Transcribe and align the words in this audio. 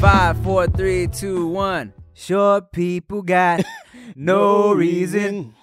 Five, 0.00 0.40
four, 0.44 0.68
three, 0.68 1.08
two, 1.08 1.48
one. 1.48 1.92
Short 2.14 2.70
people 2.70 3.22
got 3.22 3.64
no 4.14 4.72
reason. 4.72 5.54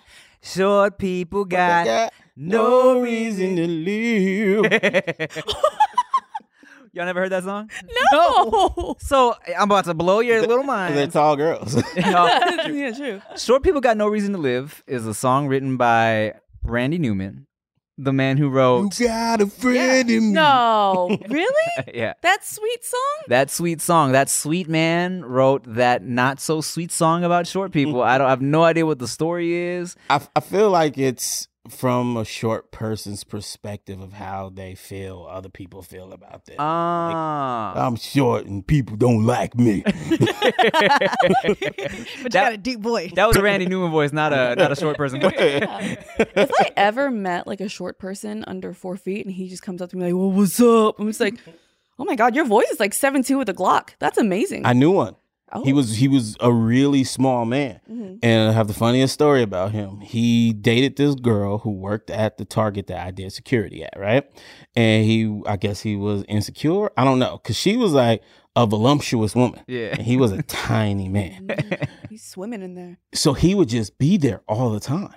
Short 0.41 0.97
people 0.97 1.45
got 1.45 2.11
no 2.35 2.99
reason 2.99 3.55
to 3.55 3.65
live. 3.65 4.65
Y'all 6.91 7.05
never 7.05 7.21
heard 7.21 7.31
that 7.31 7.45
song? 7.45 7.69
No. 8.11 8.95
So 8.99 9.35
I'm 9.57 9.71
about 9.71 9.85
to 9.85 9.93
blow 9.93 10.19
your 10.19 10.41
little 10.41 10.63
mind. 10.63 10.97
They're 10.97 11.07
tall 11.07 11.37
girls. 11.37 11.81
yeah, 11.95 12.91
true. 12.95 13.21
Short 13.37 13.63
People 13.63 13.81
Got 13.81 13.95
No 13.97 14.07
Reason 14.07 14.33
to 14.33 14.37
Live 14.37 14.83
is 14.87 15.07
a 15.07 15.13
song 15.13 15.47
written 15.47 15.77
by 15.77 16.35
Randy 16.63 16.97
Newman, 16.97 17.47
the 17.97 18.11
man 18.11 18.37
who 18.37 18.49
wrote 18.49 18.97
got 18.99 19.41
a 19.41 19.47
friend 19.47 20.09
in 20.09 20.27
me. 20.27 20.33
No, 20.33 21.17
really? 21.29 21.71
yeah. 21.93 22.13
That 22.21 22.45
sweet 22.45 22.83
song? 22.83 23.23
That 23.27 23.49
sweet 23.49 23.81
song, 23.81 24.11
that 24.11 24.29
sweet 24.29 24.67
man 24.67 25.23
wrote 25.23 25.63
that 25.75 26.03
not 26.03 26.39
so 26.39 26.61
sweet 26.61 26.91
song 26.91 27.23
about 27.23 27.47
short 27.47 27.71
people. 27.71 28.01
I 28.01 28.17
don't 28.17 28.27
I 28.27 28.31
have 28.31 28.41
no 28.41 28.63
idea 28.63 28.85
what 28.85 28.99
the 28.99 29.07
story 29.07 29.53
is. 29.53 29.95
I, 30.09 30.21
I 30.35 30.39
feel 30.39 30.69
like 30.69 30.97
it's 30.97 31.47
from 31.69 32.17
a 32.17 32.25
short 32.25 32.71
person's 32.71 33.23
perspective 33.23 33.99
of 34.01 34.13
how 34.13 34.49
they 34.53 34.75
feel 34.75 35.27
other 35.29 35.49
people 35.49 35.81
feel 35.81 36.13
about 36.13 36.45
them. 36.45 36.57
Ah. 36.59 37.73
I'm 37.87 37.95
short 37.95 38.45
and 38.45 38.65
people 38.65 38.95
don't 38.95 39.25
like 39.25 39.55
me. 39.55 39.83
But 41.45 42.23
you 42.23 42.29
got 42.29 42.53
a 42.53 42.57
deep 42.57 42.79
voice. 42.79 43.11
that 43.15 43.27
was 43.27 43.37
a 43.37 43.41
Randy 43.41 43.65
Newman 43.67 43.91
voice, 43.91 44.11
not 44.11 44.33
a 44.33 44.55
not 44.55 44.71
a 44.71 44.75
short 44.75 44.97
person 44.97 45.21
voice. 45.21 45.33
if 45.35 46.51
I 46.59 46.71
ever 46.75 47.11
met 47.11 47.47
like 47.47 47.61
a 47.61 47.69
short 47.69 47.99
person 47.99 48.43
under 48.47 48.73
four 48.73 48.97
feet 48.97 49.25
and 49.25 49.33
he 49.33 49.47
just 49.47 49.61
comes 49.61 49.81
up 49.81 49.89
to 49.91 49.97
me 49.97 50.05
like, 50.05 50.13
well, 50.13 50.31
what's 50.31 50.59
up? 50.59 50.99
I'm 50.99 51.07
just 51.07 51.19
like, 51.19 51.35
oh 51.99 52.05
my 52.05 52.15
God, 52.15 52.35
your 52.35 52.45
voice 52.45 52.69
is 52.69 52.79
like 52.79 52.93
seven 52.93 53.23
two 53.23 53.37
with 53.37 53.49
a 53.49 53.53
Glock. 53.53 53.89
That's 53.99 54.17
amazing. 54.17 54.65
I 54.65 54.73
knew 54.73 54.91
one. 54.91 55.15
Oh. 55.55 55.63
He 55.63 55.73
was 55.73 55.95
he 55.97 56.07
was 56.07 56.35
a 56.39 56.51
really 56.51 57.03
small 57.03 57.45
man, 57.45 57.79
Mhm. 57.91 58.19
and 58.23 58.49
I 58.49 58.51
have 58.51 58.67
the 58.67 58.73
funniest 58.73 59.13
story 59.13 59.41
about 59.41 59.71
him. 59.71 59.99
He 60.01 60.53
dated 60.53 60.95
this 60.95 61.15
girl 61.15 61.59
who 61.59 61.71
worked 61.71 62.09
at 62.09 62.37
the 62.37 62.45
Target 62.45 62.87
that 62.87 63.05
I 63.05 63.11
did 63.11 63.31
security 63.33 63.83
at, 63.83 63.93
right? 63.97 64.23
And 64.75 65.05
he, 65.05 65.41
I 65.47 65.57
guess 65.57 65.81
he 65.81 65.95
was 65.95 66.23
insecure. 66.27 66.89
I 66.97 67.03
don't 67.03 67.19
know, 67.19 67.37
cause 67.39 67.55
she 67.55 67.77
was 67.77 67.93
like 67.93 68.21
a 68.57 68.65
voluptuous 68.65 69.35
woman, 69.35 69.61
Yeah. 69.67 69.89
and 69.97 70.01
he 70.01 70.15
was 70.17 70.31
a 70.31 70.41
tiny 70.43 71.09
man. 71.09 71.49
He's 72.09 72.23
swimming 72.23 72.61
in 72.61 72.75
there. 72.75 72.97
So 73.13 73.33
he 73.33 73.53
would 73.55 73.67
just 73.69 73.97
be 73.97 74.15
there 74.17 74.41
all 74.47 74.69
the 74.71 74.79
time, 74.79 75.09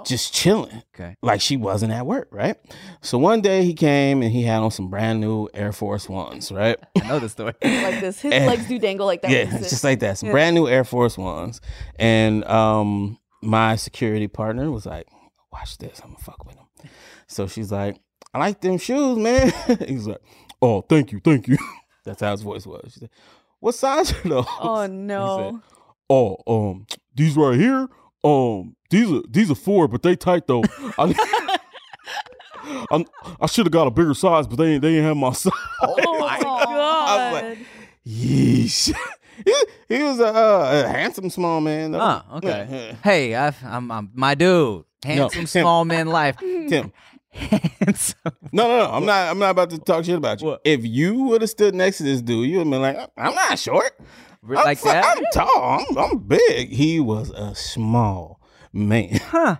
Oh. 0.00 0.04
just 0.04 0.32
chilling. 0.34 0.82
Okay. 0.94 1.16
like 1.22 1.40
she 1.40 1.56
wasn't 1.56 1.92
at 1.92 2.06
work, 2.06 2.28
right? 2.30 2.56
So 3.00 3.18
one 3.18 3.40
day 3.40 3.64
he 3.64 3.74
came 3.74 4.22
and 4.22 4.30
he 4.32 4.42
had 4.42 4.60
on 4.60 4.70
some 4.70 4.88
brand 4.88 5.20
new 5.20 5.48
Air 5.54 5.72
Force 5.72 6.08
Ones, 6.08 6.50
right? 6.52 6.76
I 7.00 7.06
know 7.08 7.18
the 7.18 7.28
story. 7.28 7.54
Like 7.62 8.00
this. 8.00 8.20
His 8.20 8.32
And- 8.32 8.46
legs 8.46 8.66
do 8.68 8.78
dangle 8.78 9.06
like 9.06 9.22
that. 9.22 9.30
yeah, 9.30 9.48
it's 9.56 9.70
just 9.70 9.84
like 9.84 10.00
that. 10.00 10.18
Some 10.18 10.28
Yeah. 10.28 10.32
brand 10.32 10.54
new 10.54 10.66
Air 10.68 10.84
Force 10.84 11.16
Ones. 11.18 11.60
And 11.98 12.44
um 12.46 13.18
my 13.42 13.76
security 13.76 14.28
partner 14.28 14.70
was 14.70 14.84
like, 14.86 15.06
watch 15.52 15.78
this, 15.78 16.00
I'm 16.02 16.10
gonna 16.10 16.22
fuck 16.24 16.44
with 16.44 16.56
him. 16.56 16.66
So 17.26 17.46
she's 17.46 17.70
like, 17.70 17.98
I 18.34 18.38
like 18.38 18.60
them 18.60 18.78
shoes, 18.78 19.16
man. 19.18 19.52
He's 19.88 20.06
like, 20.06 20.20
Oh, 20.60 20.80
thank 20.82 21.12
you, 21.12 21.20
thank 21.24 21.46
you. 21.48 21.56
That's 22.04 22.20
how 22.20 22.32
his 22.32 22.42
voice 22.42 22.66
was. 22.66 22.90
She 22.92 23.00
said, 23.00 23.10
What 23.60 23.74
size 23.74 24.12
are 24.12 24.28
those? 24.28 24.44
Oh 24.60 24.80
He 24.82 24.86
said, 24.86 24.90
no. 24.92 25.62
Oh, 26.10 26.36
um, 26.46 26.86
these 27.14 27.36
right 27.36 27.58
here, 27.58 27.86
um, 28.24 28.76
these 28.90 29.10
are 29.10 29.22
these 29.28 29.50
are 29.50 29.54
four, 29.54 29.88
but 29.88 30.02
they 30.02 30.16
tight 30.16 30.46
though. 30.46 30.62
I, 30.98 31.58
I'm, 32.90 33.04
I 33.40 33.46
should 33.46 33.66
have 33.66 33.72
got 33.72 33.86
a 33.86 33.90
bigger 33.90 34.14
size, 34.14 34.46
but 34.46 34.56
they 34.56 34.74
ain't 34.74 34.82
they 34.82 34.96
ain't 34.96 35.04
have 35.04 35.16
my 35.16 35.32
size. 35.32 35.52
Oh 35.82 36.18
my 36.18 36.26
I 36.26 36.36
was 36.36 36.64
God. 36.64 37.32
like, 37.32 37.58
Yeesh. 38.06 38.94
he, 39.44 39.54
he 39.88 40.02
was 40.02 40.18
a, 40.18 40.26
uh, 40.26 40.84
a 40.86 40.88
handsome 40.88 41.30
small 41.30 41.60
man. 41.60 41.92
Though. 41.92 42.00
Oh, 42.00 42.36
okay. 42.38 42.96
Hey, 43.04 43.34
I, 43.36 43.54
I'm, 43.64 43.90
I'm 43.90 44.10
my 44.14 44.34
dude. 44.34 44.84
Handsome 45.04 45.46
small 45.46 45.84
man 45.84 46.08
life. 46.08 46.36
Tim. 46.38 46.92
Handsome. 47.30 48.18
No, 48.50 48.66
no, 48.66 48.78
no. 48.78 48.90
I'm 48.90 49.04
not. 49.04 49.28
I'm 49.28 49.38
not 49.38 49.50
about 49.50 49.70
to 49.70 49.78
talk 49.78 50.04
shit 50.04 50.16
about 50.16 50.40
you. 50.40 50.48
What? 50.48 50.60
If 50.64 50.84
you 50.84 51.22
would 51.24 51.42
have 51.42 51.50
stood 51.50 51.74
next 51.74 51.98
to 51.98 52.02
this 52.02 52.20
dude, 52.20 52.48
you 52.48 52.58
would 52.58 52.66
have 52.66 52.70
been 52.72 52.82
like, 52.82 53.10
"I'm 53.16 53.34
not 53.34 53.58
short. 53.58 53.96
I'm, 54.42 54.54
like 54.54 54.80
that? 54.82 55.16
I'm 55.16 55.24
tall. 55.32 55.86
I'm, 55.90 55.98
I'm 55.98 56.18
big." 56.18 56.70
He 56.70 57.00
was 57.00 57.30
a 57.30 57.54
small 57.54 58.40
man. 58.72 59.20
Huh. 59.28 59.56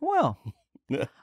Well, 0.00 0.38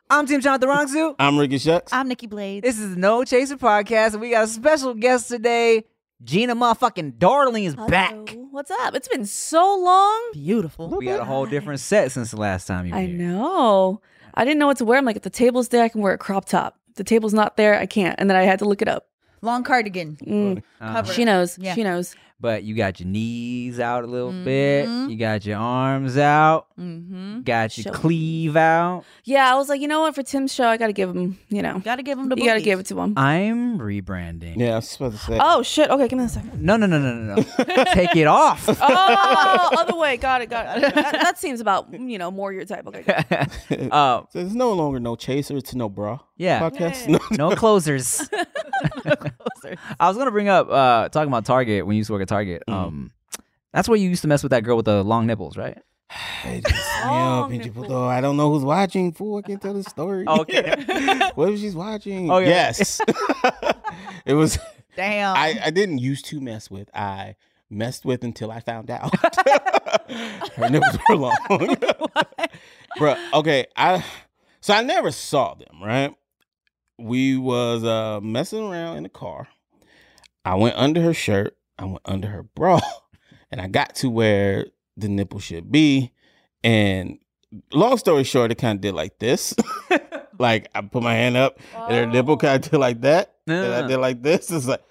I'm 0.09 0.25
Tim 0.25 0.41
Jonathan 0.41 0.69
Rongsu. 0.69 1.15
I'm 1.19 1.37
Ricky 1.37 1.57
Shucks. 1.59 1.93
I'm 1.93 2.07
Nikki 2.07 2.25
Blades. 2.27 2.63
This 2.63 2.79
is 2.79 2.95
the 2.95 2.99
No 2.99 3.23
Chaser 3.23 3.57
podcast, 3.57 4.13
and 4.13 4.21
we 4.21 4.31
got 4.31 4.45
a 4.45 4.47
special 4.47 4.93
guest 4.93 5.27
today. 5.27 5.83
Gina 6.23 6.55
motherfucking 6.55 7.17
Darling 7.17 7.63
is 7.65 7.75
back. 7.75 8.35
What's 8.51 8.69
up? 8.71 8.93
It's 8.95 9.07
been 9.07 9.25
so 9.25 9.75
long. 9.77 10.29
beautiful. 10.33 10.87
We 10.89 11.05
got 11.05 11.19
a 11.19 11.25
whole 11.25 11.45
different 11.47 11.79
set 11.79 12.11
since 12.11 12.31
the 12.31 12.37
last 12.37 12.67
time 12.67 12.85
you 12.85 12.91
were 12.93 12.99
I 12.99 13.05
here. 13.05 13.17
know. 13.17 14.01
I 14.33 14.45
didn't 14.45 14.59
know 14.59 14.67
what 14.67 14.77
to 14.77 14.85
wear. 14.85 14.97
I'm 14.97 15.05
like, 15.05 15.15
if 15.15 15.23
the 15.23 15.29
table's 15.31 15.69
there, 15.69 15.83
I 15.83 15.89
can 15.89 16.01
wear 16.01 16.13
a 16.13 16.17
crop 16.19 16.45
top. 16.45 16.77
If 16.89 16.95
the 16.95 17.03
table's 17.03 17.33
not 17.33 17.57
there, 17.57 17.77
I 17.79 17.85
can't. 17.87 18.15
And 18.19 18.29
then 18.29 18.37
I 18.37 18.43
had 18.43 18.59
to 18.59 18.65
look 18.65 18.81
it 18.81 18.87
up. 18.87 19.07
Long 19.41 19.63
cardigan. 19.63 20.17
Mm. 20.17 20.63
Uh-huh. 20.79 21.03
She 21.05 21.25
knows. 21.25 21.57
Yeah. 21.57 21.73
She 21.73 21.83
knows. 21.83 22.15
But 22.41 22.63
you 22.63 22.73
got 22.75 22.99
your 22.99 23.07
knees 23.07 23.79
out 23.79 24.03
a 24.03 24.07
little 24.07 24.31
bit. 24.31 24.87
Mhm. 24.87 25.11
You 25.11 25.15
got 25.15 25.45
your 25.45 25.57
arms 25.59 26.17
out. 26.17 26.65
Mm-hmm. 26.79 27.41
Got 27.41 27.77
your 27.77 27.83
Show. 27.83 27.91
cleave 27.91 28.55
out. 28.57 29.03
Yeah, 29.23 29.53
I 29.53 29.55
was 29.57 29.69
like, 29.69 29.79
you 29.79 29.87
know 29.87 30.01
what? 30.01 30.15
For 30.15 30.23
Tim's 30.23 30.51
show, 30.51 30.65
I 30.67 30.77
got 30.77 30.87
to 30.87 30.93
give 30.93 31.09
him, 31.15 31.37
you 31.49 31.61
know, 31.61 31.77
Gotta 31.79 32.01
give 32.01 32.17
him 32.17 32.29
the 32.29 32.35
you 32.37 32.45
got 32.45 32.55
to 32.55 32.61
give 32.61 32.79
it 32.79 32.87
to 32.87 32.99
him. 32.99 33.13
I'm 33.15 33.77
rebranding. 33.77 34.57
yeah, 34.57 34.71
I 34.71 34.75
was 34.77 34.89
supposed 34.89 35.19
to 35.19 35.23
say. 35.23 35.37
Oh, 35.39 35.61
shit. 35.61 35.91
Okay, 35.91 36.07
give 36.07 36.17
me 36.17 36.25
a 36.25 36.29
second. 36.29 36.59
No, 36.59 36.77
no, 36.77 36.87
no, 36.87 36.97
no, 36.99 37.13
no, 37.13 37.35
no. 37.35 37.43
Take 37.93 38.15
it 38.15 38.25
off. 38.25 38.65
Oh, 38.67 39.69
other 39.77 39.95
way. 39.95 40.17
Got 40.17 40.41
it. 40.41 40.49
Got 40.49 40.77
it. 40.83 40.95
That, 40.95 41.11
that 41.13 41.37
seems 41.37 41.61
about, 41.61 41.93
you 41.93 42.17
know, 42.17 42.31
more 42.31 42.51
your 42.51 42.65
type. 42.65 42.87
Okay. 42.87 43.03
got 43.03 43.25
it. 43.69 43.91
uh, 43.93 44.23
So 44.31 44.39
there's 44.39 44.55
no 44.55 44.73
longer 44.73 44.99
no 44.99 45.15
chaser. 45.15 45.55
It's 45.57 45.75
no 45.75 45.87
bra. 45.89 46.17
yeah. 46.37 46.59
Podcast. 46.59 47.07
Yeah. 47.07 47.19
No. 47.37 47.49
No 47.49 47.55
closers. 47.55 48.27
I 49.99 50.07
was 50.07 50.17
gonna 50.17 50.31
bring 50.31 50.49
up 50.49 50.69
uh 50.69 51.09
talking 51.09 51.27
about 51.27 51.45
Target 51.45 51.85
when 51.85 51.95
you 51.95 51.99
used 51.99 52.07
to 52.07 52.13
work 52.13 52.21
at 52.23 52.27
Target. 52.31 52.63
Mm. 52.67 52.73
Um 52.73 53.11
that's 53.73 53.87
where 53.87 53.97
you 53.97 54.09
used 54.09 54.21
to 54.23 54.27
mess 54.27 54.41
with 54.43 54.49
that 54.51 54.63
girl 54.63 54.75
with 54.77 54.85
the 54.85 55.03
long 55.03 55.27
nipples, 55.27 55.57
right? 55.57 55.77
Hey, 56.41 56.59
just- 56.61 56.75
yeah, 56.75 57.09
Long 57.09 57.49
pinch 57.51 57.65
nipple. 57.65 57.83
puto. 57.83 58.03
I 58.07 58.19
don't 58.19 58.35
know 58.35 58.51
who's 58.51 58.63
watching. 58.63 59.11
Fool, 59.11 59.37
I 59.37 59.41
can't 59.43 59.61
tell 59.61 59.73
the 59.73 59.83
story. 59.83 60.25
Okay. 60.41 60.73
what 61.35 61.49
if 61.49 61.59
she's 61.59 61.75
watching? 61.75 62.29
Oh, 62.31 62.39
yeah. 62.39 62.47
Yes. 62.49 62.99
it 64.25 64.33
was. 64.33 64.57
Damn. 64.95 65.35
I, 65.37 65.59
I 65.65 65.69
didn't 65.69 65.99
used 65.99 66.25
to 66.25 66.41
mess 66.41 66.69
with. 66.71 66.89
I 66.95 67.35
messed 67.69 68.03
with 68.05 68.23
until 68.23 68.51
I 68.51 68.59
found 68.59 68.89
out. 68.91 69.13
Her 70.55 70.69
nipples 70.69 70.97
were 71.07 71.15
long. 71.15 71.37
Bro, 72.97 73.15
okay, 73.35 73.65
I 73.77 74.03
so 74.59 74.73
I 74.73 74.81
never 74.81 75.11
saw 75.11 75.53
them, 75.53 75.81
right? 75.81 76.13
We 76.97 77.37
was 77.37 77.83
uh 77.83 78.19
messing 78.21 78.63
around 78.63 78.97
in 78.97 79.03
the 79.03 79.09
car. 79.09 79.47
I 80.43 80.55
went 80.55 80.75
under 80.75 81.01
her 81.01 81.13
shirt, 81.13 81.55
I 81.81 81.85
went 81.85 82.01
under 82.05 82.27
her 82.27 82.43
bra, 82.43 82.79
and 83.51 83.59
I 83.59 83.67
got 83.67 83.95
to 83.95 84.09
where 84.09 84.67
the 84.97 85.09
nipple 85.09 85.39
should 85.39 85.71
be. 85.71 86.11
And 86.63 87.17
long 87.73 87.97
story 87.97 88.23
short, 88.23 88.51
it 88.51 88.55
kind 88.59 88.77
of 88.77 88.81
did 88.81 88.93
like 88.93 89.17
this. 89.19 89.55
like 90.39 90.69
I 90.75 90.81
put 90.81 91.01
my 91.03 91.13
hand 91.15 91.37
up 91.37 91.59
and 91.75 91.93
her 91.95 92.05
nipple 92.05 92.37
kind 92.37 92.63
of 92.63 92.69
did 92.71 92.77
like 92.77 93.01
that. 93.01 93.35
And 93.47 93.73
I 93.73 93.87
did 93.87 93.97
like 93.97 94.21
this. 94.21 94.51
It's 94.51 94.67
like, 94.67 94.83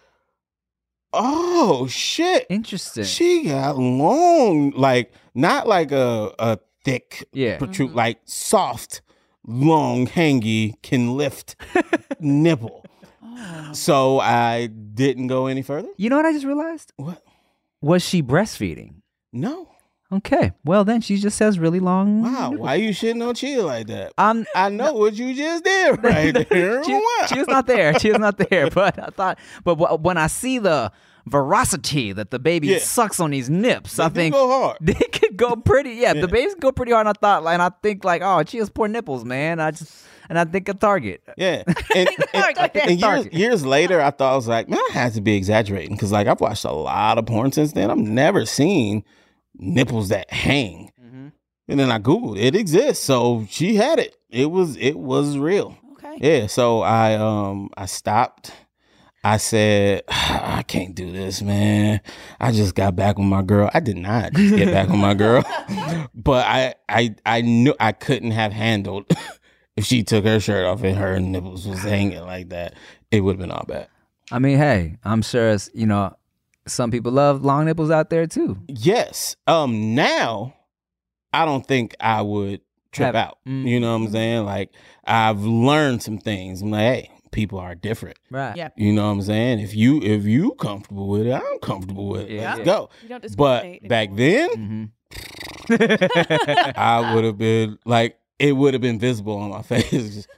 oh 1.13 1.87
shit. 1.87 2.47
Interesting. 2.51 3.05
She 3.05 3.45
got 3.45 3.79
long, 3.79 4.71
like 4.73 5.13
not 5.35 5.67
like 5.69 5.93
a 5.93 6.33
a 6.39 6.59
thick 6.85 7.29
yeah. 7.33 7.59
protrude, 7.59 7.91
Mhm. 7.93 7.95
like 7.95 8.21
soft, 8.25 9.03
long, 9.47 10.07
hangy, 10.07 10.75
can 10.83 11.17
lift 11.17 11.57
nipple. 12.21 12.85
Oh. 13.32 13.73
So 13.73 14.21
I 14.21 14.67
didn't 14.67 15.29
go 15.29 15.47
any 15.47 15.62
further. 15.62 15.88
You 15.97 16.11
know 16.11 16.17
what 16.17 16.27
I 16.27 16.32
just 16.32 16.47
realized? 16.47 16.93
What? 16.97 17.23
Was 17.81 18.03
she 18.05 18.23
breastfeeding? 18.23 18.94
No. 19.32 19.69
Okay. 20.12 20.50
Well, 20.65 20.85
then 20.85 21.00
she 21.00 21.19
just 21.19 21.37
says 21.38 21.59
really 21.59 21.79
long. 21.79 22.23
Wow. 22.23 22.50
Why 22.50 22.75
you 22.75 22.91
shitting 22.91 23.27
on 23.27 23.35
Chia 23.37 23.62
like 23.62 23.87
that? 23.87 24.12
Um, 24.19 24.44
I 24.56 24.69
know 24.69 24.93
what 24.94 25.15
you 25.15 25.32
just 25.35 25.62
did 25.65 25.91
right 26.05 26.35
there. 26.49 26.82
she, 26.82 26.93
Wow. 26.93 27.27
she 27.29 27.38
was 27.38 27.47
not 27.47 27.67
there. 27.69 27.97
She 28.00 28.09
was 28.11 28.19
not 28.19 28.37
there. 28.37 28.69
But 28.75 28.99
I 28.99 29.06
thought, 29.11 29.38
but 29.65 29.77
wh- 29.77 30.03
when 30.03 30.17
I 30.19 30.27
see 30.27 30.59
the 30.59 30.91
veracity 31.31 32.12
that 32.12 32.31
the 32.31 32.38
baby 32.38 32.69
Yeah. 32.69 32.79
sucks 32.81 33.21
on 33.21 33.31
these 33.31 33.49
nips, 33.49 33.97
They 33.97 34.05
I 34.05 34.09
think 34.09 34.35
go 34.35 34.49
hard. 34.49 34.79
they 34.81 34.94
could 34.94 35.37
go 35.37 35.56
pretty. 35.56 35.91
Yeah, 35.93 36.12
Yeah. 36.15 36.21
the 36.23 36.29
babies 36.29 36.55
go 36.56 36.73
pretty 36.73 36.93
hard. 36.93 37.06
And 37.06 37.17
I 37.17 37.19
thought, 37.21 37.43
like, 37.44 37.55
and 37.55 37.62
I 37.62 37.71
think 37.82 38.05
like, 38.05 38.23
oh, 38.23 38.43
she 38.47 38.59
has 38.59 38.69
poor 38.69 38.88
nipples, 38.88 39.25
man. 39.25 39.61
I 39.61 39.71
just 39.71 40.05
and 40.29 40.38
I 40.38 40.44
think 40.44 40.69
a 40.69 40.75
target. 40.75 41.23
Yeah. 41.37 41.62
And, 41.97 42.09
and, 42.35 42.71
and 42.77 43.00
years, 43.00 43.27
years 43.32 43.67
later, 43.67 44.00
I 44.00 44.11
thought 44.11 44.32
I 44.32 44.37
was 44.37 44.47
like, 44.47 44.69
man, 44.69 44.79
I 44.91 44.93
had 44.93 45.15
to 45.15 45.21
be 45.21 45.35
exaggerating 45.37 45.97
because 45.97 46.12
like 46.12 46.27
I've 46.29 46.41
watched 46.41 46.65
a 46.65 46.71
lot 46.73 47.19
of 47.19 47.27
porn 47.27 47.50
since 47.53 47.73
then. 47.73 47.91
I've 47.91 47.99
never 47.99 48.44
seen 48.47 49.03
nipples 49.59 50.09
that 50.11 50.31
hang. 50.32 50.91
And 51.69 51.79
then 51.79 51.93
I 51.93 52.00
googled 52.00 52.37
it 52.37 52.56
exists, 52.56 53.05
so 53.05 53.47
she 53.49 53.77
had 53.77 54.00
it. 54.00 54.17
It 54.29 54.50
was 54.50 54.77
it 54.77 54.99
was 54.99 55.38
real. 55.38 55.79
Okay. 55.93 56.17
Yeah. 56.21 56.47
So 56.49 56.81
I 56.82 57.15
um 57.15 57.71
I 57.77 57.87
stopped. 57.87 58.50
I 59.22 59.37
said 59.37 60.02
I 60.08 60.62
can't 60.67 60.94
do 60.94 61.11
this, 61.12 61.43
man. 61.43 62.00
I 62.40 62.52
just 62.52 62.75
got 62.75 62.96
back 62.96 63.19
with 63.19 63.26
my 63.26 63.43
girl. 63.43 63.70
I 63.75 63.81
did 63.81 63.96
not 63.96 64.32
just 64.32 64.56
get 64.56 64.72
back 64.72 64.88
with 64.88 64.99
my 64.99 65.14
girl, 65.14 65.43
but 66.14 66.46
I 66.46 66.75
I 66.88 67.14
I 67.26 67.40
knew 67.43 67.75
I 67.78 67.93
couldn't 67.93 68.31
have 68.32 68.52
handled 68.52 69.06
if 69.76 69.84
she 69.84 70.02
took 70.02 70.25
her 70.25 70.40
shirt 70.40 70.64
off 70.67 70.82
and 70.82 70.96
her 70.96 71.20
nipples 71.20 71.67
was 71.67 71.81
hanging 71.82 72.22
like 72.22 72.49
that. 72.50 72.75
It 73.11 73.20
would 73.20 73.32
have 73.32 73.40
been 73.40 73.50
all 73.50 73.64
bad. 73.67 73.88
I 74.32 74.38
mean, 74.38 74.58
hey, 74.58 74.96
I'm 75.05 75.22
sure 75.22 75.50
it's 75.50 75.69
you 75.75 75.87
know, 75.87 76.14
some 76.67 76.90
people 76.90 77.12
love 77.12 77.44
long 77.44 77.64
nipples 77.67 77.90
out 77.90 78.11
there 78.11 78.26
too. 78.26 78.56
Yes. 78.69 79.37
Um. 79.46 79.94
Now, 79.94 80.55
I 81.32 81.44
don't 81.44 81.67
think 81.67 81.94
I 82.00 82.22
would 82.22 82.61
trip 82.93 83.06
Have- 83.06 83.17
out. 83.17 83.38
Mm. 83.46 83.67
You 83.67 83.81
know 83.81 83.90
what 83.99 84.06
I'm 84.06 84.11
saying? 84.12 84.44
Like 84.46 84.70
I've 85.05 85.43
learned 85.43 86.02
some 86.02 86.19
things. 86.19 86.62
I'm 86.62 86.70
like, 86.70 86.81
hey, 86.81 87.11
people 87.32 87.59
are 87.59 87.75
different. 87.75 88.19
Right. 88.31 88.56
Yeah. 88.56 88.69
You 88.77 88.93
know 88.93 89.06
what 89.06 89.12
I'm 89.12 89.23
saying? 89.23 89.61
If 89.61 89.75
you 89.75 90.00
if 90.03 90.25
you 90.25 90.53
comfortable 90.53 91.09
with 91.09 91.27
it, 91.27 91.32
I'm 91.32 91.59
comfortable 91.61 92.09
with 92.09 92.23
it. 92.23 92.32
Yeah. 92.32 92.55
Let's 92.56 92.65
go. 92.67 92.91
You 93.03 93.09
don't 93.09 93.37
But 93.37 93.62
discriminate 93.62 93.88
back 93.88 94.09
anymore. 94.11 94.49
then, 94.56 94.93
hmm 95.69 95.75
I 96.77 97.12
would 97.15 97.25
have 97.25 97.38
been 97.38 97.79
like, 97.85 98.19
it 98.38 98.53
would 98.53 98.75
have 98.75 98.81
been 98.81 98.99
visible 98.99 99.37
on 99.37 99.50
my 99.50 99.62
face. 99.71 99.91
Just- 100.15 100.29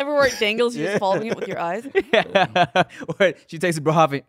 Everywhere 0.00 0.26
it 0.26 0.38
dangles, 0.40 0.74
you're 0.74 0.86
Yeah. 0.86 0.92
just 0.92 1.00
following 1.00 1.26
it 1.28 1.36
with 1.36 1.46
your 1.46 1.60
eyes. 1.60 1.86
or 3.20 3.34
she 3.46 3.58
takes 3.58 3.76
a 3.76 3.80
bra 3.80 3.94
off 3.98 4.12
it. 4.14 4.24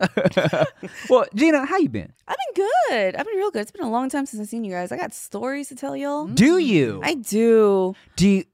well, 1.10 1.26
Gina, 1.34 1.64
how 1.66 1.78
you 1.78 1.88
been? 1.88 2.12
I've 2.26 2.36
been 2.54 2.66
good. 2.90 3.16
I've 3.16 3.26
been 3.26 3.36
real 3.36 3.50
good. 3.50 3.62
It's 3.62 3.70
been 3.70 3.84
a 3.84 3.90
long 3.90 4.08
time 4.08 4.26
since 4.26 4.40
I've 4.40 4.48
seen 4.48 4.64
you 4.64 4.72
guys. 4.72 4.92
I 4.92 4.96
got 4.96 5.12
stories 5.12 5.68
to 5.68 5.74
tell 5.74 5.96
y'all. 5.96 6.26
Do 6.26 6.58
you? 6.58 7.00
I 7.02 7.14
do. 7.14 7.94
Do 8.16 8.28
you, 8.28 8.44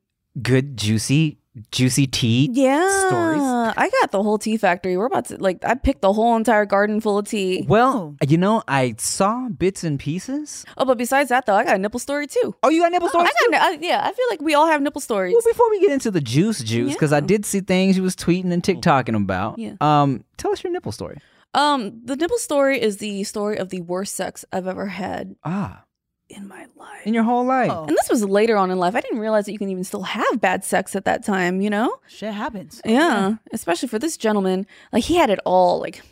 good 0.40 0.76
juicy 0.76 1.38
juicy 1.70 2.06
tea? 2.06 2.48
Yeah. 2.52 3.06
Stories? 3.08 3.42
I 3.42 3.90
got 4.00 4.10
the 4.12 4.22
whole 4.22 4.38
tea 4.38 4.56
factory. 4.56 4.96
We're 4.96 5.06
about 5.06 5.26
to 5.26 5.36
like 5.36 5.64
I 5.64 5.74
picked 5.74 6.02
the 6.02 6.12
whole 6.12 6.36
entire 6.36 6.64
garden 6.66 7.00
full 7.00 7.18
of 7.18 7.28
tea. 7.28 7.64
Well, 7.68 8.16
you 8.26 8.38
know, 8.38 8.62
I 8.68 8.94
saw 8.98 9.48
bits 9.48 9.84
and 9.84 9.98
pieces. 9.98 10.64
Oh, 10.76 10.84
but 10.84 10.98
besides 10.98 11.28
that 11.30 11.46
though, 11.46 11.54
I 11.54 11.64
got 11.64 11.76
a 11.76 11.78
nipple 11.78 12.00
story 12.00 12.26
too. 12.26 12.54
Oh, 12.62 12.68
you 12.68 12.82
got 12.82 12.92
nipple 12.92 13.08
stories? 13.08 13.30
I 13.30 13.50
got, 13.50 13.62
I, 13.62 13.78
yeah, 13.80 14.00
I 14.04 14.12
feel 14.12 14.26
like 14.30 14.40
we 14.40 14.54
all 14.54 14.66
have 14.66 14.82
nipple 14.82 15.00
stories. 15.00 15.32
Well, 15.34 15.52
before 15.52 15.70
we 15.70 15.80
get 15.80 15.90
into 15.90 16.10
the 16.10 16.20
juice 16.20 16.62
juice, 16.62 16.92
because 16.92 17.12
I 17.12 17.20
did 17.20 17.44
see 17.44 17.60
things 17.60 17.96
you 17.96 18.02
was 18.02 18.16
tweeting 18.16 18.52
and 18.52 18.62
TikToking 18.62 19.16
about. 19.16 19.58
Yeah. 19.58 19.74
Um, 19.80 20.24
tell 20.36 20.52
us 20.52 20.62
your 20.62 20.72
nipple 20.72 20.92
story. 20.92 21.18
Um, 21.54 22.00
the 22.04 22.14
nipple 22.14 22.38
story 22.38 22.80
is 22.80 22.98
the 22.98 23.24
story 23.24 23.56
of 23.58 23.70
the 23.70 23.80
worst 23.80 24.14
sex 24.14 24.44
I've 24.52 24.66
ever 24.66 24.86
had 24.86 25.34
Ah, 25.44 25.82
in 26.30 26.46
my 26.48 26.66
life. 26.76 27.06
in 27.06 27.14
your 27.14 27.22
whole 27.22 27.44
life. 27.44 27.70
Oh, 27.72 27.84
and 27.84 27.96
this 27.96 28.08
was 28.10 28.22
later 28.24 28.56
on 28.56 28.70
in 28.70 28.78
life. 28.78 28.94
I 28.94 29.00
didn't 29.00 29.18
realize 29.20 29.46
that 29.46 29.52
you 29.52 29.58
can 29.58 29.68
even 29.70 29.84
still 29.84 30.02
have 30.02 30.40
bad 30.40 30.64
sex 30.64 30.94
at 30.94 31.04
that 31.06 31.24
time, 31.24 31.60
you 31.60 31.70
know? 31.70 31.96
shit 32.06 32.32
happens. 32.34 32.80
Yeah. 32.84 33.36
Especially 33.52 33.88
for 33.88 33.98
this 33.98 34.16
gentleman. 34.16 34.66
Like 34.92 35.04
he 35.04 35.16
had 35.16 35.30
it 35.30 35.38
all, 35.46 35.80
like 35.80 36.02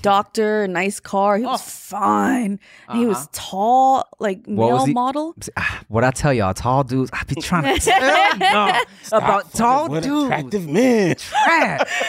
doctor, 0.00 0.68
nice 0.68 1.00
car. 1.00 1.38
He 1.38 1.44
was 1.44 1.60
Oh. 1.60 1.64
fine. 1.64 2.60
And 2.88 2.98
He 2.98 3.06
was 3.06 3.16
Uh-huh. 3.16 3.26
tall, 3.32 4.08
like 4.20 4.44
What 4.46 4.68
male 4.68 4.84
he- 4.86 4.92
model. 4.92 5.34
What 5.88 6.04
I 6.04 6.10
tell 6.12 6.32
y'all, 6.32 6.54
tall 6.54 6.84
dudes. 6.84 7.10
I 7.12 7.24
be 7.24 7.34
trying 7.40 7.74
to 7.78 7.80
tell 7.84 8.38
y'all 8.38 8.82
about 9.12 9.52
tall 9.52 9.88
dudes. 9.88 10.06
attractive 10.26 10.68
men. 10.68 11.16
Trash. 11.16 12.02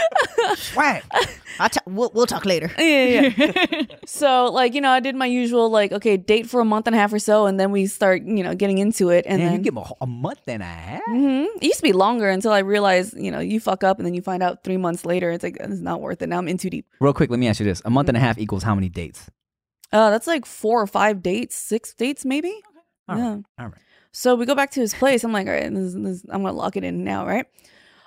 Trash. 0.74 1.04
I'll 1.60 1.70
t- 1.70 1.80
we'll, 1.86 2.12
we'll 2.14 2.26
talk 2.26 2.46
later. 2.46 2.72
yeah, 2.78 3.32
yeah. 3.38 3.84
so 4.06 4.46
like 4.52 4.74
you 4.74 4.82
know, 4.82 4.90
I 4.90 5.00
did 5.00 5.16
my 5.16 5.26
usual 5.26 5.70
like 5.70 5.92
okay, 5.92 6.18
date 6.18 6.48
for 6.48 6.60
a 6.62 6.66
month 6.66 6.88
and 6.88 6.96
a 6.96 7.00
half 7.00 7.14
or 7.14 7.20
so, 7.20 7.46
and 7.46 7.60
then 7.60 7.72
we 7.72 7.86
start 7.88 8.24
you 8.24 8.44
know 8.44 8.56
getting 8.56 8.78
into 8.80 9.10
it, 9.10 9.26
and 9.28 9.42
And 9.42 9.52
then 9.52 9.58
you 9.58 9.64
give 9.64 9.78
'em 9.78 9.84
a, 9.84 9.92
a 10.02 10.08
month 10.08 10.42
and 10.48 10.62
a 10.64 10.66
half. 10.66 11.02
Mhm. 11.10 11.46
It 11.62 11.64
used 11.64 11.78
to 11.78 11.84
be 11.84 11.94
longer 11.94 12.30
until 12.30 12.52
I 12.52 12.60
realized, 12.60 13.16
you 13.18 13.32
know, 13.32 13.40
you 13.40 13.60
fuck 13.60 13.84
up 13.84 13.98
and 14.00 14.06
then 14.06 14.14
you 14.14 14.22
find 14.22 14.42
out 14.44 14.64
three 14.64 14.78
months 14.78 15.06
later. 15.06 15.32
It's 15.32 15.44
like, 15.44 15.58
it's 15.60 15.80
not 15.80 16.02
worth 16.02 16.22
it. 16.22 16.28
Now 16.30 16.38
I'm 16.40 16.48
in 16.48 16.58
too 16.58 16.70
deep. 16.70 16.86
Real 17.00 17.14
quick, 17.14 17.30
let 17.30 17.40
me 17.40 17.48
ask 17.48 17.60
you 17.60 17.66
this: 17.66 17.82
a 17.86 17.90
month 17.90 18.08
and 18.10 18.18
a 18.18 18.20
half 18.22 18.38
equals 18.38 18.64
how 18.64 18.76
many 18.76 18.90
dates? 18.90 19.30
Uh, 19.92 20.10
that's 20.10 20.26
like 20.28 20.46
four 20.46 20.82
or 20.82 20.88
five 20.88 21.22
dates, 21.22 21.56
six 21.56 21.94
dates 21.94 22.26
maybe. 22.26 22.54
All 23.08 23.18
yeah. 23.18 23.30
right. 23.36 23.44
All 23.60 23.66
right. 23.68 23.82
So 24.12 24.36
we 24.36 24.46
go 24.46 24.56
back 24.56 24.72
to 24.72 24.80
his 24.80 24.94
place. 24.94 25.24
I'm 25.24 25.32
like, 25.34 25.48
all 25.48 25.54
right, 25.54 25.74
this, 25.74 25.94
this, 25.94 26.24
I'm 26.30 26.42
gonna 26.44 26.54
lock 26.54 26.78
it 26.78 26.84
in 26.84 27.04
now, 27.04 27.26
right? 27.26 27.46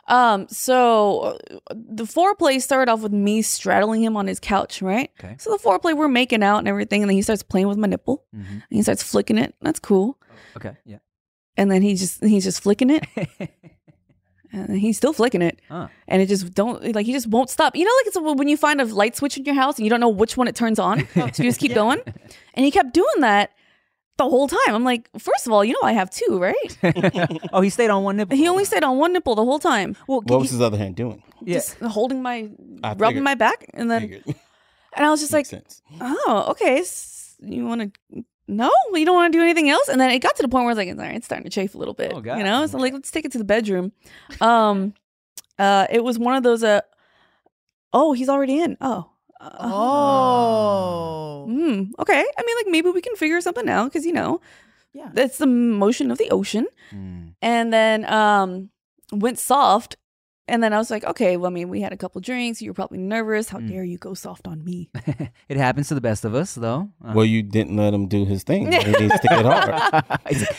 Um, 0.08 0.46
so 0.48 1.38
the 1.74 2.04
foreplay 2.04 2.62
started 2.62 2.90
off 2.92 3.00
with 3.02 3.12
me 3.12 3.42
straddling 3.42 4.02
him 4.02 4.16
on 4.16 4.26
his 4.26 4.38
couch, 4.38 4.80
right? 4.80 5.10
Okay. 5.18 5.34
So 5.38 5.50
the 5.50 5.58
foreplay, 5.58 5.96
we're 5.96 6.06
making 6.08 6.42
out 6.44 6.58
and 6.58 6.68
everything, 6.68 7.02
and 7.02 7.10
then 7.10 7.16
he 7.16 7.22
starts 7.22 7.42
playing 7.42 7.66
with 7.68 7.76
my 7.78 7.88
nipple, 7.88 8.24
Mhm. 8.34 8.46
and 8.50 8.62
he 8.70 8.82
starts 8.82 9.02
flicking 9.02 9.36
it. 9.38 9.54
That's 9.60 9.80
cool. 9.80 10.16
Okay. 10.56 10.76
Yeah. 10.84 10.98
And 11.56 11.70
then 11.70 11.82
he 11.82 11.94
just 11.96 12.22
he's 12.22 12.44
just 12.44 12.62
flicking 12.62 12.90
it, 12.90 13.04
and 14.52 14.76
he's 14.78 14.96
still 14.96 15.12
flicking 15.12 15.42
it. 15.42 15.60
Huh. 15.68 15.88
and 16.06 16.22
it 16.22 16.26
just 16.26 16.54
don't 16.54 16.94
like 16.94 17.06
he 17.06 17.12
just 17.12 17.26
won't 17.26 17.50
stop. 17.50 17.74
You 17.74 17.84
know, 17.84 17.90
like 17.98 18.06
it's 18.06 18.38
when 18.38 18.48
you 18.48 18.56
find 18.56 18.80
a 18.80 18.84
light 18.84 19.16
switch 19.16 19.36
in 19.36 19.44
your 19.44 19.54
house 19.54 19.76
and 19.76 19.84
you 19.84 19.90
don't 19.90 20.00
know 20.00 20.08
which 20.08 20.36
one 20.36 20.48
it 20.48 20.54
turns 20.54 20.78
on, 20.78 21.06
so 21.14 21.20
you 21.42 21.48
just 21.50 21.60
keep 21.60 21.74
going. 21.74 22.00
And 22.54 22.64
he 22.64 22.70
kept 22.70 22.94
doing 22.94 23.20
that 23.20 23.50
the 24.18 24.24
whole 24.28 24.48
time. 24.48 24.58
I'm 24.74 24.84
like, 24.84 25.08
first 25.18 25.46
of 25.46 25.52
all, 25.52 25.64
you 25.64 25.72
know 25.74 25.86
I 25.86 25.92
have 25.92 26.10
two, 26.10 26.38
right? 26.40 26.78
oh, 27.52 27.60
he 27.60 27.70
stayed 27.70 27.90
on 27.90 28.02
one 28.02 28.16
nipple. 28.16 28.36
He 28.36 28.48
only 28.48 28.64
stayed 28.64 28.82
on 28.84 28.98
one 28.98 29.12
nipple 29.12 29.34
the 29.34 29.44
whole 29.44 29.58
time, 29.58 29.96
Well, 30.08 30.22
What 30.26 30.40
was 30.40 30.50
his 30.50 30.60
other 30.60 30.78
hand 30.78 30.96
doing? 30.96 31.22
yeah. 31.42 31.60
holding 31.82 32.22
my, 32.22 32.48
I 32.82 32.90
rubbing 32.90 33.08
figured. 33.08 33.24
my 33.24 33.34
back, 33.34 33.66
and 33.74 33.90
then 33.90 34.00
Figured. 34.02 34.22
and 34.96 35.04
I 35.06 35.10
was 35.10 35.20
just 35.20 35.32
like, 35.32 35.46
sense. 35.46 35.82
oh, 36.00 36.46
okay, 36.50 36.78
s- 36.80 37.36
you 37.40 37.66
want 37.66 37.92
to. 38.12 38.24
No, 38.48 38.70
you 38.94 39.04
don't 39.04 39.16
want 39.16 39.32
to 39.32 39.38
do 39.38 39.42
anything 39.42 39.68
else. 39.68 39.88
And 39.88 40.00
then 40.00 40.10
it 40.12 40.20
got 40.20 40.36
to 40.36 40.42
the 40.42 40.48
point 40.48 40.62
where 40.64 40.70
I 40.70 40.74
was 40.74 40.78
like, 40.78 40.88
all 40.88 40.94
right, 40.96 41.16
it's 41.16 41.26
starting 41.26 41.42
to 41.44 41.50
chafe 41.50 41.74
a 41.74 41.78
little 41.78 41.94
bit. 41.94 42.12
Oh, 42.14 42.20
God. 42.20 42.38
You 42.38 42.44
know? 42.44 42.64
So 42.68 42.78
like 42.78 42.92
let's 42.92 43.10
take 43.10 43.24
it 43.24 43.32
to 43.32 43.38
the 43.38 43.44
bedroom. 43.44 43.90
Um 44.40 44.94
uh 45.58 45.88
it 45.90 46.04
was 46.04 46.16
one 46.16 46.36
of 46.36 46.44
those 46.44 46.62
uh 46.62 46.80
oh, 47.92 48.12
he's 48.12 48.28
already 48.28 48.60
in. 48.60 48.76
Oh. 48.80 49.10
Uh, 49.40 49.50
Oh. 49.60 51.46
Mm, 51.48 51.90
okay. 51.98 52.24
I 52.38 52.42
mean, 52.46 52.56
like 52.56 52.66
maybe 52.68 52.90
we 52.90 53.00
can 53.00 53.16
figure 53.16 53.40
something 53.40 53.68
out 53.68 53.84
because 53.92 54.06
you 54.06 54.12
know 54.12 54.40
Yeah. 54.92 55.10
that's 55.12 55.38
the 55.38 55.46
motion 55.46 56.10
of 56.10 56.18
the 56.18 56.30
ocean. 56.30 56.66
Mm. 56.92 57.34
And 57.42 57.72
then 57.72 58.04
um 58.10 58.70
went 59.12 59.38
soft, 59.38 59.96
and 60.48 60.62
then 60.62 60.72
I 60.72 60.78
was 60.78 60.90
like, 60.90 61.04
okay. 61.04 61.36
Well, 61.36 61.50
I 61.50 61.54
mean, 61.54 61.68
we 61.68 61.80
had 61.80 61.92
a 61.92 61.96
couple 61.96 62.20
drinks. 62.20 62.60
You 62.62 62.70
were 62.70 62.74
probably 62.74 62.98
nervous. 62.98 63.48
How 63.48 63.58
Mm. 63.58 63.68
dare 63.68 63.84
you 63.84 63.98
go 63.98 64.14
soft 64.14 64.46
on 64.48 64.64
me? 64.64 64.90
it 65.48 65.56
happens 65.56 65.88
to 65.88 65.94
the 65.94 66.00
best 66.00 66.24
of 66.24 66.34
us, 66.34 66.54
though. 66.54 66.88
Uh, 67.04 67.12
Well, 67.14 67.24
you 67.26 67.42
didn't 67.42 67.76
let 67.76 67.92
him 67.94 68.06
do 68.08 68.24
his 68.24 68.42
thing. 68.42 68.72
He 68.72 68.78
needs 68.78 69.20
to 69.20 69.28
get 69.28 69.44
hard. 69.44 70.04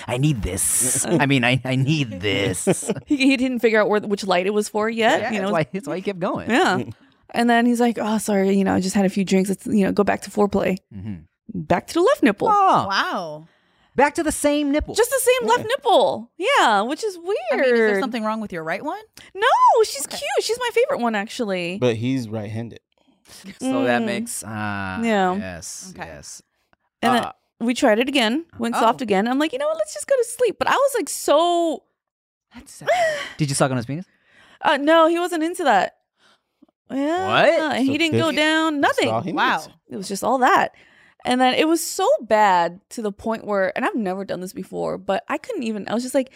I 0.07 0.17
need 0.17 0.41
this. 0.43 1.05
I 1.05 1.25
mean, 1.25 1.43
I, 1.43 1.59
I 1.65 1.75
need 1.75 2.19
this. 2.21 2.67
he, 3.05 3.17
he 3.17 3.37
didn't 3.37 3.59
figure 3.59 3.79
out 3.81 3.89
where 3.89 3.99
which 4.01 4.23
light 4.25 4.45
it 4.45 4.53
was 4.53 4.69
for 4.69 4.89
yet. 4.89 5.21
Yeah, 5.21 5.31
you 5.33 5.39
know, 5.41 5.51
that's 5.51 5.53
why, 5.53 5.67
that's 5.73 5.87
why 5.87 5.95
he 5.97 6.01
kept 6.03 6.19
going. 6.19 6.49
yeah. 6.49 6.83
And 7.37 7.47
then 7.49 7.65
he's 7.67 7.79
like, 7.79 7.97
"Oh, 8.01 8.17
sorry, 8.17 8.51
you 8.57 8.63
know, 8.63 8.73
I 8.73 8.79
just 8.81 8.95
had 8.95 9.05
a 9.05 9.09
few 9.09 9.23
drinks. 9.23 9.49
Let's, 9.49 9.65
you 9.67 9.85
know, 9.85 9.91
go 9.91 10.03
back 10.03 10.21
to 10.23 10.31
foreplay. 10.31 10.77
Mhm. 10.93 11.25
Back 11.53 11.85
to 11.87 11.93
the 11.93 12.01
left 12.01 12.23
nipple. 12.23 12.49
Oh, 12.51 12.87
Wow. 12.87 13.45
back 13.95 14.15
to 14.15 14.23
the 14.23 14.31
same 14.31 14.71
nipple. 14.71 14.95
Just 14.95 15.11
the 15.11 15.21
same 15.21 15.47
left 15.49 15.65
nipple. 15.67 16.31
Yeah, 16.37 16.81
which 16.81 17.03
is 17.03 17.17
weird. 17.17 17.37
I 17.53 17.55
mean, 17.57 17.65
is 17.65 17.79
there 17.79 17.99
something 18.01 18.23
wrong 18.23 18.41
with 18.41 18.51
your 18.51 18.63
right 18.63 18.83
one? 18.83 19.01
No, 19.35 19.47
she's 19.83 20.07
cute. 20.07 20.21
She's 20.41 20.57
my 20.59 20.69
favorite 20.73 20.99
one, 20.99 21.13
actually. 21.15 21.77
But 21.77 21.95
he's 21.97 22.27
right-handed. 22.27 22.79
so 23.61 23.83
that 23.83 24.01
Mm. 24.01 24.05
makes 24.05 24.43
uh, 24.43 24.99
Yeah. 25.03 25.35
Yes. 25.35 25.93
Okay. 25.95 26.07
Yes. 26.07 26.41
And 27.03 27.11
Uh, 27.17 27.21
then 27.59 27.67
we 27.67 27.73
tried 27.73 27.99
it 27.99 28.07
again, 28.09 28.45
went 28.57 28.75
Oh. 28.75 28.79
soft 28.79 29.01
again. 29.01 29.27
I'm 29.27 29.37
like, 29.37 29.53
you 29.53 29.59
know 29.59 29.67
what? 29.67 29.77
Let's 29.77 29.93
just 29.93 30.07
go 30.07 30.15
to 30.15 30.23
sleep. 30.25 30.55
But 30.57 30.67
I 30.69 30.75
was 30.75 30.91
like, 30.95 31.09
so. 31.09 31.83
That's 32.55 32.81
did 33.37 33.49
you 33.49 33.55
suck 33.55 33.69
on 33.69 33.77
his 33.77 33.85
penis? 33.85 34.05
Uh, 34.61 34.77
no, 34.77 35.07
he 35.07 35.19
wasn't 35.19 35.43
into 35.43 35.63
that. 35.65 35.96
Yeah, 36.91 37.27
What? 37.69 37.79
He 37.79 37.87
So 37.87 37.97
didn't 37.97 38.17
go 38.17 38.27
this- 38.27 38.37
down. 38.37 38.79
Nothing. 38.79 39.09
all 39.09 39.21
he 39.21 39.33
wow. 39.33 39.57
needs. 39.57 39.69
It 39.89 39.97
was 39.97 40.07
just 40.07 40.23
all 40.23 40.39
that. 40.39 40.73
And 41.25 41.41
then 41.41 41.53
it 41.55 41.67
was 41.67 41.83
so 41.83 42.07
bad 42.21 42.79
to 42.91 43.01
the 43.01 43.11
point 43.11 43.45
where, 43.45 43.75
and 43.75 43.85
I've 43.85 43.95
never 43.95 44.23
done 44.23 44.39
this 44.39 44.53
before, 44.53 44.97
but 44.97 45.23
I 45.27 45.37
couldn't 45.37 45.63
even, 45.63 45.87
I 45.89 45.93
was 45.93 46.03
just 46.03 46.15
like, 46.15 46.31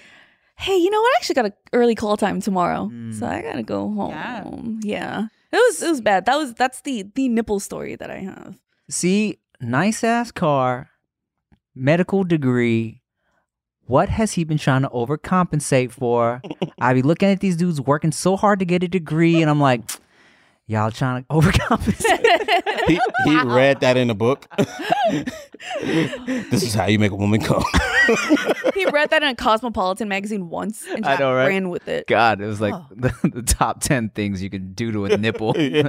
hey, 0.57 0.75
you 0.75 0.89
know 0.89 1.01
what? 1.01 1.13
I 1.13 1.17
actually 1.17 1.35
got 1.35 1.45
an 1.45 1.53
early 1.73 1.95
call 1.95 2.17
time 2.17 2.41
tomorrow. 2.41 2.89
So. 3.11 3.25
I 3.25 3.39
hmm. 3.39 3.47
gotta 3.47 3.63
go 3.63 3.91
home. 3.91 4.79
Yeah. 4.83 4.83
Yeah. 4.83 5.27
It 5.51 5.57
was 5.57 5.83
it 5.83 5.89
was 5.89 6.01
bad. 6.01 6.25
That 6.25 6.37
was 6.37 6.53
that's 6.53 6.81
the 6.81 7.03
the 7.15 7.27
nipple 7.27 7.59
story 7.59 7.95
that 7.97 8.09
I 8.09 8.19
have. 8.19 8.57
See, 8.89 9.39
nice 9.59 10.03
ass 10.03 10.31
car, 10.31 10.89
medical 11.75 12.23
degree. 12.23 13.01
What 13.85 14.07
has 14.07 14.33
he 14.33 14.45
been 14.45 14.57
trying 14.57 14.83
to 14.83 14.89
overcompensate 14.89 15.91
for? 15.91 16.41
I 16.79 16.93
be 16.93 17.01
looking 17.01 17.29
at 17.29 17.41
these 17.41 17.57
dudes 17.57 17.81
working 17.81 18.13
so 18.13 18.37
hard 18.37 18.59
to 18.59 18.65
get 18.65 18.83
a 18.83 18.87
degree, 18.87 19.41
and 19.41 19.49
I'm 19.49 19.59
like, 19.59 19.81
y'all 20.71 20.89
trying 20.91 21.23
to 21.29 21.29
overcompensate. 21.29 22.87
He, 22.87 22.99
he 23.25 23.37
read 23.43 23.81
that 23.81 23.97
in 23.97 24.09
a 24.09 24.15
book. 24.15 24.47
this 25.81 26.63
is 26.63 26.73
how 26.73 26.85
you 26.87 26.97
make 26.99 27.11
a 27.11 27.15
woman 27.15 27.41
come. 27.41 27.63
he 28.73 28.85
read 28.87 29.09
that 29.11 29.21
in 29.21 29.29
a 29.29 29.35
Cosmopolitan 29.35 30.07
magazine 30.07 30.49
once 30.49 30.85
and 30.87 31.05
I 31.05 31.11
just 31.11 31.19
know, 31.19 31.33
right? 31.33 31.47
ran 31.47 31.69
with 31.69 31.87
it. 31.87 32.07
God, 32.07 32.41
it 32.41 32.45
was 32.45 32.61
like 32.61 32.73
Oh. 32.73 32.85
the, 32.95 33.13
the 33.33 33.41
top 33.41 33.81
ten 33.81 34.09
things 34.09 34.41
you 34.41 34.49
can 34.49 34.73
do 34.73 34.91
to 34.93 35.05
a 35.05 35.17
nipple. 35.17 35.53
It 35.57 35.83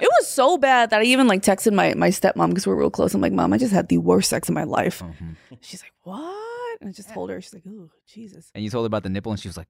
was 0.00 0.26
so 0.28 0.56
bad 0.58 0.90
that 0.90 1.00
I 1.00 1.04
even 1.04 1.26
like 1.28 1.42
texted 1.42 1.74
my 1.74 1.94
my 1.94 2.08
stepmom 2.08 2.48
because 2.48 2.66
we're 2.66 2.74
real 2.76 2.90
close. 2.90 3.14
I'm 3.14 3.20
like, 3.20 3.32
Mom, 3.32 3.52
I 3.52 3.58
just 3.58 3.72
had 3.72 3.88
the 3.88 3.98
worst 3.98 4.30
sex 4.30 4.48
of 4.48 4.54
my 4.54 4.64
life. 4.64 5.00
Mhm. 5.02 5.36
She's 5.60 5.82
like, 5.82 5.92
What? 6.02 6.80
And 6.80 6.88
I 6.88 6.92
just 6.92 7.10
told 7.12 7.30
her, 7.30 7.40
she's 7.40 7.52
like, 7.54 7.64
Oh, 7.68 7.90
Jesus. 8.08 8.50
And 8.54 8.64
you 8.64 8.70
told 8.70 8.84
her 8.84 8.86
about 8.86 9.02
the 9.02 9.10
nipple, 9.10 9.32
and 9.32 9.40
she 9.40 9.48
was 9.48 9.56
like, 9.56 9.68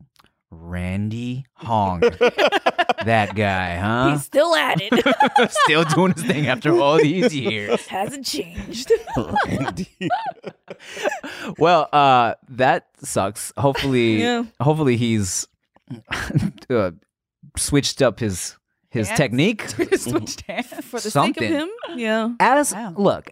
Randy 0.51 1.45
Hong, 1.55 2.01
that 2.01 3.33
guy, 3.35 3.77
huh? 3.77 4.11
He's 4.13 4.25
still 4.25 4.55
at 4.55 4.79
it. 4.81 5.51
Still 5.65 5.85
doing 5.85 6.13
his 6.13 6.23
thing 6.23 6.47
after 6.47 6.79
all 6.79 6.97
these 6.99 7.35
years. 7.35 7.85
Hasn't 7.89 8.25
changed. 8.25 8.93
Well, 11.59 11.89
uh, 11.93 12.35
that 12.51 12.87
sucks. 13.03 13.53
Hopefully, 13.57 14.21
Yeah. 14.21 14.45
hopefully 14.61 14.97
he's 14.97 15.47
uh, 16.71 16.93
switched 17.57 18.03
up 18.03 18.21
his 18.21 18.57
his 18.91 19.09
Dance? 19.09 19.19
technique. 19.19 19.69
switched 19.97 20.43
hands. 20.43 20.67
For 20.85 21.01
the 21.01 21.11
Something. 21.11 21.35
sake 21.35 21.51
of 21.51 21.69
him. 21.69 21.69
Yeah. 21.99 22.31
As 22.41 22.73
Wow. 22.73 22.95
look, 22.97 23.31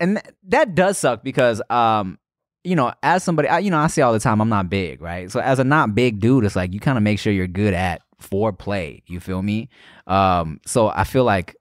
and 0.00 0.16
th- 0.16 0.34
that 0.48 0.74
does 0.74 0.98
suck 0.98 1.22
because 1.22 1.60
um, 1.70 2.18
you 2.64 2.76
know, 2.76 2.92
as 3.02 3.24
somebody, 3.24 3.48
I, 3.48 3.58
you 3.58 3.70
know, 3.70 3.78
I 3.78 3.86
say 3.88 4.02
all 4.02 4.12
the 4.12 4.20
time, 4.20 4.40
I'm 4.40 4.48
not 4.48 4.70
big, 4.70 5.00
right? 5.02 5.30
So 5.30 5.40
as 5.40 5.58
a 5.58 5.64
not 5.64 5.94
big 5.94 6.20
dude, 6.20 6.44
it's 6.44 6.54
like 6.56 6.72
you 6.72 6.80
kind 6.80 6.96
of 6.96 7.02
make 7.04 7.18
sure 7.18 7.32
you're 7.32 7.46
good 7.48 7.74
at 7.74 8.02
foreplay. 8.22 9.02
You 9.06 9.18
feel 9.20 9.42
me? 9.42 9.68
Um, 10.06 10.60
so 10.66 10.88
I 10.88 11.04
feel 11.04 11.24
like 11.24 11.56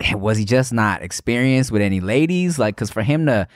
was 0.12 0.36
he 0.38 0.44
just 0.44 0.72
not 0.72 1.02
experienced 1.02 1.72
with 1.72 1.82
any 1.82 2.00
ladies? 2.00 2.58
Like, 2.58 2.74
because 2.76 2.90
for 2.90 3.02
him 3.02 3.26
to 3.26 3.46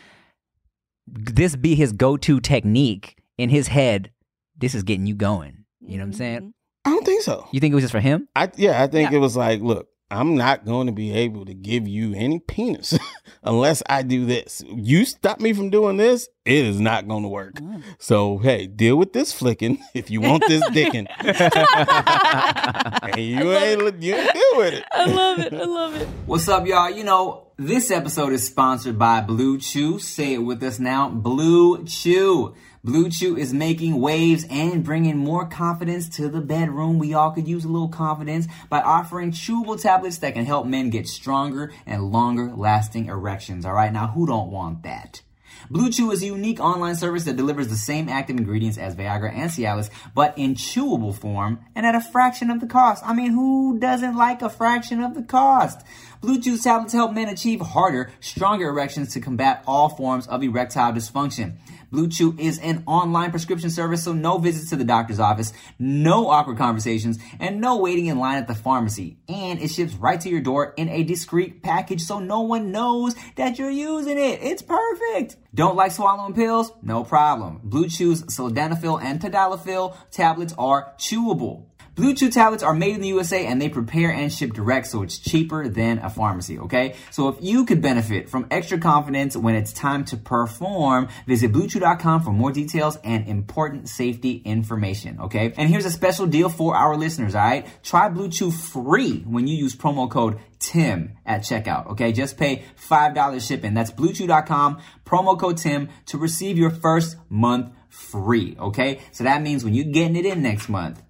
this 1.07 1.57
be 1.57 1.75
his 1.75 1.93
go-to 1.93 2.41
technique 2.41 3.17
in 3.37 3.51
his 3.51 3.69
head, 3.69 4.11
this 4.57 4.75
is 4.75 4.83
getting 4.83 5.07
you 5.07 5.15
going. 5.15 5.65
You 5.81 5.99
know 5.99 6.05
what 6.05 6.09
I'm 6.09 6.13
saying? 6.15 6.55
I 6.87 6.91
don't 6.91 7.05
think 7.05 7.23
so. 7.23 7.47
You 7.53 7.61
think 7.61 7.73
it 7.73 7.75
was 7.75 7.85
just 7.85 7.93
for 7.93 8.01
him? 8.01 8.29
I 8.37 8.51
yeah, 8.57 8.83
I 8.83 8.87
think 8.87 9.11
Yeah. 9.11 9.17
it 9.19 9.21
was 9.21 9.37
like, 9.37 9.61
look, 9.61 9.89
I'm 10.11 10.37
not 10.37 10.65
going 10.67 10.87
to 10.87 10.93
be 10.93 11.13
able 11.13 11.47
to 11.47 11.55
give 11.55 11.89
you 11.89 12.15
any 12.15 12.39
penis 12.39 12.97
unless 13.43 13.83
I 13.89 14.03
do 14.03 14.27
this. 14.27 14.63
You 14.69 15.05
stop 15.05 15.41
me 15.41 15.53
from 15.53 15.71
doing 15.71 15.97
this, 15.97 16.29
it 16.45 16.67
is 16.67 16.79
not 16.79 17.09
going 17.09 17.23
to 17.23 17.29
work. 17.29 17.55
Mm. 17.55 17.83
So 17.99 18.39
hey, 18.39 18.67
deal 18.67 18.97
with 18.97 19.13
this 19.13 19.33
flicking 19.33 19.83
if 19.95 20.11
you 20.11 20.21
want 20.21 20.45
this 20.47 20.63
dicking, 20.71 21.07
and 23.03 23.21
you 23.21 23.53
ain't 23.53 24.03
you 24.03 24.15
ain't 24.15 24.33
deal 24.35 24.57
with 24.57 24.75
it. 24.75 24.85
I 24.93 25.07
love 25.07 25.39
it. 25.39 25.55
I 25.55 25.65
love 25.65 25.95
it. 25.97 26.07
What's 26.27 26.49
up, 26.49 26.67
y'all? 26.67 26.91
You 26.91 27.05
know, 27.05 27.49
this 27.57 27.91
episode 27.91 28.33
is 28.35 28.45
sponsored 28.45 28.99
by 28.99 29.23
Blue 29.23 29.59
Chew. 29.59 29.99
Say 29.99 30.35
it 30.35 30.39
with 30.39 30.63
us 30.63 30.79
now 30.79 31.09
Blue 31.09 31.85
Chew. 31.87 32.55
Blue 32.85 33.09
Chew 33.09 33.35
is 33.39 33.55
making 33.55 33.99
waves 33.99 34.45
and 34.51 34.85
bringing 34.85 35.17
more 35.17 35.47
confidence 35.47 36.07
to 36.11 36.29
the 36.29 36.43
bedroom. 36.43 36.99
We 36.99 37.15
all 37.15 37.31
could 37.31 37.49
use 37.49 37.65
a 37.65 37.69
little 37.69 37.89
confidence 37.89 38.47
by 38.69 38.83
offering 38.83 39.33
chewable 39.33 39.81
tablets 39.81 40.19
that 40.19 40.35
can 40.35 40.45
help 40.45 40.67
men 40.67 40.91
get 40.91 41.09
stronger 41.09 41.73
and 41.87 42.13
longer 42.13 42.53
lasting 42.55 43.07
erections. 43.07 43.65
All 43.65 43.73
right, 43.73 43.91
now 43.91 44.09
who 44.09 44.27
don't 44.27 44.51
want 44.51 44.83
that? 44.83 45.23
Blue 45.71 45.91
Chew 45.91 46.11
is 46.11 46.23
a 46.23 46.27
unique 46.27 46.61
online 46.61 46.95
service 46.95 47.25
that 47.25 47.37
delivers 47.37 47.69
the 47.69 47.77
same 47.77 48.11
active 48.11 48.37
ingredients 48.37 48.77
as 48.77 48.95
Viagra 48.95 49.33
and 49.33 49.51
Cialis, 49.51 49.89
but 50.15 50.37
in 50.37 50.55
chewable 50.55 51.15
form 51.15 51.61
and 51.75 51.87
at 51.87 51.95
a 51.95 52.03
fraction 52.03 52.51
of 52.51 52.61
the 52.61 52.67
cost. 52.67 53.03
I 53.07 53.15
mean, 53.15 53.33
who 53.33 53.79
doesn't 53.79 54.15
like 54.15 54.43
a 54.43 54.51
fraction 54.51 55.03
of 55.03 55.15
the 55.15 55.23
cost? 55.23 55.81
Blue 56.25 56.41
Chew 56.41 56.57
tablets 56.57 56.95
help 56.95 57.13
men 57.13 57.29
achieve 57.29 57.61
harder, 57.61 58.11
stronger 58.21 58.71
erections 58.71 59.13
to 59.13 59.21
combat 59.21 59.63
all 59.67 59.91
forms 59.91 60.27
of 60.27 60.43
erectile 60.43 60.91
dysfunction. 60.91 61.57
Blue 61.91 62.09
Chew 62.09 62.35
is 62.39 62.59
an 62.61 62.83
online 62.87 63.31
prescription 63.31 63.69
service, 63.69 64.05
so 64.05 64.15
no 64.15 64.39
visits 64.39 64.71
to 64.71 64.77
the 64.77 64.85
doctor's 64.85 65.21
office, 65.21 65.53
no 65.79 66.29
awkward 66.29 66.57
conversations, 66.57 67.19
and 67.39 67.61
no 67.61 67.77
waiting 67.77 68.07
in 68.07 68.19
line 68.19 68.39
at 68.39 68.49
the 68.49 68.55
pharmacy. 68.55 69.19
And 69.29 69.61
it 69.61 69.69
ships 69.69 69.93
right 69.93 70.19
to 70.23 70.31
your 70.31 70.41
door 70.41 70.73
in 70.79 70.89
a 70.89 71.03
discreet 71.03 71.63
package 71.63 72.01
so 72.01 72.21
no 72.21 72.41
one 72.41 72.73
knows 72.73 73.15
that 73.37 73.59
you're 73.59 73.69
using 73.69 74.17
it. 74.17 74.43
It's 74.43 74.63
perfect. 74.63 75.37
Don't 75.55 75.77
like 75.77 75.93
swallowing 75.93 76.33
pills? 76.33 76.73
No 76.81 77.05
problem. 77.05 77.61
Blue 77.63 77.87
Chew's 77.87 78.23
sildenafil 78.23 79.03
and 79.03 79.21
tadalafil 79.21 79.95
tablets 80.11 80.55
are 80.57 80.95
chewable. 80.97 81.67
Blue 81.95 82.13
Chew 82.13 82.29
tablets 82.29 82.65
are 82.65 82.75
made 82.75 82.97
in 82.97 83.01
the 83.01 83.09
USA 83.09 83.47
and 83.47 83.63
they 83.63 83.69
prepare 83.69 84.11
and 84.11 84.33
ship 84.33 84.53
direct, 84.53 84.89
so 84.89 85.03
it's 85.03 85.17
cheaper 85.17 85.69
than 85.69 86.01
a 86.01 86.11
pharmacy, 86.11 86.59
okay? 86.59 86.97
So 87.13 87.29
if 87.29 87.37
you 87.41 87.65
could 87.65 87.81
benefit 87.81 88.29
from 88.29 88.49
extra 88.51 88.79
confidence 88.79 89.37
when 89.37 89.55
it's 89.55 89.73
time 89.73 90.05
to 90.07 90.17
perform, 90.17 91.07
visit 91.29 91.53
BlueChew.com 91.53 92.23
for 92.23 92.33
more 92.33 92.51
details 92.51 92.99
and 93.05 93.29
important 93.29 93.89
safety 93.89 94.43
information, 94.45 95.21
okay? 95.21 95.55
And 95.57 95.71
here's 95.71 95.85
a 95.85 95.91
special 95.91 96.27
deal 96.27 96.49
for 96.49 96.75
our 96.75 96.97
listeners, 96.97 97.37
alright? 97.37 97.69
Try 97.85 98.09
Blue 98.09 98.29
Chew 98.29 98.51
free 98.51 99.21
when 99.21 99.47
you 99.47 99.57
use 99.57 99.77
promo 99.77 100.11
code 100.11 100.41
TIM 100.59 101.17
at 101.25 101.43
checkout, 101.43 101.93
okay? 101.93 102.11
Just 102.11 102.37
pay 102.37 102.65
$5 102.91 103.47
shipping. 103.47 103.73
That's 103.73 103.93
BlueChew.com, 103.93 104.81
promo 105.07 105.39
code 105.39 105.59
TIM 105.59 105.91
to 106.07 106.19
receive 106.19 106.59
your 106.59 106.71
first 106.71 107.19
month 107.29 107.71
free, 107.89 108.57
okay? 108.59 109.01
So 109.13 109.23
that 109.23 109.43
means 109.43 109.63
when 109.63 109.75
you're 109.75 109.93
getting 109.93 110.17
it 110.17 110.27
in 110.27 110.43
next 110.43 110.69
month, 110.69 111.01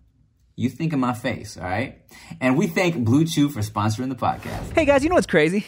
you 0.57 0.69
think 0.69 0.93
of 0.93 0.99
my 0.99 1.13
face, 1.13 1.57
all 1.57 1.65
right? 1.65 2.01
And 2.41 2.57
we 2.57 2.67
thank 2.67 3.05
Blue 3.05 3.25
Chew 3.25 3.49
for 3.49 3.61
sponsoring 3.61 4.09
the 4.09 4.15
podcast. 4.15 4.73
Hey 4.73 4.85
guys, 4.85 5.03
you 5.03 5.09
know 5.09 5.17
what's 5.17 5.27
crazy? 5.27 5.67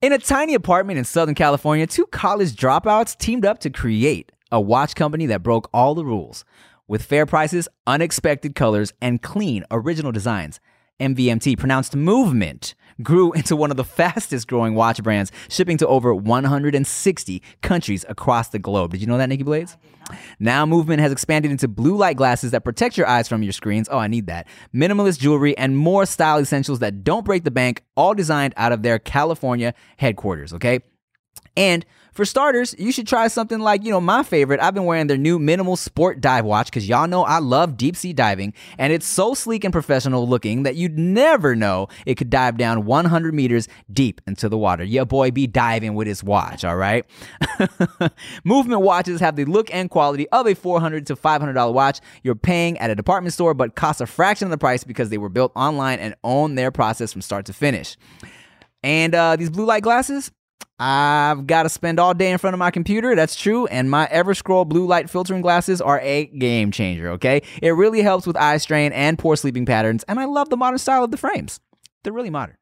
In 0.00 0.12
a 0.12 0.18
tiny 0.18 0.54
apartment 0.54 0.98
in 0.98 1.04
Southern 1.04 1.34
California, 1.34 1.86
two 1.86 2.06
college 2.06 2.54
dropouts 2.54 3.18
teamed 3.18 3.44
up 3.44 3.58
to 3.60 3.70
create 3.70 4.30
a 4.52 4.60
watch 4.60 4.94
company 4.94 5.26
that 5.26 5.42
broke 5.42 5.68
all 5.72 5.94
the 5.94 6.04
rules. 6.04 6.44
With 6.86 7.02
fair 7.02 7.26
prices, 7.26 7.68
unexpected 7.86 8.54
colors, 8.54 8.92
and 9.02 9.20
clean 9.20 9.64
original 9.70 10.12
designs, 10.12 10.60
MVMT, 11.00 11.58
pronounced 11.58 11.94
Movement, 11.94 12.74
grew 13.02 13.32
into 13.34 13.56
one 13.56 13.70
of 13.70 13.76
the 13.76 13.84
fastest 13.84 14.48
growing 14.48 14.74
watch 14.74 15.02
brands, 15.02 15.30
shipping 15.48 15.76
to 15.78 15.86
over 15.86 16.14
160 16.14 17.42
countries 17.62 18.04
across 18.08 18.48
the 18.48 18.58
globe. 18.58 18.92
Did 18.92 19.00
you 19.00 19.06
know 19.06 19.18
that, 19.18 19.28
Nikki 19.28 19.44
Blades? 19.44 19.76
Now, 20.38 20.64
Movement 20.66 21.00
has 21.00 21.12
expanded 21.12 21.50
into 21.50 21.68
blue 21.68 21.96
light 21.96 22.16
glasses 22.16 22.50
that 22.52 22.64
protect 22.64 22.96
your 22.96 23.06
eyes 23.06 23.28
from 23.28 23.42
your 23.42 23.52
screens. 23.52 23.88
Oh, 23.90 23.98
I 23.98 24.08
need 24.08 24.26
that. 24.26 24.46
Minimalist 24.74 25.18
jewelry 25.18 25.56
and 25.56 25.76
more 25.76 26.06
style 26.06 26.38
essentials 26.38 26.78
that 26.80 27.04
don't 27.04 27.24
break 27.24 27.44
the 27.44 27.50
bank, 27.50 27.84
all 27.96 28.14
designed 28.14 28.54
out 28.56 28.72
of 28.72 28.82
their 28.82 28.98
California 28.98 29.74
headquarters, 29.98 30.52
okay? 30.54 30.80
And 31.56 31.84
for 32.12 32.24
starters, 32.24 32.74
you 32.78 32.92
should 32.92 33.06
try 33.06 33.28
something 33.28 33.58
like, 33.58 33.84
you 33.84 33.90
know, 33.90 34.00
my 34.00 34.22
favorite. 34.22 34.60
I've 34.60 34.74
been 34.74 34.84
wearing 34.84 35.06
their 35.06 35.16
new 35.16 35.38
minimal 35.38 35.76
sport 35.76 36.20
dive 36.20 36.44
watch 36.44 36.66
because 36.66 36.88
y'all 36.88 37.08
know 37.08 37.24
I 37.24 37.38
love 37.38 37.76
deep 37.76 37.96
sea 37.96 38.12
diving. 38.12 38.54
And 38.78 38.92
it's 38.92 39.06
so 39.06 39.34
sleek 39.34 39.64
and 39.64 39.72
professional 39.72 40.28
looking 40.28 40.62
that 40.64 40.76
you'd 40.76 40.98
never 40.98 41.54
know 41.54 41.88
it 42.06 42.16
could 42.16 42.30
dive 42.30 42.56
down 42.56 42.84
100 42.84 43.34
meters 43.34 43.68
deep 43.92 44.20
into 44.26 44.48
the 44.48 44.58
water. 44.58 44.84
Your 44.84 45.04
boy 45.04 45.30
be 45.30 45.46
diving 45.46 45.94
with 45.94 46.06
his 46.06 46.24
watch, 46.24 46.64
all 46.64 46.76
right? 46.76 47.04
Movement 48.44 48.82
watches 48.82 49.20
have 49.20 49.36
the 49.36 49.44
look 49.44 49.72
and 49.72 49.90
quality 49.90 50.28
of 50.30 50.46
a 50.46 50.54
400 50.54 51.06
to 51.06 51.16
$500 51.16 51.72
watch 51.72 52.00
you're 52.22 52.34
paying 52.34 52.78
at 52.78 52.90
a 52.90 52.94
department 52.94 53.32
store, 53.32 53.54
but 53.54 53.74
cost 53.74 54.00
a 54.00 54.06
fraction 54.06 54.46
of 54.46 54.50
the 54.50 54.58
price 54.58 54.84
because 54.84 55.10
they 55.10 55.18
were 55.18 55.28
built 55.28 55.52
online 55.54 55.98
and 55.98 56.14
own 56.24 56.54
their 56.54 56.70
process 56.70 57.12
from 57.12 57.22
start 57.22 57.46
to 57.46 57.52
finish. 57.52 57.96
And 58.82 59.14
uh, 59.14 59.36
these 59.36 59.50
blue 59.50 59.64
light 59.64 59.82
glasses, 59.82 60.30
I've 60.80 61.46
got 61.46 61.64
to 61.64 61.68
spend 61.68 61.98
all 61.98 62.14
day 62.14 62.30
in 62.30 62.38
front 62.38 62.54
of 62.54 62.58
my 62.58 62.70
computer. 62.70 63.16
That's 63.16 63.34
true. 63.34 63.66
And 63.66 63.90
my 63.90 64.06
Everscroll 64.06 64.68
blue 64.68 64.86
light 64.86 65.10
filtering 65.10 65.42
glasses 65.42 65.80
are 65.80 66.00
a 66.00 66.26
game 66.26 66.70
changer, 66.70 67.10
okay? 67.10 67.42
It 67.60 67.70
really 67.70 68.02
helps 68.02 68.26
with 68.26 68.36
eye 68.36 68.58
strain 68.58 68.92
and 68.92 69.18
poor 69.18 69.34
sleeping 69.36 69.66
patterns. 69.66 70.04
And 70.06 70.20
I 70.20 70.24
love 70.26 70.50
the 70.50 70.56
modern 70.56 70.78
style 70.78 71.04
of 71.04 71.10
the 71.10 71.16
frames, 71.16 71.60
they're 72.02 72.12
really 72.12 72.30
modern. 72.30 72.56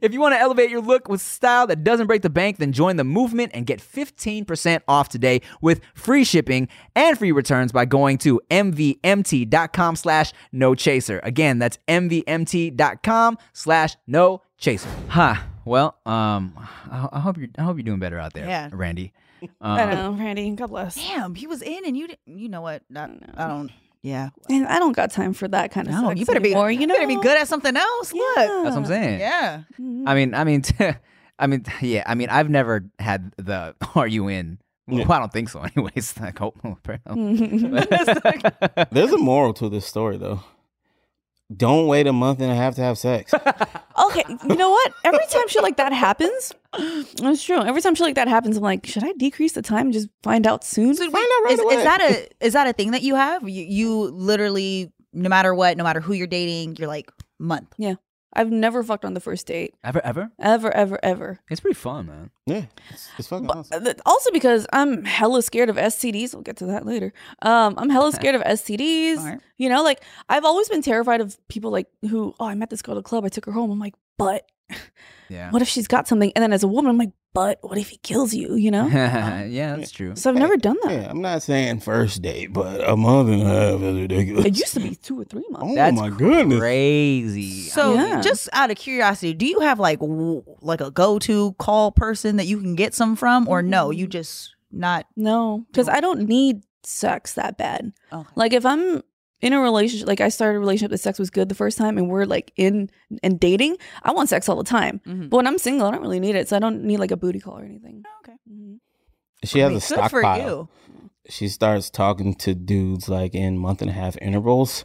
If 0.00 0.12
you 0.12 0.20
want 0.20 0.34
to 0.34 0.38
elevate 0.38 0.70
your 0.70 0.80
look 0.80 1.08
with 1.08 1.20
style 1.20 1.66
that 1.66 1.84
doesn't 1.84 2.06
break 2.06 2.22
the 2.22 2.30
bank, 2.30 2.56
then 2.56 2.72
join 2.72 2.96
the 2.96 3.04
movement 3.04 3.52
and 3.54 3.66
get 3.66 3.80
15% 3.80 4.80
off 4.88 5.08
today 5.08 5.42
with 5.60 5.80
free 5.94 6.24
shipping 6.24 6.68
and 6.94 7.18
free 7.18 7.32
returns 7.32 7.72
by 7.72 7.84
going 7.84 8.18
to 8.18 8.40
mvmt.com 8.50 9.96
slash 9.96 10.32
no 10.52 10.74
chaser. 10.74 11.20
Again, 11.22 11.58
that's 11.58 11.78
mvmt.com 11.88 13.38
slash 13.52 13.96
no 14.06 14.42
chaser. 14.56 14.88
Huh. 15.08 15.36
Well, 15.66 15.96
um, 16.06 16.54
I, 16.90 17.08
I 17.12 17.20
hope 17.20 17.36
you're 17.36 17.48
I 17.58 17.62
hope 17.62 17.76
you're 17.76 17.82
doing 17.84 17.98
better 17.98 18.18
out 18.18 18.32
there, 18.32 18.46
Yeah. 18.48 18.70
Randy. 18.72 19.12
I 19.60 19.82
Um, 19.82 19.90
know, 20.18 20.24
Randy. 20.24 20.48
God 20.52 20.68
bless. 20.70 20.94
Damn, 20.94 21.34
he 21.34 21.46
was 21.46 21.60
in 21.60 21.84
and 21.84 21.96
you 21.96 22.06
didn't. 22.08 22.20
You 22.26 22.48
know 22.48 22.60
what? 22.62 22.82
I, 22.94 23.04
I 23.36 23.48
don't. 23.48 23.70
Yeah. 24.02 24.30
And 24.48 24.66
I 24.68 24.78
don't 24.78 24.92
got 24.92 25.10
time 25.10 25.32
for 25.34 25.48
that 25.48 25.72
kind 25.72 25.88
of 25.88 25.94
No, 25.94 26.08
sex 26.08 26.20
you 26.20 26.26
better 26.26 26.38
be. 26.40 26.50
anymore, 26.52 26.70
You 26.70 26.80
you 26.80 26.86
know. 26.86 26.94
better 26.94 27.08
be 27.08 27.16
good 27.16 27.36
at 27.36 27.48
something 27.48 27.76
else. 27.76 28.12
Look. 28.12 28.36
that's 28.36 28.48
what 28.64 28.72
I'm 28.76 28.86
saying. 28.86 29.18
Yeah. 29.20 29.62
I 30.06 30.14
mean, 30.14 30.32
I 30.34 30.44
mean, 30.44 30.62
I 31.38 31.46
mean, 31.48 31.64
yeah. 31.82 32.04
I 32.06 32.14
mean, 32.14 32.28
I've 32.30 32.48
never 32.48 32.84
had 33.00 33.32
the 33.36 33.74
"Are 33.96 34.06
you 34.06 34.28
in?" 34.28 34.58
Well, 34.88 35.10
I 35.10 35.18
don't 35.18 35.32
think 35.32 35.48
so. 35.48 35.60
Anyways, 35.76 36.14
like, 36.20 36.38
hope. 36.38 36.56
There's 38.92 39.12
a 39.12 39.18
moral 39.18 39.52
to 39.54 39.68
this 39.68 39.84
story, 39.84 40.16
though. 40.16 40.44
Don't 41.54 41.86
wait 41.88 42.06
a 42.06 42.12
month 42.12 42.40
and 42.40 42.50
a 42.50 42.54
half 42.54 42.74
to 42.76 42.82
have 42.82 42.96
sex. 42.98 43.32
Okay, 43.98 44.24
you 44.48 44.56
know 44.56 44.70
what? 44.70 44.92
Every 45.04 45.26
time 45.30 45.48
shit 45.48 45.62
like 45.62 45.76
that 45.78 45.92
happens, 45.92 46.52
that's 47.16 47.42
true. 47.42 47.62
Every 47.62 47.80
time 47.80 47.94
shit 47.94 48.04
like 48.04 48.16
that 48.16 48.28
happens, 48.28 48.56
I'm 48.56 48.62
like, 48.62 48.84
should 48.86 49.04
I 49.04 49.12
decrease 49.12 49.52
the 49.52 49.62
time 49.62 49.86
and 49.86 49.92
just 49.92 50.08
find 50.22 50.46
out 50.46 50.64
soon? 50.64 50.94
So 50.94 51.04
Find 51.10 51.14
out 51.14 51.44
right 51.44 51.52
is, 51.54 51.60
away. 51.60 51.74
is 51.76 51.84
that 51.84 52.00
a 52.00 52.28
is 52.46 52.52
that 52.52 52.66
a 52.66 52.72
thing 52.72 52.90
that 52.90 53.02
you 53.02 53.14
have? 53.14 53.48
You, 53.48 53.64
you 53.64 54.02
literally, 54.10 54.92
no 55.12 55.28
matter 55.28 55.54
what, 55.54 55.76
no 55.76 55.84
matter 55.84 56.00
who 56.00 56.12
you're 56.12 56.26
dating, 56.26 56.76
you're 56.76 56.88
like 56.88 57.10
month. 57.38 57.68
I've 58.32 58.50
never 58.50 58.82
fucked 58.82 59.04
on 59.04 59.14
the 59.14 59.20
first 59.20 59.46
date, 59.46 59.74
ever, 59.82 60.00
ever? 60.04 60.30
ever, 60.38 60.74
ever, 60.74 60.98
ever. 61.02 61.38
It's 61.50 61.60
pretty 61.60 61.74
fun, 61.74 62.06
man. 62.06 62.30
yeah, 62.44 62.66
it's, 62.90 63.08
it's 63.18 63.28
fucking 63.28 63.46
But 63.46 63.56
awesome. 63.56 63.94
also 64.04 64.30
because 64.30 64.66
I'm 64.72 65.04
hella 65.04 65.42
scared 65.42 65.70
of 65.70 65.76
STDs. 65.76 66.34
We'll 66.34 66.42
get 66.42 66.56
to 66.58 66.66
that 66.66 66.84
later. 66.84 67.12
Um, 67.42 67.74
I'm 67.78 67.88
hella 67.88 68.12
scared 68.12 68.34
of 68.34 68.42
STDs. 68.42 69.14
Smart. 69.14 69.40
You 69.56 69.68
know, 69.70 69.82
like 69.82 70.02
I've 70.28 70.44
always 70.44 70.68
been 70.68 70.82
terrified 70.82 71.20
of 71.22 71.38
people 71.48 71.70
like 71.70 71.86
who. 72.02 72.34
Oh, 72.38 72.46
I 72.46 72.54
met 72.54 72.68
this 72.70 72.82
girl 72.82 72.96
at 72.96 73.00
a 73.00 73.02
club. 73.02 73.24
I 73.24 73.28
took 73.28 73.46
her 73.46 73.52
home. 73.52 73.70
I'm 73.70 73.78
like, 73.80 73.94
but 74.18 74.46
Yeah. 75.28 75.50
what 75.50 75.60
if 75.60 75.68
she's 75.68 75.88
got 75.88 76.06
something? 76.06 76.30
And 76.36 76.42
then 76.42 76.52
as 76.52 76.62
a 76.62 76.68
woman, 76.68 76.90
I'm 76.90 76.98
like, 76.98 77.10
but 77.34 77.58
what 77.60 77.76
if 77.78 77.88
he 77.88 77.96
kills 77.98 78.32
you? 78.32 78.54
You 78.54 78.70
know. 78.70 78.86
yeah, 78.92 79.74
that's 79.76 79.90
true. 79.90 80.14
So 80.16 80.30
I've 80.30 80.36
never 80.36 80.56
done 80.56 80.76
that. 80.84 80.92
Yeah, 80.92 81.10
I'm 81.10 81.20
not 81.20 81.42
saying 81.42 81.80
first 81.80 82.22
date, 82.22 82.52
but 82.52 82.88
a 82.88 82.96
month 82.96 83.28
and 83.30 83.42
a 83.42 83.44
half 83.44 83.80
is 83.82 84.00
ridiculous. 84.00 84.44
It 84.46 84.56
used 84.56 84.74
to 84.74 84.80
be 84.80 84.94
two 84.94 85.20
or 85.20 85.24
three 85.24 85.44
months. 85.50 85.66
Oh 85.68 85.74
That's 85.74 85.96
my 85.96 86.10
goodness. 86.10 86.60
Crazy. 86.60 87.62
So, 87.62 87.94
Yeah. 87.94 88.20
just 88.20 88.48
out 88.52 88.70
of 88.70 88.76
curiosity, 88.76 89.34
do 89.34 89.46
you 89.46 89.60
have 89.60 89.78
like 89.80 89.98
w- 89.98 90.44
like 90.60 90.80
a 90.80 90.90
go 90.92 91.18
to 91.20 91.52
call 91.54 91.90
person 91.92 92.36
that 92.36 92.46
you 92.46 92.60
can 92.60 92.74
get 92.76 92.94
some 92.94 93.16
from, 93.16 93.48
or 93.48 93.62
no? 93.62 93.90
You 93.90 94.06
just 94.06 94.54
not. 94.70 95.06
No, 95.16 95.66
because 95.72 95.88
I 95.88 96.00
don't 96.00 96.28
need 96.28 96.62
sex 96.84 97.32
that 97.34 97.58
bad. 97.58 97.92
Okay. 98.12 98.28
Like 98.36 98.52
if 98.52 98.64
I'm 98.64 99.02
in 99.42 99.52
a 99.52 99.60
relationship, 99.60 100.08
like 100.08 100.20
I 100.20 100.28
started 100.28 100.56
a 100.56 100.60
relationship, 100.60 100.90
the 100.90 100.98
sex 100.98 101.18
was 101.18 101.30
good 101.30 101.48
the 101.48 101.54
first 101.54 101.76
time, 101.78 101.98
and 101.98 102.08
we're 102.08 102.24
like 102.24 102.52
in 102.56 102.90
and 103.22 103.38
dating. 103.38 103.76
I 104.02 104.12
want 104.12 104.28
sex 104.28 104.48
all 104.48 104.56
the 104.56 104.64
time, 104.64 105.00
Mhm. 105.06 105.28
but 105.30 105.36
when 105.36 105.46
I'm 105.46 105.58
single, 105.58 105.86
I 105.86 105.90
don't 105.90 106.00
really 106.02 106.20
need 106.20 106.34
it, 106.36 106.48
so 106.48 106.56
I 106.56 106.58
don't 106.58 106.84
need 106.84 106.98
like 106.98 107.10
a 107.10 107.16
booty 107.16 107.40
call 107.40 107.58
or 107.58 107.64
anything. 107.64 108.02
Okay. 108.24 108.36
Mm-hmm. 108.50 108.74
She 109.44 109.58
has 109.60 109.66
I 109.66 109.68
mean, 109.68 109.76
a 109.76 109.80
good 109.80 110.10
for 110.10 110.20
stockpile. 110.20 110.38
you. 110.48 110.68
She 111.28 111.48
starts 111.48 111.90
talking 111.90 112.34
to 112.36 112.54
dudes 112.54 113.08
like 113.08 113.34
in 113.34 113.58
month 113.58 113.80
and 113.82 113.90
a 113.90 113.94
half 113.94 114.16
intervals. 114.22 114.84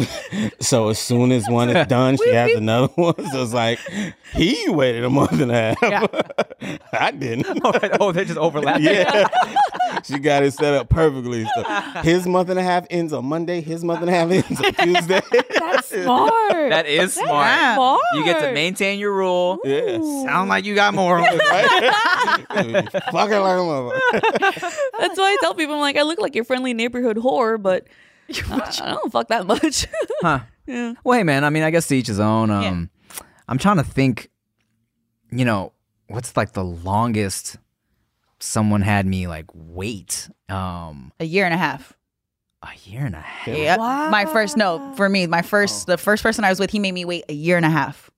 so 0.60 0.88
as 0.88 0.98
soon 0.98 1.30
as 1.32 1.48
one 1.48 1.70
is 1.70 1.86
done, 1.86 2.16
she 2.16 2.32
has 2.34 2.52
another 2.56 2.88
one. 2.96 3.14
So 3.30 3.42
it's 3.42 3.54
like 3.54 3.78
he 4.34 4.68
waited 4.68 5.04
a 5.04 5.10
month 5.10 5.40
and 5.40 5.52
a 5.52 5.74
half. 5.80 6.80
I 6.92 7.10
didn't. 7.12 7.46
Oh, 7.64 7.72
oh, 8.00 8.12
they're 8.12 8.24
just 8.24 8.38
overlapping. 8.38 8.82
Yeah. 8.84 9.28
she 10.04 10.18
got 10.18 10.42
it 10.42 10.52
set 10.54 10.74
up 10.74 10.88
perfectly. 10.88 11.46
So 11.54 11.62
his 12.02 12.26
month 12.26 12.48
and 12.50 12.58
a 12.58 12.62
half 12.62 12.86
ends 12.90 13.12
on 13.12 13.24
Monday, 13.24 13.60
his 13.60 13.84
month 13.84 14.00
and 14.00 14.10
a 14.10 14.12
half 14.12 14.30
ends 14.30 14.60
on 14.60 14.72
Tuesday. 14.74 15.22
That's 15.30 15.88
smart. 15.88 16.70
That 16.70 16.86
is 16.86 17.14
smart. 17.14 17.30
Yeah. 17.46 17.74
smart. 17.74 18.00
You 18.14 18.24
get 18.24 18.40
to 18.40 18.52
maintain 18.52 18.98
your 18.98 19.12
rule. 19.12 19.58
yes. 19.64 20.02
Sound 20.24 20.48
like 20.48 20.64
you 20.64 20.74
got 20.74 20.94
more. 20.94 21.20
Fucking 21.22 21.38
like 21.38 22.90
a 22.94 23.12
motherfucker. 23.12 24.00
That's 24.98 25.18
why 25.18 25.32
I 25.32 25.36
tell 25.40 25.54
people 25.54 25.75
I'm 25.76 25.80
like 25.80 25.96
I 25.96 26.02
look 26.02 26.18
like 26.20 26.34
your 26.34 26.44
friendly 26.44 26.74
neighborhood 26.74 27.16
whore, 27.16 27.60
but 27.60 27.86
I, 28.50 28.76
I 28.82 28.90
don't 28.94 29.12
fuck 29.12 29.28
that 29.28 29.46
much. 29.46 29.86
huh. 30.20 30.40
yeah. 30.66 30.94
Well, 31.04 31.16
hey, 31.18 31.22
man. 31.24 31.44
I 31.44 31.50
mean, 31.50 31.62
I 31.62 31.70
guess 31.70 31.86
to 31.88 31.96
each 31.96 32.08
his 32.08 32.18
own. 32.20 32.50
Um, 32.50 32.90
I'm 33.48 33.58
trying 33.58 33.76
to 33.76 33.84
think. 33.84 34.30
You 35.30 35.44
know, 35.44 35.72
what's 36.06 36.36
like 36.36 36.52
the 36.52 36.64
longest 36.64 37.56
someone 38.38 38.82
had 38.82 39.06
me 39.06 39.26
like 39.26 39.46
wait? 39.54 40.28
Um, 40.48 41.12
A 41.20 41.24
year 41.24 41.44
and 41.44 41.52
a 41.54 41.56
half. 41.56 41.92
a 42.62 42.68
year 42.88 43.04
and 43.04 43.14
a 43.14 43.20
half. 43.20 43.48
Yeah. 43.56 43.76
My 44.10 44.24
first 44.24 44.56
no 44.56 44.92
for 44.96 45.08
me. 45.08 45.26
My 45.26 45.42
first 45.42 45.86
the 45.86 45.98
first 45.98 46.22
person 46.22 46.44
I 46.44 46.50
was 46.50 46.60
with, 46.60 46.70
he 46.70 46.78
made 46.78 46.92
me 46.92 47.04
wait 47.04 47.24
a 47.28 47.32
year 47.32 47.56
and 47.56 47.66
a 47.66 47.70
half. 47.70 48.10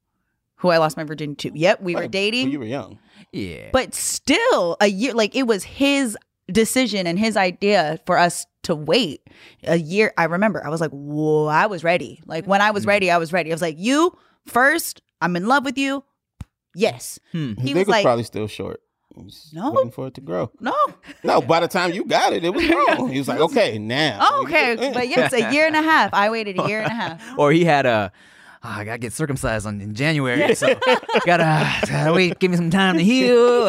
Who 0.57 0.69
I 0.71 0.79
lost 0.79 0.97
my 0.97 1.05
virginity 1.05 1.51
to. 1.51 1.59
Yep, 1.59 1.81
we 1.83 1.95
were 1.95 2.01
Well, 2.03 2.09
dating. 2.09 2.51
You 2.51 2.59
were 2.61 2.67
young. 2.67 2.99
Yeah. 3.33 3.69
but 3.73 3.95
still 3.95 4.77
a 4.81 4.87
year 4.87 5.13
like 5.15 5.37
it 5.37 5.47
was 5.47 5.63
his 5.65 6.17
decision 6.51 7.07
and 7.07 7.19
his 7.19 7.37
idea 7.37 7.99
for 8.07 8.17
us 8.19 8.47
to 8.63 8.75
wait 8.75 9.21
a 9.65 9.77
year 9.77 10.13
i 10.17 10.25
remember 10.25 10.65
i 10.65 10.69
was 10.69 10.81
like 10.81 10.91
whoa 10.91 11.47
i 11.47 11.67
was 11.67 11.85
ready 11.85 12.21
like 12.27 12.47
when 12.47 12.61
i 12.63 12.71
was 12.71 12.85
Mm. 12.85 12.89
ready 12.89 13.11
i 13.11 13.19
was 13.19 13.33
ready 13.33 13.51
i 13.51 13.55
was 13.55 13.63
like 13.63 13.77
you 13.79 14.17
first 14.47 15.03
i'm 15.21 15.37
in 15.37 15.47
love 15.47 15.65
with 15.65 15.77
you 15.79 16.03
yes 16.75 17.19
Hmm. 17.33 17.55
He 17.59 17.69
dick 17.69 17.75
was 17.75 17.87
was 17.87 17.89
like- 17.89 18.05
probably 18.05 18.25
still 18.25 18.47
short. 18.49 18.81
No. 19.53 19.73
waiting 19.73 19.91
for 19.91 20.07
it 20.07 20.15
to 20.15 20.21
grow. 20.21 20.51
no 20.61 20.75
No, 21.25 21.41
by 21.41 21.59
the 21.61 21.67
time 21.67 21.93
you 21.93 22.05
got 22.05 22.33
it, 22.33 22.45
it 22.45 22.55
was 22.55 22.65
grown. 22.71 23.11
He 23.11 23.19
was 23.19 23.27
like, 23.27 23.41
okay, 23.41 23.77
now. 23.77 24.19
oh, 24.23 24.43
okay 24.45 24.93
but 24.95 25.09
yes 25.09 25.33
a 25.33 25.51
year 25.53 25.67
and 25.67 25.75
a 25.75 25.83
half 25.83 26.15
i 26.15 26.31
waited 26.31 26.59
a 26.61 26.69
year 26.69 26.81
and 26.83 26.87
a 26.93 26.95
half 27.03 27.39
or 27.39 27.51
he 27.53 27.65
had 27.65 27.85
a. 27.85 28.13
"Oh, 28.63 28.69
I 28.81 28.85
gotta 28.85 28.99
get 28.99 29.13
circumcised 29.13 29.67
on, 29.67 29.81
in 29.81 29.95
January, 29.95 30.55
so 30.55 30.67
gotta, 31.27 31.47
gotta 31.87 32.13
wait. 32.13 32.39
Give 32.41 32.51
me 32.51 32.57
some 32.57 32.71
time 32.71 32.97
to 32.99 33.05
heal. 33.05 33.67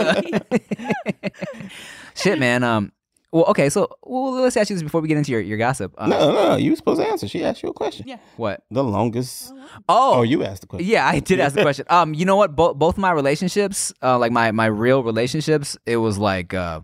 Shit, 2.22 2.40
man. 2.40 2.64
Um. 2.64 2.92
Well, 3.32 3.46
okay. 3.46 3.70
So, 3.70 3.88
well, 4.02 4.32
let's 4.42 4.58
ask 4.58 4.72
you 4.72 4.76
this 4.76 4.82
before 4.82 5.02
we 5.02 5.08
get 5.08 5.18
into 5.18 5.32
your, 5.32 5.42
your 5.42 5.60
gossip. 5.60 5.94
Uh, 6.00 6.08
No, 6.08 6.32
no, 6.32 6.50
no. 6.50 6.56
You 6.56 6.72
were 6.72 6.76
supposed 6.76 7.00
to 7.00 7.06
answer. 7.08 7.28
She 7.28 7.44
asked 7.46 7.62
you 7.62 7.70
a 7.70 7.74
question. 7.74 8.08
Yeah. 8.08 8.18
What? 8.38 8.64
The 8.72 8.84
longest. 8.84 9.54
Oh, 9.88 10.16
Oh, 10.16 10.22
you 10.24 10.44
asked 10.44 10.62
the 10.62 10.68
question. 10.68 10.90
Yeah, 10.90 11.08
I 11.08 11.20
did 11.20 11.40
ask 11.40 11.54
the 11.54 11.62
question. 11.62 11.86
Um, 11.92 12.16
you 12.16 12.26
know 12.26 12.36
what? 12.38 12.56
Both 12.56 12.78
both 12.80 12.98
my 12.98 13.12
relationships, 13.12 13.94
uh, 14.02 14.18
like 14.18 14.32
my 14.32 14.52
my 14.52 14.66
real 14.66 15.04
relationships, 15.04 15.78
it 15.86 15.98
was 15.98 16.18
like 16.18 16.56
uh, 16.56 16.82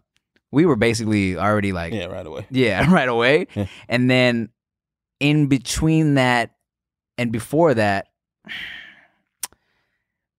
we 0.51 0.67
were 0.67 0.75
basically 0.75 1.35
already 1.35 1.71
like 1.71 1.93
Yeah, 1.93 2.05
right 2.05 2.27
away. 2.27 2.45
yeah, 2.51 2.91
right 2.93 3.09
away, 3.09 3.47
Yeah. 3.55 3.65
and 3.89 4.07
then 4.07 4.49
in 5.19 5.47
between 5.47 6.13
that 6.13 6.51
and 7.17 7.31
before 7.31 7.73
that, 7.73 8.09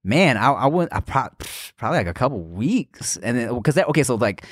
man, 0.05 0.37
I 0.37 0.53
I 0.53 0.67
went 0.67 0.93
I 0.93 1.01
pro- 1.01 1.31
probably 1.77 1.99
like 1.99 2.07
a 2.07 2.15
couple 2.15 2.41
weeks, 2.41 3.17
and 3.17 3.37
then 3.37 3.55
because 3.57 3.75
that 3.75 3.89
okay, 3.89 4.03
so 4.05 4.15
like 4.15 4.45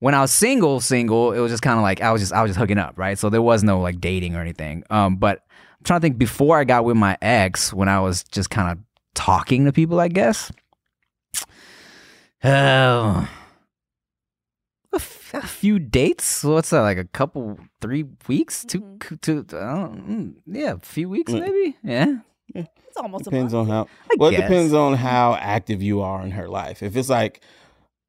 when 0.00 0.14
I 0.14 0.20
was 0.20 0.32
single, 0.32 0.80
single, 0.80 1.32
it 1.32 1.38
was 1.40 1.50
just 1.52 1.62
kind 1.62 1.78
of 1.78 1.82
like 1.82 2.00
I 2.02 2.10
was 2.12 2.20
just 2.20 2.32
I 2.32 2.42
was 2.42 2.50
just 2.50 2.58
hooking 2.58 2.78
up, 2.78 2.98
right? 2.98 3.18
So 3.18 3.30
there 3.30 3.42
was 3.42 3.62
no 3.62 3.80
like 3.80 4.00
dating 4.00 4.34
or 4.36 4.40
anything. 4.40 4.82
Um, 4.90 5.16
but 5.16 5.38
I'm 5.78 5.84
trying 5.84 6.00
to 6.00 6.02
think 6.02 6.18
before 6.18 6.58
I 6.58 6.64
got 6.64 6.84
with 6.84 6.96
my 6.96 7.16
ex, 7.22 7.72
when 7.72 7.88
I 7.88 8.00
was 8.00 8.22
just 8.24 8.50
kind 8.50 8.70
of 8.72 8.78
talking 9.14 9.64
to 9.66 9.72
people, 9.72 10.00
I 10.00 10.08
guess. 10.08 10.50
Oh, 12.42 13.28
a, 14.92 14.96
f- 14.96 15.34
a 15.34 15.46
few 15.46 15.78
dates. 15.78 16.24
So 16.24 16.52
what's 16.54 16.70
that? 16.70 16.80
Like 16.80 16.98
a 16.98 17.04
couple, 17.04 17.58
three 17.80 18.04
weeks, 18.28 18.64
two, 18.64 18.80
Mhm. 18.80 19.20
two. 19.20 19.46
I 19.56 19.74
don't, 19.74 20.08
mm, 20.08 20.34
yeah, 20.46 20.72
a 20.72 20.78
few 20.78 21.08
weeks 21.08 21.32
Yeah. 21.32 21.40
maybe. 21.40 21.76
Yeah, 21.82 22.16
It's 22.54 22.96
almost 22.96 23.24
Depends 23.24 23.52
a 23.52 23.58
month. 23.58 23.68
on 23.70 23.74
how. 23.76 23.82
I 24.10 24.14
Well, 24.18 24.30
it 24.32 24.36
depends 24.36 24.72
on 24.72 24.94
how 24.94 25.34
active 25.34 25.82
you 25.82 26.00
are 26.00 26.22
in 26.22 26.32
her 26.32 26.48
life. 26.48 26.82
If 26.82 26.96
it's 26.96 27.08
like 27.10 27.42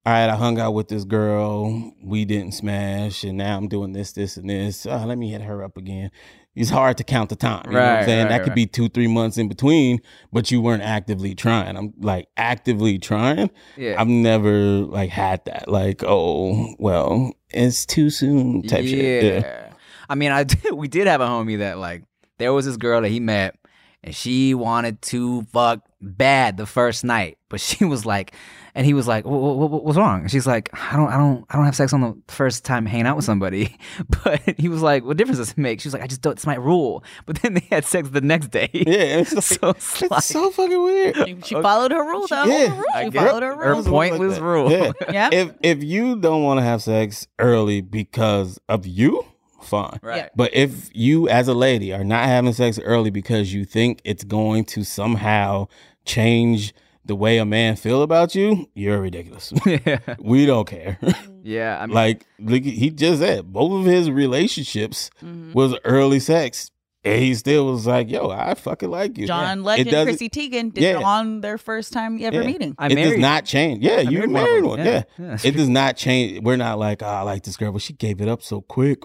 all 0.05 0.13
right, 0.13 0.29
I 0.29 0.35
hung 0.35 0.59
out 0.59 0.73
with 0.73 0.87
this 0.87 1.03
girl, 1.03 1.93
we 2.03 2.25
didn't 2.25 2.53
smash, 2.53 3.23
and 3.23 3.37
now 3.37 3.55
I'm 3.57 3.67
doing 3.67 3.93
this, 3.93 4.13
this, 4.13 4.35
and 4.37 4.49
this. 4.49 4.85
Uh, 4.85 5.05
let 5.05 5.17
me 5.17 5.29
hit 5.31 5.41
her 5.41 5.63
up 5.63 5.77
again. 5.77 6.09
It's 6.55 6.69
hard 6.71 6.97
to 6.97 7.03
count 7.03 7.29
the 7.29 7.35
time. 7.35 7.61
You 7.67 7.73
know 7.73 7.79
what 7.79 7.85
Right, 7.85 7.99
I'm 7.99 8.05
saying? 8.05 8.23
right, 8.23 8.29
that 8.29 8.39
could 8.39 8.49
right. 8.49 8.55
be 8.55 8.65
two, 8.65 8.89
three 8.89 9.07
months 9.07 9.37
in 9.37 9.47
between, 9.47 10.01
but 10.33 10.49
you 10.51 10.59
weren't 10.59 10.83
actively 10.83 11.33
trying. 11.35 11.77
I'm 11.77 11.93
like 11.99 12.27
actively 12.35 12.97
trying. 12.99 13.51
Yeah. 13.77 13.95
I've 14.01 14.07
never 14.09 14.51
like 14.51 15.11
had 15.11 15.45
that. 15.45 15.69
Like, 15.69 16.03
oh, 16.03 16.75
well, 16.77 17.31
it's 17.51 17.85
too 17.85 18.09
soon 18.09 18.63
type 18.63 18.83
shit. 18.85 19.43
Yeah. 19.43 19.73
I 20.09 20.15
mean, 20.15 20.31
I 20.31 20.43
did, 20.45 20.73
we 20.73 20.87
did 20.89 21.07
have 21.07 21.21
a 21.21 21.27
homie 21.27 21.59
that 21.59 21.77
like 21.77 22.03
there 22.37 22.51
was 22.51 22.65
this 22.65 22.75
girl 22.75 23.01
that 23.01 23.09
he 23.09 23.19
met 23.21 23.55
and 24.03 24.13
she 24.13 24.53
wanted 24.53 25.01
to 25.03 25.43
fuck 25.53 25.79
bad 26.01 26.57
the 26.57 26.65
first 26.65 27.03
night, 27.03 27.37
but 27.49 27.59
she 27.61 27.85
was 27.93 28.05
like, 28.05 28.33
and 28.73 28.85
he 28.85 28.93
was 28.93 29.07
like, 29.07 29.25
"Wha- 29.25 29.37
wha- 29.37 29.65
wha- 29.65 29.77
"What's 29.79 29.97
wrong?" 29.97 30.21
And 30.21 30.31
she's 30.31 30.47
like, 30.47 30.69
"I 30.73 30.95
don't, 30.95 31.09
I 31.09 31.17
don't, 31.17 31.45
I 31.49 31.57
don't 31.57 31.65
have 31.65 31.75
sex 31.75 31.91
on 31.93 32.01
the 32.01 32.15
first 32.33 32.63
time 32.65 32.85
hanging 32.85 33.05
out 33.05 33.15
with 33.17 33.25
somebody." 33.25 33.77
But 34.23 34.41
he 34.57 34.69
was 34.69 34.81
like, 34.81 35.03
"What 35.03 35.17
difference 35.17 35.39
does 35.39 35.51
it 35.51 35.57
make?" 35.57 35.81
She 35.81 35.87
was 35.87 35.93
like, 35.93 36.03
"I 36.03 36.07
just 36.07 36.21
don't. 36.21 36.33
It's 36.33 36.45
my 36.45 36.55
rule." 36.55 37.03
But 37.25 37.41
then 37.41 37.53
they 37.55 37.67
had 37.69 37.85
sex 37.85 38.09
the 38.09 38.21
next 38.21 38.47
day. 38.51 38.69
Yeah, 38.73 39.19
it's, 39.19 39.33
like, 39.33 39.43
so 39.43 39.69
it's 39.71 40.01
it's 40.01 40.11
like- 40.11 40.23
so 40.23 40.49
fucking 40.51 40.83
weird. 40.83 41.45
She 41.45 41.55
followed 41.55 41.91
her 41.91 42.03
rule 42.03 42.27
though. 42.27 42.45
Yeah. 42.45 42.81
I 42.93 43.05
She 43.05 43.11
followed 43.11 43.43
her 43.43 43.55
her 43.55 43.73
rule. 43.75 43.83
pointless 43.83 44.35
that. 44.35 44.43
rule. 44.43 44.71
Yeah. 44.71 44.91
Yeah. 45.11 45.29
If 45.31 45.51
if 45.61 45.83
you 45.83 46.15
don't 46.19 46.43
want 46.43 46.59
to 46.59 46.63
have 46.63 46.81
sex 46.81 47.27
early 47.39 47.81
because 47.81 48.59
of 48.69 48.87
you, 48.87 49.25
fine. 49.61 49.99
Right. 50.01 50.29
But 50.35 50.53
if 50.53 50.89
you 50.95 51.27
as 51.29 51.47
a 51.47 51.53
lady 51.53 51.93
are 51.93 52.03
not 52.03 52.25
having 52.25 52.53
sex 52.53 52.79
early 52.79 53.09
because 53.11 53.53
you 53.53 53.65
think 53.65 53.99
it's 54.05 54.23
going 54.23 54.65
to 54.65 54.83
somehow 54.83 55.67
change 56.05 56.73
the 57.05 57.15
way 57.15 57.37
a 57.39 57.45
man 57.45 57.75
feel 57.75 58.03
about 58.03 58.35
you, 58.35 58.67
you're 58.75 59.01
ridiculous. 59.01 59.51
yeah. 59.65 59.99
we 60.19 60.45
don't 60.45 60.67
care. 60.67 60.97
Yeah. 61.43 61.79
I 61.81 61.87
mean, 61.87 61.95
like 61.95 62.27
look, 62.37 62.61
he 62.61 62.91
just 62.91 63.19
said 63.19 63.51
both 63.51 63.71
of 63.79 63.85
his 63.91 64.11
relationships 64.11 65.09
Mhm. 65.23 65.55
was 65.55 65.75
early 65.83 66.19
sex. 66.19 66.69
And 67.03 67.19
he 67.19 67.33
still 67.33 67.65
was 67.65 67.87
like, 67.87 68.11
yo, 68.11 68.29
I 68.29 68.53
fucking 68.53 68.91
like 68.91 69.17
you. 69.17 69.25
John 69.25 69.57
It 69.57 69.63
Legend, 69.63 69.89
doesn't- 69.89 70.05
Chrissy 70.05 70.29
Teigen 70.29 70.71
did 70.71 70.83
Yeah. 70.83 70.99
it 70.99 71.03
on 71.03 71.41
their 71.41 71.57
first 71.57 71.93
time 71.93 72.19
ever 72.23 72.41
Yeah. 72.41 72.45
meeting. 72.47 72.75
I 72.77 72.89
it 72.89 72.95
does 72.95 73.17
not 73.17 73.45
change. 73.45 73.83
Yeah, 73.83 74.01
you 74.01 74.19
married 74.19 74.29
married 74.29 74.63
one. 74.65 74.79
Yeah. 74.85 74.85
Yeah. 74.85 75.25
Yeah, 75.29 75.37
it 75.43 75.55
does 75.57 75.67
not 75.67 75.97
change. 75.97 76.43
We're 76.43 76.57
not 76.57 76.77
like, 76.77 77.01
oh, 77.01 77.07
I 77.07 77.21
like 77.23 77.41
this 77.41 77.57
girl, 77.57 77.71
but 77.71 77.81
she 77.81 77.93
gave 77.93 78.21
it 78.21 78.27
up 78.27 78.43
so 78.43 78.61
quick. 78.61 78.99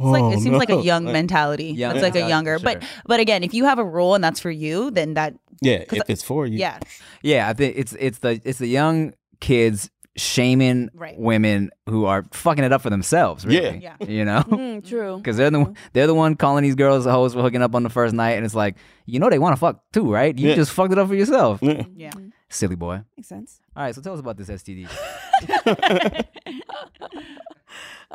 It's 0.00 0.08
like 0.08 0.22
Oh, 0.22 0.32
it 0.32 0.40
seems 0.40 0.56
like 0.56 0.70
a 0.70 0.80
young 0.80 1.04
Like, 1.04 1.12
mentality. 1.12 1.66
Young 1.66 1.94
it's 1.94 2.02
like 2.02 2.16
a 2.16 2.26
younger, 2.26 2.58
for 2.58 2.64
but 2.64 2.82
but 3.06 3.20
again, 3.20 3.44
if 3.44 3.52
you 3.52 3.66
have 3.66 3.78
a 3.78 3.84
rule 3.84 4.14
and 4.14 4.24
that's 4.24 4.40
for 4.40 4.50
you, 4.50 4.90
then 4.90 5.12
that 5.14 5.34
Yeah, 5.64 5.84
if 5.92 6.02
it's 6.08 6.22
for 6.22 6.46
you. 6.46 6.58
yeah, 6.58 6.78
Yeah, 7.22 7.48
I 7.48 7.52
think 7.52 7.74
it's 7.76 7.94
it's 7.98 8.18
the 8.18 8.40
it's 8.44 8.58
the 8.58 8.66
young 8.68 9.14
kids 9.40 9.90
shaming 10.16 10.88
Right. 10.94 11.18
women 11.18 11.70
who 11.88 12.04
are 12.04 12.24
fucking 12.32 12.62
it 12.62 12.72
up 12.72 12.82
for 12.82 12.90
themselves. 12.90 13.44
Really. 13.44 13.78
Yeah. 13.78 13.96
you 14.06 14.24
know, 14.24 14.44
Mm, 14.48 14.86
true. 14.86 15.16
because 15.22 15.36
they're 15.36 15.50
the 15.50 15.58
one- 15.60 15.76
they're 15.92 16.06
the 16.06 16.14
one 16.14 16.36
calling 16.36 16.62
these 16.62 16.76
girls 16.76 17.04
hoes 17.04 17.34
for 17.34 17.42
hooking 17.42 17.62
up 17.62 17.74
on 17.74 17.82
the 17.82 17.90
first 17.90 18.14
night, 18.14 18.32
and 18.32 18.44
it's 18.44 18.54
like 18.54 18.76
you 19.06 19.18
know 19.18 19.28
they 19.28 19.40
want 19.40 19.54
to 19.56 19.60
fuck 19.60 19.82
too, 19.92 20.12
right? 20.12 20.36
You 20.38 20.50
Yeah. 20.50 20.54
just 20.54 20.70
fucked 20.70 20.92
it 20.92 20.98
up 20.98 21.08
for 21.08 21.14
yourself, 21.16 21.58
Yeah. 21.62 22.12
Yeah. 22.54 22.58
silly 22.58 22.76
boy. 22.76 23.02
Makes 23.16 23.28
sense. 23.28 23.60
All 23.76 23.82
right, 23.82 23.94
so 23.94 24.00
tell 24.00 24.14
us 24.14 24.20
about 24.20 24.36
this 24.36 24.48
STD. 24.48 24.88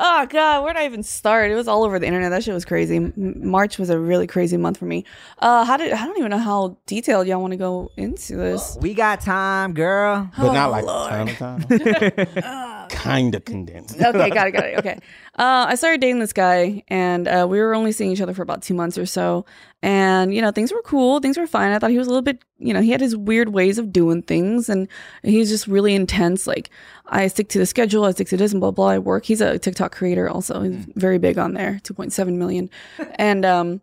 Oh 0.02 0.26
God, 0.28 0.64
where 0.64 0.74
did 0.74 0.82
I 0.82 0.86
even 0.86 1.04
start? 1.04 1.52
It 1.52 1.56
was 1.56 1.68
all 1.68 1.84
over 1.84 2.00
the 2.00 2.06
internet. 2.08 2.30
That 2.32 2.42
shit 2.46 2.54
was 2.54 2.64
crazy. 2.64 2.96
M- 2.98 3.14
March 3.18 3.78
was 3.78 3.90
a 3.90 4.00
really 4.00 4.28
crazy 4.28 4.56
month 4.56 4.78
for 4.78 4.86
me. 4.86 5.04
Uh, 5.40 5.66
how 5.66 5.76
did 5.76 5.92
I 5.92 6.06
don't 6.06 6.18
even 6.18 6.30
know 6.30 6.38
how 6.38 6.78
detailed 6.86 7.28
y'all 7.28 7.42
want 7.42 7.52
to 7.52 7.58
go 7.58 7.92
into 7.98 8.38
this. 8.38 8.78
we 8.82 8.94
got 8.94 9.20
time, 9.20 9.74
girl. 9.74 10.30
But 10.38 10.54
not 10.54 10.70
Oh, 10.70 10.72
like 10.72 10.86
Lord. 10.86 11.30
a 11.30 11.34
time. 11.36 12.88
kind 12.90 13.36
of 13.36 13.44
condensed. 13.44 13.98
okay, 14.00 14.30
got 14.30 14.48
it, 14.48 14.52
got 14.52 14.64
it. 14.66 14.78
Okay. 14.80 15.00
Uh, 15.38 15.66
I 15.68 15.76
started 15.76 16.00
dating 16.00 16.20
this 16.20 16.34
guy, 16.34 16.84
and 16.88 17.28
uh, 17.28 17.46
we 17.50 17.60
were 17.60 17.76
only 17.76 17.92
seeing 17.92 18.12
each 18.12 18.22
other 18.22 18.34
for 18.34 18.42
about 18.44 18.62
two 18.62 18.76
months 18.76 18.98
or 18.98 19.06
so. 19.06 19.46
And 19.82 20.34
you 20.34 20.42
know, 20.42 20.52
things 20.52 20.74
were 20.74 20.82
cool, 20.82 21.20
things 21.22 21.38
were 21.38 21.48
fine. 21.48 21.72
I 21.72 21.80
thought 21.80 21.92
he 21.92 21.98
was 21.98 22.08
a 22.08 22.10
little 22.10 22.22
bit, 22.22 22.44
you 22.58 22.74
know, 22.74 22.82
he 22.82 22.92
had 22.92 23.00
his 23.00 23.16
weird 23.16 23.50
ways 23.54 23.78
of 23.78 23.94
doing 23.94 24.22
things, 24.24 24.68
and 24.68 24.90
he's 25.24 25.48
just 25.50 25.68
really 25.68 25.96
intense. 25.96 26.46
Like, 26.48 26.70
I 27.06 27.28
stick 27.28 27.48
to 27.50 27.60
the 27.60 27.66
schedule, 27.66 28.04
I 28.04 28.12
stick 28.12 28.28
to 28.30 28.38
this, 28.38 28.52
and 28.52 28.60
blah 28.60 28.72
blah. 28.72 28.90
I 28.90 29.00
work. 29.00 29.24
He's 29.24 29.40
a 29.40 29.58
TikTok 29.58 29.94
creator, 29.94 30.30
also. 30.30 30.62
He's 30.64 30.86
very 30.96 31.18
big 31.18 31.38
on 31.38 31.54
there, 31.54 31.80
two 31.84 31.94
point 31.94 32.12
seven 32.14 32.38
million, 32.38 32.70
and 33.16 33.46
um. 33.46 33.82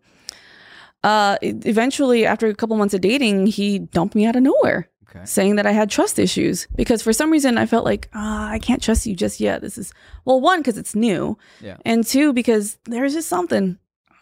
Uh, 1.03 1.37
eventually, 1.41 2.25
after 2.25 2.47
a 2.47 2.55
couple 2.55 2.75
months 2.75 2.93
of 2.93 2.99
dating, 3.01 3.47
he 3.47 3.79
dumped 3.79 4.15
me 4.15 4.25
out 4.25 4.35
of 4.35 4.41
nowhere 4.43 4.89
Okay. 5.09 5.23
saying 5.25 5.55
that 5.55 5.65
I 5.65 5.71
had 5.71 5.89
trust 5.89 6.19
issues 6.19 6.67
because 6.75 7.01
for 7.01 7.13
some 7.13 7.31
reason 7.31 7.57
I 7.57 7.65
felt 7.65 7.85
like 7.85 8.09
ah, 8.13 8.49
I 8.49 8.59
can't 8.59 8.81
trust 8.83 9.05
you 9.05 9.15
just 9.15 9.39
yet. 9.39 9.61
This 9.61 9.77
is 9.77 9.93
well, 10.25 10.41
one 10.41 10.59
because 10.59 10.77
it's 10.77 10.95
new, 10.95 11.37
Yeah. 11.61 11.77
and 11.85 12.05
two 12.05 12.33
because 12.33 12.77
there's 12.85 13.13
just 13.13 13.29
something. 13.29 13.77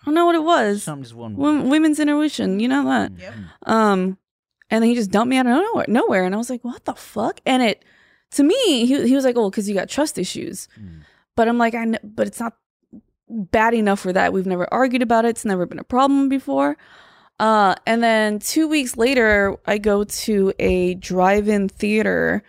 I 0.05 0.09
don't 0.09 0.13
know 0.15 0.25
what 0.25 0.35
it 0.35 0.43
was. 0.43 0.83
Some 0.83 1.01
just 1.01 1.15
one. 1.15 1.35
Wom- 1.35 1.69
women's 1.69 1.99
intuition, 1.99 2.59
you 2.59 2.67
know 2.67 2.85
that. 2.85 3.11
Yep. 3.17 3.33
Um, 3.63 4.17
and 4.69 4.81
then 4.83 4.89
he 4.89 4.95
just 4.95 5.09
dumped 5.11 5.29
me 5.29 5.37
out 5.37 5.45
of 5.47 5.51
nowhere, 5.53 5.85
nowhere, 5.87 6.23
and 6.25 6.35
I 6.35 6.37
was 6.37 6.49
like, 6.49 6.63
what 6.63 6.85
the 6.85 6.93
fuck? 6.93 7.39
And 7.45 7.63
it, 7.63 7.83
to 8.31 8.43
me, 8.43 8.85
he 8.85 9.07
he 9.07 9.15
was 9.15 9.25
like, 9.25 9.35
oh, 9.37 9.49
because 9.49 9.67
you 9.67 9.73
got 9.75 9.89
trust 9.89 10.17
issues, 10.17 10.67
Mm. 10.79 11.01
but 11.35 11.47
I'm 11.47 11.57
like, 11.57 11.73
I, 11.75 11.83
kn- 11.85 11.99
but 12.03 12.27
it's 12.27 12.39
not 12.39 12.53
bad 13.29 13.73
enough 13.73 13.99
for 13.99 14.13
that. 14.13 14.31
We've 14.33 14.45
never 14.45 14.71
argued 14.73 15.01
about 15.01 15.25
it. 15.25 15.29
It's 15.29 15.45
never 15.45 15.65
been 15.65 15.79
a 15.79 15.83
problem 15.83 16.29
before. 16.29 16.77
Uh, 17.39 17.75
and 17.85 18.01
then 18.03 18.39
two 18.39 18.67
weeks 18.67 18.95
later, 18.97 19.57
I 19.65 19.77
go 19.77 20.03
to 20.05 20.53
a 20.59 20.93
drive-in 20.95 21.67
theater 21.69 22.43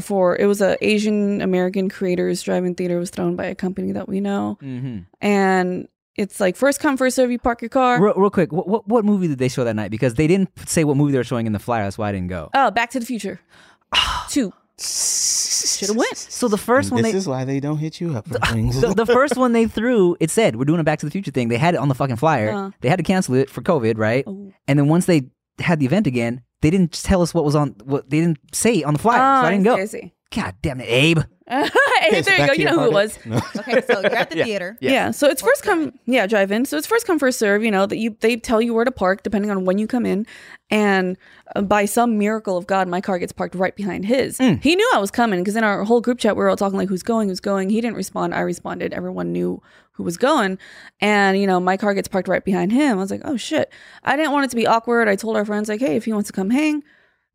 for 0.00 0.36
it 0.36 0.46
was 0.46 0.60
a 0.60 0.76
Asian 0.86 1.40
American 1.40 1.88
creators 1.88 2.42
drive-in 2.42 2.74
theater 2.74 2.98
was 2.98 3.10
thrown 3.10 3.34
by 3.34 3.46
a 3.46 3.54
company 3.54 3.92
that 3.92 4.08
we 4.08 4.20
know, 4.20 4.58
Mm-hmm. 4.62 4.98
and 5.20 5.88
it's 6.20 6.38
like 6.40 6.56
first 6.56 6.80
come 6.80 6.96
first 6.96 7.16
serve. 7.16 7.30
You 7.30 7.38
park 7.38 7.62
your 7.62 7.68
car. 7.68 8.00
Real, 8.02 8.14
real 8.14 8.30
quick, 8.30 8.52
what, 8.52 8.68
what 8.68 8.86
what 8.86 9.04
movie 9.04 9.28
did 9.28 9.38
they 9.38 9.48
show 9.48 9.64
that 9.64 9.74
night? 9.74 9.90
Because 9.90 10.14
they 10.14 10.26
didn't 10.26 10.50
say 10.68 10.84
what 10.84 10.96
movie 10.96 11.12
they 11.12 11.18
were 11.18 11.24
showing 11.24 11.46
in 11.46 11.52
the 11.52 11.58
flyer. 11.58 11.84
That's 11.84 11.98
why 11.98 12.08
I 12.10 12.12
didn't 12.12 12.28
go. 12.28 12.50
Oh, 12.54 12.70
Back 12.70 12.90
to 12.90 13.00
the 13.00 13.06
Future. 13.06 13.40
Two. 14.28 14.52
Should 14.78 15.88
have 15.88 15.96
went. 15.96 16.16
So 16.16 16.48
the 16.48 16.56
first 16.56 16.90
one 16.90 17.02
this 17.02 17.12
they 17.12 17.18
is 17.18 17.28
why 17.28 17.44
they 17.44 17.60
don't 17.60 17.76
hit 17.78 18.00
you 18.00 18.16
up 18.16 18.26
for 18.28 18.38
things. 18.52 18.80
the, 18.80 18.94
the 18.94 19.04
first 19.06 19.36
one 19.36 19.52
they 19.52 19.66
threw, 19.66 20.16
it 20.20 20.30
said 20.30 20.56
we're 20.56 20.64
doing 20.64 20.80
a 20.80 20.84
Back 20.84 20.98
to 21.00 21.06
the 21.06 21.10
Future 21.12 21.30
thing. 21.30 21.48
They 21.48 21.58
had 21.58 21.74
it 21.74 21.78
on 21.78 21.88
the 21.88 21.94
fucking 21.94 22.16
flyer. 22.16 22.50
Uh. 22.52 22.70
They 22.80 22.88
had 22.88 22.96
to 22.96 23.02
cancel 23.02 23.34
it 23.34 23.50
for 23.50 23.60
COVID, 23.60 23.98
right? 23.98 24.24
Oh. 24.26 24.52
And 24.66 24.78
then 24.78 24.88
once 24.88 25.04
they 25.06 25.24
had 25.58 25.80
the 25.80 25.86
event 25.86 26.06
again, 26.06 26.42
they 26.62 26.70
didn't 26.70 26.92
tell 27.02 27.20
us 27.22 27.34
what 27.34 27.44
was 27.44 27.54
on. 27.54 27.74
What 27.84 28.08
they 28.08 28.20
didn't 28.20 28.38
say 28.54 28.82
on 28.82 28.94
the 28.94 28.98
flyer, 29.00 29.20
Oh, 29.20 29.42
so 29.42 29.46
I 29.48 29.50
didn't 29.50 29.64
go. 29.64 29.76
see, 29.76 29.82
I 29.82 29.84
see. 29.86 30.14
God 30.34 30.54
damn 30.62 30.80
it, 30.80 30.84
Abe! 30.88 31.18
hey, 31.64 31.68
Okay, 32.08 32.22
so 32.22 32.30
there 32.30 32.40
you 32.40 32.46
go. 32.46 32.52
You 32.52 32.64
know 32.66 32.78
who 32.78 32.84
it 32.86 32.92
was. 32.92 33.18
No. 33.26 33.40
Okay, 33.58 33.80
so 33.86 34.00
you're 34.00 34.14
at 34.16 34.30
the 34.30 34.36
Yeah. 34.38 34.44
theater. 34.44 34.78
Yeah. 34.80 34.90
Yeah. 34.92 35.10
So 35.10 35.28
it's 35.28 35.42
first 35.42 35.62
come, 35.64 35.92
yeah, 36.06 36.26
drive 36.26 36.50
in. 36.52 36.64
So 36.64 36.76
it's 36.78 36.86
first 36.86 37.06
come 37.06 37.18
first 37.18 37.38
serve. 37.38 37.62
You 37.64 37.70
know 37.70 37.86
that 37.86 37.96
you 37.98 38.16
they 38.20 38.36
tell 38.36 38.62
you 38.62 38.72
where 38.72 38.84
to 38.84 38.90
park 38.92 39.22
depending 39.22 39.50
on 39.50 39.64
when 39.64 39.76
you 39.78 39.86
come 39.86 40.06
in, 40.06 40.26
and 40.70 41.16
uh, 41.56 41.62
by 41.62 41.84
some 41.84 42.16
miracle 42.18 42.56
of 42.56 42.66
God, 42.66 42.88
my 42.88 43.00
car 43.00 43.18
gets 43.18 43.32
parked 43.32 43.54
right 43.54 43.74
behind 43.74 44.04
his. 44.06 44.38
He 44.38 44.76
knew 44.76 44.90
I 44.94 44.98
was 44.98 45.10
coming 45.10 45.40
because 45.40 45.56
in 45.56 45.64
our 45.64 45.84
whole 45.84 46.00
group 46.00 46.18
chat 46.18 46.36
we 46.36 46.40
were 46.42 46.48
all 46.48 46.56
talking 46.56 46.78
like 46.78 46.88
who's 46.88 47.02
going, 47.02 47.28
who's 47.28 47.40
going. 47.40 47.68
He 47.70 47.80
didn't 47.80 47.96
respond. 47.96 48.34
I 48.34 48.40
responded. 48.40 48.92
Everyone 48.94 49.32
knew 49.32 49.60
who 49.92 50.04
was 50.04 50.16
going, 50.16 50.56
and 51.00 51.38
you 51.38 51.46
know 51.46 51.60
my 51.60 51.76
car 51.76 51.92
gets 51.94 52.08
parked 52.08 52.28
right 52.28 52.44
behind 52.44 52.72
him. 52.72 52.96
I 52.98 53.00
was 53.00 53.10
like, 53.10 53.22
oh 53.24 53.36
shit. 53.36 53.72
I 54.04 54.16
didn't 54.16 54.32
want 54.32 54.44
it 54.46 54.50
to 54.50 54.56
be 54.56 54.66
awkward. 54.66 55.08
I 55.08 55.16
told 55.16 55.36
our 55.36 55.44
friends 55.44 55.68
like, 55.68 55.80
hey, 55.80 55.96
if 55.96 56.04
he 56.04 56.12
wants 56.12 56.28
to 56.28 56.32
come 56.32 56.50
hang. 56.50 56.82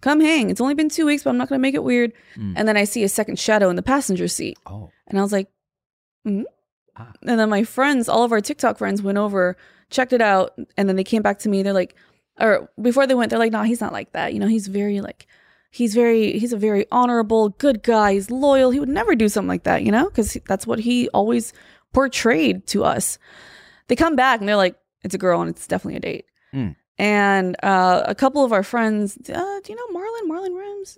Come 0.06 0.22
hang. 0.22 0.52
It's 0.52 0.62
only 0.62 0.76
been 0.76 0.88
two 0.90 1.08
weeks, 1.08 1.24
but 1.24 1.32
I'm 1.32 1.38
not 1.38 1.50
gonna 1.50 1.58
make 1.58 1.74
it 1.74 1.84
weird. 1.84 2.14
And 2.36 2.68
then 2.68 2.78
I 2.78 2.84
see 2.84 3.04
a 3.04 3.10
second 3.10 3.40
shadow 3.40 3.72
in 3.72 3.76
the 3.76 3.82
passenger 3.82 4.28
seat. 4.28 4.56
Oh, 4.68 4.92
And 5.08 5.18
I 5.18 5.24
was 5.24 5.32
like, 5.32 5.48
mm 6.28 6.44
Ah. 6.96 7.12
and 7.24 7.40
then 7.40 7.50
my 7.50 7.64
friends, 7.64 8.08
all 8.08 8.22
of 8.24 8.32
our 8.32 8.40
TikTok 8.40 8.78
friends 8.78 9.02
went 9.02 9.18
over, 9.18 9.58
checked 9.90 10.14
it 10.14 10.22
out, 10.22 10.54
and 10.78 10.88
then 10.88 10.96
they 10.96 11.04
came 11.04 11.24
back 11.24 11.40
to 11.40 11.50
me. 11.50 11.64
They're 11.64 11.74
like, 11.74 11.96
or 12.40 12.70
before 12.80 13.08
they 13.08 13.16
went, 13.16 13.32
they're 13.32 13.40
like, 13.40 13.52
no, 13.52 13.64
he's 13.64 13.82
not 13.82 13.94
like 13.94 14.12
that. 14.12 14.32
You 14.34 14.40
know, 14.40 14.46
he's 14.48 14.68
very 14.68 15.02
like, 15.02 15.26
he's 15.72 15.96
very, 15.96 16.38
he's 16.38 16.54
a 16.54 16.58
very 16.58 16.86
honorable, 16.92 17.50
good 17.50 17.82
guy. 17.82 18.14
He's 18.14 18.30
loyal. 18.30 18.70
He 18.70 18.80
would 18.80 18.88
never 19.02 19.16
do 19.16 19.28
something 19.28 19.50
like 19.50 19.64
that, 19.64 19.82
you 19.82 19.92
know, 19.92 20.06
because 20.06 20.38
that's 20.48 20.68
what 20.68 20.78
he 20.80 21.10
always 21.10 21.52
portrayed 21.94 22.68
to 22.68 22.84
us. 22.84 23.18
They 23.88 23.96
come 23.96 24.16
back 24.16 24.40
and 24.40 24.48
they're 24.48 24.56
like, 24.56 24.78
it's 25.02 25.16
a 25.16 25.24
girl 25.26 25.42
and 25.42 25.50
it's 25.50 25.66
definitely 25.66 25.98
a 25.98 26.00
date. 26.02 26.26
Mm. 26.54 26.76
And 26.98 27.58
uh, 27.62 28.04
a 28.06 28.16
couple 28.16 28.46
of 28.46 28.54
our 28.54 28.64
friends, 28.64 29.18
uh, 29.30 29.60
do 29.64 29.74
you 29.74 29.76
know 29.76 30.00
Marlon? 30.00 30.30
Marlon 30.30 30.58
Rams? 30.58 30.98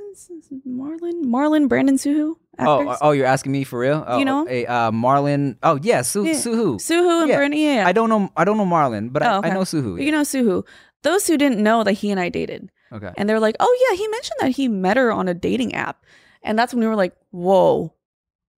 Marlon? 0.67 1.23
Marlon? 1.25 1.67
Brandon 1.67 1.97
Soo 1.97 2.13
Hoo? 2.13 2.39
oh, 2.60 2.81
Actors? 2.81 2.97
oh! 3.01 3.12
You're 3.12 3.25
asking 3.25 3.51
me 3.51 3.63
for 3.63 3.79
real? 3.79 4.03
Oh, 4.07 4.19
you 4.19 4.25
know? 4.25 4.45
Hey, 4.45 4.67
uh, 4.67 4.91
Marlon. 4.91 5.57
Oh, 5.63 5.79
yeah, 5.81 6.03
Su- 6.03 6.23
Yeah. 6.25 6.33
Soo 6.33 6.55
Hoo. 6.55 6.75
Suhu 6.77 7.21
and 7.21 7.29
Yeah. 7.29 7.38
Brandon, 7.38 7.60
yeah. 7.60 7.83
I 7.88 7.93
don't 7.93 8.10
know. 8.10 8.31
I 8.38 8.45
don't 8.45 8.57
know 8.57 8.65
Marlon, 8.65 9.12
but 9.12 9.23
I, 9.23 9.33
Oh, 9.36 9.39
okay. 9.39 9.49
I 9.49 9.53
know 9.53 9.63
Soo 9.63 9.81
Hoo. 9.81 9.97
You 9.97 10.12
know 10.12 10.23
Soo 10.23 10.43
Hoo. 10.43 10.65
Those 11.01 11.25
who 11.25 11.36
didn't 11.38 11.62
know 11.63 11.83
that 11.83 11.93
he 11.93 12.12
and 12.12 12.19
I 12.19 12.29
dated. 12.29 12.69
okay. 12.91 13.12
And 13.17 13.27
they're 13.27 13.39
like, 13.39 13.55
oh, 13.60 13.88
yeah, 13.89 13.97
he 13.97 14.07
mentioned 14.10 14.38
that 14.41 14.51
he 14.51 14.67
met 14.67 14.97
her 14.97 15.12
on 15.12 15.27
a 15.27 15.33
dating 15.33 15.73
app. 15.73 16.03
And 16.43 16.57
that's 16.60 16.73
when 16.73 16.81
we 16.81 16.88
were 16.88 16.95
like, 16.95 17.15
whoa. 17.31 17.93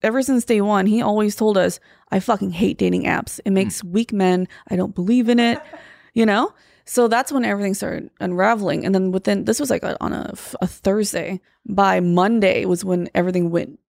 Ever 0.02 0.22
since 0.24 0.44
day 0.46 0.60
one, 0.62 0.86
he 0.86 1.02
always 1.02 1.36
told 1.36 1.58
us, 1.58 1.80
I 2.12 2.20
fucking 2.20 2.52
hate 2.52 2.78
dating 2.78 3.04
apps. 3.04 3.40
It 3.46 3.52
makes 3.52 3.84
weak 3.84 4.12
men. 4.14 4.48
I 4.70 4.76
don't 4.76 4.96
believe 4.96 5.30
in 5.30 5.40
it. 5.40 5.60
you 6.14 6.26
know? 6.26 6.54
So 6.90 7.08
that's 7.08 7.32
when 7.32 7.46
everything 7.46 7.76
started 7.76 8.10
unraveling. 8.20 8.84
And 8.84 8.96
then 8.96 9.12
within, 9.12 9.46
this 9.46 9.60
was 9.60 9.70
like 9.70 9.84
a, 9.84 9.96
on 10.02 10.12
a 10.12 10.34
Thursday. 10.34 11.40
By 11.68 12.00
Monday 12.00 12.66
was 12.66 12.84
when 12.84 13.10
everything 13.14 13.52
went 13.52 13.80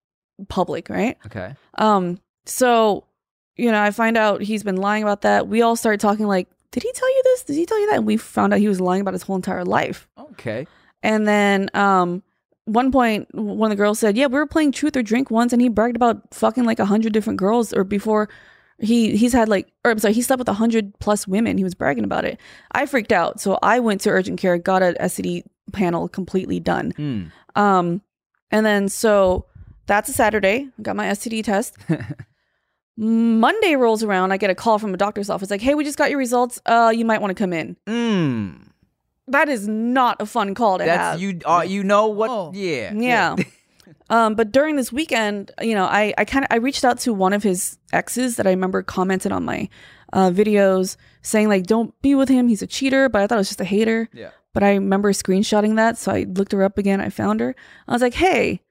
public, 0.48 0.90
right? 0.90 1.16
Okay. 1.24 1.54
Um, 1.78 2.20
so 2.44 3.06
you 3.56 3.70
know, 3.70 3.80
I 3.80 3.90
find 3.90 4.16
out 4.16 4.42
he's 4.42 4.62
been 4.62 4.76
lying 4.76 5.02
about 5.02 5.22
that. 5.22 5.48
We 5.48 5.62
all 5.62 5.76
start 5.76 6.00
talking 6.00 6.26
like, 6.26 6.48
did 6.72 6.82
he 6.82 6.92
tell 6.92 7.08
you 7.08 7.22
this? 7.24 7.44
Did 7.44 7.56
he 7.56 7.66
tell 7.66 7.80
you 7.80 7.86
that? 7.88 7.96
And 7.96 8.06
we 8.06 8.18
found 8.18 8.52
out 8.52 8.58
he 8.58 8.68
was 8.68 8.80
lying 8.80 9.00
about 9.00 9.14
his 9.14 9.22
whole 9.22 9.36
entire 9.36 9.64
life. 9.64 10.06
Okay. 10.32 10.66
And 11.02 11.26
then 11.26 11.70
um 11.72 12.22
one 12.66 12.92
point 12.92 13.34
one 13.34 13.70
of 13.72 13.78
the 13.78 13.82
girls 13.82 13.98
said, 13.98 14.16
Yeah, 14.16 14.26
we 14.26 14.38
were 14.38 14.46
playing 14.46 14.72
truth 14.72 14.94
or 14.94 15.02
drink 15.02 15.30
once 15.30 15.54
and 15.54 15.62
he 15.62 15.68
bragged 15.68 15.96
about 15.96 16.34
fucking 16.34 16.64
like 16.64 16.78
a 16.78 16.84
hundred 16.84 17.14
different 17.14 17.38
girls 17.38 17.72
or 17.72 17.82
before 17.82 18.28
he 18.80 19.16
he's 19.16 19.32
had 19.32 19.48
like 19.48 19.70
or 19.84 19.90
I'm 19.90 19.98
sorry, 19.98 20.14
he 20.14 20.22
slept 20.22 20.38
with 20.38 20.48
a 20.48 20.54
hundred 20.54 20.98
plus 21.00 21.28
women. 21.28 21.58
He 21.58 21.64
was 21.64 21.74
bragging 21.74 22.04
about 22.04 22.24
it. 22.24 22.40
I 22.72 22.86
freaked 22.86 23.12
out. 23.12 23.40
So 23.40 23.58
I 23.62 23.78
went 23.80 24.00
to 24.02 24.10
urgent 24.10 24.40
care, 24.40 24.58
got 24.58 24.82
a 24.82 24.96
STD 25.00 25.44
panel 25.72 26.08
completely 26.08 26.60
done. 26.60 26.92
Hmm. 26.92 27.24
Um 27.60 28.02
and 28.50 28.64
then 28.66 28.88
so 28.88 29.46
that's 29.86 30.08
a 30.08 30.12
Saturday. 30.12 30.68
I 30.78 30.82
got 30.82 30.96
my 30.96 31.06
STD 31.06 31.44
test. 31.44 31.76
Monday 32.96 33.76
rolls 33.76 34.02
around, 34.02 34.32
I 34.32 34.36
get 34.36 34.50
a 34.50 34.54
call 34.54 34.78
from 34.78 34.92
a 34.92 34.96
doctor's 34.96 35.30
office 35.30 35.50
like, 35.50 35.60
"Hey, 35.62 35.74
we 35.74 35.84
just 35.84 35.96
got 35.98 36.10
your 36.10 36.18
results. 36.18 36.60
Uh 36.66 36.92
you 36.94 37.04
might 37.04 37.20
want 37.20 37.30
to 37.30 37.34
come 37.34 37.52
in." 37.52 37.76
Mm. 37.86 38.66
That 39.28 39.48
is 39.48 39.68
not 39.68 40.20
a 40.20 40.26
fun 40.26 40.54
call 40.54 40.78
to 40.78 40.84
That's 40.84 40.98
have. 40.98 41.20
you. 41.20 41.38
Uh, 41.44 41.64
you 41.64 41.84
know 41.84 42.08
what? 42.08 42.30
Oh. 42.30 42.50
Yeah. 42.52 42.92
Yeah. 42.92 43.36
um, 44.10 44.34
but 44.34 44.50
during 44.50 44.74
this 44.74 44.92
weekend, 44.92 45.52
you 45.62 45.74
know, 45.74 45.84
I, 45.84 46.12
I 46.18 46.24
kind 46.24 46.44
of 46.44 46.48
I 46.50 46.56
reached 46.56 46.84
out 46.84 46.98
to 47.00 47.14
one 47.14 47.32
of 47.32 47.44
his 47.44 47.78
exes 47.92 48.36
that 48.36 48.46
I 48.46 48.50
remember 48.50 48.82
commented 48.82 49.30
on 49.30 49.44
my 49.44 49.68
uh, 50.12 50.30
videos 50.30 50.96
saying 51.22 51.48
like, 51.48 51.66
"Don't 51.66 51.94
be 52.02 52.16
with 52.16 52.28
him. 52.28 52.48
He's 52.48 52.60
a 52.60 52.66
cheater." 52.66 53.08
But 53.08 53.22
I 53.22 53.26
thought 53.26 53.36
it 53.36 53.38
was 53.38 53.48
just 53.48 53.60
a 53.60 53.64
hater. 53.64 54.08
Yeah. 54.12 54.30
But 54.52 54.64
I 54.64 54.74
remember 54.74 55.12
screenshotting 55.12 55.76
that, 55.76 55.96
so 55.96 56.10
I 56.10 56.24
looked 56.24 56.50
her 56.50 56.64
up 56.64 56.76
again. 56.76 57.00
I 57.00 57.08
found 57.08 57.38
her. 57.38 57.54
I 57.86 57.92
was 57.92 58.02
like, 58.02 58.14
"Hey, 58.14 58.62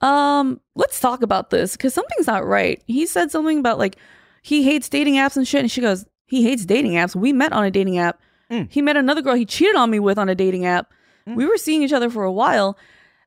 um, 0.00 0.60
let's 0.74 0.98
talk 0.98 1.22
about 1.22 1.50
this 1.50 1.76
because 1.76 1.94
something's 1.94 2.26
not 2.26 2.44
right." 2.44 2.82
He 2.88 3.06
said 3.06 3.30
something 3.30 3.60
about 3.60 3.78
like 3.78 3.96
he 4.42 4.64
hates 4.64 4.88
dating 4.88 5.14
apps 5.14 5.36
and 5.36 5.46
shit, 5.46 5.60
and 5.60 5.70
she 5.70 5.80
goes, 5.80 6.04
"He 6.26 6.42
hates 6.42 6.66
dating 6.66 6.92
apps. 6.92 7.14
We 7.14 7.32
met 7.32 7.52
on 7.52 7.64
a 7.64 7.70
dating 7.70 7.98
app. 7.98 8.20
Mm. 8.50 8.66
He 8.68 8.82
met 8.82 8.96
another 8.96 9.22
girl 9.22 9.34
he 9.34 9.46
cheated 9.46 9.76
on 9.76 9.88
me 9.88 10.00
with 10.00 10.18
on 10.18 10.28
a 10.28 10.34
dating 10.34 10.66
app. 10.66 10.90
We 11.26 11.46
were 11.46 11.58
seeing 11.58 11.84
each 11.84 11.92
other 11.92 12.10
for 12.10 12.24
a 12.24 12.32
while." 12.32 12.76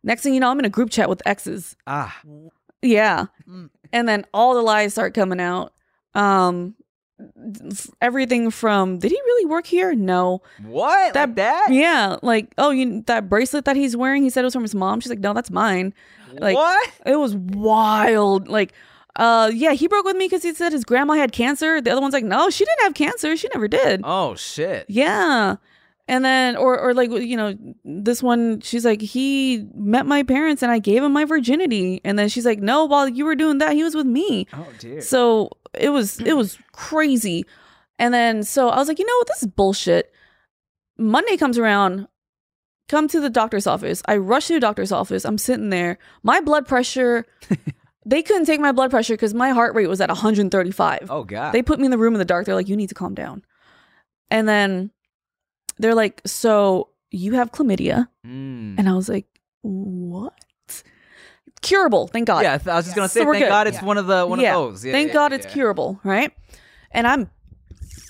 Next 0.03 0.21
thing 0.23 0.33
you 0.33 0.39
know, 0.39 0.49
I'm 0.51 0.59
in 0.59 0.65
a 0.65 0.69
group 0.69 0.89
chat 0.89 1.09
with 1.09 1.21
exes. 1.25 1.75
Ah. 1.87 2.17
Yeah. 2.81 3.25
Mm. 3.49 3.69
And 3.93 4.07
then 4.07 4.25
all 4.33 4.53
the 4.55 4.61
lies 4.61 4.91
start 4.93 5.13
coming 5.13 5.39
out. 5.39 5.73
Um 6.13 6.75
everything 8.01 8.51
from 8.51 8.99
did 8.99 9.11
he 9.11 9.17
really 9.17 9.45
work 9.45 9.65
here? 9.65 9.93
No. 9.95 10.41
What? 10.65 11.13
That- 11.13 11.29
Like 11.29 11.35
that? 11.35 11.67
Yeah, 11.71 12.17
like 12.21 12.53
oh, 12.57 12.71
you 12.71 13.01
that 13.07 13.29
bracelet 13.29 13.65
that 13.65 13.75
he's 13.75 13.95
wearing, 13.95 14.23
he 14.23 14.29
said 14.29 14.41
it 14.41 14.45
was 14.45 14.53
from 14.53 14.63
his 14.63 14.75
mom. 14.75 14.99
She's 14.99 15.09
like, 15.09 15.19
"No, 15.19 15.33
that's 15.33 15.51
mine." 15.51 15.93
Like 16.33 16.55
what? 16.55 16.89
it 17.05 17.15
was 17.15 17.35
wild. 17.35 18.47
Like 18.47 18.73
uh 19.15 19.51
yeah, 19.53 19.73
he 19.73 19.87
broke 19.87 20.05
with 20.05 20.15
me 20.17 20.27
cuz 20.27 20.43
he 20.43 20.53
said 20.53 20.73
his 20.73 20.83
grandma 20.83 21.13
had 21.13 21.31
cancer. 21.31 21.79
The 21.79 21.91
other 21.91 22.01
one's 22.01 22.13
like, 22.13 22.25
"No, 22.25 22.49
she 22.49 22.65
didn't 22.65 22.81
have 22.83 22.93
cancer. 22.95 23.37
She 23.37 23.47
never 23.53 23.67
did." 23.67 24.01
Oh 24.03 24.35
shit. 24.35 24.85
Yeah. 24.89 25.57
And 26.07 26.25
then, 26.25 26.57
or, 26.57 26.77
or 26.77 26.93
like, 26.93 27.11
you 27.11 27.37
know, 27.37 27.55
this 27.85 28.21
one, 28.21 28.59
she's 28.59 28.83
like, 28.83 29.01
he 29.01 29.65
met 29.73 30.05
my 30.05 30.23
parents 30.23 30.61
and 30.61 30.71
I 30.71 30.79
gave 30.79 31.01
him 31.01 31.13
my 31.13 31.23
virginity. 31.23 32.01
And 32.03 32.19
then 32.19 32.27
she's 32.27 32.45
like, 32.45 32.59
no, 32.59 32.83
while 32.85 33.07
you 33.07 33.23
were 33.23 33.35
doing 33.35 33.59
that, 33.59 33.73
he 33.73 33.83
was 33.83 33.95
with 33.95 34.05
me. 34.05 34.45
Oh 34.53 34.67
dear. 34.79 34.99
So 35.01 35.49
it 35.73 35.89
was, 35.89 36.19
it 36.19 36.33
was 36.35 36.57
crazy. 36.73 37.45
And 37.99 38.13
then, 38.13 38.43
so 38.43 38.67
I 38.67 38.77
was 38.77 38.89
like, 38.89 38.99
you 38.99 39.05
know 39.05 39.15
what? 39.17 39.27
This 39.27 39.43
is 39.43 39.47
bullshit. 39.47 40.11
Monday 40.97 41.37
comes 41.37 41.57
around, 41.57 42.07
come 42.89 43.07
to 43.07 43.21
the 43.21 43.29
doctor's 43.29 43.65
office. 43.65 44.03
I 44.05 44.17
rush 44.17 44.47
to 44.47 44.53
the 44.55 44.59
doctor's 44.59 44.91
office. 44.91 45.23
I'm 45.23 45.37
sitting 45.37 45.69
there. 45.69 45.97
My 46.21 46.41
blood 46.41 46.67
pressure, 46.67 47.25
they 48.05 48.21
couldn't 48.21 48.45
take 48.45 48.59
my 48.59 48.73
blood 48.73 48.91
pressure 48.91 49.13
because 49.13 49.33
my 49.33 49.51
heart 49.51 49.73
rate 49.73 49.87
was 49.87 50.01
at 50.01 50.09
135. 50.09 51.07
oh 51.09 51.23
god. 51.23 51.53
They 51.53 51.61
put 51.63 51.79
me 51.79 51.85
in 51.85 51.91
the 51.91 51.97
room 51.97 52.13
in 52.13 52.19
the 52.19 52.25
dark. 52.25 52.45
They're 52.45 52.55
like, 52.55 52.67
you 52.67 52.75
need 52.75 52.89
to 52.89 52.95
calm 52.95 53.15
down. 53.15 53.43
And 54.29 54.49
then 54.49 54.91
they're 55.77 55.95
like, 55.95 56.21
so 56.25 56.89
you 57.11 57.33
have 57.33 57.51
chlamydia. 57.51 58.07
Mm. 58.25 58.75
And 58.79 58.89
I 58.89 58.93
was 58.93 59.09
like, 59.09 59.25
what? 59.61 60.33
Curable, 61.61 62.07
thank 62.07 62.27
God. 62.27 62.43
yeah, 62.43 62.57
I 62.65 62.75
was 62.75 62.85
just 62.85 62.95
gonna 62.95 63.07
say. 63.07 63.23
we're 63.23 63.33
Thank 63.33 63.45
good. 63.45 63.49
God 63.49 63.67
it's 63.67 63.77
Yeah. 63.77 63.85
one 63.85 63.97
of 63.97 64.07
the 64.07 64.25
one 64.27 64.39
Yeah. 64.39 64.55
of 64.57 64.71
those. 64.71 64.83
Yeah, 64.85 64.91
thank 64.91 65.07
yeah, 65.09 65.13
God 65.13 65.31
it's 65.33 65.45
curable, 65.45 65.99
right? 66.03 66.33
And 66.91 67.07
I'm 67.07 67.29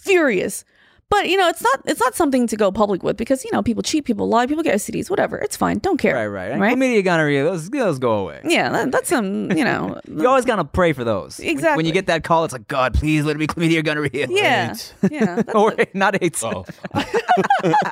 furious. 0.03 0.65
But 1.13 1.29
you 1.29 1.37
know, 1.37 1.47
it's 1.47 1.61
not 1.61 1.79
it's 1.85 1.99
not 1.99 2.15
something 2.15 2.47
to 2.47 2.55
go 2.57 2.71
public 2.71 3.03
with 3.03 3.17
because 3.17 3.45
you 3.45 3.51
know 3.53 3.61
people 3.61 3.83
cheat, 3.83 4.03
people 4.05 4.27
lie, 4.27 4.47
people 4.47 4.63
get 4.63 4.75
STDs, 4.75 5.09
whatever. 5.11 5.37
It's 5.37 5.55
fine. 5.55 5.77
Don't 5.77 5.97
care. 5.97 6.15
Right, 6.15 6.25
right. 6.39 6.51
And 6.51 6.59
Right? 6.61 6.75
Chlamydia, 6.75 7.03
gonorrhea, 7.03 7.43
those 7.43 7.69
those 7.69 7.99
go 7.99 8.13
away. 8.23 8.41
Yeah, 8.43 8.69
that, 8.75 8.91
that's 8.91 9.09
some 9.09 9.51
you 9.51 9.63
know. 9.63 9.99
You 10.07 10.27
always 10.27 10.45
gotta 10.45 10.65
pray 10.65 10.91
for 10.93 11.03
those. 11.03 11.37
When- 11.39 11.75
When, 11.77 11.85
you 11.85 11.91
get 11.91 12.07
that 12.07 12.23
call, 12.23 12.45
it's 12.45 12.53
like, 12.53 12.67
God, 12.67 12.95
please 12.95 13.25
let 13.25 13.35
it 13.35 13.39
be 13.39 13.47
chlamydia 13.47 13.79
or 13.79 13.83
gonorrhea. 13.83 14.27
yeah, 14.29 14.71
AIDS. 14.71 14.93
yeah. 15.11 15.35
that's- 15.35 15.55
or 15.61 15.75
not 15.93 16.21
AIDS. 16.21 16.43
Oh, 16.43 16.65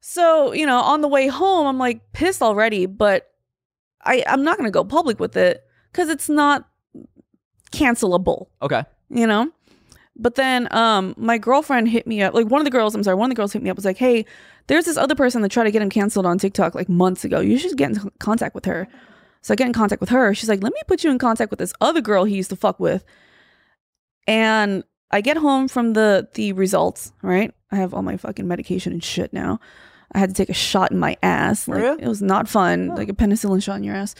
So, 0.00 0.52
you 0.52 0.66
know, 0.66 0.78
on 0.78 1.00
the 1.00 1.08
way 1.08 1.26
home, 1.28 1.66
I'm 1.66 1.78
like 1.78 2.00
pissed 2.12 2.40
already, 2.42 2.86
but 2.86 3.28
I, 4.04 4.24
I'm 4.26 4.42
not 4.44 4.56
going 4.56 4.66
to 4.68 4.72
go 4.72 4.84
public 4.84 5.18
with 5.18 5.36
it 5.36 5.64
because 5.90 6.08
it's 6.08 6.28
not 6.28 6.68
cancelable, 7.72 8.46
Okay. 8.62 8.84
you 9.10 9.26
know? 9.26 9.50
But 10.18 10.36
then 10.36 10.72
um, 10.74 11.14
my 11.16 11.38
girlfriend 11.38 11.88
hit 11.88 12.06
me 12.06 12.22
up. 12.22 12.34
Like 12.34 12.46
one 12.46 12.60
of 12.60 12.64
the 12.64 12.70
girls, 12.70 12.94
I'm 12.94 13.02
sorry, 13.02 13.16
one 13.16 13.30
of 13.30 13.36
the 13.36 13.38
girls 13.38 13.52
hit 13.52 13.62
me 13.62 13.70
up 13.70 13.76
was 13.76 13.84
like, 13.84 13.98
hey, 13.98 14.24
there's 14.66 14.86
this 14.86 14.96
other 14.96 15.14
person 15.14 15.42
that 15.42 15.50
tried 15.50 15.64
to 15.64 15.70
get 15.70 15.82
him 15.82 15.90
canceled 15.90 16.26
on 16.26 16.38
TikTok 16.38 16.74
like 16.74 16.88
months 16.88 17.24
ago. 17.24 17.40
You 17.40 17.58
should 17.58 17.76
get 17.76 17.90
in 17.90 18.10
contact 18.18 18.54
with 18.54 18.64
her. 18.64 18.88
So 19.42 19.52
I 19.52 19.56
get 19.56 19.66
in 19.66 19.72
contact 19.72 20.00
with 20.00 20.08
her. 20.08 20.34
She's 20.34 20.48
like, 20.48 20.62
let 20.62 20.72
me 20.72 20.80
put 20.86 21.04
you 21.04 21.10
in 21.10 21.18
contact 21.18 21.50
with 21.50 21.58
this 21.58 21.72
other 21.80 22.00
girl 22.00 22.24
he 22.24 22.34
used 22.34 22.50
to 22.50 22.56
fuck 22.56 22.80
with. 22.80 23.04
And 24.26 24.82
I 25.10 25.20
get 25.20 25.36
home 25.36 25.68
from 25.68 25.92
the 25.92 26.28
the 26.34 26.52
results, 26.52 27.12
right? 27.22 27.54
I 27.70 27.76
have 27.76 27.94
all 27.94 28.02
my 28.02 28.16
fucking 28.16 28.48
medication 28.48 28.92
and 28.92 29.04
shit 29.04 29.32
now. 29.32 29.60
I 30.12 30.18
had 30.18 30.30
to 30.30 30.34
take 30.34 30.48
a 30.48 30.54
shot 30.54 30.90
in 30.92 30.98
my 30.98 31.16
ass. 31.22 31.68
Like 31.68 31.82
real? 31.82 31.96
it 31.98 32.08
was 32.08 32.22
not 32.22 32.48
fun, 32.48 32.88
like 32.88 33.08
a 33.08 33.12
penicillin 33.12 33.62
shot 33.62 33.76
in 33.76 33.84
your 33.84 33.94
ass. 33.94 34.14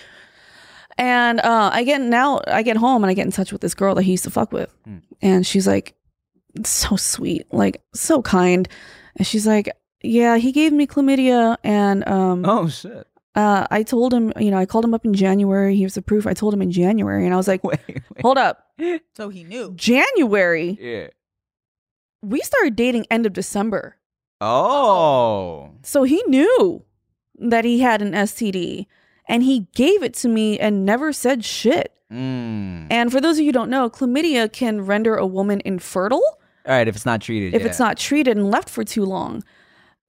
And 0.98 1.40
uh, 1.40 1.70
I 1.72 1.85
get 1.85 2.00
now 2.00 2.40
I 2.46 2.62
get 2.62 2.76
home 2.76 3.04
and 3.04 3.11
I 3.11 3.14
get 3.14 3.26
in 3.26 3.32
touch 3.32 3.52
with 3.52 3.61
this 3.61 3.74
girl 3.74 3.94
that 3.96 4.02
he 4.02 4.12
used 4.12 4.24
to 4.24 4.30
fuck 4.30 4.52
with. 4.52 4.74
Hmm. 4.85 4.98
And 5.20 5.46
she's 5.46 5.66
like 5.66 5.94
so 6.64 6.96
sweet, 6.96 7.46
like 7.52 7.82
so 7.94 8.22
kind. 8.22 8.66
And 9.16 9.26
she's 9.26 9.46
like, 9.46 9.68
"Yeah, 10.02 10.37
he 10.38 10.52
gave 10.52 10.72
me 10.72 10.87
chlamydia 10.87 11.56
and 11.62 12.06
um 12.09 12.44
Oh 12.46 12.68
shit. 12.68 13.06
uh, 13.35 13.66
I 13.70 13.82
told 13.82 14.14
him, 14.14 14.32
you 14.38 14.50
know, 14.50 14.56
I 14.59 14.64
called 14.64 14.85
him 14.87 14.94
up 14.94 15.04
in 15.04 15.12
January. 15.12 15.76
He 15.76 15.85
was 15.85 15.94
the 15.94 16.02
proof. 16.02 16.26
I 16.26 16.32
told 16.32 16.54
him 16.54 16.62
in 16.62 16.70
January, 16.70 17.24
and 17.26 17.35
I 17.35 17.37
was 17.37 17.48
like, 17.48 17.62
Wait. 17.68 17.78
wait. 17.88 18.02
hold 18.22 18.38
up, 18.38 18.66
So 19.16 19.28
he 19.28 19.44
knew. 19.44 19.74
January. 19.76 20.78
Yeah. 20.80 21.09
We 22.22 22.40
started 22.40 22.74
dating 22.74 23.06
end 23.11 23.26
of 23.26 23.35
December, 23.35 23.96
Oh. 24.40 25.70
so 25.82 26.02
he 26.04 26.22
knew 26.26 26.82
that 27.38 27.64
he 27.64 27.80
had 27.80 28.00
an 28.02 28.12
STD, 28.12 28.87
and 29.27 29.43
he 29.43 29.67
gave 29.75 30.03
it 30.03 30.15
to 30.15 30.29
me 30.29 30.59
and 30.59 30.85
never 30.85 31.12
said 31.12 31.45
shit. 31.45 31.93
Mm. 32.12 32.87
And 32.91 33.11
for 33.11 33.21
those 33.21 33.37
of 33.37 33.41
you 33.41 33.47
who 33.47 33.53
don't 33.53 33.71
know, 33.71 33.91
chlamydia 33.91 34.53
can 34.53 34.81
render 34.83 35.17
a 35.17 35.27
woman 35.27 35.61
infertile 35.65 36.23
All 36.23 36.39
right, 36.75 36.87
if 36.87 36.95
it's 36.97 37.07
not 37.07 37.21
treated. 37.21 37.55
if 37.55 37.62
yeah. 37.62 37.69
it's 37.69 37.79
not 37.81 37.97
treated 37.99 38.37
and 38.37 38.51
left 38.51 38.69
for 38.71 38.85
too 38.85 39.05
long. 39.05 39.43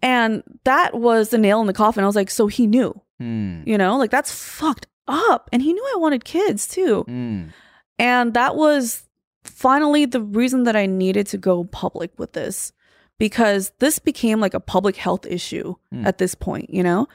And 0.04 0.44
that 0.64 0.94
was 0.94 1.30
the 1.30 1.40
nail 1.40 1.60
in 1.62 1.66
the 1.68 1.74
coffin. 1.74 2.04
I 2.04 2.08
was 2.08 2.16
like, 2.16 2.30
so 2.30 2.48
he 2.48 2.68
knew, 2.68 3.02
Mm. 3.20 3.66
you 3.66 3.78
know, 3.80 3.98
like 3.98 4.12
that's 4.12 4.32
fucked 4.32 4.86
up. 5.08 5.50
And 5.52 5.62
he 5.64 5.74
knew 5.74 5.84
I 5.96 5.98
wanted 5.98 6.24
kids 6.24 6.68
too. 6.68 7.04
Mm. 7.08 7.50
And 7.98 8.34
that 8.36 8.56
was 8.56 9.08
finally 9.44 10.06
the 10.06 10.22
reason 10.22 10.66
that 10.66 10.76
I 10.76 10.86
needed 10.86 11.26
to 11.28 11.38
go 11.40 11.64
public 11.64 12.12
with 12.20 12.34
this 12.34 12.74
because 13.18 13.72
this 13.80 13.98
became 13.98 14.40
like 14.40 14.54
a 14.54 14.60
public 14.60 14.98
health 14.98 15.26
issue 15.26 15.74
Hmm. 15.92 16.06
at 16.06 16.20
this 16.20 16.36
point, 16.36 16.70
you 16.70 16.84
know? 16.84 17.08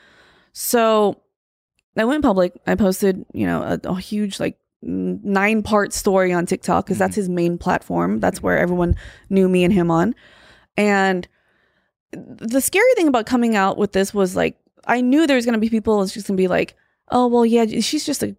So 0.52 1.21
I 1.96 2.04
went 2.04 2.22
public. 2.22 2.60
I 2.66 2.74
posted, 2.74 3.24
you 3.32 3.46
know, 3.46 3.62
a, 3.62 3.80
a 3.88 4.00
huge 4.00 4.40
like 4.40 4.58
nine 4.82 5.62
part 5.62 5.92
story 5.92 6.32
on 6.32 6.46
TikTok 6.46 6.86
because 6.86 6.98
that's 6.98 7.16
his 7.16 7.28
main 7.28 7.58
platform. 7.58 8.20
That's 8.20 8.42
where 8.42 8.58
everyone 8.58 8.96
knew 9.30 9.48
me 9.48 9.64
and 9.64 9.72
him 9.72 9.90
on. 9.90 10.14
And 10.76 11.28
the 12.12 12.60
scary 12.60 12.92
thing 12.94 13.08
about 13.08 13.26
coming 13.26 13.56
out 13.56 13.78
with 13.78 13.92
this 13.92 14.12
was 14.12 14.34
like, 14.36 14.58
I 14.86 15.00
knew 15.00 15.26
there 15.26 15.36
was 15.36 15.44
going 15.44 15.54
to 15.54 15.60
be 15.60 15.70
people 15.70 16.02
it's 16.02 16.12
just 16.12 16.26
going 16.26 16.36
to 16.36 16.42
be 16.42 16.48
like, 16.48 16.74
oh, 17.10 17.26
well, 17.26 17.46
yeah, 17.46 17.66
she's 17.80 18.04
just 18.04 18.22
a 18.22 18.36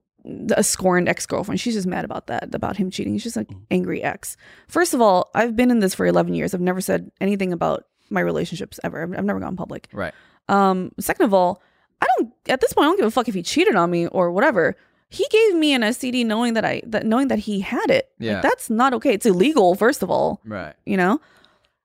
a 0.55 0.63
scorned 0.63 1.09
ex 1.09 1.25
girlfriend. 1.25 1.59
She's 1.59 1.73
just 1.73 1.87
mad 1.87 2.05
about 2.05 2.27
that, 2.27 2.55
about 2.55 2.77
him 2.77 2.89
cheating. 2.89 3.13
She's 3.15 3.23
just 3.23 3.35
like 3.35 3.49
angry 3.69 4.01
ex. 4.01 4.37
First 4.69 4.93
of 4.93 5.01
all, 5.01 5.29
I've 5.35 5.55
been 5.55 5.69
in 5.69 5.79
this 5.79 5.93
for 5.93 6.05
11 6.05 6.33
years. 6.33 6.53
I've 6.53 6.61
never 6.61 6.79
said 6.79 7.11
anything 7.19 7.51
about 7.51 7.85
my 8.09 8.21
relationships 8.21 8.79
ever. 8.85 9.03
I've, 9.03 9.17
I've 9.17 9.25
never 9.25 9.41
gone 9.41 9.57
public. 9.57 9.89
Right. 9.91 10.13
Um, 10.47 10.93
second 10.97 11.25
of 11.25 11.33
all, 11.33 11.61
I 12.03 12.07
don't 12.17 12.33
at 12.49 12.59
this 12.61 12.73
point 12.73 12.85
I 12.85 12.87
don't 12.89 12.97
give 12.97 13.05
a 13.05 13.11
fuck 13.11 13.27
if 13.27 13.33
he 13.35 13.43
cheated 13.43 13.75
on 13.75 13.89
me 13.89 14.07
or 14.07 14.31
whatever. 14.31 14.75
He 15.09 15.25
gave 15.29 15.55
me 15.55 15.73
an 15.73 15.81
STD 15.83 16.25
knowing 16.25 16.53
that 16.55 16.65
I 16.65 16.81
that 16.87 17.05
knowing 17.05 17.27
that 17.29 17.39
he 17.39 17.61
had 17.61 17.89
it. 17.89 18.09
Like, 18.19 18.27
Yeah. 18.29 18.41
that's 18.41 18.69
not 18.69 18.93
okay. 18.95 19.13
It's 19.13 19.25
illegal, 19.25 19.75
first 19.75 20.03
of 20.03 20.09
all 20.09 20.41
Right. 20.45 20.73
you 20.85 20.97
know? 20.97 21.19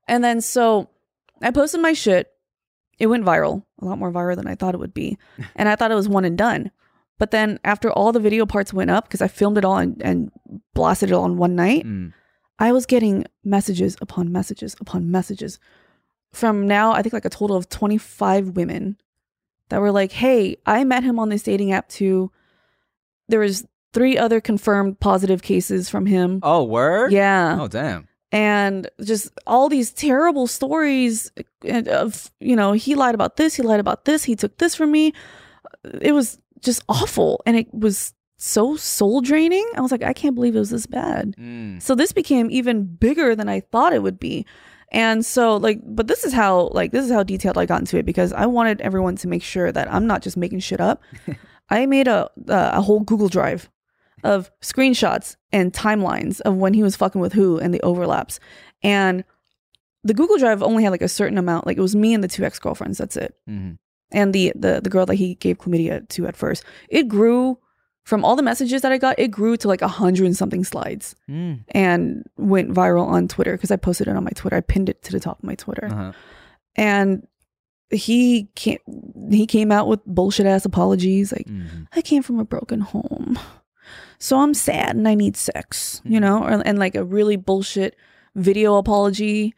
And 0.07 0.25
then 0.25 0.41
so 0.41 0.89
I 1.43 1.51
posted 1.51 1.81
my 1.81 1.93
shit. 1.93 2.33
It 2.99 3.07
went 3.07 3.25
viral, 3.25 3.63
a 3.81 3.85
lot 3.85 3.99
more 3.99 4.11
viral 4.11 4.35
than 4.37 4.49
I 4.49 4.55
thought 4.57 4.75
it 4.75 4.79
would 4.81 4.95
be. 4.95 5.19
and 5.57 5.69
I 5.69 5.77
thought 5.77 5.93
it 5.93 5.95
was 6.03 6.09
one 6.09 6.25
and 6.25 6.37
done. 6.39 6.71
But 7.19 7.31
then 7.33 7.59
after 7.65 7.91
all 7.93 8.13
the 8.13 8.21
video 8.21 8.47
parts 8.47 8.73
went 8.73 8.91
up, 8.91 9.05
because 9.09 9.21
I 9.23 9.29
filmed 9.29 9.59
it 9.59 9.65
all 9.65 9.77
and, 9.79 10.01
and 10.03 10.31
blasted 10.75 11.11
it 11.11 11.15
all 11.15 11.27
in 11.27 11.37
one 11.37 11.55
night, 11.57 11.85
Mm. 11.87 12.13
I 12.61 12.73
was 12.73 12.87
getting 12.87 13.25
messages 13.45 13.97
upon 14.01 14.33
messages 14.33 14.75
upon 14.81 15.11
messages 15.13 15.61
from 16.33 16.67
now, 16.67 16.91
I 16.93 17.03
think 17.03 17.13
like 17.13 17.25
a 17.25 17.31
total 17.31 17.57
of 17.57 17.69
25 17.69 18.51
women 18.57 18.97
that 19.69 19.81
were 19.81 19.93
like, 19.93 20.13
hey, 20.13 20.57
I 20.67 20.85
met 20.85 21.05
him 21.05 21.19
on 21.19 21.29
this 21.29 21.43
dating 21.43 21.73
app 21.73 21.89
too. 21.89 22.31
There 23.29 23.41
was 23.41 23.67
three 23.93 24.17
other 24.19 24.41
confirmed 24.41 25.01
positive 25.01 25.43
cases 25.43 25.89
from 25.89 26.07
him. 26.07 26.41
Oh, 26.43 26.65
word? 26.65 27.13
Yeah. 27.13 27.59
Oh, 27.61 27.69
damn. 27.69 28.09
And 28.31 28.91
just 29.03 29.31
all 29.47 29.69
these 29.69 29.91
terrible 29.91 30.47
stories 30.47 31.33
of, 31.65 32.31
you 32.41 32.57
know, 32.57 32.73
he 32.73 32.95
lied 32.95 33.15
about 33.15 33.37
this, 33.37 33.55
he 33.55 33.63
lied 33.63 33.81
about 33.81 34.05
this, 34.05 34.25
he 34.25 34.37
took 34.37 34.59
this 34.59 34.75
from 34.75 34.93
me. 34.93 35.15
It 36.03 36.13
was 36.13 36.39
just 36.61 36.83
awful. 36.89 37.43
And 37.47 37.57
it 37.57 37.73
was 37.73 38.13
so 38.37 38.77
soul 38.77 39.21
draining. 39.21 39.67
I 39.77 39.81
was 39.81 39.91
like, 39.91 40.03
I 40.03 40.13
can't 40.13 40.35
believe 40.35 40.55
it 40.55 40.61
was 40.61 40.71
this 40.71 40.87
bad. 40.87 41.35
Mm. 41.39 41.81
So 41.83 41.95
this 41.95 42.13
became 42.13 42.51
even 42.51 42.85
bigger 42.85 43.35
than 43.35 43.49
I 43.49 43.61
thought 43.61 43.93
it 43.93 44.03
would 44.03 44.21
be. 44.21 44.47
And 44.93 45.25
so 45.25 45.57
like 45.57 45.81
but 45.85 46.07
this 46.07 46.25
is 46.25 46.33
how 46.33 46.69
like 46.73 46.93
this 46.93 47.05
is 47.05 47.11
how 47.13 47.23
detailed 47.23 47.59
I 47.59 47.67
got 47.67 47.81
into 47.81 47.99
it 47.99 48.07
because 48.07 48.33
I 48.33 48.47
wanted 48.47 48.81
everyone 48.81 49.17
to 49.17 49.29
make 49.29 49.43
sure 49.43 49.71
that 49.73 49.93
I'm 49.93 50.07
not 50.07 50.23
just 50.23 50.37
making 50.37 50.61
shit 50.61 50.81
up. 50.81 51.03
I 51.71 51.85
made 51.87 52.09
a 52.09 52.31
a 52.49 52.71
a 52.75 52.81
whole 52.83 53.01
Google 53.01 53.29
Drive 53.29 53.69
of 54.25 54.51
screenshots 54.63 55.37
and 55.53 55.73
timelines 55.73 56.41
of 56.41 56.57
when 56.57 56.75
he 56.75 56.83
was 56.83 56.97
fucking 56.97 57.21
with 57.21 57.35
who 57.35 57.59
and 57.59 57.73
the 57.75 57.81
overlaps. 57.83 58.41
And 58.83 59.25
the 60.05 60.15
Google 60.15 60.39
Drive 60.39 60.63
only 60.63 60.83
had 60.85 60.91
like 60.91 61.03
a 61.03 61.09
certain 61.09 61.39
amount, 61.39 61.67
like 61.67 61.77
it 61.77 61.81
was 61.83 61.95
me 61.95 62.15
and 62.15 62.25
the 62.25 62.29
two 62.29 62.45
ex-girlfriends, 62.45 62.99
that's 62.99 63.17
it 63.17 63.35
Mhm. 63.49 63.79
and 64.11 64.33
the 64.33 64.53
the 64.57 64.81
the 64.83 64.91
girl 64.91 65.05
that 65.07 65.17
he 65.17 65.35
gave 65.35 65.59
chlamydia 65.59 66.09
to 66.09 66.27
at 66.27 66.37
first. 66.37 66.65
It 66.89 67.09
grew 67.09 67.59
from 68.09 68.25
all 68.25 68.37
the 68.37 68.43
messages 68.51 68.81
that 68.83 68.91
I 68.91 68.97
got. 68.97 69.19
It 69.19 69.31
grew 69.31 69.55
to 69.59 69.69
like 69.69 69.83
a 69.83 69.89
hundred 70.01 70.25
and 70.27 70.37
something 70.37 70.65
slides 70.65 71.15
Mm. 71.29 71.61
and 71.73 72.25
went 72.39 72.71
viral 72.73 73.07
on 73.07 73.29
Twitter 73.29 73.53
because 73.53 73.71
I 73.71 73.77
posted 73.77 74.09
it 74.09 74.17
on 74.17 74.25
my 74.25 74.31
Twitter. 74.35 74.57
I 74.57 74.63
pinned 74.63 74.89
it 74.89 75.03
to 75.03 75.13
the 75.13 75.21
top 75.21 75.39
of 75.39 75.45
my 75.45 75.55
Twitter, 75.55 75.89
Uh-huh. 75.93 76.13
and 76.75 77.27
he 77.91 78.49
came 78.55 78.79
he 79.31 79.47
came 79.47 79.71
out 79.71 79.89
with 79.89 80.01
bullshit 80.07 80.47
ass 80.47 80.65
apologies 80.65 81.33
like 81.33 81.47
Mhm. 81.47 81.87
I 81.95 82.01
came 82.03 82.23
from 82.23 82.39
a 82.41 82.45
broken 82.45 82.81
home. 82.81 83.39
So 84.19 84.41
I'm 84.41 84.55
sad 84.55 84.97
and 84.97 85.07
I 85.07 85.15
need 85.15 85.37
sex, 85.37 86.01
you 86.05 86.19
know, 86.21 86.43
or, 86.43 86.63
and 86.67 86.79
like 86.79 86.95
a 86.97 87.05
really 87.05 87.37
bullshit 87.37 87.95
video 88.35 88.77
apology. 88.77 89.55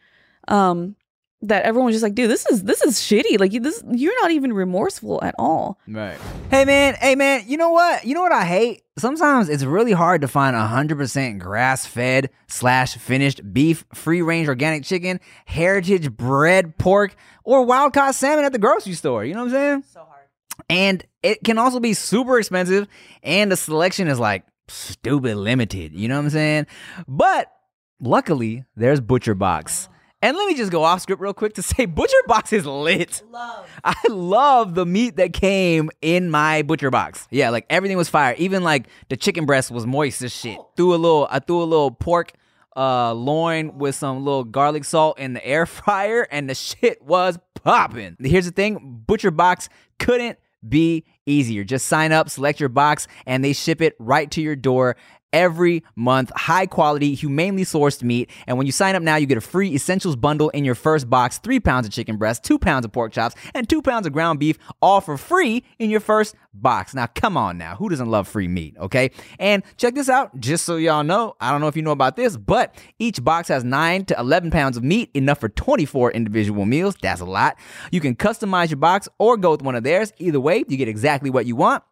Um, 0.47 0.95
that 1.43 1.63
everyone 1.63 1.87
was 1.87 1.95
just 1.95 2.03
like, 2.03 2.13
dude, 2.15 2.29
this 2.29 2.45
is 2.47 2.63
this 2.63 2.81
is 2.81 2.95
shitty. 2.99 3.39
Like 3.39 3.51
you- 3.53 3.59
this, 3.59 3.83
you're 3.91 4.19
not 4.21 4.31
even 4.31 4.53
remorseful 4.53 5.19
at 5.23 5.33
all. 5.39 5.79
Right. 5.87 6.17
Hey 6.49 6.65
man, 6.65 6.95
hey 6.95 7.15
man, 7.15 7.43
you 7.47 7.57
know 7.57 7.71
what? 7.71 8.05
You 8.05 8.13
know 8.13 8.21
what 8.21 8.31
I 8.31 8.45
hate? 8.45 8.83
Sometimes 8.97 9.49
it's 9.49 9.63
really 9.63 9.93
hard 9.93 10.21
to 10.21 10.27
find 10.27 10.55
100% 10.55 11.39
grass-fed 11.39 12.29
slash 12.47 12.95
finished 12.97 13.41
beef, 13.53 13.83
free-range 13.93 14.47
organic 14.47 14.83
chicken, 14.83 15.19
heritage 15.45 16.11
bred 16.15 16.77
pork, 16.77 17.15
or 17.43 17.63
wild-caught 17.65 18.13
salmon 18.13 18.45
at 18.45 18.51
the 18.51 18.59
grocery 18.59 18.93
store. 18.93 19.23
You 19.25 19.33
know 19.33 19.39
what 19.45 19.45
I'm 19.47 19.51
saying? 19.53 19.83
So 19.93 19.99
hard. 20.01 20.25
And 20.69 21.03
it 21.23 21.43
can 21.43 21.57
also 21.57 21.79
be 21.79 21.93
super 21.93 22.37
expensive, 22.37 22.87
and 23.23 23.51
the 23.51 23.57
selection 23.57 24.07
is 24.07 24.19
like 24.19 24.43
stupid 24.67 25.35
limited. 25.37 25.93
You 25.93 26.07
know 26.07 26.17
what 26.17 26.25
I'm 26.25 26.29
saying? 26.29 26.67
But 27.07 27.51
luckily, 27.99 28.65
there's 28.75 29.01
ButcherBox. 29.01 29.87
And 30.21 30.37
let 30.37 30.47
me 30.47 30.53
just 30.53 30.71
go 30.71 30.83
off 30.83 31.01
script 31.01 31.21
real 31.21 31.33
quick 31.33 31.53
to 31.55 31.61
say 31.63 31.85
Butcher 31.85 32.15
Box 32.27 32.53
is 32.53 32.65
lit. 32.65 33.23
Love. 33.31 33.69
I 33.83 33.95
love 34.09 34.75
the 34.75 34.85
meat 34.85 35.15
that 35.17 35.33
came 35.33 35.89
in 36.01 36.29
my 36.29 36.61
butcher 36.61 36.91
box. 36.91 37.27
Yeah, 37.31 37.49
like 37.49 37.65
everything 37.69 37.97
was 37.97 38.09
fire. 38.09 38.35
Even 38.37 38.63
like 38.63 38.87
the 39.09 39.17
chicken 39.17 39.45
breast 39.45 39.71
was 39.71 39.85
moist 39.85 40.21
as 40.21 40.31
shit. 40.31 40.59
Threw 40.77 40.93
a 40.93 40.97
little, 40.97 41.27
I 41.29 41.39
threw 41.39 41.61
a 41.61 41.65
little 41.65 41.91
pork 41.91 42.33
uh 42.77 43.11
loin 43.11 43.77
with 43.77 43.95
some 43.95 44.23
little 44.23 44.45
garlic 44.45 44.85
salt 44.85 45.19
in 45.19 45.33
the 45.33 45.45
air 45.45 45.65
fryer, 45.65 46.27
and 46.31 46.49
the 46.49 46.55
shit 46.55 47.01
was 47.01 47.37
popping. 47.55 48.15
Here's 48.19 48.45
the 48.45 48.51
thing: 48.51 49.03
butcher 49.07 49.31
box 49.31 49.69
couldn't 49.99 50.37
be 50.67 51.05
easier. 51.25 51.63
Just 51.63 51.87
sign 51.87 52.11
up, 52.11 52.29
select 52.29 52.59
your 52.59 52.69
box, 52.69 53.07
and 53.25 53.43
they 53.43 53.53
ship 53.53 53.81
it 53.81 53.95
right 53.99 54.29
to 54.31 54.41
your 54.41 54.55
door 54.55 54.95
every 55.33 55.83
month. 55.95 56.31
High 56.35 56.65
quality, 56.65 57.13
humanely 57.13 57.63
sourced 57.63 58.03
meat. 58.03 58.29
And 58.47 58.57
when 58.57 58.65
you 58.65 58.71
sign 58.71 58.95
up 58.95 59.03
now, 59.03 59.15
you 59.15 59.25
get 59.25 59.37
a 59.37 59.41
free 59.41 59.73
essentials 59.73 60.15
bundle 60.15 60.49
in 60.49 60.65
your 60.65 60.75
first 60.75 61.09
box 61.09 61.37
three 61.37 61.59
pounds 61.59 61.87
of 61.87 61.93
chicken 61.93 62.17
breast, 62.17 62.43
two 62.43 62.59
pounds 62.59 62.85
of 62.85 62.91
pork 62.91 63.11
chops, 63.11 63.35
and 63.53 63.67
two 63.69 63.81
pounds 63.81 64.07
of 64.07 64.13
ground 64.13 64.39
beef, 64.39 64.57
all 64.81 65.01
for 65.01 65.17
free 65.17 65.63
in 65.79 65.89
your 65.89 65.99
first 65.99 66.35
box. 66.53 66.93
Now, 66.93 67.07
come 67.07 67.37
on 67.37 67.57
now. 67.57 67.75
Who 67.75 67.89
doesn't 67.89 68.09
love 68.09 68.27
free 68.27 68.47
meat? 68.47 68.75
Okay. 68.77 69.11
And 69.39 69.63
check 69.77 69.95
this 69.95 70.09
out, 70.09 70.39
just 70.39 70.65
so 70.65 70.75
y'all 70.75 71.03
know. 71.03 71.35
I 71.39 71.51
don't 71.51 71.61
know 71.61 71.67
if 71.67 71.75
you 71.75 71.81
know 71.81 71.91
about 71.91 72.15
this, 72.15 72.37
but 72.37 72.75
each 72.99 73.23
box 73.23 73.47
has 73.47 73.63
nine 73.63 74.05
to 74.05 74.19
11 74.19 74.51
pounds 74.51 74.77
of 74.77 74.83
meat, 74.83 75.09
enough 75.13 75.39
for 75.39 75.49
24 75.49 76.11
individual 76.11 76.65
meals. 76.65 76.95
That's 77.01 77.21
a 77.21 77.25
lot. 77.25 77.57
You 77.91 77.99
can 78.01 78.15
customize 78.15 78.69
your 78.69 78.77
box 78.77 79.07
or 79.17 79.37
go 79.37 79.51
with 79.51 79.61
one 79.61 79.75
of 79.75 79.83
theirs. 79.83 80.11
Either 80.17 80.39
way, 80.39 80.63
you 80.67 80.77
get 80.77 80.87
exactly 80.87 81.29
what 81.29 81.45
you 81.45 81.55
want. 81.55 81.83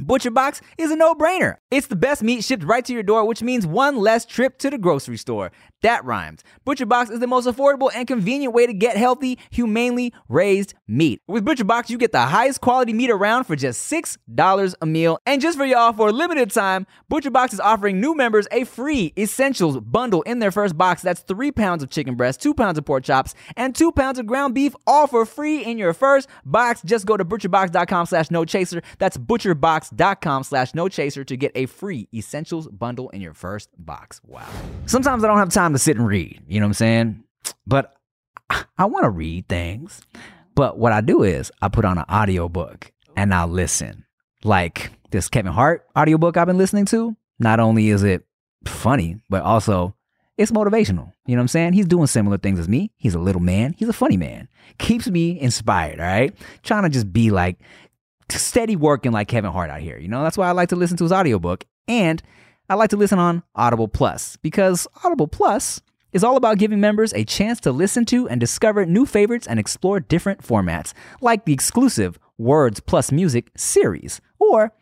ButcherBox 0.00 0.60
is 0.78 0.90
a 0.90 0.96
no 0.96 1.14
brainer. 1.14 1.56
It's 1.70 1.86
the 1.86 1.96
best 1.96 2.22
meat 2.22 2.44
shipped 2.44 2.64
right 2.64 2.84
to 2.84 2.92
your 2.92 3.02
door, 3.02 3.24
which 3.26 3.42
means 3.42 3.66
one 3.66 3.96
less 3.96 4.24
trip 4.24 4.58
to 4.58 4.70
the 4.70 4.78
grocery 4.78 5.16
store. 5.16 5.52
That 5.82 6.04
rhymes. 6.04 6.42
ButcherBox 6.64 7.10
is 7.10 7.18
the 7.20 7.26
most 7.26 7.46
affordable 7.46 7.90
and 7.94 8.06
convenient 8.06 8.54
way 8.54 8.66
to 8.66 8.72
get 8.72 8.96
healthy, 8.96 9.38
humanely 9.50 10.12
raised 10.28 10.74
meat. 10.86 11.20
With 11.26 11.44
ButcherBox, 11.44 11.90
you 11.90 11.98
get 11.98 12.12
the 12.12 12.20
highest 12.20 12.60
quality 12.60 12.92
meat 12.92 13.10
around 13.10 13.44
for 13.44 13.56
just 13.56 13.90
$6 13.90 14.74
a 14.80 14.86
meal. 14.86 15.18
And 15.26 15.42
just 15.42 15.58
for 15.58 15.64
y'all, 15.64 15.92
for 15.92 16.08
a 16.08 16.12
limited 16.12 16.52
time, 16.52 16.86
ButcherBox 17.10 17.52
is 17.52 17.60
offering 17.60 18.00
new 18.00 18.14
members 18.14 18.46
a 18.52 18.64
free 18.64 19.12
essentials 19.18 19.80
bundle 19.80 20.22
in 20.22 20.38
their 20.38 20.52
first 20.52 20.78
box. 20.78 21.02
That's 21.02 21.20
three 21.20 21.50
pounds 21.50 21.82
of 21.82 21.90
chicken 21.90 22.14
breast, 22.14 22.40
two 22.40 22.54
pounds 22.54 22.78
of 22.78 22.84
pork 22.84 23.02
chops, 23.04 23.34
and 23.56 23.74
two 23.74 23.90
pounds 23.90 24.18
of 24.20 24.26
ground 24.26 24.54
beef, 24.54 24.74
all 24.86 25.08
for 25.08 25.26
free 25.26 25.64
in 25.64 25.78
your 25.78 25.92
first 25.92 26.28
box. 26.44 26.80
Just 26.82 27.06
go 27.06 27.16
to 27.16 27.24
butcherbox.com 27.24 28.06
slash 28.06 28.30
no 28.30 28.44
chaser. 28.44 28.82
That's 28.98 29.18
butcherbox.com 29.90 30.44
slash 30.44 30.74
no 30.74 30.88
chaser 30.88 31.24
to 31.24 31.36
get 31.36 31.52
a 31.54 31.66
free 31.66 32.08
essentials 32.14 32.68
bundle 32.68 33.10
in 33.10 33.20
your 33.20 33.34
first 33.34 33.70
box. 33.78 34.20
Wow. 34.26 34.46
Sometimes 34.86 35.24
I 35.24 35.26
don't 35.26 35.38
have 35.38 35.50
time 35.50 35.72
to 35.72 35.78
sit 35.78 35.96
and 35.96 36.06
read, 36.06 36.42
you 36.48 36.60
know 36.60 36.66
what 36.66 36.70
I'm 36.70 36.74
saying? 36.74 37.24
But 37.66 37.94
I 38.50 38.84
want 38.84 39.04
to 39.04 39.10
read 39.10 39.48
things. 39.48 40.00
But 40.54 40.78
what 40.78 40.92
I 40.92 41.00
do 41.00 41.22
is 41.22 41.50
I 41.62 41.68
put 41.68 41.84
on 41.84 41.98
an 41.98 42.04
audiobook 42.10 42.92
and 43.16 43.32
I'll 43.32 43.48
listen. 43.48 44.04
Like 44.44 44.90
this 45.10 45.28
Kevin 45.28 45.52
Hart 45.52 45.86
audiobook 45.96 46.36
I've 46.36 46.46
been 46.46 46.58
listening 46.58 46.86
to. 46.86 47.16
Not 47.38 47.60
only 47.60 47.88
is 47.88 48.02
it 48.02 48.26
funny, 48.66 49.20
but 49.30 49.42
also 49.42 49.94
it's 50.36 50.50
motivational. 50.50 51.12
You 51.26 51.36
know 51.36 51.40
what 51.40 51.42
I'm 51.42 51.48
saying? 51.48 51.72
He's 51.74 51.86
doing 51.86 52.06
similar 52.06 52.38
things 52.38 52.58
as 52.58 52.68
me. 52.68 52.90
He's 52.96 53.14
a 53.14 53.18
little 53.18 53.40
man. 53.40 53.74
He's 53.78 53.88
a 53.88 53.92
funny 53.94 54.16
man. 54.16 54.48
Keeps 54.78 55.08
me 55.08 55.40
inspired, 55.40 56.00
all 56.00 56.06
right? 56.06 56.34
Trying 56.62 56.82
to 56.82 56.88
just 56.88 57.12
be 57.12 57.30
like 57.30 57.58
steady 58.38 58.76
working 58.76 59.12
like 59.12 59.28
Kevin 59.28 59.52
Hart 59.52 59.70
out 59.70 59.80
here. 59.80 59.98
You 59.98 60.08
know, 60.08 60.22
that's 60.22 60.38
why 60.38 60.48
I 60.48 60.52
like 60.52 60.68
to 60.70 60.76
listen 60.76 60.96
to 60.98 61.04
his 61.04 61.12
audiobook. 61.12 61.64
And 61.88 62.22
I 62.68 62.74
like 62.74 62.90
to 62.90 62.96
listen 62.96 63.18
on 63.18 63.42
Audible 63.54 63.88
Plus 63.88 64.36
because 64.36 64.86
Audible 65.04 65.28
Plus 65.28 65.80
is 66.12 66.22
all 66.22 66.36
about 66.36 66.58
giving 66.58 66.80
members 66.80 67.12
a 67.14 67.24
chance 67.24 67.60
to 67.60 67.72
listen 67.72 68.04
to 68.06 68.28
and 68.28 68.40
discover 68.40 68.84
new 68.86 69.06
favorites 69.06 69.46
and 69.46 69.58
explore 69.58 70.00
different 70.00 70.42
formats, 70.42 70.92
like 71.20 71.44
the 71.44 71.52
exclusive 71.52 72.18
Words 72.38 72.80
Plus 72.80 73.10
Music 73.10 73.50
series 73.56 74.20
or 74.38 74.72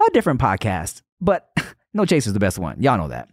a 0.00 0.10
different 0.12 0.40
podcast. 0.40 1.02
But 1.20 1.48
No 1.94 2.04
Chaser's 2.04 2.32
the 2.32 2.40
best 2.40 2.58
one. 2.58 2.80
Y'all 2.82 2.98
know 2.98 3.08
that. 3.08 3.28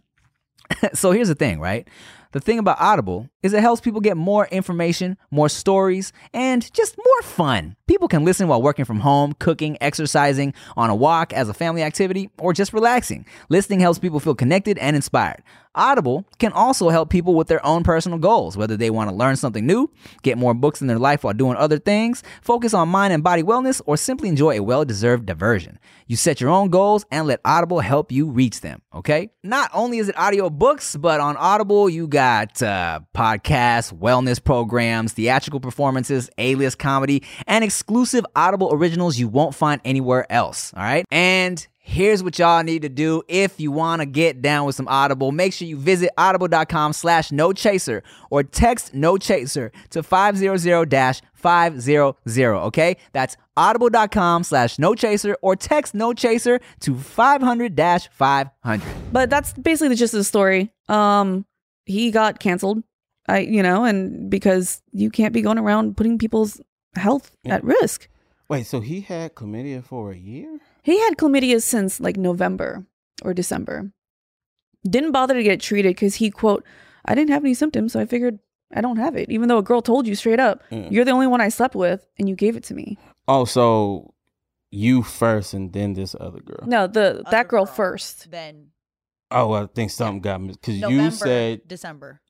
so 0.96 1.12
here's 1.12 1.28
the 1.28 1.34
thing, 1.34 1.60
right? 1.60 1.88
The 2.32 2.38
thing 2.38 2.60
about 2.60 2.80
Audible 2.80 3.28
is 3.42 3.52
it 3.52 3.60
helps 3.60 3.80
people 3.80 4.00
get 4.00 4.16
more 4.16 4.46
information, 4.52 5.16
more 5.32 5.48
stories, 5.48 6.12
and 6.32 6.72
just 6.72 6.96
more 6.96 7.22
fun. 7.22 7.74
People 7.88 8.06
can 8.06 8.24
listen 8.24 8.46
while 8.46 8.62
working 8.62 8.84
from 8.84 9.00
home, 9.00 9.32
cooking, 9.40 9.76
exercising, 9.80 10.54
on 10.76 10.90
a 10.90 10.94
walk 10.94 11.32
as 11.32 11.48
a 11.48 11.54
family 11.54 11.82
activity, 11.82 12.30
or 12.38 12.52
just 12.52 12.72
relaxing. 12.72 13.26
Listening 13.48 13.80
helps 13.80 13.98
people 13.98 14.20
feel 14.20 14.36
connected 14.36 14.78
and 14.78 14.94
inspired. 14.94 15.42
Audible 15.74 16.26
can 16.38 16.52
also 16.52 16.88
help 16.88 17.10
people 17.10 17.34
with 17.34 17.48
their 17.48 17.64
own 17.64 17.84
personal 17.84 18.18
goals, 18.18 18.56
whether 18.56 18.76
they 18.76 18.90
want 18.90 19.08
to 19.08 19.14
learn 19.14 19.36
something 19.36 19.64
new, 19.64 19.90
get 20.22 20.36
more 20.36 20.52
books 20.52 20.80
in 20.80 20.88
their 20.88 20.98
life 20.98 21.22
while 21.22 21.34
doing 21.34 21.56
other 21.56 21.78
things, 21.78 22.22
focus 22.42 22.74
on 22.74 22.88
mind 22.88 23.12
and 23.12 23.22
body 23.22 23.42
wellness, 23.42 23.80
or 23.86 23.96
simply 23.96 24.28
enjoy 24.28 24.58
a 24.58 24.62
well 24.62 24.84
deserved 24.84 25.26
diversion. 25.26 25.78
You 26.06 26.16
set 26.16 26.40
your 26.40 26.50
own 26.50 26.70
goals 26.70 27.06
and 27.12 27.28
let 27.28 27.40
Audible 27.44 27.80
help 27.80 28.10
you 28.10 28.28
reach 28.30 28.62
them, 28.62 28.82
okay? 28.92 29.30
Not 29.44 29.70
only 29.72 29.98
is 29.98 30.08
it 30.08 30.16
audiobooks, 30.16 31.00
but 31.00 31.20
on 31.20 31.36
Audible, 31.36 31.88
you 31.88 32.08
got 32.08 32.60
uh, 32.62 33.00
podcasts, 33.14 33.92
wellness 33.92 34.42
programs, 34.42 35.12
theatrical 35.12 35.60
performances, 35.60 36.28
A 36.36 36.56
list 36.56 36.80
comedy, 36.80 37.22
and 37.46 37.62
exclusive 37.62 38.26
Audible 38.34 38.70
originals 38.72 39.18
you 39.18 39.28
won't 39.28 39.54
find 39.54 39.80
anywhere 39.84 40.26
else, 40.32 40.72
all 40.74 40.82
right? 40.82 41.04
And 41.12 41.64
Here's 41.92 42.22
what 42.22 42.38
y'all 42.38 42.62
need 42.62 42.82
to 42.82 42.88
do 42.88 43.24
if 43.26 43.58
you 43.58 43.72
want 43.72 44.00
to 44.00 44.06
get 44.06 44.40
down 44.40 44.64
with 44.64 44.76
some 44.76 44.86
Audible. 44.86 45.32
Make 45.32 45.52
sure 45.52 45.66
you 45.66 45.76
visit 45.76 46.10
audible.com 46.16 46.92
slash 46.92 47.32
no 47.32 47.52
chaser 47.52 48.04
or 48.30 48.44
text 48.44 48.94
no 48.94 49.18
chaser 49.18 49.72
to 49.90 50.00
500-500, 50.00 52.62
okay? 52.66 52.96
That's 53.12 53.36
audible.com 53.56 54.44
slash 54.44 54.78
no 54.78 54.94
chaser 54.94 55.36
or 55.42 55.56
text 55.56 55.92
no 55.94 56.12
chaser 56.12 56.60
to 56.80 56.94
500-500. 56.94 58.50
But 59.12 59.28
that's 59.30 59.52
basically 59.54 59.88
the 59.88 59.96
gist 59.96 60.14
of 60.14 60.18
the 60.18 60.24
story. 60.24 60.70
Um, 60.88 61.44
he 61.86 62.12
got 62.12 62.38
canceled. 62.38 62.84
I, 63.28 63.40
you 63.40 63.62
know, 63.64 63.84
and 63.84 64.30
because 64.30 64.80
you 64.92 65.10
can't 65.10 65.32
be 65.32 65.42
going 65.42 65.58
around 65.58 65.96
putting 65.96 66.18
people's 66.18 66.60
health 66.94 67.32
Yeah. 67.42 67.56
at 67.56 67.64
risk. 67.64 68.06
Wait, 68.48 68.66
so 68.66 68.78
he 68.80 69.00
had 69.00 69.34
chlamydia 69.34 69.82
for 69.84 70.12
a 70.12 70.16
year? 70.16 70.60
He 70.82 70.98
had 71.00 71.16
chlamydia 71.16 71.62
since 71.62 72.00
like 72.00 72.16
November 72.16 72.86
or 73.22 73.34
December. 73.34 73.92
Didn't 74.88 75.12
bother 75.12 75.34
to 75.34 75.42
get 75.42 75.60
treated 75.60 75.90
because 75.94 76.16
he 76.16 76.30
quote, 76.30 76.64
I 77.04 77.14
didn't 77.14 77.30
have 77.30 77.44
any 77.44 77.54
symptoms, 77.54 77.92
so 77.92 78.00
I 78.00 78.06
figured 78.06 78.38
I 78.74 78.80
don't 78.80 78.96
have 78.96 79.16
it. 79.16 79.30
Even 79.30 79.48
though 79.48 79.58
a 79.58 79.62
girl 79.62 79.82
told 79.82 80.06
you 80.06 80.14
straight 80.14 80.40
up, 80.40 80.62
Mm. 80.70 80.90
you're 80.90 81.04
the 81.04 81.10
only 81.10 81.26
one 81.26 81.40
I 81.40 81.48
slept 81.48 81.74
with, 81.74 82.06
and 82.18 82.28
you 82.28 82.34
gave 82.36 82.56
it 82.56 82.64
to 82.64 82.74
me. 82.74 82.98
Oh, 83.28 83.44
so 83.44 84.14
you 84.70 85.02
first 85.02 85.52
and 85.54 85.72
then 85.72 85.94
this 85.94 86.14
other 86.18 86.40
girl. 86.40 86.66
No, 86.66 86.86
the 86.86 87.20
Other 87.20 87.22
that 87.30 87.48
girl 87.48 87.66
first. 87.66 88.30
Then 88.30 88.68
Oh, 89.32 89.52
I 89.52 89.66
think 89.66 89.90
something 89.92 90.20
got 90.20 90.40
me 90.40 90.48
because 90.54 90.78
you 90.80 91.10
said, 91.10 91.66
December. 91.68 92.20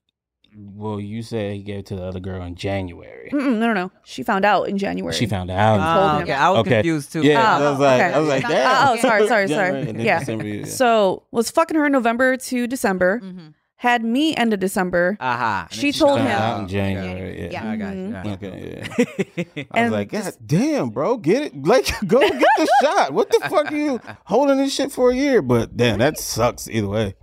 Well, 0.56 0.98
you 1.00 1.22
said 1.22 1.54
he 1.54 1.62
gave 1.62 1.78
it 1.80 1.86
to 1.86 1.96
the 1.96 2.02
other 2.04 2.20
girl 2.20 2.42
in 2.42 2.54
January. 2.54 3.30
Mm-mm, 3.32 3.58
no, 3.58 3.66
no, 3.68 3.72
no. 3.72 3.92
She 4.04 4.22
found 4.22 4.44
out 4.44 4.64
in 4.68 4.78
January. 4.78 5.14
She 5.14 5.26
found 5.26 5.50
out. 5.50 5.74
in 5.76 5.80
told 5.80 6.16
him. 6.16 6.22
okay, 6.24 6.32
I 6.32 6.50
was 6.50 6.58
Okay. 6.60 6.70
confused 6.70 7.12
too. 7.12 7.22
Yeah, 7.22 7.58
Oh, 7.58 7.64
I 7.66 7.70
was 7.70 7.78
like, 7.80 8.00
okay. 8.00 8.12
I 8.14 8.18
was 8.18 8.28
like, 8.28 8.48
damn. 8.48 8.88
Oh, 8.88 8.96
sorry, 9.00 9.28
sorry, 9.28 9.46
January 9.46 9.72
sorry. 9.82 9.88
and 9.90 9.98
then 10.00 10.06
Yeah. 10.06 10.18
December, 10.18 10.46
yeah. 10.46 10.64
So 10.66 11.24
was 11.30 11.50
fucking 11.50 11.76
her 11.76 11.88
November 11.88 12.36
to 12.36 12.66
December. 12.66 13.20
Mm-hmm. 13.22 13.48
Had 13.76 14.04
me 14.04 14.34
end 14.36 14.52
of 14.52 14.60
December. 14.60 15.16
Aha. 15.20 15.66
And 15.70 15.70
then 15.72 15.78
She 15.80 15.92
told 15.98 16.18
found 16.18 16.28
him. 16.28 16.36
Out 16.36 16.58
in 16.58 16.64
out. 16.64 16.68
January. 16.70 17.42
Yeah. 17.44 17.50
Yeah. 17.50 17.70
I 17.70 17.76
got 17.76 17.94
you. 17.94 18.00
Mhm. 18.02 18.16
I 18.18 18.22
got 18.24 18.42
you. 18.42 18.48
Okay, 18.48 19.26
yeah. 19.36 19.44
I 19.56 19.56
was 19.56 19.66
And 19.74 19.92
like, 19.92 20.08
God 20.12 20.24
just- 20.24 20.46
damn, 20.46 20.90
bro, 20.90 21.16
get 21.16 21.42
it. 21.44 21.64
Like, 21.64 21.86
go 22.06 22.20
get 22.20 22.42
the 22.58 22.68
shot. 22.82 23.14
What 23.14 23.30
the 23.30 23.40
fuck 23.48 23.72
are 23.72 23.76
you 23.76 23.98
holding 24.24 24.58
this 24.58 24.74
shit 24.74 24.92
for 24.92 25.10
a 25.10 25.14
year? 25.14 25.40
But 25.40 25.76
damn, 25.78 25.98
that 26.00 26.18
sucks 26.18 26.68
either 26.68 26.88
way. 26.88 27.14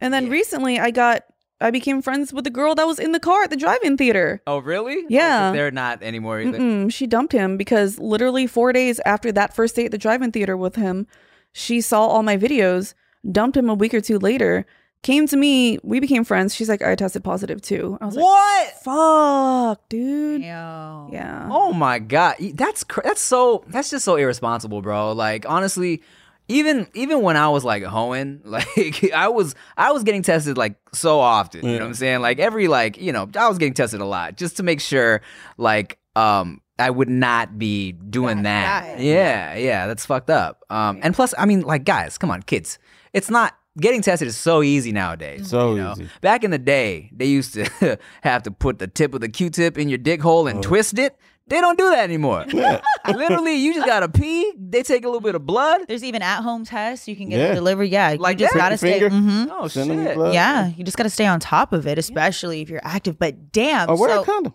And 0.00 0.12
then 0.12 0.28
recently, 0.28 0.80
I 0.80 0.90
got 0.90 1.22
I 1.60 1.70
became 1.70 2.02
friends 2.02 2.32
with 2.32 2.44
the 2.44 2.50
girl 2.50 2.74
that 2.74 2.86
was 2.86 2.98
in 2.98 3.12
the 3.12 3.20
car 3.20 3.44
at 3.44 3.50
the 3.50 3.56
drive-in 3.56 3.96
theater. 3.96 4.42
Oh, 4.46 4.58
really? 4.58 4.98
Oh, 4.98 5.06
yeah. 5.08 5.48
Oh, 5.50 5.52
they're 5.56 5.70
not 5.70 6.02
anymore 6.02 6.40
either. 6.40 6.58
Mm-mm, 6.58 6.92
she 6.92 7.06
dumped 7.06 7.32
him 7.32 7.56
because 7.56 7.98
literally 7.98 8.46
four 8.46 8.72
days 8.72 9.00
after 9.06 9.32
that 9.32 9.54
first 9.54 9.74
date 9.76 9.86
at 9.86 9.90
the 9.92 9.98
drive-in 9.98 10.32
theater 10.32 10.56
with 10.56 10.76
him, 10.76 11.06
she 11.52 11.80
saw 11.80 12.06
all 12.06 12.22
my 12.22 12.36
videos, 12.36 12.92
dumped 13.30 13.56
him 13.56 13.70
a 13.70 13.74
week 13.74 13.94
or 13.94 14.02
two 14.02 14.18
later, 14.18 14.66
came 15.02 15.26
to 15.28 15.36
me, 15.36 15.78
we 15.82 15.98
became 16.00 16.24
friends. 16.24 16.54
She's 16.54 16.68
like, 16.68 16.82
I 16.82 16.94
tested 16.94 17.24
positive 17.24 17.62
too. 17.62 17.96
I 18.00 18.06
was 18.06 18.16
like, 18.16 18.24
What? 18.24 18.66
like, 18.66 18.74
fuck, 18.82 19.88
dude. 19.88 20.42
Yeah. 20.42 21.06
Yeah. 21.10 21.48
Oh 21.50 21.72
my 21.72 21.98
god, 22.00 22.36
that's 22.54 22.84
cr- 22.84 23.02
that's 23.04 23.20
so 23.20 23.64
that's 23.68 23.88
just 23.90 24.04
so 24.04 24.16
irresponsible, 24.16 24.82
bro. 24.82 25.12
Like 25.12 25.48
honestly, 25.48 26.02
even 26.48 26.86
even 26.94 27.22
when 27.22 27.36
I 27.36 27.48
was 27.48 27.64
like 27.64 27.82
hoeing, 27.82 28.40
like 28.44 29.12
I 29.12 29.28
was 29.28 29.54
I 29.76 29.92
was 29.92 30.02
getting 30.02 30.22
tested 30.22 30.56
like 30.56 30.76
so 30.92 31.20
often. 31.20 31.64
You 31.64 31.72
know 31.72 31.78
what 31.80 31.86
I'm 31.88 31.94
saying? 31.94 32.20
Like 32.20 32.38
every 32.38 32.68
like 32.68 32.98
you 32.98 33.12
know 33.12 33.28
I 33.36 33.48
was 33.48 33.58
getting 33.58 33.74
tested 33.74 34.00
a 34.00 34.04
lot 34.06 34.36
just 34.36 34.56
to 34.58 34.62
make 34.62 34.80
sure 34.80 35.22
like 35.58 35.98
um 36.14 36.60
I 36.78 36.90
would 36.90 37.08
not 37.08 37.58
be 37.58 37.92
doing 37.92 38.42
That 38.42 38.82
that. 38.84 38.96
guy. 38.98 39.02
Yeah, 39.02 39.54
yeah, 39.56 39.86
that's 39.86 40.04
fucked 40.04 40.28
up. 40.28 40.62
Um, 40.68 41.00
and 41.02 41.14
plus, 41.14 41.32
I 41.38 41.46
mean, 41.46 41.62
like 41.62 41.84
guys, 41.84 42.18
come 42.18 42.30
on, 42.30 42.42
kids, 42.42 42.78
it's 43.12 43.30
not. 43.30 43.56
Getting 43.78 44.00
tested 44.00 44.26
is 44.26 44.38
so 44.38 44.62
easy 44.62 44.90
nowadays. 44.90 45.50
So 45.50 45.74
you 45.74 45.82
know? 45.82 45.92
easy. 45.92 46.08
Back 46.22 46.44
in 46.44 46.50
the 46.50 46.58
day, 46.58 47.10
they 47.14 47.26
used 47.26 47.52
to 47.54 47.98
have 48.22 48.42
to 48.44 48.50
put 48.50 48.78
the 48.78 48.86
tip 48.86 49.12
of 49.12 49.20
the 49.20 49.28
Q-tip 49.28 49.76
in 49.76 49.90
your 49.90 49.98
dick 49.98 50.22
hole 50.22 50.44
Oh. 50.44 50.46
and 50.46 50.62
twist 50.62 50.98
it. 50.98 51.14
They 51.48 51.60
don't 51.60 51.78
do 51.78 51.90
that 51.90 52.02
anymore. 52.02 52.44
Literally, 53.06 53.54
you 53.54 53.72
just 53.72 53.86
gotta 53.86 54.08
pee. 54.08 54.52
They 54.58 54.82
take 54.82 55.04
a 55.04 55.08
little 55.08 55.20
bit 55.20 55.36
of 55.36 55.46
blood. 55.46 55.82
There's 55.86 56.02
even 56.02 56.20
at-home 56.22 56.64
tests 56.64 57.06
you 57.06 57.14
can 57.14 57.28
get 57.28 57.38
Yeah. 57.38 57.54
delivered. 57.54 57.84
Yeah, 57.84 58.10
you 58.12 58.18
Like 58.18 58.38
just 58.38 58.52
that? 58.54 58.58
gotta 58.58 58.76
stay. 58.76 58.98
Finger? 58.98 59.10
mhm. 59.10 59.48
Oh 59.52 59.68
Send 59.68 59.90
them 59.90 60.04
shit! 60.04 60.14
blood. 60.16 60.34
Yeah, 60.34 60.68
you 60.76 60.82
just 60.82 60.96
gotta 60.96 61.10
stay 61.10 61.26
on 61.26 61.38
top 61.38 61.72
of 61.72 61.86
it, 61.86 61.98
especially 61.98 62.62
if 62.62 62.68
you're 62.68 62.80
active. 62.82 63.16
But 63.18 63.52
damn, 63.52 63.88
Or 63.88 63.96
wear 63.96 64.10
so, 64.10 64.22
a 64.22 64.24
condom. 64.24 64.54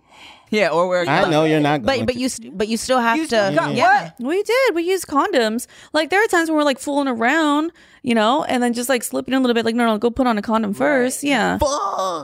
Yeah, 0.50 0.68
or 0.72 0.90
where? 0.90 1.08
I 1.08 1.30
know 1.30 1.46
you're 1.46 1.62
not 1.62 1.84
going 1.84 2.02
but 2.02 2.08
but 2.08 2.14
to. 2.16 2.20
you 2.20 2.28
st- 2.28 2.58
but 2.58 2.68
you 2.68 2.76
still 2.76 3.00
have 3.00 3.16
You 3.16 3.26
to. 3.28 3.54
got 3.56 3.74
yeah. 3.74 4.12
what? 4.18 4.28
We 4.28 4.44
did. 4.44 4.76
We 4.76 4.84
used 4.84 5.08
condoms. 5.08 5.68
Like 5.94 6.10
there 6.10 6.22
are 6.22 6.28
times 6.28 6.50
when 6.50 6.58
we're 6.58 6.66
like 6.66 6.78
fooling 6.80 7.08
around, 7.08 7.72
you 8.04 8.14
know, 8.16 8.44
and 8.44 8.62
then 8.62 8.74
just 8.74 8.90
like 8.90 9.02
slipping 9.04 9.34
in 9.34 9.38
a 9.38 9.42
little 9.42 9.54
bit. 9.54 9.64
Like 9.64 9.76
no, 9.76 9.86
no, 9.86 9.98
go 9.98 10.10
put 10.12 10.28
on 10.28 10.38
a 10.38 10.42
condom 10.42 10.74
first. 10.74 11.24
Yeah, 11.24 11.58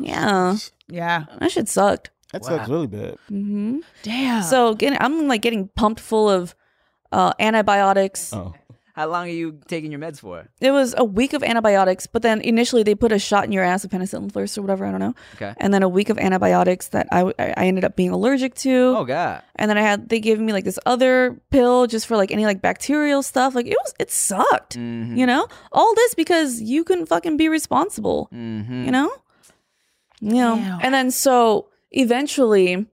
yeah. 0.01 0.57
Yeah. 0.89 1.25
That 1.39 1.51
shit 1.51 1.69
sucked. 1.69 2.11
That 2.33 2.45
sucks 2.45 2.69
really 2.69 2.87
bad. 2.87 3.17
Mm-hmm. 3.31 3.79
Damn. 4.03 4.43
So 4.43 4.73
getting, 4.73 4.99
I'm 5.01 5.27
like 5.27 5.41
getting 5.41 5.67
pumped 5.69 5.99
full 6.01 6.29
of 6.29 6.55
uh, 7.11 7.33
antibiotics. 7.39 8.33
Oh. 8.33 8.53
How 8.93 9.05
long 9.05 9.27
are 9.27 9.31
you 9.31 9.59
taking 9.67 9.91
your 9.91 9.99
meds 9.99 10.19
for? 10.21 10.49
It 10.59 10.71
was 10.71 10.95
a 10.97 11.03
week 11.03 11.33
of 11.33 11.43
antibiotics, 11.43 12.07
but 12.07 12.23
then 12.23 12.41
initially 12.41 12.81
they 12.81 12.95
put 12.95 13.11
a 13.11 13.19
shot 13.19 13.45
in 13.45 13.51
your 13.51 13.63
ass 13.63 13.83
of 13.83 13.91
penicillin 13.91 14.31
first 14.33 14.57
or 14.57 14.63
whatever. 14.63 14.87
I 14.87 14.89
don't 14.89 14.99
know. 14.99 15.13
Okay. 15.35 15.53
And 15.57 15.71
then 15.71 15.83
a 15.83 15.87
week 15.87 16.09
of 16.09 16.17
antibiotics 16.17 16.87
that 16.87 17.07
I 17.11 17.31
I 17.37 17.53
I 17.55 17.67
ended 17.67 17.85
up 17.85 17.95
being 17.95 18.09
allergic 18.09 18.55
to. 18.55 18.95
Oh 18.97 19.05
god. 19.05 19.43
And 19.55 19.69
then 19.69 19.77
I 19.77 19.81
had 19.81 20.09
they 20.09 20.19
gave 20.19 20.39
me 20.39 20.51
like 20.51 20.63
this 20.63 20.79
other 20.87 21.39
pill 21.51 21.85
just 21.85 22.07
for 22.07 22.17
like 22.17 22.31
any 22.31 22.45
like 22.47 22.59
bacterial 22.59 23.21
stuff. 23.21 23.53
Like 23.53 23.67
it 23.67 23.77
was 23.83 23.93
it 23.99 24.09
sucked. 24.09 24.75
Mhm. 24.79 25.15
You 25.15 25.27
know? 25.27 25.47
All 25.71 25.93
this 25.93 26.15
because 26.15 26.59
you 26.59 26.83
couldn't 26.83 27.05
fucking 27.05 27.37
be 27.37 27.49
responsible. 27.49 28.29
Mhm. 28.33 28.83
You 28.83 28.91
know? 28.91 29.11
You 30.21 30.33
know. 30.33 30.79
And 30.81 30.91
then 30.91 31.11
so 31.11 31.67
eventually 31.91 32.85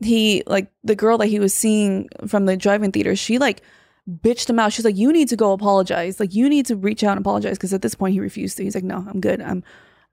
he 0.00 0.42
like 0.46 0.70
the 0.82 0.96
girl 0.96 1.18
that 1.18 1.26
he 1.26 1.38
was 1.38 1.54
seeing 1.54 2.08
from 2.26 2.46
the 2.46 2.56
drive-in 2.56 2.92
theater, 2.92 3.14
she 3.16 3.38
like 3.38 3.62
bitched 4.10 4.50
him 4.50 4.58
out. 4.58 4.72
She's 4.72 4.84
like, 4.84 4.96
You 4.96 5.12
need 5.12 5.28
to 5.28 5.36
go 5.36 5.52
apologize. 5.52 6.18
Like 6.18 6.34
you 6.34 6.48
need 6.48 6.66
to 6.66 6.76
reach 6.76 7.04
out 7.04 7.12
and 7.12 7.20
apologize. 7.20 7.58
Cause 7.58 7.72
at 7.72 7.82
this 7.82 7.94
point 7.94 8.14
he 8.14 8.20
refused 8.20 8.56
to. 8.56 8.64
He's 8.64 8.74
like, 8.74 8.84
No, 8.84 9.06
I'm 9.08 9.20
good. 9.20 9.40
I'm 9.40 9.62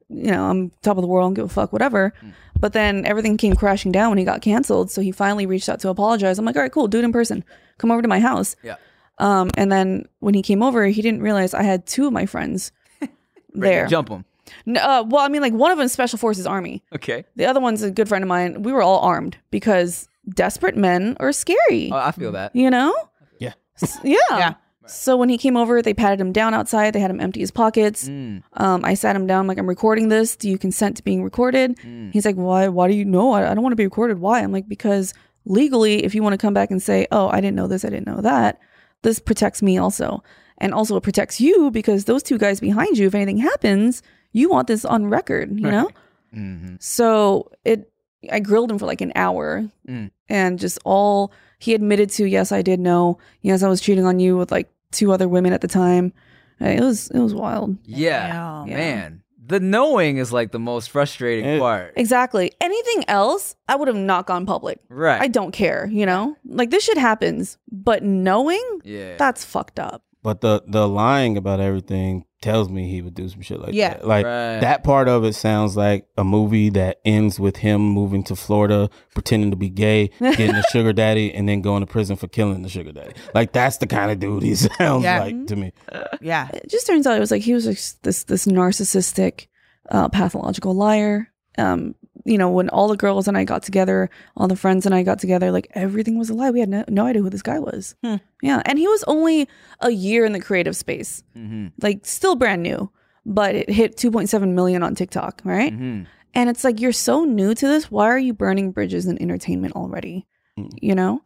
you 0.09 0.31
know, 0.31 0.49
I'm 0.49 0.71
top 0.81 0.97
of 0.97 1.01
the 1.01 1.07
world, 1.07 1.25
I 1.25 1.27
don't 1.27 1.33
give 1.35 1.45
a 1.45 1.49
fuck, 1.49 1.71
whatever. 1.71 2.13
But 2.59 2.73
then 2.73 3.05
everything 3.05 3.37
came 3.37 3.55
crashing 3.55 3.91
down 3.91 4.09
when 4.09 4.17
he 4.17 4.25
got 4.25 4.41
canceled. 4.41 4.89
So 4.91 5.01
he 5.01 5.11
finally 5.11 5.45
reached 5.45 5.69
out 5.69 5.79
to 5.81 5.89
apologize. 5.89 6.39
I'm 6.39 6.45
like, 6.45 6.55
all 6.55 6.63
right, 6.63 6.71
cool, 6.71 6.87
do 6.87 6.97
it 6.97 7.05
in 7.05 7.13
person. 7.13 7.43
Come 7.77 7.91
over 7.91 8.01
to 8.01 8.07
my 8.07 8.19
house. 8.19 8.55
Yeah. 8.63 8.75
Um, 9.19 9.51
and 9.55 9.71
then 9.71 10.07
when 10.19 10.33
he 10.33 10.41
came 10.41 10.63
over, 10.63 10.87
he 10.87 11.01
didn't 11.01 11.21
realize 11.21 11.53
I 11.53 11.63
had 11.63 11.85
two 11.85 12.07
of 12.07 12.13
my 12.13 12.25
friends 12.25 12.71
there. 13.53 13.85
Jump 13.85 14.09
them. 14.09 14.25
No, 14.65 14.81
uh, 14.81 15.03
well, 15.07 15.23
I 15.23 15.27
mean, 15.29 15.41
like 15.41 15.53
one 15.53 15.71
of 15.71 15.77
them 15.77 15.87
Special 15.87 16.17
Forces 16.19 16.45
Army. 16.47 16.83
Okay. 16.95 17.25
The 17.35 17.45
other 17.45 17.59
one's 17.59 17.81
a 17.83 17.91
good 17.91 18.07
friend 18.09 18.23
of 18.23 18.27
mine. 18.27 18.63
We 18.63 18.71
were 18.71 18.81
all 18.81 18.99
armed 18.99 19.37
because 19.51 20.07
desperate 20.33 20.75
men 20.77 21.15
are 21.19 21.31
scary. 21.31 21.89
Oh, 21.91 21.97
I 21.97 22.11
feel 22.11 22.31
that. 22.33 22.55
you 22.55 22.69
know? 22.69 22.93
Yeah. 23.39 23.53
S- 23.81 23.99
yeah. 24.03 24.15
Yeah. 24.31 24.53
So 24.87 25.15
when 25.17 25.29
he 25.29 25.37
came 25.37 25.55
over, 25.55 25.81
they 25.83 25.93
patted 25.93 26.19
him 26.19 26.31
down 26.31 26.55
outside. 26.55 26.93
They 26.93 26.99
had 26.99 27.11
him 27.11 27.19
empty 27.19 27.41
his 27.41 27.51
pockets. 27.51 28.09
Mm. 28.09 28.41
Um, 28.53 28.83
I 28.83 28.95
sat 28.95 29.15
him 29.15 29.27
down. 29.27 29.41
I'm 29.41 29.47
like, 29.47 29.59
I'm 29.59 29.69
recording 29.69 30.09
this. 30.09 30.35
Do 30.35 30.49
you 30.49 30.57
consent 30.57 30.97
to 30.97 31.03
being 31.03 31.23
recorded? 31.23 31.77
He's 32.11 32.25
like, 32.25 32.35
Why? 32.35 32.67
Why 32.69 32.87
do 32.87 32.95
you 32.95 33.05
know? 33.05 33.31
I, 33.33 33.51
I 33.51 33.53
don't 33.53 33.61
want 33.61 33.71
to 33.73 33.75
be 33.77 33.85
recorded. 33.85 34.17
Why? 34.19 34.41
I'm 34.41 34.51
like, 34.51 34.67
because 34.67 35.13
legally, 35.45 36.03
if 36.03 36.15
you 36.15 36.23
want 36.23 36.33
to 36.33 36.37
come 36.39 36.55
back 36.55 36.71
and 36.71 36.81
say, 36.81 37.05
Oh, 37.11 37.27
I 37.29 37.39
didn't 37.39 37.55
know 37.55 37.67
this, 37.67 37.85
I 37.85 37.89
didn't 37.89 38.07
know 38.07 38.21
that, 38.21 38.59
this 39.03 39.19
protects 39.19 39.61
me 39.61 39.77
also, 39.77 40.23
and 40.57 40.73
also 40.73 40.95
it 40.97 41.03
protects 41.03 41.39
you 41.39 41.69
because 41.71 42.05
those 42.05 42.23
two 42.23 42.37
guys 42.39 42.59
behind 42.59 42.97
you, 42.97 43.05
if 43.07 43.13
anything 43.15 43.37
happens, 43.37 44.01
you 44.31 44.49
want 44.49 44.67
this 44.67 44.85
on 44.85 45.07
record. 45.07 45.59
You 45.59 45.69
know. 45.71 45.89
Mm-hmm. 46.35 46.75
So 46.79 47.51
it, 47.65 47.91
I 48.31 48.39
grilled 48.39 48.71
him 48.71 48.77
for 48.79 48.85
like 48.85 49.01
an 49.01 49.11
hour, 49.15 49.67
Mm. 49.87 50.11
and 50.27 50.59
just 50.59 50.77
all 50.85 51.31
he 51.59 51.73
admitted 51.73 52.09
to. 52.11 52.25
Yes, 52.25 52.51
I 52.51 52.61
did 52.61 52.79
know. 52.79 53.17
Yes, 53.41 53.63
I 53.63 53.67
was 53.69 53.81
cheating 53.81 54.05
on 54.05 54.19
you 54.19 54.37
with 54.37 54.51
like 54.51 54.69
two 54.91 55.11
other 55.11 55.27
women 55.27 55.53
at 55.53 55.61
the 55.61 55.67
time. 55.67 56.13
It 56.59 56.81
was 56.81 57.09
it 57.11 57.19
was 57.19 57.33
wild. 57.33 57.77
Yeah. 57.85 58.63
Damn. 58.67 58.77
Man, 58.77 59.23
the 59.47 59.59
knowing 59.59 60.17
is 60.17 60.31
like 60.33 60.51
the 60.51 60.59
most 60.59 60.91
frustrating 60.91 61.45
It- 61.45 61.59
part. 61.59 61.93
Exactly. 61.95 62.51
Anything 62.61 63.05
else, 63.07 63.55
I 63.67 63.75
would 63.77 63.87
have 63.87 63.97
not 63.97 64.27
gone 64.27 64.45
public. 64.45 64.79
Right. 64.89 65.21
I 65.21 65.27
don't 65.29 65.51
care. 65.51 65.87
You 65.91 66.05
know, 66.05 66.35
like 66.45 66.69
this 66.69 66.83
shit 66.83 66.97
happens, 66.97 67.57
but 67.71 68.03
knowing 68.03 68.61
yeah. 68.83 69.15
that's 69.17 69.43
fucked 69.45 69.79
up. 69.79 70.03
But 70.21 70.41
the 70.41 70.61
the 70.67 70.87
lying 70.87 71.37
about 71.37 71.59
everything 71.59 72.25
tells 72.41 72.69
me 72.69 72.89
he 72.89 73.01
would 73.01 73.13
do 73.15 73.27
some 73.29 73.41
shit 73.41 73.59
like 73.59 73.73
Yeah. 73.73 73.95
that. 73.95 74.07
Like 74.07 74.25
Right. 74.25 74.59
that 74.59 74.83
part 74.83 75.07
of 75.09 75.23
it 75.25 75.33
sounds 75.33 75.75
like 75.75 76.05
a 76.17 76.23
movie 76.23 76.69
that 76.69 76.99
ends 77.03 77.37
with 77.39 77.57
him 77.57 77.81
moving 77.81 78.23
to 78.23 78.35
Florida, 78.35 78.89
pretending 79.13 79.51
to 79.51 79.57
be 79.57 79.69
gay, 79.69 80.09
getting 80.19 80.55
a 80.55 80.63
sugar 80.71 80.93
daddy, 80.93 81.33
and 81.33 81.47
then 81.49 81.61
going 81.61 81.81
to 81.81 81.85
prison 81.87 82.15
for 82.15 82.27
killing 82.29 82.61
the 82.61 82.69
sugar 82.69 82.91
daddy. 82.93 83.13
Like 83.33 83.51
that's 83.53 83.77
the 83.77 83.87
kind 83.87 84.09
of 84.11 84.19
dude 84.19 84.43
he 84.43 84.55
sounds 84.77 85.03
Yeah. 85.03 85.19
like 85.21 85.47
to 85.47 85.55
me. 85.55 85.73
Yeah. 86.21 86.47
It 86.53 86.69
just 86.69 86.87
turns 86.87 87.05
out 87.07 87.15
it 87.17 87.19
was 87.21 87.31
like 87.31 87.41
he 87.43 87.53
was 87.53 87.65
like 87.67 87.79
this 88.03 88.23
this 88.23 88.45
narcissistic, 88.45 89.47
uh, 89.89 90.09
pathological 90.09 90.73
liar. 90.73 91.29
Um, 91.57 91.95
you 92.25 92.37
know, 92.37 92.49
when 92.49 92.69
all 92.69 92.87
the 92.87 92.97
girls 92.97 93.27
and 93.27 93.37
I 93.37 93.43
got 93.43 93.63
together, 93.63 94.09
all 94.35 94.47
the 94.47 94.55
friends 94.55 94.85
and 94.85 94.93
I 94.95 95.03
got 95.03 95.19
together, 95.19 95.51
like 95.51 95.67
everything 95.73 96.17
was 96.17 96.29
a 96.29 96.33
lie. 96.33 96.51
We 96.51 96.59
had 96.59 96.69
no, 96.69 96.83
no 96.89 97.05
idea 97.05 97.21
who 97.21 97.29
this 97.29 97.41
guy 97.41 97.59
was. 97.59 97.95
Hmm. 98.03 98.15
Yeah. 98.41 98.61
And 98.65 98.77
he 98.79 98.87
was 98.87 99.03
only 99.07 99.47
a 99.81 99.91
year 99.91 100.25
in 100.25 100.31
the 100.33 100.39
creative 100.39 100.75
space, 100.75 101.23
Mm-hmm. 101.37 101.67
like 101.81 102.05
still 102.05 102.35
brand 102.35 102.61
new, 102.63 102.89
but 103.25 103.55
it 103.55 103.69
hit 103.69 103.95
2.7 103.97 104.53
million 104.53 104.83
on 104.83 104.95
TikTok, 104.95 105.41
right? 105.43 105.73
Mm-hmm. 105.73 106.03
And 106.35 106.49
it's 106.49 106.63
like, 106.63 106.79
you're 106.79 106.91
so 106.91 107.23
new 107.25 107.55
to 107.55 107.67
this. 107.67 107.89
Why 107.89 108.05
are 108.07 108.19
you 108.19 108.33
burning 108.33 108.71
bridges 108.71 109.07
in 109.07 109.19
entertainment 109.21 109.75
already? 109.75 110.27
Mm. 110.59 110.69
You 110.81 110.93
know? 110.95 111.21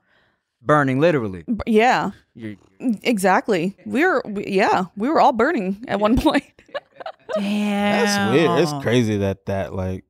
Burning 0.62 1.00
literally. 1.02 1.44
B- 1.46 1.56
Yeah, 1.68 2.12
You're, 2.36 2.56
exactly. 3.04 3.76
We 3.86 4.06
were, 4.06 4.22
we, 4.26 4.46
yeah, 4.48 4.86
we 4.96 5.10
were 5.10 5.20
all 5.20 5.34
burning 5.34 5.84
at 5.90 6.00
one 6.00 6.16
point. 6.18 6.46
Damn. 7.36 8.06
That's 8.06 8.32
weird. 8.36 8.60
It's 8.62 8.84
crazy 8.84 9.18
that 9.18 9.46
that 9.48 9.74
like 9.74 10.06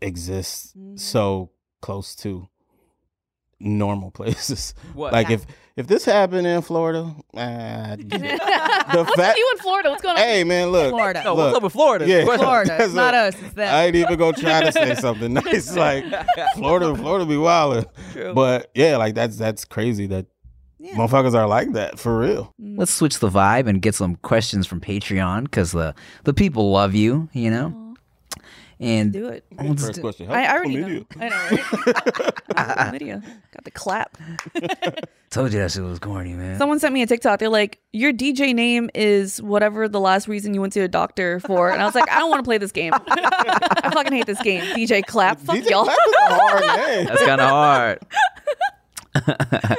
exists 0.00 0.72
Mhm. 0.78 0.98
so 0.98 1.50
close 1.80 2.14
to 2.16 2.48
normal 3.58 4.10
places. 4.20 4.74
what? 4.94 5.12
Like 5.12 5.30
if 5.30 5.46
if 5.76 5.86
this 5.86 6.04
happened 6.06 6.46
in 6.46 6.62
Florida, 6.62 7.14
ah, 7.36 7.96
the 7.98 8.94
What's 8.94 9.14
fact. 9.14 9.38
you 9.38 9.50
in 9.54 9.58
Florida? 9.58 9.90
What's 9.90 10.02
going 10.02 10.16
on? 10.16 10.22
Hey 10.22 10.44
man, 10.44 10.68
look. 10.68 10.90
Florida. 10.90 11.22
no, 11.24 11.34
look, 11.34 11.44
what's 11.46 11.56
up 11.56 11.62
with 11.62 11.72
Florida? 11.72 12.06
Yeah. 12.08 12.24
Florida. 12.24 12.76
It's 12.80 12.94
not 13.04 13.14
a- 13.14 13.18
us. 13.28 13.34
It's 13.42 13.54
them. 13.54 13.74
I 13.74 13.86
ain't 13.86 13.96
even 13.96 14.18
gonna 14.18 14.36
try 14.36 14.62
to 14.62 14.72
say 14.72 14.94
something 14.94 15.32
nice 15.34 15.74
like 15.76 16.04
Florida. 16.54 16.94
Florida 16.96 17.26
be 17.26 17.34
wildin'. 17.36 17.86
True. 18.12 18.34
But 18.34 18.70
yeah, 18.74 18.96
like 18.96 19.14
that's 19.14 19.36
that's 19.36 19.64
crazy 19.64 20.06
that 20.08 20.26
motherfuckers 20.94 21.34
are 21.34 21.46
like 21.48 21.72
that 21.72 21.98
for 21.98 22.18
real. 22.18 22.54
Let's 22.58 22.92
switch 22.92 23.18
the 23.18 23.28
vibe 23.30 23.66
and 23.66 23.80
get 23.82 23.94
some 23.94 24.16
questions 24.16 24.66
from 24.66 24.80
Patreon 24.80 25.44
because 25.44 25.72
the 25.72 25.94
the 26.24 26.34
people 26.34 26.70
love 26.72 26.94
you, 26.94 27.28
you 27.32 27.50
know. 27.50 27.85
And 28.78 29.10
Do 29.12 29.28
it. 29.28 29.44
Let's 29.58 29.82
First 29.82 29.94
do- 29.94 30.00
question. 30.02 30.30
I, 30.30 30.42
I 30.42 30.44
How 30.44 30.56
already 30.56 30.76
know. 30.76 31.04
I 31.18 31.28
know, 31.30 31.58
right? 32.56 32.90
Video. 32.92 33.20
Got 33.52 33.64
the 33.64 33.70
clap. 33.70 34.18
told 35.30 35.52
you 35.54 35.60
that 35.60 35.72
shit 35.72 35.82
was 35.82 35.98
corny, 35.98 36.34
man. 36.34 36.58
Someone 36.58 36.78
sent 36.78 36.92
me 36.92 37.00
a 37.02 37.06
TikTok. 37.06 37.38
They're 37.38 37.48
like, 37.48 37.80
"Your 37.94 38.12
DJ 38.12 38.54
name 38.54 38.90
is 38.94 39.40
whatever 39.40 39.88
the 39.88 39.98
last 40.00 40.28
reason 40.28 40.52
you 40.52 40.60
went 40.60 40.74
to 40.74 40.80
a 40.80 40.88
doctor 40.88 41.40
for," 41.40 41.70
and 41.70 41.80
I 41.80 41.86
was 41.86 41.94
like, 41.94 42.10
"I 42.10 42.18
don't 42.18 42.28
want 42.28 42.40
to 42.44 42.46
play 42.46 42.58
this 42.58 42.70
game. 42.72 42.92
I 42.94 43.90
fucking 43.94 44.12
hate 44.12 44.26
this 44.26 44.42
game." 44.42 44.60
DJ 44.76 45.02
Clap. 45.06 45.40
Fuck 45.40 45.56
DJ 45.56 45.70
y'all. 45.70 45.84
Clap 45.84 45.96
is 46.06 46.14
a 46.14 46.34
hard 46.34 46.60
name. 46.86 47.06
That's 47.06 47.22
kind 47.24 47.40
of 47.40 47.48
hard. 47.48 47.98
all 49.16 49.76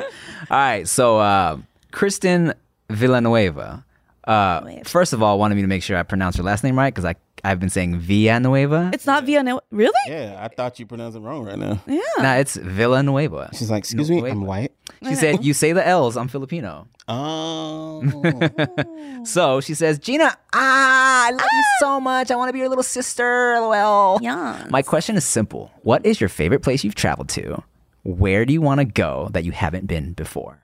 right, 0.50 0.88
so 0.88 1.20
uh, 1.20 1.58
Kristen 1.92 2.54
Villanueva. 2.90 3.86
Uh, 4.24 4.62
first 4.86 5.14
of 5.14 5.24
all, 5.24 5.40
wanted 5.40 5.56
me 5.56 5.62
to 5.62 5.68
make 5.68 5.84
sure 5.84 5.98
I 5.98 6.04
pronounce 6.04 6.36
her 6.38 6.44
last 6.44 6.64
name 6.64 6.78
right 6.78 6.94
because 6.94 7.06
I 7.06 7.16
I've 7.48 7.62
been 7.62 7.70
saying 7.70 8.00
Villanueva. 8.00 8.92
It's 8.94 9.06
not 9.06 9.24
Villanueva. 9.24 9.62
Really? 9.72 9.94
Yeah, 10.08 10.38
I 10.38 10.50
thought 10.50 10.80
you 10.80 10.86
pronounced 10.86 11.16
it 11.16 11.22
wrong 11.22 11.46
right 11.46 11.58
now. 11.58 11.82
Yeah. 11.88 12.02
Nah, 12.20 12.34
it's 12.34 12.58
Villanueva. 12.58 13.52
She's 13.54 13.72
like, 13.72 13.80
excuse 13.86 14.12
me. 14.12 14.30
I'm 14.30 14.42
white. 14.46 14.74
She 15.02 15.16
said, 15.16 15.46
"You 15.46 15.54
say 15.54 15.72
the 15.72 15.86
L's. 15.88 16.18
I'm 16.18 16.28
Filipino." 16.28 16.88
Oh. 17.08 18.04
So 19.24 19.62
she 19.62 19.74
says, 19.74 20.00
"Gina, 20.00 20.38
ah, 20.54 21.28
I 21.28 21.32
love 21.32 21.42
you 21.42 21.64
so 21.80 22.00
much. 22.00 22.32
I 22.32 22.36
want 22.36 22.50
to 22.50 22.54
be 22.54 22.60
your 22.60 22.70
little 22.70 22.84
sister." 22.84 23.56
LOL. 23.60 24.20
Yeah. 24.22 24.66
My 24.70 24.82
question 24.82 25.16
is 25.16 25.26
simple: 25.26 25.72
What 25.84 26.06
is 26.06 26.20
your 26.22 26.30
favorite 26.30 26.62
place 26.62 26.84
you've 26.84 26.96
traveled 26.96 27.30
to? 27.30 27.64
Where 28.04 28.46
do 28.46 28.54
you 28.54 28.62
want 28.62 28.80
to 28.80 28.86
go 28.86 29.30
that 29.32 29.44
you 29.44 29.52
haven't 29.54 29.88
been 29.88 30.14
before? 30.14 30.62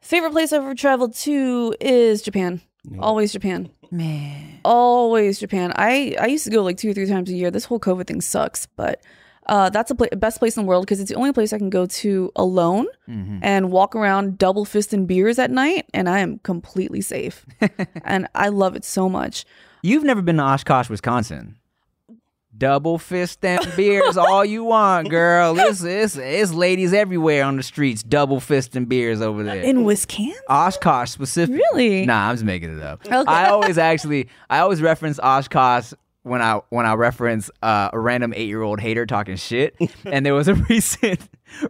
Favorite 0.00 0.32
place 0.32 0.52
I've 0.52 0.62
ever 0.62 0.74
traveled 0.74 1.14
to 1.26 1.74
is 1.80 2.22
Japan. 2.22 2.60
Always 2.98 3.32
Japan. 3.32 3.70
Man. 3.92 4.60
Always 4.64 5.38
Japan. 5.38 5.72
I 5.76 6.16
I 6.18 6.26
used 6.26 6.44
to 6.44 6.50
go 6.50 6.62
like 6.62 6.78
two 6.78 6.90
or 6.90 6.94
three 6.94 7.06
times 7.06 7.30
a 7.30 7.34
year. 7.34 7.50
This 7.50 7.66
whole 7.66 7.78
COVID 7.78 8.06
thing 8.06 8.20
sucks, 8.22 8.66
but 8.74 9.02
uh, 9.46 9.70
that's 9.70 9.90
the 9.90 9.94
pla- 9.94 10.16
best 10.16 10.38
place 10.38 10.56
in 10.56 10.62
the 10.62 10.68
world 10.68 10.86
because 10.86 10.98
it's 11.00 11.10
the 11.10 11.16
only 11.16 11.32
place 11.32 11.52
I 11.52 11.58
can 11.58 11.70
go 11.70 11.86
to 11.86 12.32
alone 12.36 12.86
and 13.42 13.70
walk 13.70 13.94
around 13.94 14.38
double 14.38 14.64
fisting 14.64 15.06
beers 15.06 15.38
at 15.38 15.50
night, 15.50 15.86
and 15.92 16.08
I 16.08 16.20
am 16.20 16.38
completely 16.38 17.02
safe. 17.02 17.44
and 18.04 18.28
I 18.34 18.48
love 18.48 18.76
it 18.76 18.84
so 18.84 19.08
much. 19.08 19.44
You've 19.82 20.04
never 20.04 20.22
been 20.22 20.36
to 20.36 20.42
Oshkosh, 20.42 20.88
Wisconsin. 20.88 21.56
Double 22.62 22.96
fist 22.96 23.44
and 23.44 23.60
beers, 23.74 24.16
all 24.16 24.44
you 24.44 24.62
want, 24.62 25.08
girl. 25.08 25.58
It's, 25.58 25.82
it's, 25.82 26.16
it's 26.16 26.52
ladies 26.52 26.92
everywhere 26.92 27.42
on 27.42 27.56
the 27.56 27.64
streets, 27.64 28.04
double 28.04 28.38
fist 28.38 28.76
and 28.76 28.88
beers 28.88 29.20
over 29.20 29.42
there. 29.42 29.62
In 29.62 29.82
Wisconsin, 29.82 30.40
Oshkosh 30.48 31.10
specifically. 31.10 31.60
Really? 31.72 32.06
Nah, 32.06 32.28
I'm 32.28 32.34
just 32.36 32.44
making 32.44 32.78
it 32.78 32.80
up. 32.80 33.04
Okay. 33.04 33.16
I 33.26 33.48
always 33.48 33.78
actually, 33.78 34.28
I 34.48 34.60
always 34.60 34.80
reference 34.80 35.18
Oshkosh 35.18 35.92
when 36.22 36.40
I 36.42 36.60
when 36.70 36.86
I 36.86 36.94
reference 36.94 37.50
uh, 37.62 37.90
a 37.92 37.98
random 37.98 38.32
eight 38.36 38.48
year 38.48 38.62
old 38.62 38.80
hater 38.80 39.06
talking 39.06 39.36
shit. 39.36 39.76
and 40.04 40.24
there 40.24 40.34
was 40.34 40.48
a 40.48 40.54
recent 40.54 41.20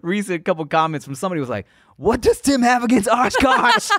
recent 0.02 0.44
couple 0.44 0.64
comments 0.66 1.04
from 1.04 1.14
somebody 1.14 1.38
who 1.38 1.42
was 1.42 1.48
like, 1.50 1.66
"What 1.96 2.20
does 2.20 2.40
Tim 2.40 2.62
have 2.62 2.84
against 2.84 3.08
Oshkosh?" 3.08 3.82
so 3.88 3.96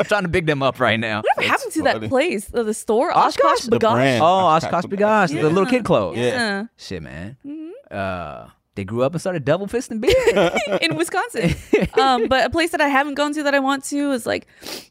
I'm 0.00 0.04
trying 0.04 0.22
to 0.22 0.28
big 0.28 0.46
them 0.46 0.62
up 0.62 0.80
right 0.80 0.98
now. 1.00 1.22
what 1.34 1.46
happened 1.46 1.72
to 1.72 1.82
funny. 1.82 1.98
that 2.00 2.08
place? 2.08 2.52
Uh, 2.52 2.62
the 2.62 2.74
store, 2.74 3.10
Oshkosh? 3.16 3.44
Oshkosh, 3.44 3.64
The 3.66 3.78
B'gosh? 3.78 3.92
brand. 3.94 4.22
Oh, 4.22 4.26
Oshkosh 4.26 4.72
Oshkosh 4.84 4.90
B'gosh, 4.90 5.28
the 5.28 5.48
little 5.48 5.66
kid 5.66 5.84
clothes. 5.84 6.18
Yeah. 6.18 6.66
Shit, 6.76 7.02
man. 7.02 7.36
Uh, 7.90 8.48
they 8.78 8.84
grew 8.84 9.02
up 9.02 9.12
and 9.12 9.20
started 9.20 9.44
double 9.44 9.66
fisting 9.66 10.00
beer. 10.00 10.78
in 10.80 10.94
Wisconsin. 10.96 11.52
um, 12.00 12.28
but 12.28 12.46
a 12.46 12.50
place 12.50 12.70
that 12.70 12.80
I 12.80 12.86
haven't 12.86 13.14
gone 13.14 13.34
to 13.34 13.42
that 13.42 13.52
I 13.52 13.58
want 13.58 13.82
to 13.86 14.12
is 14.12 14.24
like 14.24 14.46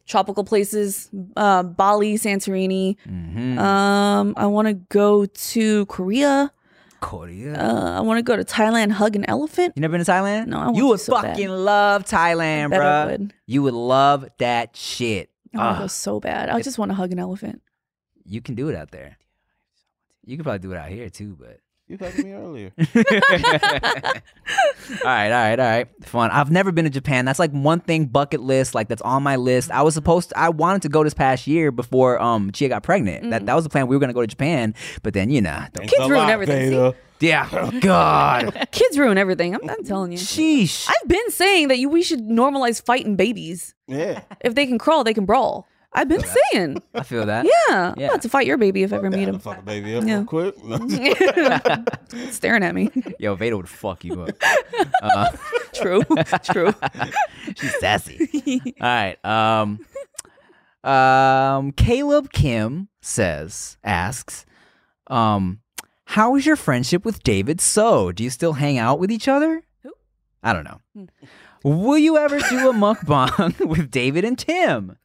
tropical 0.06 0.44
places, 0.44 1.10
uh, 1.38 1.64
Bali, 1.64 2.16
Santorini. 2.16 2.98
Mm-hmm. 3.08 3.58
Um, 3.58 4.34
I 4.36 4.46
want 4.48 4.68
to 4.68 4.74
go 4.74 5.26
to 5.26 5.86
Korea. 5.86 6.52
Korea. 7.00 7.54
Uh, 7.56 7.98
I 7.98 8.02
want 8.02 8.18
to 8.18 8.24
go 8.24 8.36
to 8.36 8.44
Thailand, 8.44 8.92
hug 8.92 9.16
an 9.16 9.24
elephant. 9.24 9.72
You 9.78 9.82
never 9.82 9.94
been 9.94 10.04
to 10.04 10.12
Thailand? 10.12 10.48
No, 10.48 10.58
I 10.58 10.66
want 10.66 10.76
You 10.76 10.88
would 10.88 11.00
so 11.00 11.14
bad. 11.14 11.32
fucking 11.32 11.48
love 11.48 12.04
Thailand, 12.04 12.72
bro. 12.72 13.06
Would. 13.12 13.34
You 13.46 13.64
would 13.64 13.74
love 13.74 14.28
that 14.40 14.76
shit. 14.76 15.30
I 15.56 15.60
want 15.60 15.78
to 15.78 15.84
go 15.84 15.88
so 15.88 16.20
bad. 16.20 16.50
I 16.50 16.62
just 16.62 16.78
want 16.78 16.92
to 16.92 16.96
hug 16.96 17.14
an 17.14 17.20
elephant. 17.20 17.62
you 18.26 18.42
can 18.42 18.56
do 18.56 18.68
it 18.68 18.76
out 18.76 18.92
there. 18.92 19.18
You 20.26 20.36
could 20.36 20.44
probably 20.44 20.60
do 20.60 20.74
it 20.74 20.78
out 20.78 20.90
here 20.90 21.10
too, 21.10 21.38
but 21.40 21.62
You 21.90 21.98
talked 21.98 22.18
to 22.18 22.24
me 22.24 22.34
earlier. 22.34 22.72
all 22.78 22.84
right, 25.06 25.32
all 25.32 25.32
right, 25.32 25.60
all 25.60 25.66
right. 25.66 25.88
Fun. 26.06 26.32
I've 26.32 26.52
never 26.52 26.72
been 26.72 26.84
to 26.86 26.90
Japan. 26.92 27.24
That's 27.26 27.40
like 27.40 27.52
one 27.52 27.80
thing 27.80 28.06
bucket 28.08 28.42
list, 28.42 28.76
like 28.76 28.88
that's 28.90 29.02
on 29.04 29.24
my 29.24 29.36
list. 29.38 29.72
I 29.72 29.82
was 29.84 29.94
supposed 29.94 30.30
to, 30.30 30.38
I 30.40 30.50
wanted 30.50 30.82
to 30.84 30.90
go 30.90 31.04
this 31.04 31.14
past 31.14 31.48
year 31.48 31.72
before 31.72 32.22
um 32.22 32.52
Chia 32.52 32.70
got 32.70 32.84
pregnant. 32.84 33.30
That 33.30 33.46
that 33.46 33.54
was 33.56 33.64
the 33.64 33.70
plan. 33.70 33.88
We 33.88 33.96
were 33.96 34.00
gonna 34.02 34.14
go 34.14 34.22
to 34.22 34.28
Japan, 34.28 34.74
but 35.04 35.14
then 35.14 35.30
you 35.30 35.42
know, 35.42 35.64
the- 35.74 35.80
Thanks 35.80 35.94
Kids 35.94 36.10
ruin 36.10 36.22
lot, 36.24 36.30
everything, 36.30 36.70
see? 36.72 36.76
Beta. 36.76 36.96
yeah, 37.22 37.72
God, 37.82 38.68
Kids 38.72 38.98
ruin 38.98 39.18
everything. 39.18 39.56
I'm, 39.56 39.70
I'm 39.70 39.84
telling 39.84 40.12
you. 40.12 40.18
sheesh. 40.18 40.90
I've 40.90 41.08
been 41.08 41.32
saying 41.32 41.70
that 41.70 41.78
you 41.80 41.88
we 41.90 42.04
should 42.04 42.22
normalize 42.22 42.84
fighting 42.84 43.16
babies. 43.16 43.74
Yeah. 43.88 44.22
If 44.42 44.56
they 44.56 44.66
can 44.66 44.78
crawl, 44.78 45.04
they 45.06 45.14
can 45.14 45.26
brawl. 45.26 45.68
I've 45.94 46.10
been 46.10 46.24
saying. 46.52 46.82
I 46.94 47.04
feel 47.04 47.26
that. 47.26 47.46
Yeah, 47.46 47.94
Yeah. 47.98 48.06
I'm 48.08 48.10
about 48.10 48.22
to 48.24 48.30
fight 48.30 48.46
your 48.46 48.58
baby 48.58 48.84
if 48.84 48.94
I 48.94 48.98
ever 48.98 49.10
meet 49.10 49.22
Gotta 49.26 49.32
him. 49.32 49.40
fuck 49.40 49.60
a 49.60 49.62
baby 49.62 49.96
up 49.96 50.04
Yeah. 50.06 50.18
real 50.18 50.26
quick. 50.26 50.56
Staring 52.32 52.64
at 52.64 52.76
me. 52.76 52.92
Yo, 53.20 53.36
Veda 53.36 53.58
would 53.58 53.70
fuck 53.70 54.04
you 54.04 54.22
up. 54.22 54.30
Uh, 55.02 55.30
True. 55.74 56.04
True. 56.44 56.74
She's 57.56 57.80
sassy. 57.80 58.62
All 58.82 58.88
right. 58.88 59.18
Um, 59.26 59.80
um, 60.84 61.72
Caleb 61.74 62.32
Kim 62.32 62.90
says, 63.02 63.78
asks, 63.84 64.46
um, 65.08 65.60
how 66.06 66.36
is 66.36 66.46
your 66.46 66.56
friendship 66.56 67.06
with 67.06 67.22
David 67.24 67.62
So? 67.62 68.12
Do 68.12 68.24
you 68.24 68.30
still 68.30 68.54
hang 68.54 68.78
out 68.78 69.00
with 69.00 69.12
each 69.12 69.28
other? 69.28 69.64
Who? 69.84 69.92
I 70.44 70.54
don't 70.54 70.64
know. 70.64 71.08
Will 71.64 71.98
you 71.98 72.18
ever 72.18 72.40
do 72.40 72.70
a 72.70 72.74
mukbang 72.74 73.60
with 73.68 73.92
David 73.92 74.24
and 74.26 74.38
Tim? 74.38 74.98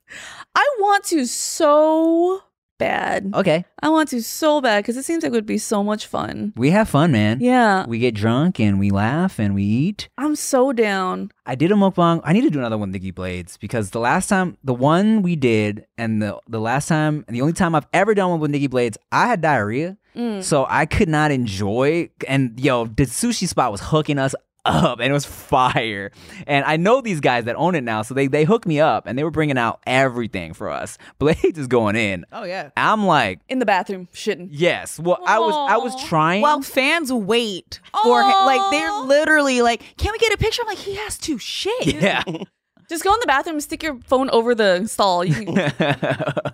I 0.54 0.76
want 0.78 1.04
to 1.04 1.26
so 1.26 2.42
bad. 2.78 3.30
Okay. 3.32 3.64
I 3.80 3.88
want 3.90 4.08
to 4.08 4.22
so 4.22 4.60
bad 4.60 4.82
because 4.82 4.96
it 4.96 5.04
seems 5.04 5.22
like 5.22 5.30
it 5.30 5.34
would 5.36 5.46
be 5.46 5.58
so 5.58 5.84
much 5.84 6.06
fun. 6.06 6.52
We 6.56 6.70
have 6.70 6.88
fun, 6.88 7.12
man. 7.12 7.40
Yeah. 7.40 7.86
We 7.86 8.00
get 8.00 8.14
drunk 8.14 8.58
and 8.58 8.80
we 8.80 8.90
laugh 8.90 9.38
and 9.38 9.54
we 9.54 9.62
eat. 9.62 10.08
I'm 10.18 10.34
so 10.34 10.72
down. 10.72 11.30
I 11.46 11.54
did 11.54 11.70
a 11.70 11.74
mukbang. 11.74 12.20
I 12.24 12.32
need 12.32 12.42
to 12.42 12.50
do 12.50 12.58
another 12.58 12.76
one, 12.76 12.88
with 12.88 12.94
Nikki 12.94 13.12
Blades, 13.12 13.56
because 13.56 13.90
the 13.90 14.00
last 14.00 14.28
time, 14.28 14.56
the 14.64 14.74
one 14.74 15.22
we 15.22 15.36
did, 15.36 15.86
and 15.96 16.20
the 16.20 16.40
the 16.48 16.60
last 16.60 16.88
time, 16.88 17.24
and 17.28 17.36
the 17.36 17.40
only 17.40 17.52
time 17.52 17.74
I've 17.74 17.86
ever 17.92 18.14
done 18.14 18.30
one 18.30 18.40
with 18.40 18.50
Nikki 18.50 18.66
Blades, 18.66 18.98
I 19.12 19.28
had 19.28 19.40
diarrhea, 19.40 19.96
mm. 20.16 20.42
so 20.42 20.66
I 20.68 20.86
could 20.86 21.08
not 21.08 21.30
enjoy. 21.30 22.10
And 22.26 22.58
yo, 22.58 22.86
the 22.86 23.04
sushi 23.04 23.46
spot 23.46 23.70
was 23.70 23.80
hooking 23.80 24.18
us 24.18 24.34
up, 24.64 25.00
and 25.00 25.10
it 25.10 25.12
was 25.12 25.24
fire. 25.24 26.10
And 26.46 26.64
I 26.64 26.76
know 26.76 27.00
these 27.00 27.20
guys 27.20 27.44
that 27.44 27.56
own 27.56 27.74
it 27.74 27.82
now, 27.82 28.02
so 28.02 28.14
they 28.14 28.26
they 28.26 28.44
hooked 28.44 28.66
me 28.66 28.80
up, 28.80 29.06
and 29.06 29.18
they 29.18 29.24
were 29.24 29.30
bringing 29.30 29.58
out 29.58 29.80
everything 29.86 30.52
for 30.54 30.70
us. 30.70 30.98
Blades 31.18 31.58
is 31.58 31.66
going 31.66 31.96
in. 31.96 32.24
Oh 32.32 32.44
yeah. 32.44 32.70
I'm 32.76 33.06
like, 33.06 33.40
In 33.48 33.58
the 33.58 33.66
bathroom, 33.66 34.08
shitting. 34.14 34.48
yes. 34.50 34.98
Well, 34.98 35.18
I 35.26 35.38
was 35.38 35.54
I 35.54 35.76
was 35.76 36.00
trying. 36.04 36.42
Well, 36.42 36.62
fans 36.62 37.12
wait 37.12 37.80
for 38.02 38.22
him. 38.22 38.30
Like 38.46 38.70
they're 38.70 38.92
literally 39.02 39.62
like, 39.62 39.82
"Can 39.96 40.12
we 40.12 40.18
get 40.18 40.32
a 40.32 40.36
picture?" 40.38 40.62
I'm 40.62 40.68
like, 40.68 40.78
"He 40.78 40.94
has 40.96 41.18
to 41.18 41.38
shit." 41.38 41.86
yeah. 42.02 42.22
Just 42.88 43.04
go 43.04 43.14
in 43.14 43.20
the 43.20 43.26
bathroom 43.26 43.54
and 43.56 43.62
stick 43.62 43.82
your 43.82 43.98
phone 44.02 44.28
over 44.30 44.54
the 44.54 44.86
stall. 44.86 45.24
Can, 45.24 45.48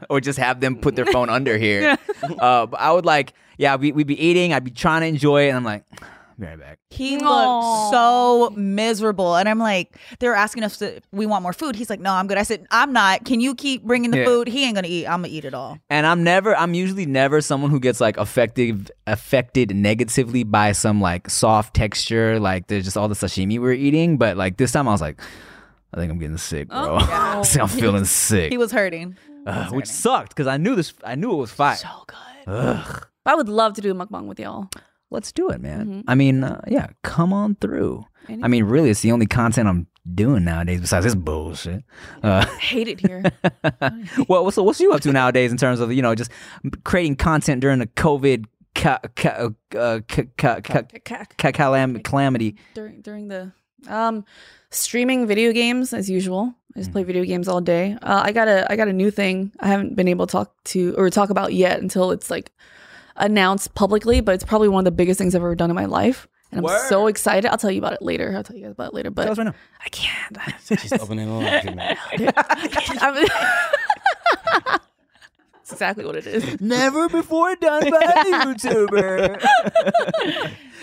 or 0.09 0.21
just 0.21 0.39
have 0.39 0.61
them 0.61 0.77
put 0.77 0.95
their 0.95 1.07
phone 1.07 1.31
under 1.31 1.59
here. 1.59 1.97
Uh, 2.23 2.67
but 2.67 2.79
I 2.79 2.93
would 2.93 3.05
like, 3.05 3.33
yeah, 3.57 3.75
we, 3.75 3.91
we'd 3.91 4.07
be 4.07 4.23
eating. 4.25 4.53
I'd 4.53 4.63
be 4.63 4.71
trying 4.71 5.01
to 5.01 5.09
enjoy 5.09 5.47
it, 5.47 5.49
and 5.49 5.57
I'm 5.57 5.65
like, 5.65 5.85
be 5.91 5.97
right 6.39 6.59
back. 6.59 6.79
He 6.91 7.19
Aw. 7.19 7.21
looked 7.21 7.93
so 7.93 8.57
miserable. 8.59 9.37
And 9.37 9.49
I'm 9.49 9.59
like, 9.59 9.97
they're 10.21 10.35
asking 10.35 10.63
us 10.65 10.81
if 10.81 11.03
we 11.13 11.27
want 11.27 11.43
more 11.43 11.53
food. 11.53 11.77
He's 11.77 11.91
like, 11.91 12.01
no, 12.01 12.13
I'm 12.13 12.27
good. 12.27 12.39
I 12.39 12.43
said, 12.45 12.67
I'm 12.71 12.93
not. 12.93 13.25
Can 13.25 13.41
you 13.41 13.55
keep 13.55 13.83
bringing 13.83 14.11
the 14.11 14.19
Yeah. 14.19 14.25
food? 14.25 14.49
He 14.49 14.65
ain't 14.65 14.75
going 14.75 14.85
to 14.85 14.91
eat. 14.91 15.07
I'm 15.07 15.21
going 15.23 15.31
to 15.31 15.37
eat 15.37 15.45
it 15.45 15.55
all. 15.55 15.79
And 15.91 16.07
I'm 16.07 16.23
never, 16.25 16.55
I'm 16.57 16.75
usually 16.75 17.07
never 17.07 17.41
someone 17.41 17.71
who 17.71 17.81
gets 17.81 18.01
like 18.01 18.17
affected, 18.17 18.91
affected 19.07 19.75
negatively 19.75 20.45
by 20.45 20.73
some 20.73 21.01
like 21.01 21.29
soft 21.29 21.75
texture. 21.75 22.39
Like 22.41 22.69
there's 22.69 22.85
just 22.85 22.97
all 22.97 23.09
the 23.09 23.15
sashimi 23.15 23.49
we 23.49 23.59
were 23.59 23.73
eating. 23.73 24.17
But 24.17 24.37
like 24.37 24.57
this 24.57 24.73
time 24.73 24.89
I 24.89 24.93
was 24.93 25.01
like, 25.01 25.21
I 25.93 25.97
think 25.97 26.13
I'm 26.13 26.19
getting 26.19 26.37
sick, 26.37 26.69
bro. 26.69 26.99
Oh. 27.01 27.43
See, 27.43 27.61
I'm 27.61 27.69
feeling 27.69 28.05
sick. 28.05 28.53
He 28.53 28.59
was 28.59 28.71
hurting. 28.73 29.17
Ugh, 29.47 29.73
which 29.75 29.87
sucked 29.87 30.31
because 30.31 30.47
I 30.47 30.59
knew 30.59 30.75
this, 30.77 30.93
I 31.03 31.15
knew 31.15 31.33
it 31.33 31.37
was 31.37 31.51
fire. 31.51 31.77
So 31.77 31.89
good. 32.07 32.17
Ugh. 32.53 33.07
I 33.25 33.35
would 33.35 33.49
love 33.49 33.75
to 33.75 33.81
do 33.81 33.91
a 33.91 33.95
mukbang 33.95 34.27
with 34.27 34.39
y'all. 34.41 34.69
Let's 35.11 35.33
do 35.33 35.49
it, 35.51 35.61
man. 35.61 35.87
Mhm. 35.87 36.05
I 36.07 36.15
mean, 36.15 36.45
uh, 36.45 36.61
yeah, 36.69 36.89
come 37.03 37.33
on 37.33 37.55
through. 37.57 38.05
Any- 38.29 38.43
I 38.45 38.49
mean, 38.49 38.65
really, 38.65 38.91
it's 38.91 39.01
the 39.01 39.11
only 39.13 39.27
content 39.27 39.69
I'm 39.69 39.87
doing 40.15 40.45
nowadays 40.45 40.81
besides 40.83 41.05
this 41.05 41.15
bullshit. 41.15 41.83
Uh, 42.23 42.45
I 42.47 42.57
hate 42.59 42.89
it 42.89 43.01
here. 43.01 43.23
well, 44.29 44.51
so 44.51 44.63
what's 44.63 44.81
you 44.81 44.93
up 44.93 45.01
to 45.03 45.13
nowadays 45.13 45.51
in 45.51 45.57
terms 45.59 45.81
of 45.81 45.93
you 45.93 46.03
know 46.03 46.15
just 46.15 46.31
creating 46.85 47.17
content 47.17 47.61
during 47.61 47.79
the 47.79 47.87
COVID 47.87 48.45
ca- 48.75 49.01
ca- 49.17 49.51
uh, 49.77 50.01
ca- 50.09 50.25
ca- 50.37 50.61
ca- 50.61 50.83
Ca- 51.05 51.25
ca- 51.39 51.53
calam- 51.53 52.03
calamity? 52.05 52.57
during 52.75 53.01
during 53.01 53.29
the 53.29 53.53
um 53.87 54.25
streaming 54.71 55.27
video 55.27 55.53
games 55.53 55.93
as 55.95 56.11
usual. 56.11 56.55
I 56.77 56.81
just 56.81 56.93
play 56.93 57.03
video 57.03 57.25
games 57.25 57.49
all 57.49 57.61
day. 57.63 57.97
Uh, 58.03 58.21
I 58.25 58.33
got 58.33 58.47
a 58.47 58.71
I 58.71 58.77
got 58.77 58.89
a 58.89 58.93
new 58.93 59.11
thing. 59.11 59.53
I 59.61 59.69
haven't 59.69 59.97
been 59.97 60.07
able 60.09 60.27
to 60.27 60.33
talk 60.33 60.53
to 60.65 60.95
or 60.99 61.09
talk 61.11 61.31
about 61.31 61.55
yet 61.55 61.81
until 61.81 62.11
it's 62.13 62.31
like 62.31 62.53
announced 63.19 63.75
publicly, 63.75 64.21
but 64.21 64.35
it's 64.35 64.45
probably 64.45 64.69
one 64.69 64.81
of 64.81 64.85
the 64.85 64.91
biggest 64.91 65.19
things 65.19 65.35
I've 65.35 65.43
ever 65.43 65.55
done 65.55 65.71
in 65.71 65.77
my 65.77 65.85
life. 65.87 66.27
And 66.51 66.67
I'm 66.67 66.89
so 66.89 67.09
excited. 67.09 67.51
I'll 67.51 67.59
tell 67.59 67.71
you 67.71 67.79
about 67.79 67.93
it 67.93 68.01
later. 68.03 68.33
I'll 68.35 68.43
tell 68.43 68.57
you 68.57 68.63
guys 68.63 68.73
about 68.73 68.89
it 68.89 68.95
later. 68.95 69.11
But 69.11 69.25
Tell 69.25 69.33
us 69.33 69.39
right 69.39 69.45
now. 69.45 69.55
I 69.85 69.89
can't. 69.91 70.39
She's 70.81 70.93
opening 70.95 71.29
a 71.29 71.39
laundry 71.39 71.75
mat. 71.75 71.99
Exactly 75.71 76.07
what 76.07 76.17
it 76.17 76.27
is. 76.27 76.61
Never 76.63 77.11
before 77.11 77.55
done 77.57 77.91
by 77.91 77.99
a 77.99 78.25
YouTuber. 78.47 79.47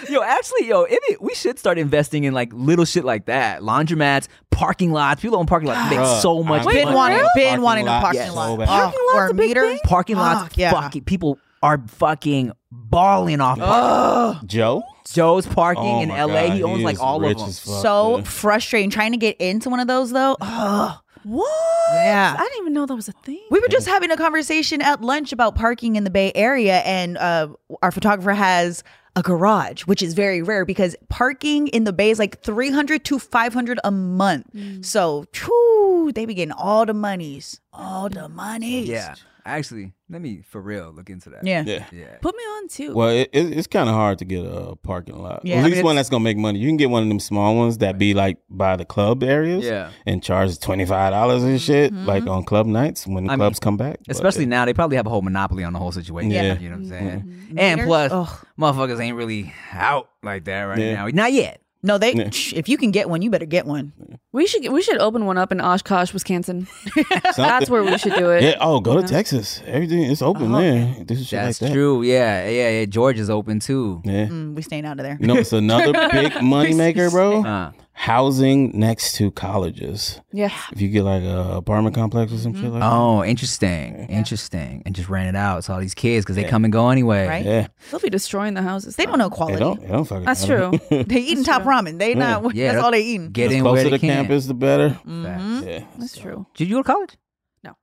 yo, 0.09 0.21
actually, 0.21 0.67
yo, 0.67 0.83
if 0.83 0.99
it, 1.09 1.21
we 1.21 1.33
should 1.33 1.57
start 1.57 1.79
investing 1.79 2.23
in 2.23 2.35
like 2.35 2.53
little 2.53 2.85
shit 2.85 3.03
like 3.03 3.25
that. 3.25 3.61
Laundromats, 3.61 4.27
parking 4.51 4.91
lots. 4.91 5.21
People 5.21 5.39
own 5.39 5.47
parking 5.47 5.69
lots 5.69 5.89
make 5.89 6.05
so 6.21 6.43
much 6.43 6.59
I've 6.59 6.65
money. 6.65 6.83
Been 6.85 6.93
wanting, 6.93 7.17
Parking 7.19 7.43
been 7.43 7.61
wanting 7.63 7.87
a 7.87 7.91
lot 7.91 8.01
parking 8.03 8.21
so 8.27 8.33
lot. 8.35 8.59
bad. 8.59 8.67
Oh, 8.69 8.71
Parking 8.71 8.99
lot's 9.07 9.17
or 9.17 9.27
a 9.27 9.33
big 9.33 9.47
meter. 9.47 9.61
thing? 9.61 9.79
Parking 9.85 10.15
lots, 10.17 10.41
Fuck, 10.43 10.57
yeah. 10.57 10.71
fucking 10.71 11.03
people 11.05 11.39
are 11.65 11.81
fucking 11.87 12.51
balling 12.71 13.41
off. 13.41 13.57
parking. 13.59 14.47
Joe? 14.47 14.83
Joe's 15.11 15.45
parking 15.45 15.83
Oh 15.83 16.01
in 16.01 16.09
my 16.09 16.23
LA. 16.23 16.47
God, 16.47 16.53
he 16.55 16.63
owns 16.63 16.83
like 16.83 16.95
is 16.95 16.99
all 16.99 17.23
of 17.23 17.37
them. 17.37 17.47
as 17.47 17.59
fuck, 17.59 17.81
So 17.81 18.17
dude. 18.17 18.27
frustrating. 18.27 18.89
Trying 18.89 19.11
to 19.11 19.17
get 19.17 19.37
into 19.37 19.69
one 19.69 19.79
of 19.79 19.87
those 19.87 20.11
though. 20.11 20.35
Ugh. 20.41 20.97
What? 21.23 21.49
Yeah. 21.93 22.35
I 22.37 22.43
didn't 22.43 22.61
even 22.61 22.73
know 22.73 22.85
that 22.85 22.95
was 22.95 23.07
a 23.07 23.11
thing. 23.11 23.41
We 23.49 23.59
were 23.59 23.67
just 23.67 23.87
having 23.87 24.11
a 24.11 24.17
conversation 24.17 24.81
at 24.81 25.01
lunch 25.01 25.31
about 25.31 25.55
parking 25.55 25.95
in 25.95 26.03
the 26.03 26.11
Bay 26.11 26.31
Area, 26.35 26.79
and 26.79 27.17
uh, 27.17 27.47
our 27.81 27.91
photographer 27.91 28.33
has 28.33 28.83
a 29.15 29.23
garage, 29.23 29.83
which 29.83 30.03
is 30.03 30.13
very 30.13 30.41
rare 30.43 30.65
because 30.65 30.95
parking 31.09 31.67
in 31.69 31.83
the 31.83 31.93
Bay 31.93 32.11
is 32.11 32.19
like 32.19 32.41
three 32.43 32.69
hundred 32.69 33.05
to 33.05 33.17
five 33.17 33.53
hundred 33.55 33.79
a 33.83 33.89
month. 33.89 34.45
So, 34.85 35.25
whew, 35.33 36.11
they 36.13 36.25
be 36.27 36.35
getting 36.35 36.51
all 36.51 36.85
the 36.85 36.93
monies, 36.93 37.59
all 37.73 38.07
the 38.09 38.29
monies. 38.29 38.87
Yeah, 38.87 39.15
actually, 39.45 39.93
let 40.09 40.21
me 40.21 40.41
for 40.41 40.61
real 40.61 40.91
look 40.91 41.09
into 41.09 41.29
that. 41.29 41.43
yeah, 41.43 41.63
Yeah. 41.65 41.85
yeah. 41.91 42.17
Put 42.21 42.35
me 42.35 42.43
on 42.43 42.67
too. 42.67 42.93
Well, 42.93 43.09
it, 43.09 43.29
it, 43.31 43.57
it's 43.57 43.67
kind 43.67 43.87
of 43.89 43.95
hard 43.95 44.19
to 44.19 44.25
get 44.25 44.45
a 44.45 44.75
parking 44.75 45.17
lot. 45.17 45.41
Yeah, 45.43 45.57
at 45.57 45.59
I 45.61 45.65
least 45.65 45.77
mean, 45.77 45.85
one 45.85 45.95
that's 45.95 46.09
gonna 46.09 46.23
make 46.23 46.37
money. 46.37 46.59
You 46.59 46.67
can 46.67 46.77
get 46.77 46.89
one 46.89 47.03
of 47.03 47.09
them 47.09 47.19
small 47.19 47.55
ones 47.55 47.77
that 47.79 47.97
be 47.97 48.13
like 48.13 48.37
by 48.49 48.75
the 48.75 48.85
club 48.85 49.23
areas. 49.23 49.63
Yeah. 49.63 49.91
And 50.05 50.21
charge 50.21 50.59
twenty 50.59 50.85
five 50.85 51.11
dollars 51.11 51.43
and 51.43 51.59
shit, 51.61 51.93
mm-hmm. 51.93 52.05
like 52.05 52.27
on 52.27 52.43
club 52.43 52.65
nights 52.67 53.05
when 53.07 53.25
the 53.25 53.31
I 53.31 53.35
mean, 53.35 53.39
clubs 53.39 53.59
come 53.59 53.77
back. 53.77 53.99
But, 54.05 54.15
Especially 54.15 54.45
now, 54.45 54.65
they 54.65 54.73
probably 54.73 54.97
have 54.97 55.05
a 55.07 55.09
whole 55.09 55.21
monopoly 55.21 55.63
on 55.63 55.73
the 55.73 55.79
whole 55.79 55.91
situation. 55.91 56.31
Yeah. 56.31 56.57
You 56.59 56.69
know 56.69 56.77
what 56.77 56.77
I'm 56.77 56.83
mm-hmm. 56.83 56.89
saying? 56.89 57.21
Mm-hmm. 57.21 57.59
And 57.59 57.81
plus, 57.81 58.11
Ugh. 58.11 58.45
motherfuckers 58.59 58.99
ain't 58.99 59.17
really 59.17 59.53
out 59.71 60.09
like 60.23 60.45
that 60.45 60.63
right 60.63 60.79
Yeah. 60.79 60.95
now. 60.95 61.07
Not 61.07 61.33
yet. 61.33 61.61
No, 61.85 61.97
they. 61.97 62.13
Yeah. 62.13 62.29
shh, 62.31 62.53
If 62.53 62.67
you 62.67 62.77
can 62.77 62.91
get 62.91 63.09
one, 63.09 63.21
you 63.21 63.29
better 63.29 63.45
get 63.45 63.65
one. 63.65 63.93
we 64.33 64.47
should 64.47 64.67
we 64.71 64.81
should 64.81 64.97
open 64.97 65.25
one 65.25 65.37
up 65.37 65.51
in 65.51 65.61
Oshkosh, 65.61 66.11
Wisconsin. 66.13 66.67
That's 67.37 67.69
where 67.69 67.83
we 67.83 67.97
should 67.97 68.15
do 68.15 68.31
it. 68.31 68.43
Yeah. 68.43 68.57
Oh, 68.59 68.79
go 68.79 68.99
to 68.99 69.07
Texas. 69.07 69.61
Everything 69.67 70.03
is 70.03 70.21
open 70.21 70.53
Oh, 70.53 70.59
there. 70.59 70.95
This 71.05 71.19
is 71.19 71.29
That's 71.29 71.61
like 71.61 71.69
that. 71.69 71.73
true. 71.75 72.01
Yeah, 72.01 72.47
yeah, 72.49 72.69
yeah. 72.79 72.85
George 72.85 73.19
is 73.19 73.29
open 73.29 73.59
too. 73.59 74.01
Yeah. 74.03 74.25
Mm, 74.27 74.55
we 74.55 74.61
staying 74.63 74.85
out 74.85 74.99
of 74.99 75.03
there. 75.05 75.17
You 75.21 75.27
know, 75.27 75.35
it's 75.35 75.53
another 75.53 75.93
big 76.11 76.41
money 76.41 76.73
maker, 76.73 77.09
bro. 77.11 77.43
Uh, 77.45 77.71
Housing 77.97 78.77
next 78.77 79.15
to 79.15 79.31
colleges. 79.31 80.19
Yeah. 80.33 80.51
If 80.73 80.81
you 80.81 80.89
get 80.89 81.03
like 81.03 81.23
a 81.23 81.55
apartment 81.55 81.95
complex 81.95 82.31
or 82.33 82.37
some 82.37 82.53
mm-hmm. 82.53 82.61
shit 82.61 82.71
like 82.73 82.83
oh, 82.83 83.21
that. 83.21 83.23
oh, 83.23 83.23
interesting, 83.23 84.07
interesting, 84.09 84.83
and 84.85 84.93
just 84.93 85.07
rent 85.07 85.29
it 85.29 85.35
out 85.35 85.63
to 85.63 85.73
all 85.73 85.79
these 85.79 85.93
kids 85.93 86.25
because 86.25 86.35
they 86.35 86.43
come 86.43 86.65
and 86.65 86.73
go 86.73 86.89
anyway. 86.89 87.25
Right? 87.25 87.45
Yeah. 87.45 87.67
They'll 87.89 88.01
be 88.01 88.09
destroying 88.09 88.53
the 88.53 88.61
houses. 88.61 88.97
They 88.97 89.05
don't 89.05 89.17
know 89.17 89.29
They 89.29 89.35
quality. 89.35 89.59
don't. 89.59 89.81
They 89.81 89.87
don't 89.87 90.03
fucking. 90.03 90.25
That's 90.25 90.45
know. 90.45 90.71
true. 90.71 91.03
They 91.05 91.19
eating 91.19 91.45
top 91.45 91.63
ramen. 91.63 91.97
They 91.97 92.15
not. 92.15 92.53
Yeah, 92.53 92.73
that's 92.73 92.83
all 92.83 92.91
they 92.91 93.01
eating. 93.01 93.31
Get 93.31 93.49
the 93.49 93.57
in 93.57 93.63
where 93.63 93.73
closer 93.73 93.85
they 93.85 93.89
to 93.91 93.99
can. 93.99 94.09
campus, 94.09 94.45
the 94.45 94.53
better. 94.53 94.89
Mm-hmm. 94.89 95.23
Facts. 95.23 95.65
Yeah. 95.65 95.85
That's 95.97 96.17
true. 96.17 96.45
Did 96.55 96.67
you 96.67 96.75
go 96.75 96.83
to 96.83 96.87
college? 96.87 97.17
No. 97.63 97.77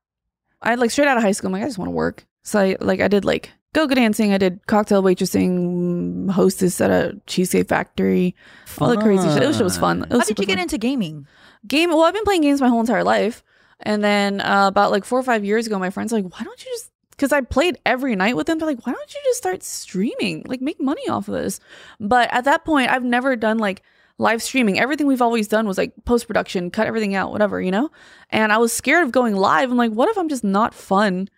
I 0.61 0.75
like 0.75 0.91
straight 0.91 1.09
out 1.09 1.17
of 1.17 1.23
high 1.23 1.33
school. 1.33 1.49
I'm 1.49 1.53
like, 1.55 1.63
I 1.63 1.67
just 1.67 1.79
want 1.79 1.89
to 1.89 1.93
work. 1.93 2.27
So 2.43 2.61
I 2.61 2.77
like 2.81 3.01
I 3.01 3.09
did 3.09 3.25
like 3.25 3.51
go-go 3.73 3.95
dancing. 3.95 4.33
I 4.33 4.39
did 4.39 4.67
cocktail 4.67 5.03
waitressing, 5.03 6.31
hostess 6.31 6.81
at 6.81 6.91
a 6.91 7.21
cheesecake 7.27 7.69
factory, 7.69 8.35
all 8.79 8.89
the 8.89 8.97
crazy 8.97 9.29
shit. 9.29 9.43
It 9.43 9.47
was, 9.47 9.61
it 9.61 9.65
was 9.65 9.79
fun. 9.79 10.03
It 10.05 10.11
was 10.11 10.21
How 10.21 10.25
did 10.27 10.39
you 10.39 10.47
get 10.47 10.55
fun. 10.57 10.63
into 10.63 10.79
gaming? 10.79 11.27
game? 11.67 11.91
Well, 11.91 12.03
I've 12.03 12.15
been 12.15 12.25
playing 12.25 12.43
games 12.43 12.61
my 12.61 12.69
whole 12.69 12.81
entire 12.81 13.05
life, 13.05 13.43
and 13.81 14.03
then 14.03 14.41
uh, 14.41 14.67
about 14.69 14.91
like 14.91 15.05
four 15.05 15.19
or 15.19 15.23
five 15.23 15.45
years 15.45 15.67
ago, 15.67 15.79
my 15.79 15.91
friends 15.91 16.13
were 16.13 16.21
like, 16.21 16.33
why 16.33 16.45
don't 16.45 16.65
you 16.65 16.71
just 16.73 16.91
because 17.11 17.33
I 17.33 17.41
played 17.43 17.79
every 17.87 18.17
night 18.17 18.37
with 18.37 18.47
them. 18.47 18.59
They're 18.59 18.67
like, 18.67 18.85
why 18.87 18.93
don't 18.93 19.15
you 19.15 19.21
just 19.25 19.39
start 19.39 19.63
streaming? 19.63 20.45
Like, 20.47 20.61
make 20.61 20.81
money 20.81 21.09
off 21.09 21.29
of 21.29 21.35
this. 21.35 21.61
But 22.01 22.33
at 22.33 22.45
that 22.45 22.65
point, 22.65 22.91
I've 22.91 23.05
never 23.05 23.37
done 23.37 23.59
like 23.59 23.83
live 24.19 24.43
streaming. 24.43 24.79
Everything 24.81 25.07
we've 25.07 25.23
always 25.23 25.47
done 25.47 25.69
was 25.69 25.79
like 25.79 25.93
post 26.05 26.27
production, 26.27 26.71
cut 26.71 26.87
everything 26.89 27.15
out, 27.15 27.31
whatever, 27.31 27.61
you 27.61 27.71
know? 27.71 27.91
And 28.31 28.53
I 28.53 28.59
was 28.59 28.73
scared 28.73 29.05
of 29.05 29.13
going 29.13 29.37
live. 29.37 29.71
I'm 29.71 29.77
like, 29.77 29.93
what 29.93 30.09
if 30.09 30.19
I'm 30.19 30.29
just 30.29 30.43
not 30.43 30.75
fun? 30.75 31.29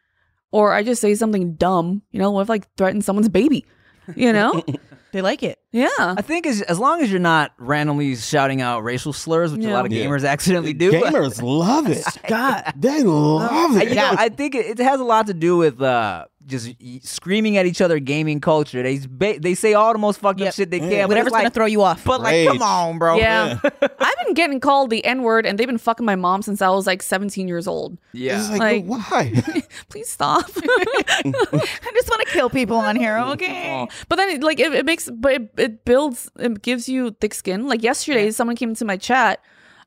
Or 0.55 0.73
I 0.73 0.85
just 0.85 1.01
say 1.01 1.17
something 1.17 1.55
dumb, 1.55 2.03
you 2.13 2.21
know? 2.21 2.31
What 2.31 2.43
if 2.43 2.49
I 2.51 2.53
like 2.55 2.69
threaten 2.77 3.03
someone's 3.03 3.29
baby? 3.29 3.67
You 4.15 4.33
know? 4.33 4.63
They 5.15 5.23
like 5.23 5.45
it. 5.45 5.61
yeah. 5.71 5.87
I 6.01 6.23
think 6.23 6.45
as, 6.45 6.61
as 6.63 6.77
long 6.81 7.01
as 7.01 7.09
you're 7.09 7.21
not 7.21 7.53
randomly 7.57 8.17
shouting 8.17 8.61
out 8.61 8.83
racial 8.83 9.13
slurs, 9.13 9.53
which 9.53 9.61
a 9.65 9.69
Yeah. 9.69 9.75
lot 9.75 9.87
of 9.87 9.93
Yeah. 9.93 10.07
gamers 10.07 10.29
accidentally 10.29 10.73
do. 10.73 10.91
Gamers 10.91 11.41
love 11.41 11.89
it. 11.89 12.05
God. 12.27 12.73
They 12.77 13.05
love 13.05 13.77
I, 13.77 13.83
it. 13.83 13.89
you 13.91 13.95
know, 13.95 14.13
I 14.19 14.29
think 14.29 14.57
it, 14.57 14.67
it 14.67 14.79
has 14.83 14.99
a 14.99 15.05
lot 15.05 15.29
to 15.29 15.35
do 15.35 15.57
with 15.57 15.81
uh, 15.81 16.25
just 16.47 16.71
screaming 17.03 17.57
at 17.57 17.67
each 17.67 17.81
other 17.81 17.99
gaming 17.99 18.41
culture. 18.41 18.83
They 18.83 19.01
ba- 19.09 19.39
they 19.41 19.55
say 19.55 19.75
all 19.75 19.93
the 19.93 19.99
most 19.99 20.21
fucked 20.21 20.41
up 20.43 20.55
shit 20.55 20.71
they 20.71 20.79
can. 20.79 20.91
Yeah. 20.91 21.03
but 21.05 21.09
Whatever's 21.11 21.33
like, 21.33 21.43
gonna 21.43 21.51
throw 21.51 21.67
you 21.67 21.83
off. 21.83 22.05
But 22.05 22.21
like, 22.21 22.47
come 22.47 22.61
on, 22.63 22.99
bro. 22.99 23.17
Yeah. 23.17 23.59
I've 23.65 24.25
been 24.27 24.35
getting 24.35 24.61
called 24.61 24.91
the 24.91 25.05
N 25.05 25.23
word 25.23 25.47
and 25.47 25.59
they've 25.59 25.67
been 25.67 25.79
fucking 25.79 26.05
my 26.05 26.17
mom 26.17 26.43
since 26.43 26.61
I 26.61 26.69
was 26.69 26.87
like 26.87 27.03
17 27.03 27.49
years 27.49 27.67
old. 27.67 27.97
yeah. 28.13 28.39
It's 28.39 28.51
like, 28.51 28.61
Like- 28.61 28.89
but 28.89 28.99
why? 29.11 29.43
Please 29.89 30.09
stop. 30.11 30.45
I 30.57 31.91
just 31.95 32.09
want 32.11 32.27
to 32.27 32.29
kill 32.33 32.51
people 32.51 32.77
on 32.77 32.97
here. 32.97 33.19
Okay. 33.19 33.87
But 34.09 34.17
then, 34.17 34.41
like, 34.41 34.61
it, 34.61 34.73
it 34.75 34.85
makes, 34.85 35.09
but 35.11 35.33
it, 35.33 35.51
it 35.57 35.85
builds, 35.85 36.31
it 36.39 36.63
gives 36.63 36.89
you 36.89 37.13
thick 37.21 37.35
skin. 37.35 37.67
Like 37.69 37.83
yesterday, 37.83 38.31
someone 38.31 38.57
came 38.57 38.71
into 38.71 38.85
my 38.85 38.97
chat, 38.97 39.41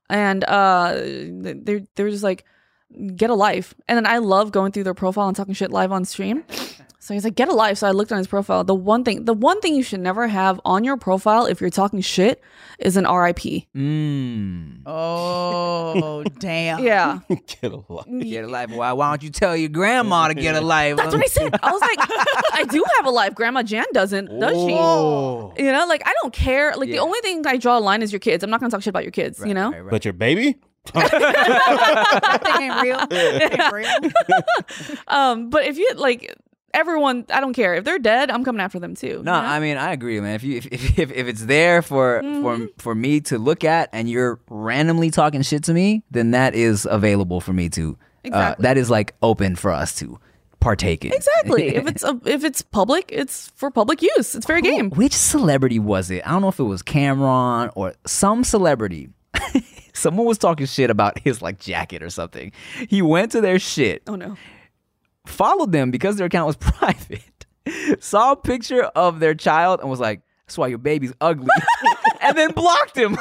and 0.10 0.44
uh, 0.46 0.94
they're 0.96 1.82
they're 1.96 2.10
just 2.10 2.24
like, 2.24 2.46
get 3.16 3.30
a 3.30 3.36
life. 3.36 3.74
And 3.88 3.98
then 3.98 4.06
I 4.06 4.18
love 4.20 4.52
going 4.52 4.72
through 4.72 4.84
their 4.86 4.94
profile 4.94 5.28
and 5.28 5.36
talking 5.36 5.54
shit 5.54 5.72
live 5.72 5.92
on 5.92 6.06
stream. 6.06 6.44
So 7.00 7.14
he's 7.14 7.24
like, 7.24 7.36
get 7.36 7.48
a 7.48 7.54
life. 7.54 7.78
So 7.78 7.88
I 7.88 7.92
looked 7.92 8.12
on 8.12 8.18
his 8.18 8.28
profile. 8.28 8.66
The 8.66 8.76
one 8.76 9.06
thing, 9.06 9.24
the 9.24 9.34
one 9.34 9.62
thing 9.62 9.76
you 9.76 9.84
should 9.84 10.02
never 10.02 10.28
have 10.28 10.60
on 10.66 10.84
your 10.84 10.98
profile 10.98 11.46
if 11.46 11.62
you're 11.62 11.70
talking 11.70 12.02
shit 12.02 12.42
is 12.80 12.98
an 12.98 13.06
RIP. 13.06 13.64
Mm. 13.74 14.82
Oh 14.86 16.24
damn. 16.40 16.84
Yeah, 16.84 17.20
Get 17.30 17.72
a 17.72 17.82
lot. 17.88 18.08
Get 18.20 18.44
a 18.44 18.48
life. 18.48 18.72
Why, 18.72 18.92
why 18.92 19.10
don't 19.10 19.24
you 19.24 19.30
tell 19.30 19.56
your 19.56 19.70
grandma 19.70 20.28
to 20.28 20.34
get 20.34 20.56
a 20.56 20.62
life? 20.76 20.98
that's 20.98 21.14
what 21.14 21.24
I 21.24 21.28
said. 21.28 21.56
I 21.64 21.72
was 21.72 21.82
like, 21.82 21.98
I 22.54 22.66
do 22.70 22.84
have 22.98 23.06
a 23.06 23.10
life. 23.10 23.36
Grandma 23.36 23.64
Jan 23.64 23.86
doesn't, 23.94 24.40
does 24.40 24.58
she? 24.58 24.72
You 24.72 25.72
know, 25.72 25.86
like 25.88 26.04
I 26.06 26.14
don't 26.22 26.34
care. 26.34 26.76
Like 26.76 26.90
Yeah. 26.90 26.96
the 26.96 27.02
only 27.02 27.20
thing 27.22 27.46
I 27.48 27.56
draw 27.58 27.78
a 27.78 27.80
line 27.80 28.02
is 28.02 28.12
your 28.12 28.20
kids. 28.20 28.44
I'm 28.44 28.50
not 28.50 28.60
gonna 28.60 28.70
talk 28.72 28.82
shit 28.82 28.90
about 28.92 29.04
your 29.04 29.12
kids. 29.12 29.42
you 29.46 29.54
know. 29.54 29.72
Right, 29.72 29.82
right. 29.82 29.92
But 29.92 30.04
your 30.06 30.14
baby? 30.14 30.58
That 30.94 32.42
thing 32.44 32.72
ain't 32.72 32.82
real. 32.82 33.00
Ain't 33.12 33.74
real. 33.74 34.98
Um, 35.08 35.50
but 35.50 35.66
if 35.66 35.78
you 35.78 35.92
like, 35.96 36.36
everyone, 36.74 37.26
I 37.32 37.40
don't 37.40 37.54
care 37.54 37.76
if 37.76 37.84
they're 37.84 38.00
dead. 38.00 38.30
I'm 38.32 38.44
coming 38.44 38.62
after 38.62 38.80
them 38.80 38.96
too. 38.96 39.08
No, 39.08 39.18
you 39.18 39.24
know? 39.24 39.32
I 39.32 39.60
mean 39.60 39.78
I 39.78 39.92
agree, 39.92 40.20
man. 40.20 40.36
If 40.36 40.44
you 40.44 40.58
if 40.58 41.00
if, 41.00 41.12
if, 41.12 41.28
it's 41.28 41.46
there 41.46 41.82
for 41.82 42.22
for 42.42 42.68
for 42.78 42.96
me 42.96 43.20
to 43.22 43.38
look 43.38 43.64
at, 43.64 43.90
and 43.92 44.10
you're 44.10 44.40
randomly 44.50 45.12
talking 45.12 45.42
shit 45.42 45.64
to 45.66 45.74
me, 45.74 46.04
then 46.12 46.32
that 46.32 46.56
is 46.56 46.88
available 46.90 47.42
for 47.42 47.54
me 47.54 47.70
to. 47.70 47.98
Exactly. 48.24 48.64
Uh, 48.64 48.68
that 48.68 48.78
is 48.78 48.90
like 48.90 49.16
open 49.22 49.56
for 49.56 49.72
us 49.72 49.96
to 49.96 50.20
partake 50.60 51.06
in. 51.06 51.14
exactly. 51.14 51.68
if 51.76 51.88
it's 51.88 52.04
a, 52.04 52.20
if 52.26 52.44
it's 52.44 52.62
public, 52.62 53.10
it's 53.10 53.50
for 53.56 53.72
public 53.72 54.02
use. 54.02 54.36
It's 54.36 54.46
fair 54.46 54.60
game. 54.62 54.90
Which 54.92 55.14
celebrity 55.14 55.80
was 55.80 56.12
it? 56.12 56.28
I 56.28 56.32
don't 56.32 56.42
know 56.42 56.50
if 56.50 56.60
it 56.60 56.64
was 56.64 56.82
Cameron 56.82 57.70
or 57.76 57.94
some 58.06 58.44
celebrity. 58.44 59.10
Someone 59.98 60.26
was 60.28 60.38
talking 60.38 60.66
shit 60.66 60.90
about 60.90 61.20
his 61.24 61.42
like 61.42 61.60
jacket 61.60 62.04
or 62.04 62.10
something. 62.10 62.52
He 62.88 63.02
went 63.02 63.32
to 63.34 63.42
their 63.42 63.60
shit, 63.60 64.04
Oh 64.08 64.16
no. 64.16 64.38
followed 65.26 65.72
them 65.72 65.92
because 65.92 66.16
their 66.18 66.28
account 66.28 66.48
was 66.48 66.56
private, 66.60 67.46
saw 68.00 68.32
a 68.34 68.36
picture 68.36 68.84
of 68.84 69.20
their 69.20 69.34
child 69.36 69.80
and 69.82 69.90
was 69.90 70.00
like, 70.00 70.22
"That's 70.46 70.58
why 70.58 70.68
your 70.68 70.78
baby's 70.78 71.14
ugly," 71.20 71.48
and 72.22 72.38
then 72.38 72.52
blocked 72.52 72.96
him. 72.98 73.18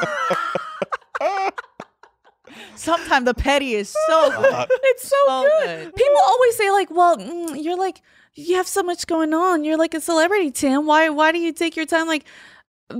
Sometimes 2.76 3.24
the 3.24 3.34
petty 3.34 3.74
is 3.74 3.94
so 4.06 4.30
good. 4.30 4.66
It's 4.84 5.08
so, 5.08 5.16
So 5.26 5.42
good. 5.42 5.84
good. 5.86 5.94
People 5.94 6.20
always 6.24 6.56
say 6.56 6.70
like, 6.70 6.90
"Well, 6.90 7.16
mm, 7.16 7.62
you're 7.62 7.76
like 7.76 8.00
you 8.34 8.56
have 8.56 8.66
so 8.68 8.82
much 8.82 9.06
going 9.06 9.32
on. 9.34 9.64
You're 9.64 9.78
like 9.78 9.94
a 9.94 10.00
celebrity, 10.00 10.50
Tim. 10.50 10.86
Why 10.86 11.08
why 11.08 11.32
do 11.32 11.38
you 11.38 11.52
take 11.52 11.74
your 11.74 11.86
time 11.86 12.06
like 12.06 12.24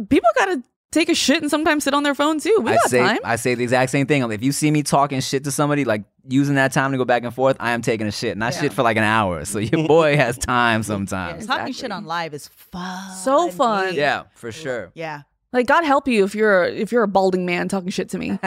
people 0.08 0.28
got 0.36 0.46
to 0.46 0.62
take 0.92 1.08
a 1.08 1.14
shit 1.14 1.42
and 1.42 1.50
sometimes 1.50 1.84
sit 1.84 1.94
on 1.94 2.02
their 2.02 2.14
phone 2.14 2.38
too. 2.40 2.58
We 2.62 2.72
I 2.72 2.74
got 2.76 2.90
say 2.90 2.98
time. 2.98 3.18
I 3.24 3.36
say 3.36 3.54
the 3.54 3.62
exact 3.62 3.90
same 3.90 4.06
thing. 4.06 4.22
If 4.30 4.42
you 4.42 4.52
see 4.52 4.70
me 4.70 4.82
talking 4.82 5.20
shit 5.20 5.44
to 5.44 5.50
somebody, 5.50 5.84
like 5.84 6.04
using 6.28 6.54
that 6.56 6.72
time 6.72 6.92
to 6.92 6.98
go 6.98 7.04
back 7.04 7.22
and 7.24 7.34
forth, 7.34 7.56
I 7.60 7.72
am 7.72 7.82
taking 7.82 8.06
a 8.06 8.12
shit, 8.12 8.32
and 8.32 8.42
I 8.42 8.50
shit 8.50 8.72
for 8.72 8.82
like 8.82 8.96
an 8.96 9.04
hour. 9.04 9.44
So 9.44 9.58
your 9.58 9.86
boy 9.86 10.16
has 10.16 10.38
time 10.54 10.82
sometimes. 10.82 11.46
Talking 11.46 11.72
shit 11.72 11.90
on 11.92 12.04
live 12.04 12.34
is 12.34 12.48
fun. 12.48 13.14
So 13.16 13.50
fun. 13.50 13.94
Yeah, 13.94 14.24
for 14.34 14.50
sure. 14.52 14.90
Yeah. 14.94 15.22
like 15.52 15.66
God 15.66 15.84
help 15.84 16.08
you 16.08 16.24
if 16.24 16.34
you're 16.34 16.64
if 16.64 16.92
you're 16.92 17.02
a 17.04 17.08
balding 17.08 17.46
man 17.46 17.68
talking 17.68 17.90
shit 17.90 18.08
to 18.10 18.18
me. 18.18 18.38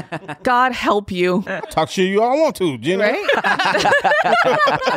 God 0.43 0.71
help 0.73 1.11
you. 1.11 1.43
Talk 1.71 1.89
shit 1.89 2.07
you 2.07 2.21
all 2.21 2.39
want 2.41 2.55
to, 2.57 2.77
Jenny. 2.77 3.01
Right? 3.01 3.27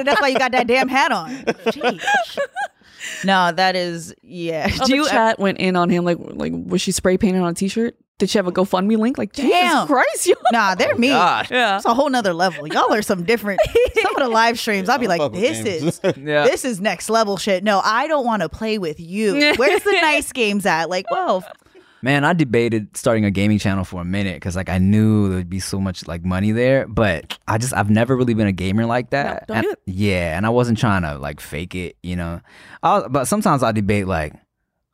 That's 0.04 0.20
why 0.20 0.28
you 0.28 0.38
got 0.38 0.52
that 0.52 0.66
damn 0.66 0.88
hat 0.88 1.12
on. 1.12 1.30
Jeez. 1.30 2.38
No, 3.24 3.52
that 3.52 3.76
is 3.76 4.14
yeah. 4.22 4.68
Oh, 4.72 4.76
Do 4.86 4.90
the 4.92 4.96
you 4.96 5.08
chat 5.08 5.38
went 5.38 5.58
in 5.58 5.76
on 5.76 5.88
him 5.90 6.04
like 6.04 6.18
like 6.20 6.52
was 6.54 6.80
she 6.80 6.92
spray 6.92 7.16
painted 7.18 7.42
on 7.42 7.50
a 7.50 7.54
t-shirt? 7.54 7.96
Did 8.18 8.30
she 8.30 8.38
have 8.38 8.46
a 8.46 8.52
GoFundMe 8.52 8.96
link? 8.98 9.18
Like 9.18 9.32
Jesus 9.32 9.50
Damn. 9.50 9.86
Christ, 9.88 10.26
you 10.28 10.36
Nah, 10.52 10.76
they're 10.76 10.94
oh, 10.94 10.98
me. 10.98 11.08
God. 11.08 11.48
Yeah. 11.50 11.76
It's 11.76 11.84
a 11.86 11.94
whole 11.94 12.08
nother 12.08 12.32
level. 12.32 12.68
Y'all 12.68 12.92
are 12.92 13.02
some 13.02 13.24
different. 13.24 13.60
Some 14.00 14.14
of 14.16 14.22
the 14.22 14.28
live 14.28 14.58
streams, 14.60 14.88
I'll 14.88 14.98
be 14.98 15.08
like, 15.08 15.20
fuck 15.20 15.32
with 15.32 15.40
this 15.40 15.62
games. 15.62 16.00
is 16.02 16.16
Yeah. 16.18 16.44
this 16.44 16.64
is 16.64 16.80
next 16.80 17.08
level 17.10 17.36
shit. 17.36 17.64
No, 17.64 17.80
I 17.82 18.06
don't 18.06 18.24
want 18.24 18.42
to 18.42 18.48
play 18.48 18.78
with 18.78 19.00
you. 19.00 19.54
Where's 19.56 19.82
the 19.82 19.92
nice 19.92 20.30
games 20.32 20.66
at? 20.66 20.88
Like, 20.88 21.10
well, 21.10 21.44
Man, 22.04 22.24
I 22.24 22.32
debated 22.32 22.96
starting 22.96 23.24
a 23.24 23.30
gaming 23.30 23.58
channel 23.58 23.84
for 23.84 24.00
a 24.00 24.04
minute 24.04 24.34
because 24.34 24.56
like 24.56 24.68
I 24.68 24.78
knew 24.78 25.28
there'd 25.28 25.48
be 25.48 25.60
so 25.60 25.80
much 25.80 26.06
like 26.08 26.24
money 26.24 26.50
there, 26.50 26.86
but 26.88 27.38
I 27.46 27.58
just 27.58 27.72
I've 27.72 27.90
never 27.90 28.16
really 28.16 28.34
been 28.34 28.48
a 28.48 28.52
gamer 28.52 28.86
like 28.86 29.10
that. 29.10 29.46
don't 29.46 29.58
And- 29.58 29.64
do 29.64 29.70
it. 29.70 29.78
Yeah, 29.86 30.36
and 30.36 30.44
I 30.44 30.48
wasn't 30.50 30.78
trying 30.78 31.02
to 31.02 31.18
like 31.18 31.40
fake 31.40 31.74
it, 31.76 31.96
you 32.02 32.16
know. 32.16 32.40
I 32.82 32.94
was, 32.98 33.08
but 33.10 33.24
sometimes 33.26 33.62
I 33.62 33.70
debate 33.70 34.08
like, 34.08 34.34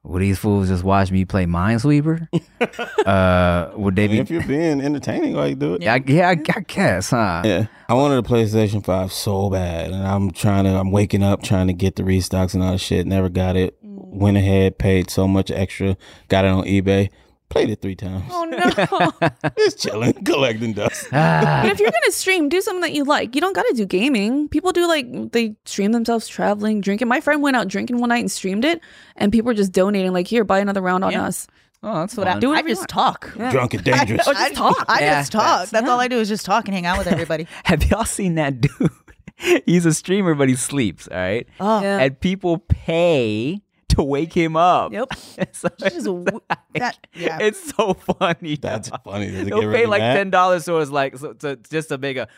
would 0.05 0.23
these 0.23 0.39
fools 0.39 0.69
just 0.69 0.85
watch 0.85 1.11
me 1.11 1.25
play 1.25 1.45
Minesweeper? 1.47 2.29
uh, 3.07 3.71
would 3.77 3.97
they 3.97 4.07
be? 4.07 4.19
If 4.19 4.31
you're 4.31 4.43
being 4.47 4.81
entertaining, 4.81 5.35
why 5.35 5.47
you 5.47 5.55
do 5.55 5.75
it? 5.75 5.83
Yeah, 5.83 5.95
I, 5.95 6.03
yeah, 6.07 6.29
I, 6.29 6.33
I 6.33 6.61
guess, 6.61 7.11
huh? 7.11 7.43
Yeah, 7.45 7.67
I 7.89 7.95
wanted 7.95 8.19
a 8.19 8.23
PlayStation 8.29 8.85
Five 8.85 9.13
so 9.13 9.51
bad, 9.51 9.91
and 9.93 10.07
I'm 10.07 10.31
trying 10.31 10.65
to. 10.65 10.71
I'm 10.71 10.93
waking 10.93 11.23
up 11.23 11.43
trying 11.43 11.67
to 11.69 11.73
get 11.73 11.97
the 11.97 12.03
restocks 12.03 12.55
and 12.55 12.63
all 12.63 12.73
that 12.73 12.79
shit. 12.79 13.07
Never 13.07 13.29
got 13.29 13.57
it. 13.57 13.78
Went 14.11 14.37
ahead, 14.37 14.79
paid 14.79 15.11
so 15.11 15.29
much 15.29 15.51
extra, 15.51 15.97
got 16.29 16.45
it 16.45 16.49
on 16.49 16.65
eBay. 16.65 17.11
Played 17.51 17.71
it 17.71 17.81
three 17.81 17.95
times. 17.95 18.25
Oh 18.31 18.45
no. 18.45 19.31
Just 19.59 19.81
chilling, 19.81 20.13
collecting 20.25 20.75
dust. 20.75 21.07
Ah, 21.13 21.61
But 21.63 21.73
if 21.73 21.81
you're 21.81 21.91
gonna 21.91 22.11
stream, 22.13 22.51
do 22.51 22.61
something 22.61 22.83
that 22.83 22.93
you 22.93 23.05
like. 23.05 23.35
You 23.35 23.41
don't 23.41 23.55
gotta 23.55 23.73
do 23.75 23.87
gaming. 23.87 24.49
People 24.51 24.71
do 24.73 24.87
like 24.87 25.33
they 25.33 25.57
stream 25.65 25.93
themselves 25.93 26.29
traveling, 26.29 26.83
drinking. 26.83 27.09
My 27.09 27.23
friend 27.23 27.43
went 27.43 27.57
out 27.57 27.67
drinking 27.69 28.01
one 28.01 28.11
night 28.11 28.19
and 28.19 28.31
streamed 28.31 28.67
it, 28.67 28.83
and 29.17 29.33
people 29.33 29.47
were 29.47 29.55
just 29.55 29.73
donating. 29.73 30.13
Like, 30.13 30.27
here, 30.27 30.45
buy 30.45 30.59
another 30.59 30.83
round 30.83 31.05
on 31.05 31.13
Yeah. 31.13 31.25
us. 31.25 31.47
oh, 31.83 32.01
that's 32.01 32.17
what 32.19 32.29
I 32.29 32.39
do. 32.39 32.53
I 32.53 32.61
just 32.61 32.81
want. 32.81 32.91
talk. 32.91 33.33
Drunk 33.51 33.73
and 33.73 33.85
dangerous. 33.93 34.29
Or 34.29 34.35
just 34.35 34.55
talk. 34.55 34.85
I 34.87 35.01
Yeah, 35.01 35.21
just 35.21 35.33
talk. 35.33 35.43
that's- 35.43 35.71
That's 35.71 35.89
all 35.89 36.01
I 36.01 36.09
do 36.09 36.19
is 36.21 36.29
just 36.29 36.45
talk 36.45 36.67
and 36.69 36.75
hang 36.75 36.85
out 36.85 36.99
with 36.99 37.07
everybody. 37.07 37.47
Have 37.65 37.83
y'all 37.85 38.05
seen 38.05 38.35
that 38.35 38.61
dude? 38.61 38.91
He's 39.65 39.87
a 39.87 39.95
streamer, 39.95 40.35
but 40.35 40.49
he 40.51 40.55
sleeps. 40.57 41.09
All 41.09 41.17
right, 41.17 41.47
Oh, 41.61 41.81
Yeah. 41.81 41.99
and 42.01 42.21
people 42.21 42.59
pay 42.59 43.63
to 43.99 44.03
wake 44.17 44.33
him 44.33 44.57
up. 44.57 44.93
Yep. 44.93 45.15
So 45.53 45.69
It's 45.79 45.95
just 45.95 46.07
a 46.07 46.15
w- 46.15 46.41
that- 46.75 46.99
yeah. 47.15 47.39
It's 47.41 47.75
so 47.75 47.95
funny. 47.95 48.57
That's 48.57 48.89
funny. 49.05 49.31
Does 49.31 49.41
it 49.41 49.45
They'll 49.51 49.61
get 49.63 49.73
pay 49.75 49.87
like 49.87 50.01
ten 50.01 50.31
dollars 50.31 50.65
so 50.65 50.79
it's 50.79 50.91
like 50.91 51.17
so, 51.19 51.33
to, 51.35 51.57
just 51.71 51.89
to 51.91 51.99
make 51.99 52.17
a 52.17 52.29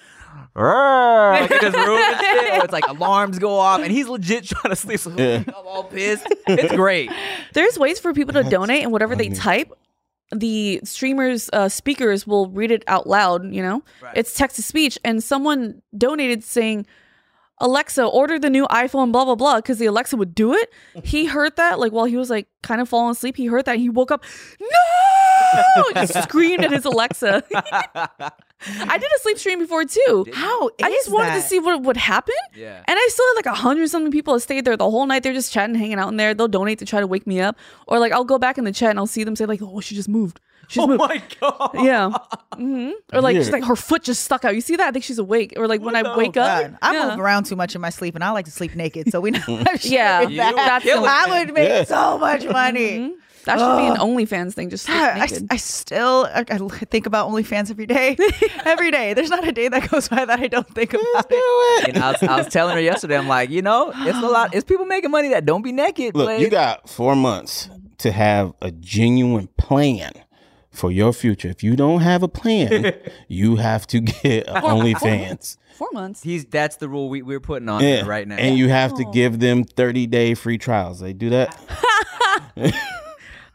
like 0.54 1.50
in 1.50 1.58
his 1.58 1.74
room 1.74 1.98
and 1.98 2.20
shit, 2.20 2.64
it's 2.64 2.72
like 2.72 2.86
alarms 2.88 3.38
go 3.38 3.56
off 3.58 3.80
and 3.80 3.90
he's 3.90 4.08
legit 4.08 4.44
trying 4.44 4.70
to 4.70 4.76
sleep. 4.76 5.00
So 5.00 5.11
Yeah. 5.16 5.42
I'm 5.48 5.66
all 5.66 5.84
pissed. 5.84 6.26
It's 6.46 6.74
great. 6.74 7.11
There's 7.52 7.78
ways 7.78 7.98
for 7.98 8.12
people 8.12 8.34
to 8.34 8.42
donate, 8.48 8.82
and 8.82 8.92
whatever 8.92 9.16
they 9.16 9.28
type, 9.30 9.72
the 10.32 10.80
streamers' 10.84 11.50
uh, 11.52 11.68
speakers 11.68 12.26
will 12.26 12.48
read 12.50 12.70
it 12.70 12.84
out 12.86 13.06
loud. 13.08 13.52
You 13.52 13.62
know, 13.62 13.82
it's 14.14 14.34
text 14.34 14.56
to 14.56 14.62
speech, 14.62 14.98
and 15.04 15.22
someone 15.22 15.82
donated 15.96 16.44
saying. 16.44 16.86
Alexa, 17.61 18.04
order 18.04 18.38
the 18.38 18.50
new 18.50 18.66
iPhone, 18.68 19.12
blah 19.12 19.24
blah 19.24 19.34
blah, 19.34 19.56
because 19.56 19.78
the 19.78 19.86
Alexa 19.86 20.16
would 20.16 20.34
do 20.34 20.54
it. 20.54 20.72
He 21.04 21.24
heard 21.34 21.56
that, 21.56 21.78
like 21.78 21.92
while 21.92 22.06
he 22.06 22.16
was 22.16 22.30
like 22.30 22.48
kind 22.62 22.80
of 22.80 22.88
falling 22.88 23.12
asleep. 23.12 23.36
He 23.36 23.46
heard 23.46 23.64
that, 23.66 23.72
and 23.72 23.80
he 23.80 23.88
woke 23.88 24.11
up, 24.11 24.24
no, 24.61 25.92
just 25.94 26.22
screamed 26.22 26.64
at 26.64 26.72
his 26.72 26.84
Alexa. 26.84 27.42
I 27.54 28.98
did 28.98 29.11
a 29.16 29.18
sleep 29.20 29.38
stream 29.38 29.58
before 29.58 29.84
too. 29.84 30.26
How 30.34 30.68
I 30.82 30.90
just 30.90 31.08
is 31.08 31.12
wanted 31.12 31.34
to 31.34 31.42
see 31.42 31.58
what 31.58 31.82
would 31.82 31.96
happen. 31.96 32.34
Yeah. 32.54 32.82
And 32.86 32.98
I 32.98 33.08
still 33.11 33.26
had 33.28 33.36
like 33.36 33.46
a 33.46 33.54
hundred 33.54 33.88
something 33.88 34.12
people 34.12 34.34
that 34.34 34.40
stayed 34.40 34.64
there 34.64 34.76
the 34.76 34.90
whole 34.90 35.06
night. 35.06 35.22
They're 35.22 35.32
just 35.32 35.52
chatting, 35.52 35.74
hanging 35.74 35.98
out 35.98 36.08
in 36.08 36.16
there. 36.18 36.34
They'll 36.34 36.48
donate 36.48 36.78
to 36.80 36.84
try 36.84 37.00
to 37.00 37.06
wake 37.06 37.26
me 37.26 37.40
up. 37.40 37.56
Or 37.86 37.98
like 37.98 38.12
I'll 38.12 38.24
go 38.24 38.38
back 38.38 38.58
in 38.58 38.64
the 38.64 38.72
chat 38.72 38.90
and 38.90 38.98
I'll 38.98 39.06
see 39.06 39.24
them 39.24 39.34
say 39.34 39.46
like, 39.46 39.61
"Oh, 39.62 39.80
she 39.80 39.94
just 39.94 40.08
moved. 40.08 40.40
She 40.71 40.79
just 40.79 40.89
moved." 40.89 41.37
god. 41.41 41.71
Yeah. 41.75 42.11
hmm 42.55 42.91
Or 43.12 43.21
like 43.21 43.37
she's 43.37 43.51
like 43.51 43.64
her 43.64 43.77
foot 43.77 44.03
just 44.05 44.23
stuck 44.25 44.45
out. 44.45 44.55
You 44.55 44.61
see 44.61 44.77
that? 44.77 44.89
I 44.89 44.93
think 44.93 45.05
she's 45.05 45.18
awake. 45.18 45.55
Or 45.57 45.66
like 45.66 45.81
when 45.81 45.97
I 45.97 46.16
wake 46.16 46.37
up, 46.37 46.71
I 46.81 46.93
yeah. 46.95 47.11
move 47.11 47.18
around 47.21 47.45
too 47.45 47.57
much 47.57 47.75
in 47.75 47.81
my 47.81 47.91
sleep, 47.91 48.14
and 48.14 48.23
I 48.23 48.31
like 48.31 48.45
to 48.47 48.51
sleep 48.53 48.75
naked. 48.77 49.11
So 49.11 49.21
we 49.21 49.33
know. 49.33 49.41
Yeah, 49.83 50.23
You 50.23 50.37
that. 50.37 50.55
that's 50.57 50.85
the- 50.85 50.93
I 50.93 51.27
would 51.45 51.53
make 51.55 51.68
Yeah. 51.68 51.85
so 51.85 52.18
much 52.18 52.45
money. 52.47 52.99
Mhm. 52.99 53.11
That 53.47 53.59
should 53.59 53.79
be 53.79 53.87
an 53.87 53.97
OnlyFans 53.97 54.53
thing. 54.53 54.68
Just 54.68 54.85
sleep 54.85 54.99
I, 54.99 55.21
naked. 55.21 55.47
I 55.51 55.57
still 55.57 56.29
I, 56.33 56.45
I 56.51 56.59
think 56.59 57.07
about 57.07 57.31
OnlyFans 57.31 57.71
every 57.71 57.87
day. 57.87 58.16
every 58.66 58.91
day. 58.91 59.14
There's 59.14 59.31
not 59.31 59.49
a 59.49 59.51
day 59.51 59.66
that 59.68 59.91
goes 59.91 60.09
by 60.09 60.27
that 60.27 60.39
I 60.39 60.47
don't 60.47 60.68
think 60.75 60.93
about 60.93 61.27
it. 61.31 61.89
And 61.95 62.05
I 62.05 62.12
was, 62.12 62.23
I 62.23 62.37
was 62.37 62.49
telling 62.49 62.75
her 62.75 62.81
yesterday, 62.83 63.16
I'm 63.16 63.29
like, 63.29 63.49
you 63.49 63.62
know, 63.62 63.93
it's 63.97 64.18
a 64.18 64.29
lot. 64.29 64.55
It's 64.55 64.64
people 64.64 64.85
making 64.85 65.11
money 65.11 65.31
that 65.31 65.47
don't 65.47 65.62
be 65.62 65.73
naked. 65.73 66.14
Look, 66.14 66.27
Blade. 66.27 66.43
you 66.43 66.51
got 66.51 66.87
four 66.89 67.16
months 67.16 67.71
to 67.99 68.12
have 68.12 68.53
a 68.61 68.71
genuine 68.71 69.49
plan 69.57 70.12
for 70.81 70.91
your 70.91 71.12
future. 71.12 71.49
If 71.49 71.62
you 71.62 71.76
don't 71.76 72.01
have 72.01 72.22
a 72.22 72.28
plan, 72.28 72.95
you 73.28 73.57
have 73.57 73.87
to 73.89 74.01
get 74.01 74.49
a 74.49 74.55
OnlyFans. 74.55 75.59
Four 75.76 75.89
months. 75.93 76.22
He's 76.22 76.47
that's 76.47 76.76
the 76.76 76.89
rule 76.89 77.11
we, 77.11 77.20
we're 77.22 77.39
putting 77.39 77.68
on 77.68 77.83
Yeah, 77.83 78.03
her 78.03 78.09
right 78.09 78.26
now. 78.26 78.37
And 78.37 78.57
you 78.57 78.70
have 78.70 78.95
to 78.97 79.05
oh. 79.07 79.12
give 79.12 79.39
them 79.41 79.64
30 79.64 80.07
day 80.07 80.35
free 80.35 80.57
trials. 80.59 80.99
They 80.99 81.12
do 81.12 81.31
that? 81.31 81.57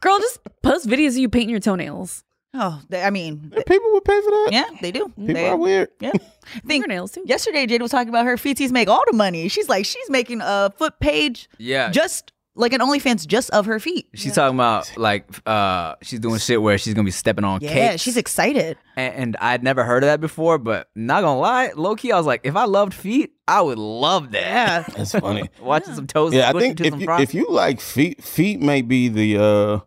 Girl, 0.02 0.20
just 0.20 0.40
post 0.62 0.88
videos 0.88 1.10
of 1.10 1.18
you 1.18 1.30
painting 1.30 1.50
your 1.50 1.60
toenails. 1.60 2.24
Oh, 2.54 2.82
they, 2.90 3.02
I 3.02 3.10
mean, 3.10 3.52
People 3.68 3.92
would 3.94 4.06
pay 4.06 4.22
for 4.22 4.32
that? 4.32 4.50
yeah, 4.52 4.66
they 4.82 4.92
do. 4.92 5.10
People 5.10 5.34
They- 5.34 5.50
are 5.50 5.58
weird. 5.58 5.90
Yeah. 6.00 6.12
Think 6.68 6.84
Fingernails 6.84 7.12
too. 7.12 7.24
yesterday 7.26 7.66
Jade 7.66 7.82
was 7.82 7.90
talking 7.92 8.10
about 8.10 8.26
her 8.28 8.36
feeties 8.36 8.72
make 8.72 8.88
all 8.88 9.04
the 9.08 9.18
money. 9.18 9.48
She's 9.48 9.68
like 9.68 9.84
she's 9.86 10.10
making 10.12 10.42
a 10.44 10.72
foot 10.78 11.00
page 11.00 11.50
yeah. 11.58 11.90
just 11.90 12.32
like 12.56 12.74
an 12.74 12.80
OnlyFans 12.82 13.28
just 13.28 13.50
of 13.52 13.66
her 13.66 13.80
feet. 13.80 14.08
She's 14.14 14.34
talking 14.34 14.56
about 14.56 14.90
like 14.98 15.26
uh 15.46 15.96
she's 16.02 16.20
doing 16.20 16.40
shit 16.40 16.62
where 16.62 16.78
she's 16.78 16.94
gonna 16.94 17.06
be 17.06 17.12
stepping 17.12 17.44
on 17.44 17.60
cake. 17.60 17.70
Yeah, 17.70 17.90
cakes. 17.92 18.02
she's 18.04 18.18
excited. 18.18 18.78
and, 18.96 19.14
and 19.14 19.38
I'd 19.40 19.64
never 19.64 19.84
heard 19.84 20.04
of 20.04 20.08
that 20.08 20.22
before, 20.22 20.58
but 20.58 20.90
not 20.96 21.22
gonna 21.22 21.40
lie, 21.40 21.72
low 21.76 21.96
key, 21.96 22.12
I 22.12 22.18
was 22.18 22.26
like, 22.26 22.42
if 22.44 22.56
I 22.56 22.66
loved 22.66 22.94
feet, 22.94 23.34
I 23.48 23.62
would 23.62 23.78
love 23.78 24.32
that. 24.32 24.88
Yeah. 24.88 24.94
That's 24.98 25.12
funny. 25.12 25.50
Watching 25.62 25.96
some 25.96 26.08
toes. 26.08 26.34
yeah, 26.34 26.50
I 26.50 26.54
think 26.54 26.78
to 26.78 26.86
if 26.86 26.92
some 26.92 27.00
you, 27.02 27.06
fries. 27.06 27.22
if 27.22 27.34
you 27.34 27.48
like 27.50 27.82
feet, 27.82 28.24
feet 28.24 28.62
may 28.62 28.82
be 28.82 29.10
the 29.10 29.38
uh 29.38 29.80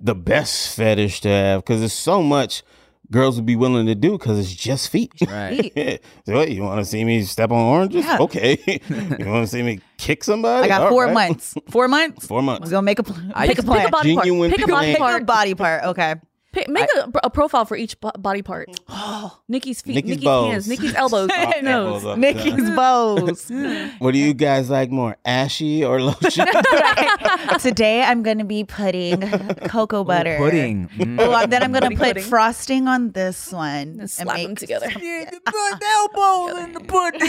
the 0.00 0.14
best 0.14 0.74
fetish 0.76 1.20
to 1.22 1.28
have 1.28 1.60
because 1.62 1.80
there's 1.80 1.92
so 1.92 2.22
much 2.22 2.62
girls 3.10 3.36
would 3.36 3.46
be 3.46 3.56
willing 3.56 3.86
to 3.86 3.94
do 3.94 4.12
because 4.12 4.38
it's 4.38 4.54
just 4.54 4.88
feet. 4.88 5.12
right. 5.28 5.72
so 6.26 6.34
what, 6.34 6.50
you 6.50 6.62
want 6.62 6.80
to 6.80 6.84
see 6.84 7.04
me 7.04 7.22
step 7.22 7.50
on 7.50 7.58
oranges? 7.58 8.04
Yeah. 8.04 8.18
Okay. 8.20 8.58
you 8.88 9.26
want 9.26 9.44
to 9.44 9.46
see 9.46 9.62
me 9.62 9.80
kick 9.98 10.24
somebody? 10.24 10.64
I 10.64 10.68
got 10.68 10.82
All 10.82 10.88
four 10.90 11.04
right. 11.06 11.14
months. 11.14 11.54
Four 11.68 11.88
months. 11.88 12.26
Four 12.26 12.42
months. 12.42 12.60
We're 12.60 12.64
months. 12.64 12.70
gonna 12.70 12.82
make 12.82 12.98
a 12.98 13.02
pl- 13.02 13.32
I 13.34 13.46
pick 13.46 13.58
a 13.58 13.60
used 13.62 13.66
to 13.66 13.66
plan. 13.66 13.80
Pick 13.80 13.88
a 13.88 13.90
body 13.90 14.14
part. 14.14 14.24
Pick 14.24 14.64
a 14.64 14.66
body 14.68 14.94
plan. 14.96 15.12
Pick 15.14 15.22
a 15.22 15.24
body 15.24 15.54
part. 15.54 15.84
Okay. 15.84 16.14
Pick- 16.54 16.68
make 16.68 16.88
a, 16.96 17.10
a 17.24 17.30
profile 17.30 17.64
for 17.64 17.76
each 17.76 17.96
body 18.00 18.42
part. 18.42 18.68
Nikki's 19.48 19.82
feet, 19.82 19.96
Nikki's 19.96 20.10
Nikki's, 20.10 20.24
balls. 20.24 20.50
hands, 20.52 20.68
Nikki's 20.68 20.94
elbows, 20.96 21.28
Nikki's 21.28 21.62
nose. 21.62 22.04
elbows. 22.04 22.18
Nikki's 22.18 22.70
bows. 22.70 23.50
What 23.98 24.12
do 24.12 24.18
you 24.18 24.32
guys 24.34 24.70
like 24.70 24.90
more, 24.90 25.16
ashy 25.24 25.84
or 25.84 26.00
lotion? 26.00 26.46
Today 27.60 28.02
I'm 28.02 28.22
going 28.22 28.38
to 28.38 28.44
be 28.44 28.62
putting 28.64 29.20
cocoa 29.68 30.04
butter. 30.04 30.36
Pudding. 30.38 30.88
Mm. 30.96 31.18
Oh, 31.20 31.46
then 31.46 31.62
I'm 31.62 31.72
gonna 31.72 31.90
put 31.90 31.98
pudding. 31.98 32.22
frosting 32.22 32.86
on 32.88 33.10
this 33.10 33.50
one 33.52 33.64
And 33.74 34.00
and 34.00 34.10
slap 34.10 34.36
them 34.36 34.50
make- 34.50 34.58
together. 34.58 34.86
elbows 34.88 36.58
in 36.64 36.72
the 36.72 36.80
pudding. 36.86 37.20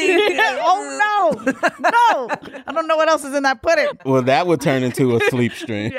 oh 0.62 1.00
no, 1.02 1.52
no! 1.80 2.62
I 2.68 2.72
don't 2.72 2.88
know 2.88 2.96
what 2.98 3.10
else 3.10 3.24
is 3.24 3.34
in 3.34 3.44
that 3.44 3.62
pudding. 3.62 3.88
well, 4.06 4.22
that 4.22 4.46
would 4.48 4.62
turn 4.62 4.84
into 4.84 5.16
a 5.16 5.20
sleep 5.30 5.54
stream. 5.54 5.94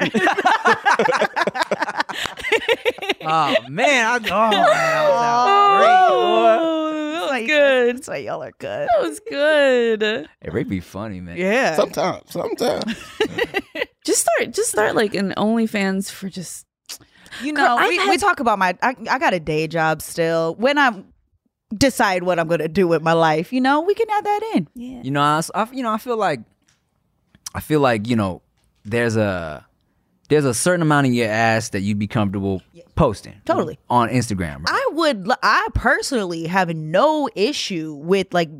Oh 3.22 3.54
man, 3.68 4.06
I, 4.06 4.16
oh 4.30 4.50
man, 4.50 4.50
that 4.50 5.08
was 5.08 5.22
out 5.22 5.46
oh, 5.48 5.76
great, 5.78 6.08
boy. 6.08 6.66
Oh, 6.66 7.28
that 7.30 7.40
was 7.40 7.46
good. 7.46 7.96
That's 7.96 8.08
why 8.08 8.16
y'all 8.18 8.42
are 8.42 8.52
good. 8.58 8.88
That 8.88 9.02
was 9.02 9.20
good. 9.20 10.02
It 10.02 10.52
Ray 10.52 10.62
be 10.64 10.80
funny, 10.80 11.20
man. 11.20 11.36
Yeah. 11.36 11.76
Sometimes, 11.76 12.30
sometimes. 12.30 12.94
Just 14.04 14.20
start, 14.20 14.52
just 14.52 14.70
start 14.70 14.94
like 14.94 15.16
an 15.16 15.34
OnlyFans 15.36 16.12
for 16.12 16.28
just. 16.28 16.64
You 17.42 17.52
know, 17.52 17.76
I 17.76 17.88
we, 17.88 17.96
had- 17.96 18.08
we 18.08 18.16
talk 18.18 18.38
about 18.38 18.56
my. 18.56 18.78
I, 18.80 18.94
I 19.10 19.18
got 19.18 19.34
a 19.34 19.40
day 19.40 19.66
job 19.66 20.00
still. 20.00 20.54
When 20.54 20.78
I 20.78 21.02
decide 21.76 22.22
what 22.22 22.38
I'm 22.38 22.46
gonna 22.46 22.68
do 22.68 22.86
with 22.86 23.02
my 23.02 23.14
life, 23.14 23.52
you 23.52 23.60
know, 23.60 23.80
we 23.80 23.94
can 23.94 24.08
add 24.08 24.24
that 24.24 24.52
in. 24.54 24.68
Yeah. 24.76 25.02
You 25.02 25.10
know, 25.10 25.22
I, 25.22 25.38
s- 25.38 25.50
I- 25.56 25.68
you 25.72 25.82
know, 25.82 25.90
I 25.90 25.98
feel 25.98 26.16
like, 26.16 26.38
I 27.52 27.58
feel 27.58 27.80
like 27.80 28.06
you 28.06 28.14
know, 28.14 28.42
there's 28.84 29.16
a 29.16 29.65
there's 30.28 30.44
a 30.44 30.54
certain 30.54 30.82
amount 30.82 31.06
of 31.06 31.12
your 31.12 31.28
ass 31.28 31.70
that 31.70 31.80
you'd 31.80 31.98
be 31.98 32.06
comfortable 32.06 32.62
posting, 32.94 33.40
Totally. 33.44 33.78
on 33.88 34.08
Instagram. 34.08 34.58
Right? 34.58 34.70
I 34.70 34.88
would. 34.92 35.28
l- 35.28 35.38
I 35.42 35.68
personally 35.74 36.46
have 36.46 36.74
no 36.74 37.28
issue 37.34 37.94
with 37.94 38.32
like 38.34 38.50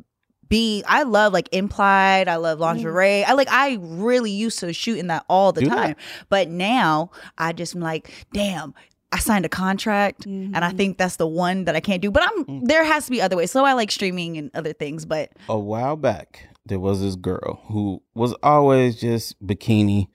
being. 0.49 0.85
I 0.87 1.03
love 1.03 1.33
like 1.33 1.49
implied. 1.53 2.29
I 2.29 2.37
love 2.37 2.59
mm-hmm. 2.59 2.65
lingerie. 2.65 3.25
I 3.25 3.33
like. 3.33 3.49
I 3.51 3.79
really 3.81 4.31
used 4.31 4.61
to 4.61 4.73
shoot 4.73 4.99
in 4.99 5.09
that 5.09 5.25
all 5.29 5.53
the 5.53 5.63
Do 5.63 5.69
time, 5.69 5.89
that. 5.89 5.99
but 6.29 6.49
now 6.49 7.11
I 7.37 7.53
just 7.53 7.75
am 7.75 7.81
like, 7.81 8.11
damn. 8.33 8.75
I 9.13 9.19
signed 9.19 9.47
a 9.47 9.49
contract, 9.49 10.27
and 10.27 10.57
I 10.57 10.61
mm-hmm. 10.61 10.77
think 10.77 10.99
that's 10.99 11.17
the 11.17 11.29
one 11.29 11.65
that 11.67 11.77
I 11.77 11.81
can't 11.81 12.03
do. 12.03 12.11
But 12.11 12.25
I'm 12.25 12.45
mm. 12.45 12.61
there 12.65 12.85
has 12.85 13.05
to 13.05 13.11
be 13.13 13.23
other 13.23 13.37
ways. 13.37 13.53
So 13.53 13.65
I 13.65 13.73
like 13.73 13.91
streaming 13.93 14.37
and 14.37 14.51
other 14.53 14.73
things. 14.73 15.07
But 15.07 15.31
a 15.49 15.57
while 15.57 15.97
back, 15.97 16.49
there 16.67 16.81
was 16.81 17.01
this 17.01 17.15
girl 17.15 17.63
who 17.69 18.03
was 18.15 18.35
always 18.43 19.01
just 19.01 19.41
bikini. 19.47 20.09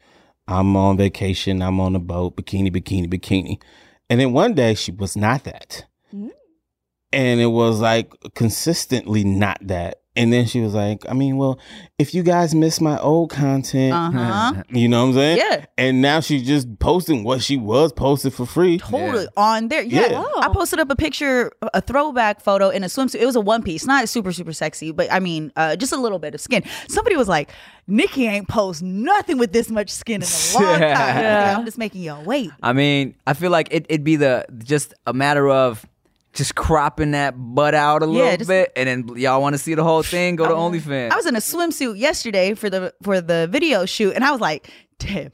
I'm 0.52 0.76
on 0.76 0.97
vacation. 0.97 1.62
I'm 1.62 1.80
on 1.80 1.95
a 1.95 1.99
boat. 1.99 2.36
Bikini, 2.36 2.72
bikini, 2.72 3.08
bikini. 3.08 3.62
And 4.10 4.20
then 4.20 4.34
one 4.34 4.54
day 4.54 4.74
she 4.74 4.91
was 4.91 5.16
not 5.16 5.45
that. 5.45 5.86
Mm. 6.14 6.32
And 7.14 7.39
it 7.39 7.47
was 7.47 7.80
like 7.80 8.14
consistently 8.36 9.24
not 9.24 9.60
that. 9.62 10.01
And 10.22 10.32
then 10.32 10.45
she 10.45 10.61
was 10.61 10.76
like, 10.76 11.03
I 11.09 11.13
mean, 11.13 11.38
well, 11.38 11.59
if 11.97 12.13
you 12.13 12.22
guys 12.22 12.53
miss 12.53 12.80
my 12.80 12.99
old 12.99 13.32
content, 13.32 13.91
uh 13.93 14.11
huh, 14.11 14.63
you 14.69 14.88
know 14.88 15.01
what 15.01 15.09
I'm 15.09 15.13
saying? 15.15 15.38
yeah. 15.38 15.65
And 15.80 15.99
now 15.99 16.19
she's 16.19 16.45
just 16.45 16.78
posting 16.78 17.24
what 17.24 17.41
she 17.41 17.57
was 17.57 17.91
posted 17.91 18.32
for 18.32 18.45
free. 18.45 18.78
Totally 18.78 19.28
on 19.36 19.69
there. 19.69 19.82
Yeah. 19.82 20.11
Yeah. 20.11 20.26
I 20.38 20.49
posted 20.53 20.80
up 20.80 20.91
a 20.91 20.95
picture, 20.95 21.51
a 21.74 21.82
throwback 21.82 22.39
photo 22.39 22.69
in 22.69 22.84
a 22.84 22.88
swimsuit. 22.88 23.19
It 23.19 23.26
was 23.26 23.36
a 23.36 23.41
one 23.41 23.63
piece, 23.63 23.88
not 23.88 24.07
super, 24.09 24.32
super 24.32 24.53
sexy, 24.53 24.91
but 24.91 25.11
I 25.11 25.19
mean, 25.19 25.51
uh, 25.55 25.76
just 25.76 25.91
a 25.91 25.97
little 25.97 26.19
bit 26.19 26.36
of 26.36 26.41
skin. 26.41 26.63
Somebody 26.88 27.15
was 27.15 27.28
like, 27.28 27.49
Nikki 27.88 28.28
ain't 28.28 28.47
post 28.47 28.84
nothing 28.84 29.39
with 29.39 29.53
this 29.53 29.72
much 29.72 29.89
skin 29.89 30.22
in 30.22 30.28
a 30.28 30.53
long 30.53 30.63
time. 30.65 30.80
Yeah. 30.80 31.55
I'm 31.57 31.65
just 31.65 31.80
making 31.80 32.03
y'all 32.03 32.24
wait. 32.24 32.51
I 32.61 32.74
mean, 32.74 33.15
I 33.26 33.34
feel 33.34 33.49
like 33.49 33.69
it, 33.72 33.88
it'd 33.89 34.03
be 34.03 34.17
the 34.17 34.45
just 34.63 34.93
a 35.07 35.13
matter 35.13 35.49
of 35.49 35.84
just 36.34 36.56
cropping 36.56 37.12
that 37.12 37.34
butt 37.38 37.74
out 37.76 38.04
a 38.04 38.06
Yeah, 38.06 38.12
little 38.12 38.38
just- 38.38 38.48
bit, 38.48 38.72
and 38.76 38.88
then 39.08 39.18
y'all 39.18 39.42
want 39.42 39.54
to 39.54 39.58
see 39.58 39.74
the 39.76 39.84
whole 39.84 40.04
thing. 40.04 40.36
Go 40.38 40.48
to 40.48 40.54
OnlyFans. 40.54 41.12
I 41.12 41.16
was 41.16 41.26
in 41.26 41.36
a 41.36 41.40
swimsuit 41.40 41.98
yesterday 42.00 42.54
for 42.54 42.70
the 42.70 42.94
for 43.04 43.20
the 43.22 43.48
video 43.52 43.86
shoot, 43.86 44.14
and 44.16 44.24
I 44.24 44.32
was 44.32 44.40
like, 44.42 44.70
damn. 45.00 45.32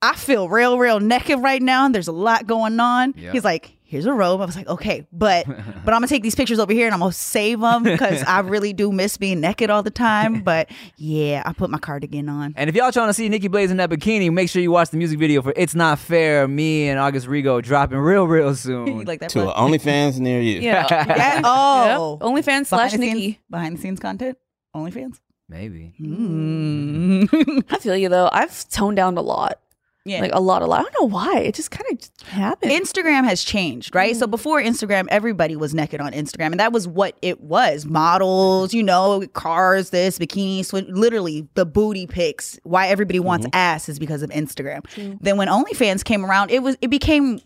I 0.00 0.14
feel 0.14 0.48
real, 0.48 0.78
real 0.78 1.00
naked 1.00 1.40
right 1.40 1.60
now, 1.60 1.86
and 1.86 1.94
there's 1.94 2.06
a 2.06 2.12
lot 2.12 2.46
going 2.46 2.78
on. 2.78 3.14
He's 3.14 3.42
like, 3.44 3.72
"Here's 3.88 4.06
a 4.06 4.12
robe." 4.12 4.40
I 4.40 4.44
was 4.44 4.54
like, 4.54 4.68
"Okay, 4.68 5.06
but 5.12 5.46
but 5.46 5.56
I'm 5.56 6.00
gonna 6.00 6.06
take 6.06 6.22
these 6.22 6.34
pictures 6.34 6.58
over 6.58 6.72
here 6.72 6.84
and 6.86 6.94
I'm 6.94 7.00
gonna 7.00 7.10
save 7.12 7.60
them 7.60 7.82
because 7.82 8.22
I 8.22 8.40
really 8.40 8.72
do 8.72 8.92
miss 8.92 9.16
being 9.16 9.40
naked 9.40 9.70
all 9.70 9.82
the 9.82 9.90
time." 9.90 10.42
But 10.48 10.70
yeah, 10.96 11.42
I 11.44 11.52
put 11.52 11.70
my 11.70 11.78
cardigan 11.78 12.28
on. 12.28 12.52
And 12.56 12.68
if 12.70 12.76
y'all 12.76 12.92
trying 12.92 13.08
to 13.08 13.14
see 13.14 13.28
Nikki 13.28 13.48
Blades 13.48 13.70
in 13.72 13.78
that 13.78 13.90
bikini, 13.90 14.30
make 14.32 14.48
sure 14.50 14.60
you 14.62 14.70
watch 14.70 14.90
the 14.90 14.96
music 14.98 15.18
video 15.18 15.42
for 15.42 15.52
"It's 15.56 15.74
Not 15.74 15.98
Fair." 15.98 16.46
Me 16.46 16.88
and 16.88 16.98
August 17.00 17.26
Rigo 17.26 17.62
dropping 17.62 17.98
real, 17.98 18.26
real 18.28 18.54
soon. 18.54 19.04
like 19.04 19.20
that? 19.20 19.30
To 19.30 19.46
Bud? 19.46 19.56
OnlyFans 19.56 20.18
near 20.20 20.40
you. 20.40 20.60
Yeah. 20.60 20.86
Yeah. 20.90 21.40
Oh, 21.44 22.18
Yep. 22.20 22.28
OnlyFans 22.28 22.66
slash 22.66 22.92
behind 22.92 23.00
Nikki. 23.00 23.20
scenes, 23.20 23.36
behind 23.50 23.76
the 23.76 23.80
scenes 23.80 24.00
content. 24.00 24.38
OnlyFans. 24.76 25.18
Maybe. 25.48 25.94
Mm. 26.00 27.64
I 27.70 27.78
feel 27.78 27.96
you 27.96 28.08
though. 28.08 28.28
I've 28.32 28.68
toned 28.68 28.96
down 28.96 29.16
a 29.16 29.22
lot. 29.22 29.58
Yeah. 30.08 30.20
Like 30.20 30.32
a 30.34 30.40
lot, 30.40 30.62
a 30.62 30.66
lot. 30.66 30.80
I 30.80 30.82
don't 30.82 30.94
know 31.00 31.08
why. 31.08 31.38
It 31.38 31.54
just 31.54 31.70
kind 31.70 31.84
of 31.92 32.28
happened. 32.28 32.72
Instagram 32.72 33.24
has 33.24 33.42
changed, 33.42 33.94
right? 33.94 34.16
So 34.16 34.26
mm. 34.26 34.30
before 34.30 34.60
Instagram, 34.60 35.06
everybody 35.10 35.56
was 35.56 35.74
naked 35.74 36.00
on 36.00 36.12
Instagram, 36.12 36.46
and 36.46 36.60
that 36.60 36.72
was 36.72 36.88
what 36.88 37.16
it 37.22 37.40
was: 37.40 37.84
models, 37.84 38.72
you 38.74 38.82
know, 38.82 39.26
cars, 39.32 39.90
this 39.90 40.18
bikini, 40.18 40.64
swim, 40.64 40.86
literally 40.88 41.46
the 41.54 41.66
booty 41.66 42.06
pics. 42.06 42.58
Why 42.62 42.88
everybody 42.88 43.20
wants 43.20 43.46
mm-hmm. 43.46 43.56
ass 43.56 43.88
is 43.88 43.98
because 43.98 44.22
of 44.22 44.30
Instagram. 44.30 44.86
Then 45.20 45.36
when 45.36 45.48
OnlyFans 45.48 46.04
came 46.04 46.24
around, 46.24 46.50
it 46.50 46.62
was 46.62 46.76
it 46.80 46.88
became 46.88 47.40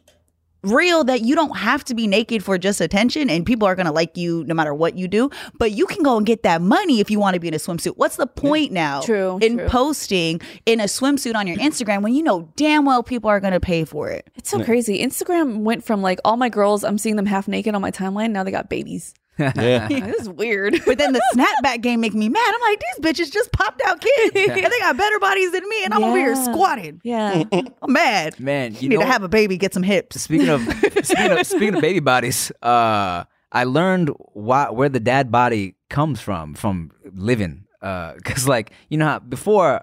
real 0.62 1.04
that 1.04 1.22
you 1.22 1.34
don't 1.34 1.56
have 1.56 1.84
to 1.84 1.94
be 1.94 2.06
naked 2.06 2.44
for 2.44 2.58
just 2.58 2.80
attention 2.80 3.30
and 3.30 3.46
people 3.46 3.66
are 3.66 3.74
going 3.74 3.86
to 3.86 3.92
like 3.92 4.16
you 4.16 4.44
no 4.44 4.54
matter 4.54 4.74
what 4.74 4.96
you 4.96 5.08
do 5.08 5.30
but 5.58 5.72
you 5.72 5.86
can 5.86 6.02
go 6.02 6.16
and 6.16 6.26
get 6.26 6.42
that 6.42 6.60
money 6.60 7.00
if 7.00 7.10
you 7.10 7.18
want 7.18 7.34
to 7.34 7.40
be 7.40 7.48
in 7.48 7.54
a 7.54 7.58
swimsuit 7.58 7.94
what's 7.96 8.16
the 8.16 8.26
point 8.26 8.72
now 8.72 9.00
True, 9.00 9.38
in 9.40 9.58
true. 9.58 9.68
posting 9.68 10.40
in 10.66 10.80
a 10.80 10.84
swimsuit 10.84 11.34
on 11.34 11.46
your 11.46 11.56
instagram 11.56 12.02
when 12.02 12.14
you 12.14 12.22
know 12.22 12.52
damn 12.56 12.84
well 12.84 13.02
people 13.02 13.28
are 13.30 13.40
going 13.40 13.52
to 13.52 13.60
pay 13.60 13.84
for 13.84 14.10
it 14.10 14.28
it's 14.42 14.50
so 14.50 14.64
crazy. 14.64 14.98
Instagram 14.98 15.58
went 15.58 15.84
from 15.84 16.02
like 16.02 16.18
all 16.24 16.36
my 16.36 16.48
girls, 16.48 16.82
I'm 16.82 16.98
seeing 16.98 17.14
them 17.14 17.26
half 17.26 17.46
naked 17.46 17.76
on 17.76 17.80
my 17.80 17.92
timeline. 17.92 18.32
Now 18.32 18.42
they 18.42 18.50
got 18.50 18.68
babies. 18.68 19.14
Yeah. 19.38 19.88
Like, 19.90 20.04
this 20.06 20.20
is 20.22 20.28
weird. 20.28 20.80
But 20.86 20.98
then 20.98 21.12
the 21.12 21.22
snapback 21.34 21.80
game 21.80 22.00
make 22.00 22.14
me 22.14 22.28
mad. 22.28 22.54
I'm 22.54 22.60
like, 22.60 22.80
these 22.80 23.04
bitches 23.12 23.32
just 23.32 23.50
popped 23.52 23.80
out 23.86 24.00
kids, 24.00 24.32
and 24.34 24.54
they 24.72 24.78
got 24.78 24.96
better 24.96 25.18
bodies 25.18 25.52
than 25.52 25.68
me, 25.68 25.84
and 25.84 25.94
I'm 25.94 26.04
over 26.04 26.16
here 26.18 26.36
squatting. 26.36 27.00
yeah. 27.02 27.42
I'm 27.52 27.92
mad. 27.92 28.38
Man, 28.38 28.72
You, 28.74 28.80
you 28.80 28.88
need 28.90 28.94
know, 28.96 29.02
to 29.02 29.10
have 29.10 29.22
a 29.22 29.28
baby, 29.28 29.56
get 29.56 29.72
some 29.74 29.82
hips. 29.82 30.20
speaking 30.20 30.48
of 30.48 30.60
speaking 31.02 31.30
of 31.32 31.46
speaking 31.46 31.74
of 31.76 31.80
baby 31.80 32.00
bodies, 32.00 32.52
uh, 32.62 33.24
I 33.50 33.64
learned 33.64 34.10
why 34.34 34.70
where 34.70 34.88
the 34.88 35.00
dad 35.00 35.30
body 35.30 35.76
comes 35.88 36.20
from 36.20 36.54
from 36.54 36.90
living. 37.14 37.64
Uh, 37.80 38.14
cause 38.24 38.46
like 38.46 38.70
you 38.90 38.98
know 38.98 39.06
how 39.06 39.18
before 39.18 39.82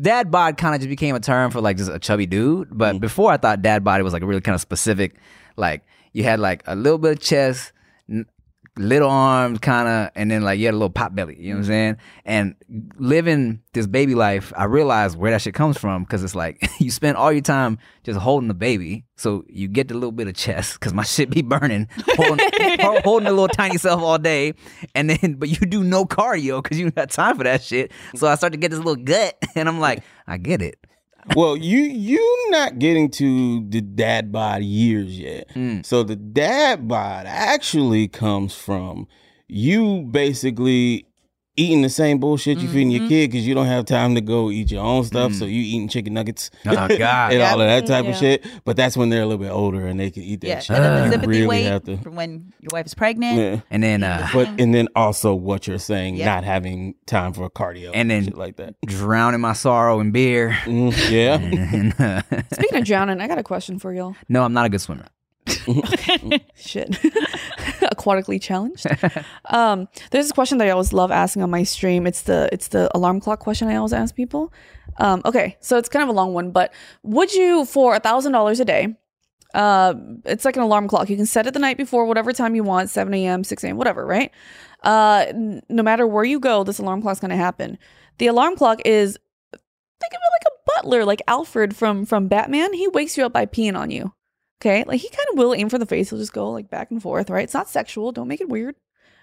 dad 0.00 0.30
bod 0.30 0.56
kind 0.58 0.74
of 0.74 0.80
just 0.80 0.88
became 0.90 1.14
a 1.14 1.20
term 1.20 1.50
for 1.50 1.60
like 1.60 1.76
just 1.76 1.90
a 1.90 1.98
chubby 1.98 2.26
dude, 2.26 2.68
but 2.76 3.00
before 3.00 3.30
I 3.32 3.36
thought 3.36 3.62
dad 3.62 3.84
body 3.84 4.02
was 4.02 4.12
like 4.12 4.22
a 4.22 4.26
really 4.26 4.40
kind 4.40 4.54
of 4.54 4.60
specific. 4.60 5.14
Like 5.56 5.82
you 6.12 6.24
had 6.24 6.40
like 6.40 6.62
a 6.66 6.74
little 6.74 6.98
bit 6.98 7.12
of 7.12 7.20
chest. 7.20 7.72
Little 8.78 9.10
arms, 9.10 9.58
kind 9.58 9.88
of, 9.88 10.10
and 10.14 10.30
then 10.30 10.42
like 10.42 10.58
you 10.58 10.66
had 10.66 10.74
a 10.74 10.76
little 10.76 10.90
pot 10.90 11.14
belly. 11.14 11.36
You 11.38 11.50
know 11.50 11.56
what 11.56 11.64
I'm 11.64 11.64
saying? 11.64 11.96
And 12.24 12.54
living 12.96 13.60
this 13.72 13.86
baby 13.86 14.14
life, 14.14 14.52
I 14.56 14.64
realized 14.64 15.18
where 15.18 15.30
that 15.32 15.42
shit 15.42 15.54
comes 15.54 15.76
from 15.76 16.04
because 16.04 16.22
it's 16.22 16.34
like 16.34 16.68
you 16.78 16.90
spend 16.90 17.16
all 17.16 17.32
your 17.32 17.42
time 17.42 17.78
just 18.04 18.18
holding 18.18 18.48
the 18.48 18.54
baby, 18.54 19.04
so 19.16 19.44
you 19.48 19.68
get 19.68 19.88
the 19.88 19.94
little 19.94 20.12
bit 20.12 20.28
of 20.28 20.34
chest 20.34 20.74
because 20.74 20.94
my 20.94 21.02
shit 21.04 21.30
be 21.30 21.42
burning, 21.42 21.88
holding, 22.16 22.48
holding 23.02 23.24
the 23.24 23.32
little 23.32 23.48
tiny 23.48 23.78
self 23.78 24.00
all 24.00 24.18
day, 24.18 24.54
and 24.94 25.10
then 25.10 25.34
but 25.34 25.48
you 25.48 25.66
do 25.66 25.82
no 25.82 26.04
cardio 26.04 26.62
because 26.62 26.78
you 26.78 26.90
got 26.90 27.10
time 27.10 27.36
for 27.36 27.44
that 27.44 27.62
shit. 27.62 27.92
So 28.14 28.28
I 28.28 28.36
start 28.36 28.52
to 28.52 28.58
get 28.58 28.70
this 28.70 28.78
little 28.78 28.96
gut, 28.96 29.36
and 29.54 29.68
I'm 29.68 29.80
like, 29.80 30.02
I 30.26 30.38
get 30.38 30.62
it. 30.62 30.78
Well, 31.34 31.56
you 31.56 31.78
you 31.78 32.46
not 32.50 32.78
getting 32.78 33.10
to 33.12 33.64
the 33.68 33.80
dad 33.80 34.32
bod 34.32 34.62
years 34.62 35.18
yet. 35.18 35.48
Mm. 35.50 35.84
So 35.84 36.02
the 36.02 36.16
dad 36.16 36.88
bod 36.88 37.26
actually 37.26 38.08
comes 38.08 38.54
from 38.54 39.06
you 39.48 40.02
basically 40.02 41.07
eating 41.58 41.82
the 41.82 41.88
same 41.90 42.18
bullshit 42.18 42.58
you 42.58 42.68
feeding 42.68 42.88
Mm-hmm. 42.90 43.00
your 43.02 43.08
kid 43.08 43.30
because 43.30 43.46
you 43.46 43.54
don't 43.54 43.66
have 43.66 43.84
time 43.84 44.14
to 44.14 44.20
go 44.20 44.50
eat 44.50 44.70
your 44.70 44.82
own 44.84 45.04
stuff. 45.04 45.32
So 45.34 45.44
you 45.44 45.60
eating 45.60 45.88
chicken 45.88 46.14
nuggets 46.14 46.50
Oh, 46.66 46.72
God. 46.88 46.88
and 47.32 47.42
all 47.42 47.60
of 47.60 47.66
that 47.66 47.86
type 47.86 48.04
Yeah. 48.04 48.10
of 48.12 48.16
shit. 48.16 48.46
But 48.64 48.76
that's 48.76 48.96
when 48.96 49.08
they're 49.10 49.22
a 49.22 49.26
little 49.26 49.42
bit 49.44 49.50
older 49.50 49.86
and 49.86 49.98
they 49.98 50.10
can 50.10 50.22
eat 50.22 50.40
that 50.42 50.46
Yeah, 50.46 50.58
shit. 50.60 50.76
and 50.76 50.84
then 50.84 50.94
the 51.00 51.04
You 51.06 51.12
sympathy 51.12 51.28
really 51.30 51.46
weight 51.48 51.62
have 51.64 51.82
to. 51.84 51.96
from 51.98 52.14
when 52.16 52.52
your 52.60 52.68
wife 52.72 52.86
is 52.86 52.94
pregnant. 52.94 53.38
Yeah. 53.38 53.60
And 53.70 53.82
then 53.82 54.02
uh, 54.04 54.28
But 54.32 54.48
and 54.60 54.74
then 54.74 54.88
also 54.96 55.34
what 55.34 55.66
you're 55.66 55.78
saying, 55.78 56.16
Yeah. 56.16 56.26
not 56.34 56.44
having 56.44 56.94
time 57.06 57.32
for 57.32 57.50
cardio 57.50 57.90
And 57.92 58.10
then- 58.10 58.24
shit 58.24 58.36
like 58.38 58.56
that. 58.56 58.74
drowning 58.86 59.40
my 59.40 59.52
sorrow 59.52 60.00
in 60.00 60.10
beer. 60.12 60.50
Mm, 60.64 61.10
yeah. 61.10 61.36
And, 61.78 62.00
uh, 62.00 62.22
Speaking 62.54 62.78
of 62.78 62.84
drowning, 62.84 63.20
I 63.20 63.26
got 63.28 63.38
a 63.38 63.42
question 63.42 63.78
for 63.78 63.92
y'all. 63.92 64.14
no, 64.28 64.42
I'm 64.44 64.52
not 64.52 64.64
a 64.66 64.68
good 64.68 64.80
swimmer. 64.80 65.06
Shit. 66.56 66.90
Aquatically 67.82 68.40
challenged. 68.40 68.86
um, 69.46 69.88
there's 70.10 70.26
this 70.26 70.32
question 70.32 70.58
that 70.58 70.66
I 70.66 70.70
always 70.70 70.92
love 70.92 71.10
asking 71.10 71.42
on 71.42 71.50
my 71.50 71.62
stream. 71.62 72.06
It's 72.06 72.22
the 72.22 72.48
it's 72.52 72.68
the 72.68 72.90
alarm 72.96 73.20
clock 73.20 73.40
question 73.40 73.68
I 73.68 73.76
always 73.76 73.92
ask 73.92 74.14
people. 74.14 74.52
Um, 74.98 75.22
okay, 75.24 75.56
so 75.60 75.76
it's 75.78 75.88
kind 75.88 76.02
of 76.02 76.08
a 76.08 76.12
long 76.12 76.34
one, 76.34 76.50
but 76.50 76.72
would 77.02 77.32
you 77.32 77.64
for 77.64 77.94
a 77.94 78.00
thousand 78.00 78.32
dollars 78.32 78.60
a 78.60 78.64
day 78.64 78.96
Uh, 79.54 79.94
it's 80.24 80.44
like 80.44 80.56
an 80.56 80.62
alarm 80.62 80.88
clock. 80.88 81.08
You 81.08 81.16
can 81.16 81.26
set 81.26 81.46
it 81.46 81.54
the 81.54 81.60
night 81.60 81.76
before, 81.78 82.04
whatever 82.04 82.32
time 82.32 82.54
you 82.54 82.62
want, 82.64 82.90
7 82.90 83.12
a.m., 83.14 83.44
6 83.44 83.64
a.m., 83.64 83.76
whatever, 83.78 84.04
right? 84.04 84.30
Uh, 84.82 85.24
n- 85.28 85.62
no 85.70 85.82
matter 85.82 86.06
where 86.06 86.24
you 86.24 86.38
go, 86.38 86.64
this 86.64 86.78
alarm 86.78 87.00
clock's 87.00 87.20
going 87.20 87.30
to 87.30 87.36
happen. 87.36 87.78
The 88.18 88.26
alarm 88.26 88.56
clock 88.56 88.80
is, 88.84 89.16
think 89.52 90.12
of 90.12 90.20
it 90.20 90.32
like 90.36 90.46
a 90.52 90.56
butler, 90.82 91.04
like 91.06 91.22
Alfred 91.26 91.74
from 91.74 92.04
from 92.04 92.28
Batman. 92.28 92.74
He 92.74 92.88
wakes 92.88 93.16
you 93.16 93.24
up 93.24 93.32
by 93.32 93.46
peeing 93.46 93.76
on 93.76 93.90
you. 93.90 94.12
Okay, 94.60 94.82
like 94.84 95.00
he 95.00 95.08
kind 95.08 95.28
of 95.30 95.38
will 95.38 95.54
aim 95.54 95.68
for 95.68 95.78
the 95.78 95.86
face. 95.86 96.10
He'll 96.10 96.18
just 96.18 96.32
go 96.32 96.50
like 96.50 96.68
back 96.68 96.90
and 96.90 97.00
forth, 97.00 97.30
right? 97.30 97.44
It's 97.44 97.54
not 97.54 97.68
sexual. 97.68 98.10
Don't 98.10 98.26
make 98.26 98.40
it 98.40 98.48
weird, 98.48 98.74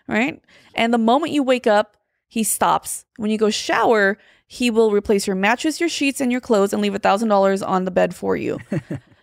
right? 0.07 0.41
And 0.75 0.93
the 0.93 0.97
moment 0.97 1.33
you 1.33 1.43
wake 1.43 1.67
up, 1.67 1.97
he 2.27 2.43
stops. 2.43 3.05
When 3.17 3.31
you 3.31 3.37
go 3.37 3.49
shower, 3.49 4.17
he 4.47 4.69
will 4.69 4.91
replace 4.91 5.27
your 5.27 5.35
mattress, 5.35 5.79
your 5.79 5.89
sheets, 5.89 6.21
and 6.21 6.31
your 6.31 6.41
clothes 6.41 6.71
and 6.71 6.81
leave 6.81 6.95
a 6.95 6.99
thousand 6.99 7.29
dollars 7.29 7.61
on 7.61 7.83
the 7.83 7.91
bed 7.91 8.15
for 8.15 8.37
you. 8.37 8.59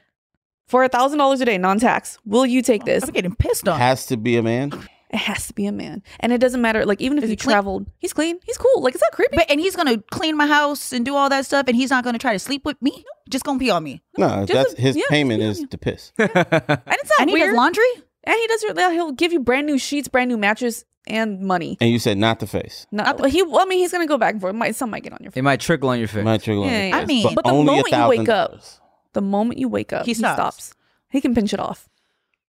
for 0.67 0.85
a 0.85 0.89
thousand 0.89 1.19
dollars 1.19 1.41
a 1.41 1.45
day, 1.47 1.57
non-tax. 1.59 2.19
Will 2.27 2.45
you 2.45 2.61
take 2.61 2.83
oh, 2.83 2.87
this? 2.87 3.05
I'm 3.05 3.11
getting 3.11 3.35
pissed 3.35 3.69
off. 3.69 3.79
Has 3.79 4.07
to 4.07 4.17
be 4.17 4.37
a 4.37 4.43
man. 4.43 4.73
It 5.13 5.19
has 5.19 5.47
to 5.49 5.53
be 5.53 5.67
a 5.67 5.73
man, 5.73 6.03
and 6.21 6.33
it 6.33 6.39
doesn't 6.39 6.63
matter. 6.63 6.87
Like 6.87 7.01
even 7.03 7.19
if 7.19 7.25
Is 7.25 7.29
you 7.31 7.33
he 7.35 7.37
clean? 7.37 7.53
traveled, 7.53 7.87
he's 7.99 8.15
clean. 8.15 8.39
He's 8.47 8.57
cool. 8.57 8.83
Like 8.83 8.95
it's 8.95 9.03
not 9.03 9.13
creepy. 9.13 9.37
But, 9.37 9.51
and 9.51 9.61
he's 9.61 9.77
gonna 9.77 9.99
clean 10.11 10.37
my 10.39 10.47
house 10.47 10.91
and 10.93 11.05
do 11.05 11.15
all 11.17 11.29
that 11.29 11.45
stuff, 11.45 11.67
and 11.69 11.77
he's 11.77 11.91
not 11.91 12.03
gonna 12.03 12.19
try 12.19 12.33
to 12.33 12.39
sleep 12.39 12.65
with 12.65 12.81
me. 12.81 13.05
Just 13.29 13.45
gonna 13.45 13.59
pee 13.59 13.69
on 13.69 13.85
me. 13.85 14.03
No, 14.17 14.47
Just 14.47 14.53
that's 14.53 14.73
a- 14.73 14.81
his 14.81 14.97
yeah, 14.97 15.03
payment 15.11 15.43
yeah, 15.43 15.49
is 15.51 15.61
yeah. 15.61 15.67
to 15.67 15.77
piss. 15.79 16.13
and 16.19 16.31
it's 16.35 16.49
not 16.49 17.21
and 17.21 17.29
he 17.31 17.35
weird. 17.35 17.49
does 17.51 17.57
laundry. 17.57 17.85
and 18.25 18.35
he 18.37 18.47
does. 18.47 18.63
your- 18.63 18.91
He'll 18.93 19.13
give 19.13 19.33
you 19.35 19.41
brand 19.41 19.67
new 19.67 19.77
sheets, 19.79 20.09
brand 20.09 20.29
new 20.31 20.39
mattress, 20.39 20.87
and 21.07 21.41
money. 21.41 21.77
And 21.83 21.91
you 21.91 21.99
said 21.99 22.17
not 22.17 22.41
the 22.41 22.47
face. 22.47 22.87
No, 22.91 23.05
well, 23.19 23.29
he. 23.31 23.43
Well, 23.43 23.61
I 23.61 23.65
mean, 23.67 23.81
he's 23.81 23.93
gonna 23.93 24.07
go 24.07 24.17
back 24.17 24.33
and 24.33 24.41
forth. 24.41 24.55
Might 24.55 24.77
some 24.77 24.89
might 24.89 25.03
get 25.03 25.13
on 25.13 25.19
your 25.21 25.31
face. 25.33 25.41
It 25.41 25.43
might 25.43 25.61
trickle 25.61 25.91
on 25.91 25.99
your 25.99 26.09
face. 26.09 26.25
Might 26.25 26.43
trigger 26.43 26.61
on 26.63 26.69
Yeah, 26.69 26.81
the 26.81 26.89
yeah. 26.89 26.97
I 26.97 27.01
face, 27.01 27.09
mean- 27.09 27.35
But 27.35 27.45
the 27.45 27.51
only 27.51 27.65
moment 27.67 27.93
you 27.93 28.09
wake 28.09 28.29
up, 28.31 28.53
$1,000. 28.55 28.81
The 29.13 29.21
moment 29.21 29.59
you 29.61 29.69
wake 29.69 29.93
up, 29.93 30.07
He 30.07 30.13
he 30.13 30.15
stops. 30.15 30.37
stops. 30.37 30.75
He 31.11 31.21
can 31.21 31.35
pinch 31.35 31.53
it 31.53 31.61
off. 31.61 31.87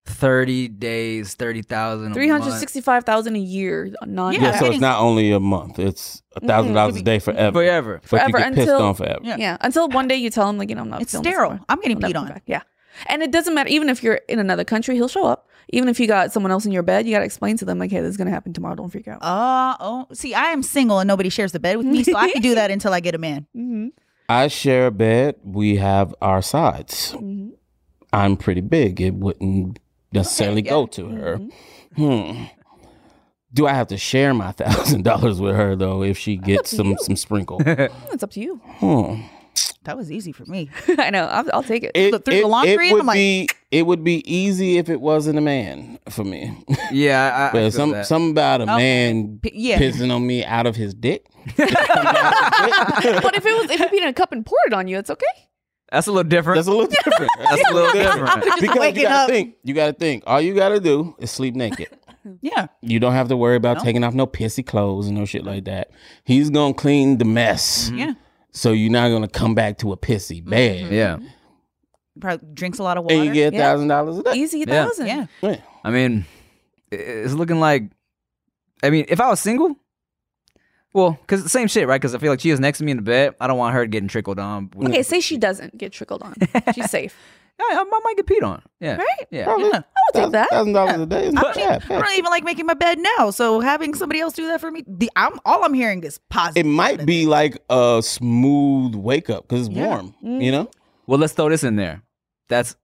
30 0.05 0.67
days, 0.67 1.33
30,000. 1.35 2.13
Three 2.13 2.27
hundred 2.27 2.51
sixty-five 2.59 3.03
thousand 3.05 3.35
a 3.35 3.39
year, 3.39 3.93
non. 4.05 4.33
Yeah, 4.33 4.41
Yeah, 4.41 4.59
so 4.59 4.65
it's 4.65 4.79
not 4.79 4.99
only 4.99 5.31
a 5.31 5.39
month; 5.39 5.79
it's 5.79 6.21
a 6.35 6.39
thousand 6.41 6.73
dollars 6.73 6.97
a 6.97 7.01
day 7.01 7.19
forever. 7.19 7.53
Forever. 7.59 8.01
But 8.01 8.03
you 8.03 8.07
Forever 8.09 8.37
get 8.39 8.53
pissed 8.55 8.69
until- 8.69 8.81
on 8.85 8.95
forever. 8.95 9.19
Yeah. 9.23 9.37
Yeah, 9.37 9.57
until 9.61 9.87
one 9.89 10.07
day 10.07 10.15
you 10.17 10.29
tell 10.29 10.49
him 10.49 10.57
like 10.57 10.69
you 10.69 10.75
know 10.75 10.81
I'm 10.81 10.89
not. 10.89 11.01
It's 11.01 11.11
feeling 11.11 11.23
this 11.23 11.33
sterile. 11.33 11.51
anymore. 11.51 11.65
I'm 11.69 11.79
getting 11.79 11.97
He'll 11.97 12.01
never 12.01 12.11
peed 12.11 12.13
come 12.15 12.25
on. 12.25 12.33
back. 12.33 12.43
Yeah, 12.45 12.61
and 13.07 13.23
it 13.23 13.31
doesn't 13.31 13.53
matter 13.53 13.69
even 13.69 13.87
if 13.89 14.03
you're 14.03 14.19
in 14.27 14.39
another 14.39 14.63
country, 14.65 14.95
he'll 14.95 15.07
show 15.07 15.25
up. 15.25 15.47
Even 15.69 15.87
if 15.87 15.99
you 15.99 16.07
got 16.07 16.33
someone 16.33 16.51
else 16.51 16.65
in 16.65 16.73
your 16.73 16.83
bed, 16.83 17.05
you 17.07 17.13
got 17.13 17.19
to 17.19 17.25
explain 17.25 17.55
to 17.57 17.63
them 17.65 17.79
like, 17.79 17.89
hey, 17.89 18.01
this 18.01 18.09
is 18.09 18.17
gonna 18.17 18.29
happen 18.29 18.51
tomorrow. 18.51 18.75
Don't 18.75 18.89
freak 18.89 19.07
out. 19.07 19.23
Uh 19.23 19.77
oh. 19.79 20.07
See, 20.11 20.33
I 20.33 20.47
am 20.51 20.61
single 20.63 20.99
and 20.99 21.07
nobody 21.07 21.29
shares 21.29 21.53
the 21.53 21.59
bed 21.59 21.77
with 21.77 21.85
me, 21.85 22.03
so 22.03 22.15
I 22.17 22.29
can 22.31 22.41
do 22.41 22.55
that 22.55 22.69
until 22.75 22.93
I 22.93 22.99
get 22.99 23.15
a 23.15 23.17
man. 23.17 23.47
mm-hmm. 23.55 23.87
I 24.27 24.47
share 24.49 24.87
a 24.87 24.91
bed. 24.91 25.35
We 25.43 25.77
have 25.77 26.13
our 26.21 26.41
sides. 26.41 27.13
Mm-hmm. 27.13 27.51
I'm 28.11 28.37
pretty 28.37 28.61
big. 28.61 29.01
It 29.01 29.13
wouldn't 29.15 29.79
necessarily 30.13 30.61
yeah. 30.63 30.69
go 30.69 30.85
to 30.87 31.07
her. 31.09 31.37
Mm-hmm. 31.37 32.33
Hmm. 32.37 32.43
Do 33.53 33.67
I 33.67 33.73
have 33.73 33.87
to 33.89 33.97
share 33.97 34.33
my 34.33 34.51
thousand 34.63 35.03
dollars 35.03 35.39
with 35.39 35.55
her 35.55 35.75
though 35.75 36.03
if 36.03 36.17
she 36.17 36.37
gets 36.37 36.75
some 36.75 36.97
some 36.99 37.15
sprinkle? 37.15 37.61
It's 37.65 38.23
up 38.23 38.31
to 38.31 38.39
you. 38.39 38.61
Hmm. 38.65 39.21
That 39.83 39.97
was 39.97 40.09
easy 40.11 40.31
for 40.31 40.45
me. 40.45 40.69
I 40.97 41.09
know. 41.09 41.25
I'll, 41.25 41.45
I'll 41.53 41.63
take 41.63 41.83
it. 41.83 41.91
It, 41.93 42.11
Look 42.13 42.23
through 42.25 42.39
the 42.41 42.47
laundry 42.47 42.89
it 42.89 42.93
would 42.93 43.01
I'm 43.01 43.05
like- 43.07 43.15
be 43.15 43.49
it 43.69 43.85
would 43.85 44.03
be 44.03 44.23
easy 44.31 44.77
if 44.77 44.89
it 44.89 45.01
wasn't 45.01 45.37
a 45.37 45.41
man 45.41 45.99
for 46.09 46.23
me. 46.23 46.55
Yeah, 46.91 47.21
I, 47.35 47.49
I 47.49 47.51
but 47.51 47.59
feel 47.59 47.71
some 47.71 47.91
that. 47.91 48.05
some 48.07 48.29
about 48.31 48.61
a 48.61 48.65
man 48.65 49.39
P- 49.39 49.51
yeah. 49.53 49.77
pissing 49.79 50.13
on 50.13 50.25
me 50.25 50.45
out 50.45 50.65
of 50.67 50.75
his 50.75 50.93
dick. 50.93 51.25
but 51.57 51.69
if 53.35 53.45
it 53.45 53.61
was 53.61 53.71
if 53.71 53.79
you 53.79 53.85
peed 53.87 54.01
in 54.03 54.07
a 54.07 54.13
cup 54.13 54.31
and 54.31 54.45
poured 54.45 54.67
it 54.67 54.73
on 54.73 54.87
you, 54.87 54.97
it's 54.97 55.09
okay. 55.09 55.25
That's 55.93 56.07
a 56.07 56.11
little 56.11 56.27
different. 56.27 56.57
That's 56.57 56.67
a 56.67 56.71
little 56.71 56.87
different. 56.87 57.31
That's 57.37 57.69
a 57.69 57.73
little 57.73 57.91
different. 57.93 58.43
because 58.59 58.79
waking 58.79 59.01
you 59.03 59.07
gotta 59.07 59.23
up. 59.23 59.29
think. 59.29 59.55
You 59.63 59.73
gotta 59.75 59.93
think. 59.93 60.23
All 60.25 60.41
you 60.41 60.55
gotta 60.55 60.79
do 60.79 61.15
is 61.19 61.29
sleep 61.31 61.55
naked. 61.55 61.87
Yeah. 62.39 62.67
You 62.79 63.01
don't 63.01 63.11
have 63.11 63.27
to 63.27 63.35
worry 63.35 63.57
about 63.57 63.79
No. 63.79 63.83
taking 63.83 64.01
off 64.01 64.13
no 64.13 64.25
pissy 64.25 64.65
clothes 64.65 65.07
and 65.07 65.17
no 65.17 65.25
shit 65.25 65.43
like 65.43 65.65
that. 65.65 65.91
He's 66.23 66.49
gonna 66.49 66.73
clean 66.73 67.17
the 67.17 67.25
mess. 67.25 67.89
Mm-hmm. 67.89 67.97
Yeah. 67.97 68.13
So 68.51 68.71
you're 68.71 68.93
not 68.93 69.09
gonna 69.09 69.27
come 69.27 69.53
back 69.55 69.77
to 69.79 69.91
a 69.91 69.97
pissy 69.97 70.39
mm-hmm. 70.39 70.49
bed. 70.49 70.83
Mm-hmm. 70.85 70.93
Yeah. 70.93 71.17
Probably 72.21 72.47
drinks 72.53 72.79
a 72.79 72.83
lot 72.83 72.97
of 72.97 73.03
water. 73.03 73.15
And 73.15 73.25
you 73.25 73.33
get 73.33 73.51
Yeah. 73.53 73.59
thousand 73.59 73.89
dollars 73.89 74.19
a 74.19 74.23
day. 74.23 74.33
Easy 74.35 74.59
Yeah. 74.59 74.65
thousand. 74.85 75.07
yeah. 75.07 75.25
Yeah. 75.41 75.57
I 75.83 75.91
mean, 75.91 76.25
it's 76.91 77.33
looking 77.33 77.59
like. 77.59 77.91
I 78.81 78.89
mean, 78.89 79.05
if 79.09 79.19
I 79.19 79.27
was 79.29 79.41
single, 79.41 79.75
well, 80.93 81.17
because 81.21 81.43
the 81.43 81.49
same 81.49 81.67
shit, 81.67 81.87
right? 81.87 81.99
Because 81.99 82.13
I 82.15 82.19
feel 82.19 82.31
like 82.31 82.39
she 82.39 82.49
is 82.51 82.59
next 82.59 82.77
to 82.79 82.83
me 82.83 82.91
in 82.91 82.97
the 82.97 83.03
bed. 83.03 83.35
I 83.41 83.47
don't 83.47 83.57
want 83.57 83.73
her 83.73 83.85
getting 83.85 84.07
trickled 84.07 84.39
on. 84.39 84.69
Okay, 84.85 85.03
say 85.03 85.19
she 85.19 85.37
doesn't 85.37 85.77
get 85.77 85.91
trickled 85.91 86.21
on. 86.23 86.35
She's 86.73 86.89
safe. 86.91 87.15
I, 87.61 87.75
I 87.79 87.99
might 88.03 88.15
get 88.17 88.25
peed 88.25 88.43
on. 88.45 88.61
Yeah. 88.79 88.95
Right? 88.97 89.27
Yeah. 89.29 89.45
Probably 89.45 89.69
Yeah. 89.71 89.81
take 90.13 90.31
that. 90.31 90.49
Thousand 90.49 90.73
dollars 90.73 91.01
a 91.01 91.05
day 91.05 91.25
is 91.27 91.29
I 91.29 91.31
not 91.41 91.53
don't, 91.53 91.55
bad. 91.55 91.83
even, 91.83 91.97
I 91.97 92.01
don't 92.01 92.17
even 92.17 92.29
like 92.31 92.43
making 92.43 92.65
my 92.65 92.73
bed 92.73 92.97
now, 93.17 93.29
so 93.29 93.59
having 93.59 93.93
somebody 93.93 94.19
else 94.21 94.33
do 94.33 94.47
that 94.47 94.59
for 94.59 94.71
me, 94.71 94.83
the 94.87 95.09
I'm 95.15 95.39
all 95.45 95.63
I'm 95.63 95.73
hearing 95.75 96.03
is 96.03 96.19
positive. 96.29 96.65
It 96.65 96.69
might 96.69 97.05
be 97.05 97.25
like 97.27 97.57
a 97.69 98.01
smooth 98.03 98.95
wake 98.95 99.29
up 99.29 99.47
because 99.47 99.67
it's 99.67 99.75
Yeah. 99.75 99.85
warm. 99.87 100.15
Mm. 100.23 100.43
You 100.43 100.51
know? 100.51 100.71
Well, 101.05 101.19
let's 101.19 101.33
throw 101.33 101.49
this 101.49 101.63
in 101.63 101.75
there. 101.75 102.01
That's. 102.49 102.75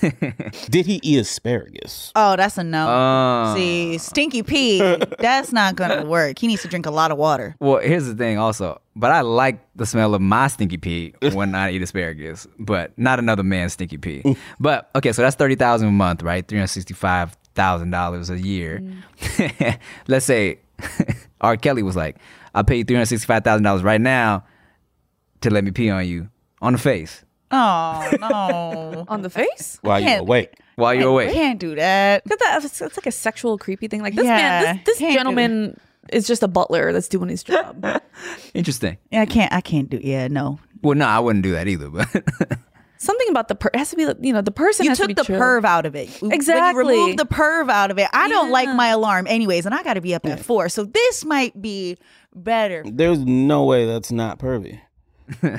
Did 0.70 0.86
he 0.86 1.00
eat 1.02 1.18
asparagus? 1.18 2.12
Oh, 2.14 2.36
that's 2.36 2.58
a 2.58 2.64
no. 2.64 2.88
Uh, 2.88 3.54
See, 3.54 3.98
stinky 3.98 4.42
pee, 4.42 4.78
that's 5.18 5.52
not 5.52 5.76
gonna 5.76 6.04
work. 6.08 6.38
He 6.38 6.46
needs 6.46 6.62
to 6.62 6.68
drink 6.68 6.86
a 6.86 6.90
lot 6.90 7.10
of 7.10 7.18
water. 7.18 7.56
Well, 7.60 7.78
here's 7.78 8.06
the 8.06 8.14
thing, 8.14 8.38
also. 8.38 8.80
But 8.94 9.10
I 9.10 9.22
like 9.22 9.60
the 9.74 9.86
smell 9.86 10.14
of 10.14 10.20
my 10.20 10.48
stinky 10.48 10.76
pee 10.76 11.14
when 11.32 11.54
I 11.54 11.70
eat 11.72 11.82
asparagus, 11.82 12.46
but 12.58 12.96
not 12.98 13.18
another 13.18 13.42
man's 13.42 13.72
stinky 13.74 13.98
pee. 13.98 14.36
but 14.60 14.90
okay, 14.94 15.12
so 15.12 15.22
that's 15.22 15.36
thirty 15.36 15.54
thousand 15.54 15.88
a 15.88 15.92
month, 15.92 16.22
right? 16.22 16.46
Three 16.46 16.58
hundred 16.58 16.68
sixty-five 16.68 17.36
thousand 17.54 17.90
dollars 17.90 18.30
a 18.30 18.38
year. 18.38 18.82
Let's 20.08 20.26
say 20.26 20.58
R. 21.40 21.56
Kelly 21.56 21.82
was 21.82 21.96
like, 21.96 22.16
"I'll 22.54 22.64
pay 22.64 22.76
you 22.78 22.84
three 22.84 22.96
hundred 22.96 23.06
sixty-five 23.06 23.44
thousand 23.44 23.64
dollars 23.64 23.82
right 23.82 24.00
now 24.00 24.44
to 25.40 25.50
let 25.50 25.64
me 25.64 25.70
pee 25.70 25.90
on 25.90 26.06
you 26.06 26.28
on 26.60 26.72
the 26.74 26.78
face 26.78 27.24
Oh 27.52 28.10
no. 28.20 29.04
On 29.08 29.22
the 29.22 29.30
face? 29.30 29.78
While 29.82 30.00
you 30.00 30.06
can't- 30.06 30.20
awake. 30.22 30.54
while 30.76 30.94
you're 30.94 31.08
awake." 31.10 31.32
Can't 31.32 31.58
do 31.60 31.74
that. 31.74 32.24
Look 32.26 32.40
at 32.40 32.44
that. 32.46 32.64
It's, 32.64 32.80
it's 32.80 32.96
like 32.96 33.06
a 33.06 33.12
sexual 33.12 33.58
creepy 33.58 33.88
thing. 33.88 34.02
Like 34.02 34.14
this 34.14 34.24
Yeah, 34.24 34.36
man, 34.62 34.82
this, 34.86 34.98
this 34.98 35.14
gentleman 35.14 35.78
is 36.12 36.26
just 36.26 36.42
a 36.42 36.48
butler 36.48 36.92
that's 36.92 37.08
doing 37.08 37.28
his 37.28 37.42
job. 37.42 37.84
Interesting. 38.54 38.98
Yeah, 39.10 39.20
I 39.22 39.26
can't. 39.26 39.52
I 39.52 39.60
can't 39.60 39.88
do. 39.90 40.00
Yeah, 40.02 40.28
no. 40.28 40.58
Well, 40.82 40.96
no, 40.96 41.06
I 41.06 41.18
wouldn't 41.20 41.42
do 41.44 41.52
that 41.52 41.68
either. 41.68 41.88
But 41.90 42.08
Something 42.98 43.28
about 43.30 43.48
the 43.48 43.56
per 43.56 43.68
has 43.74 43.90
to 43.90 43.96
be, 43.96 44.02
you 44.26 44.32
know, 44.32 44.42
the 44.42 44.52
person 44.52 44.84
You 44.84 44.90
has 44.90 44.98
to 44.98 45.02
took 45.02 45.08
be 45.08 45.14
the 45.14 45.24
chill. 45.24 45.40
perv 45.40 45.64
out 45.64 45.86
of 45.86 45.96
it. 45.96 46.02
exactly 46.08 46.28
When 46.28 46.32
Exactly. 46.34 46.94
you 46.94 47.00
remove 47.02 47.16
the 47.16 47.26
perv 47.26 47.68
out 47.68 47.90
of 47.90 47.98
it, 47.98 48.06
I 48.12 48.28
don't 48.28 48.50
like 48.50 48.68
my 48.68 48.88
alarm 48.88 49.26
anyways, 49.26 49.66
and 49.66 49.74
I 49.74 49.82
got 49.82 49.94
to 49.94 50.00
be 50.00 50.14
up 50.14 50.24
at 50.24 50.38
four. 50.40 50.68
So 50.68 50.84
this 50.84 51.24
might 51.24 51.60
be 51.60 51.98
better. 52.34 52.84
There's 52.86 53.18
no 53.18 53.64
way 53.64 53.86
that's 53.86 54.12
not 54.12 54.38
pervy. 54.38 54.80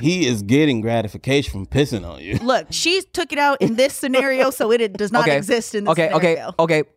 He 0.00 0.26
is 0.26 0.42
getting 0.42 0.80
gratification 0.80 1.52
from 1.52 1.66
pissing 1.66 2.04
on 2.08 2.20
you. 2.20 2.38
Look, 2.42 2.66
she 2.70 3.02
took 3.12 3.32
it 3.32 3.38
out 3.38 3.58
in 3.60 3.76
this 3.76 3.92
scenario, 3.94 4.50
so 4.50 4.70
it 4.72 4.92
does 4.94 5.12
not 5.12 5.22
okay, 5.28 5.36
exist 5.36 5.74
in 5.74 5.84
this 5.84 5.92
okay, 5.92 6.08
scenario. 6.08 6.16
okay, 6.18 6.42
okay. 6.58 6.80
Okay. 6.80 6.88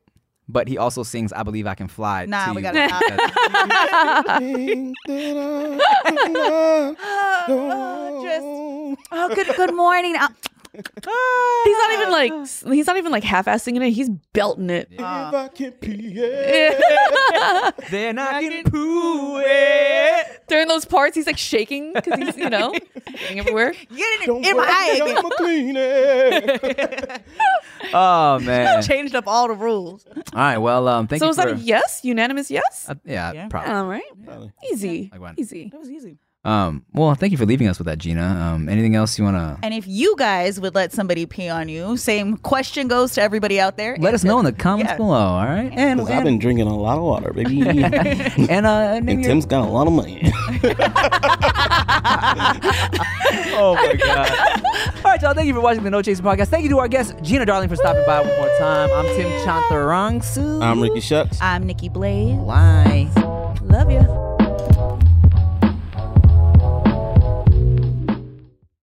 But 0.49 0.70
he 0.70 0.78
also 0.78 1.03
sings 1.03 1.34
"I 1.34 1.43
Believe 1.43 1.68
I 1.68 1.76
Can 1.76 1.89
Fly." 1.89 2.26
Nah, 2.26 2.45
to 2.45 2.53
we 2.53 2.61
you. 2.61 2.72
gotta 2.72 2.88
stop. 2.88 3.01
That 5.07 5.07
Oh, 7.49 8.24
just- 8.24 8.45
oh, 9.11 9.28
good 9.36 9.47
good 9.57 9.74
morning. 9.76 10.15
Uh, 10.78 11.64
He's 11.64 11.78
not 11.78 11.92
even 11.94 12.12
like 12.12 12.34
he's 12.74 12.88
not 12.88 12.98
even 12.98 13.12
like 13.12 13.24
half-ass 13.24 13.64
singing 13.64 13.82
it. 13.82 13.92
He's 13.92 14.10
belting 14.34 14.70
it. 14.70 14.88
If 14.92 15.02
I 15.02 15.48
can 15.54 15.72
pee 15.74 16.14
it. 16.16 16.84
Then 17.90 18.20
I 18.20 18.42
can 18.42 18.64
poo 18.72 19.42
it. 19.46 20.44
During 20.48 20.68
those 20.68 20.86
parts, 20.86 21.16
he's 21.16 21.26
like 21.28 21.38
shaking 21.38 21.94
because 21.94 22.18
he's 22.20 22.38
you 22.38 22.50
know 22.50 22.74
getting 23.20 23.40
everywhere. 23.40 23.72
Get 23.72 23.90
it 24.22 24.26
Don't 24.28 24.46
in 24.46 24.56
my 24.58 24.64
worry, 24.64 25.12
eye. 25.12 25.16
I'ma 25.18 25.30
clean 25.30 25.76
it. 25.78 27.22
Oh 27.94 28.40
man! 28.40 28.82
Changed 28.84 29.16
up 29.16 29.28
all 29.28 29.48
the 29.48 29.54
rules. 29.54 30.06
All 30.08 30.24
right. 30.34 30.58
Well, 30.58 30.88
um, 30.88 31.08
thank 31.08 31.20
So 31.20 31.28
you 31.28 31.30
is 31.32 31.38
for. 31.38 31.46
that 31.46 31.54
a 31.56 31.60
yes? 31.60 32.02
Unanimous 32.04 32.50
yes? 32.52 32.88
uh, 32.90 32.96
yeah, 33.06 33.32
Yeah. 33.34 33.48
probably. 33.50 33.72
All 33.74 33.86
right, 33.86 34.04
Probably. 34.26 34.52
easy, 34.72 35.10
Like 35.12 35.22
one. 35.22 35.36
easy. 35.38 35.70
That 35.70 35.80
was 35.80 35.90
easy. 35.90 36.18
Um, 36.48 36.86
well, 36.93 37.14
thank 37.14 37.32
you 37.34 37.38
for 37.38 37.45
leaving 37.45 37.68
us 37.68 37.78
with 37.78 37.88
that, 37.88 37.98
Gina. 37.98 38.24
Um, 38.26 38.70
anything 38.70 38.95
else 38.95 39.20
you 39.20 39.26
wanna? 39.26 39.60
And 39.62 39.74
if 39.74 39.86
you 39.86 40.16
guys 40.18 40.62
would 40.62 40.76
let 40.76 40.93
somebody 40.93 41.26
pee 41.26 41.50
on 41.50 41.68
you, 41.68 41.98
same 41.98 42.38
question 42.38 42.88
goes 42.88 43.12
to 43.16 43.22
everybody 43.22 43.60
out 43.60 43.76
there. 43.76 43.98
Let 44.00 44.14
us 44.14 44.24
know 44.24 44.39
in 44.39 44.45
the 44.45 44.54
comments 44.54 44.91
Yeah. 44.93 44.98
below. 44.98 45.18
All 45.18 45.45
right. 45.45 45.70
And 45.74 46.00
Because 46.00 46.14
I've 46.16 46.24
been 46.24 46.39
drinking 46.39 46.68
a 46.68 46.74
lot 46.78 46.98
of 46.98 47.04
water, 47.04 47.34
baby. 47.34 47.62
and 47.68 48.50
and 48.50 48.66
uh, 48.66 49.02
maybe 49.04 49.24
Tim's 49.24 49.45
got 49.45 49.68
a 49.68 49.70
lot 49.70 49.88
of 49.88 49.93
money. 49.93 50.32
Oh 53.60 53.74
my 53.74 53.93
god! 53.95 54.32
All 54.98 55.12
right, 55.12 55.22
y'all. 55.22 55.34
Thank 55.34 55.48
you 55.48 55.54
for 55.54 55.62
watching 55.62 55.84
the 55.84 55.89
No 55.89 56.02
Chasing 56.04 56.24
podcast. 56.24 56.48
Thank 56.50 56.64
you 56.64 56.70
to 56.70 56.78
our 56.78 56.88
guest 56.88 57.16
Gina 57.24 57.43
Darling 57.45 57.68
for 57.70 57.76
stopping 57.76 58.04
by 58.06 58.20
one 58.22 58.38
more 58.38 58.48
time. 58.60 58.89
I'm 58.93 59.06
Tim 59.16 59.30
Chantarangsu. 59.45 60.62
I'm 60.64 60.80
Ricky 60.80 61.00
Shucks. 61.02 61.39
I'm 61.41 61.66
Nikki 61.66 61.89
Blades. 61.89 62.39
Bye. 62.43 63.10
Love 63.64 63.91
you. 63.91 64.47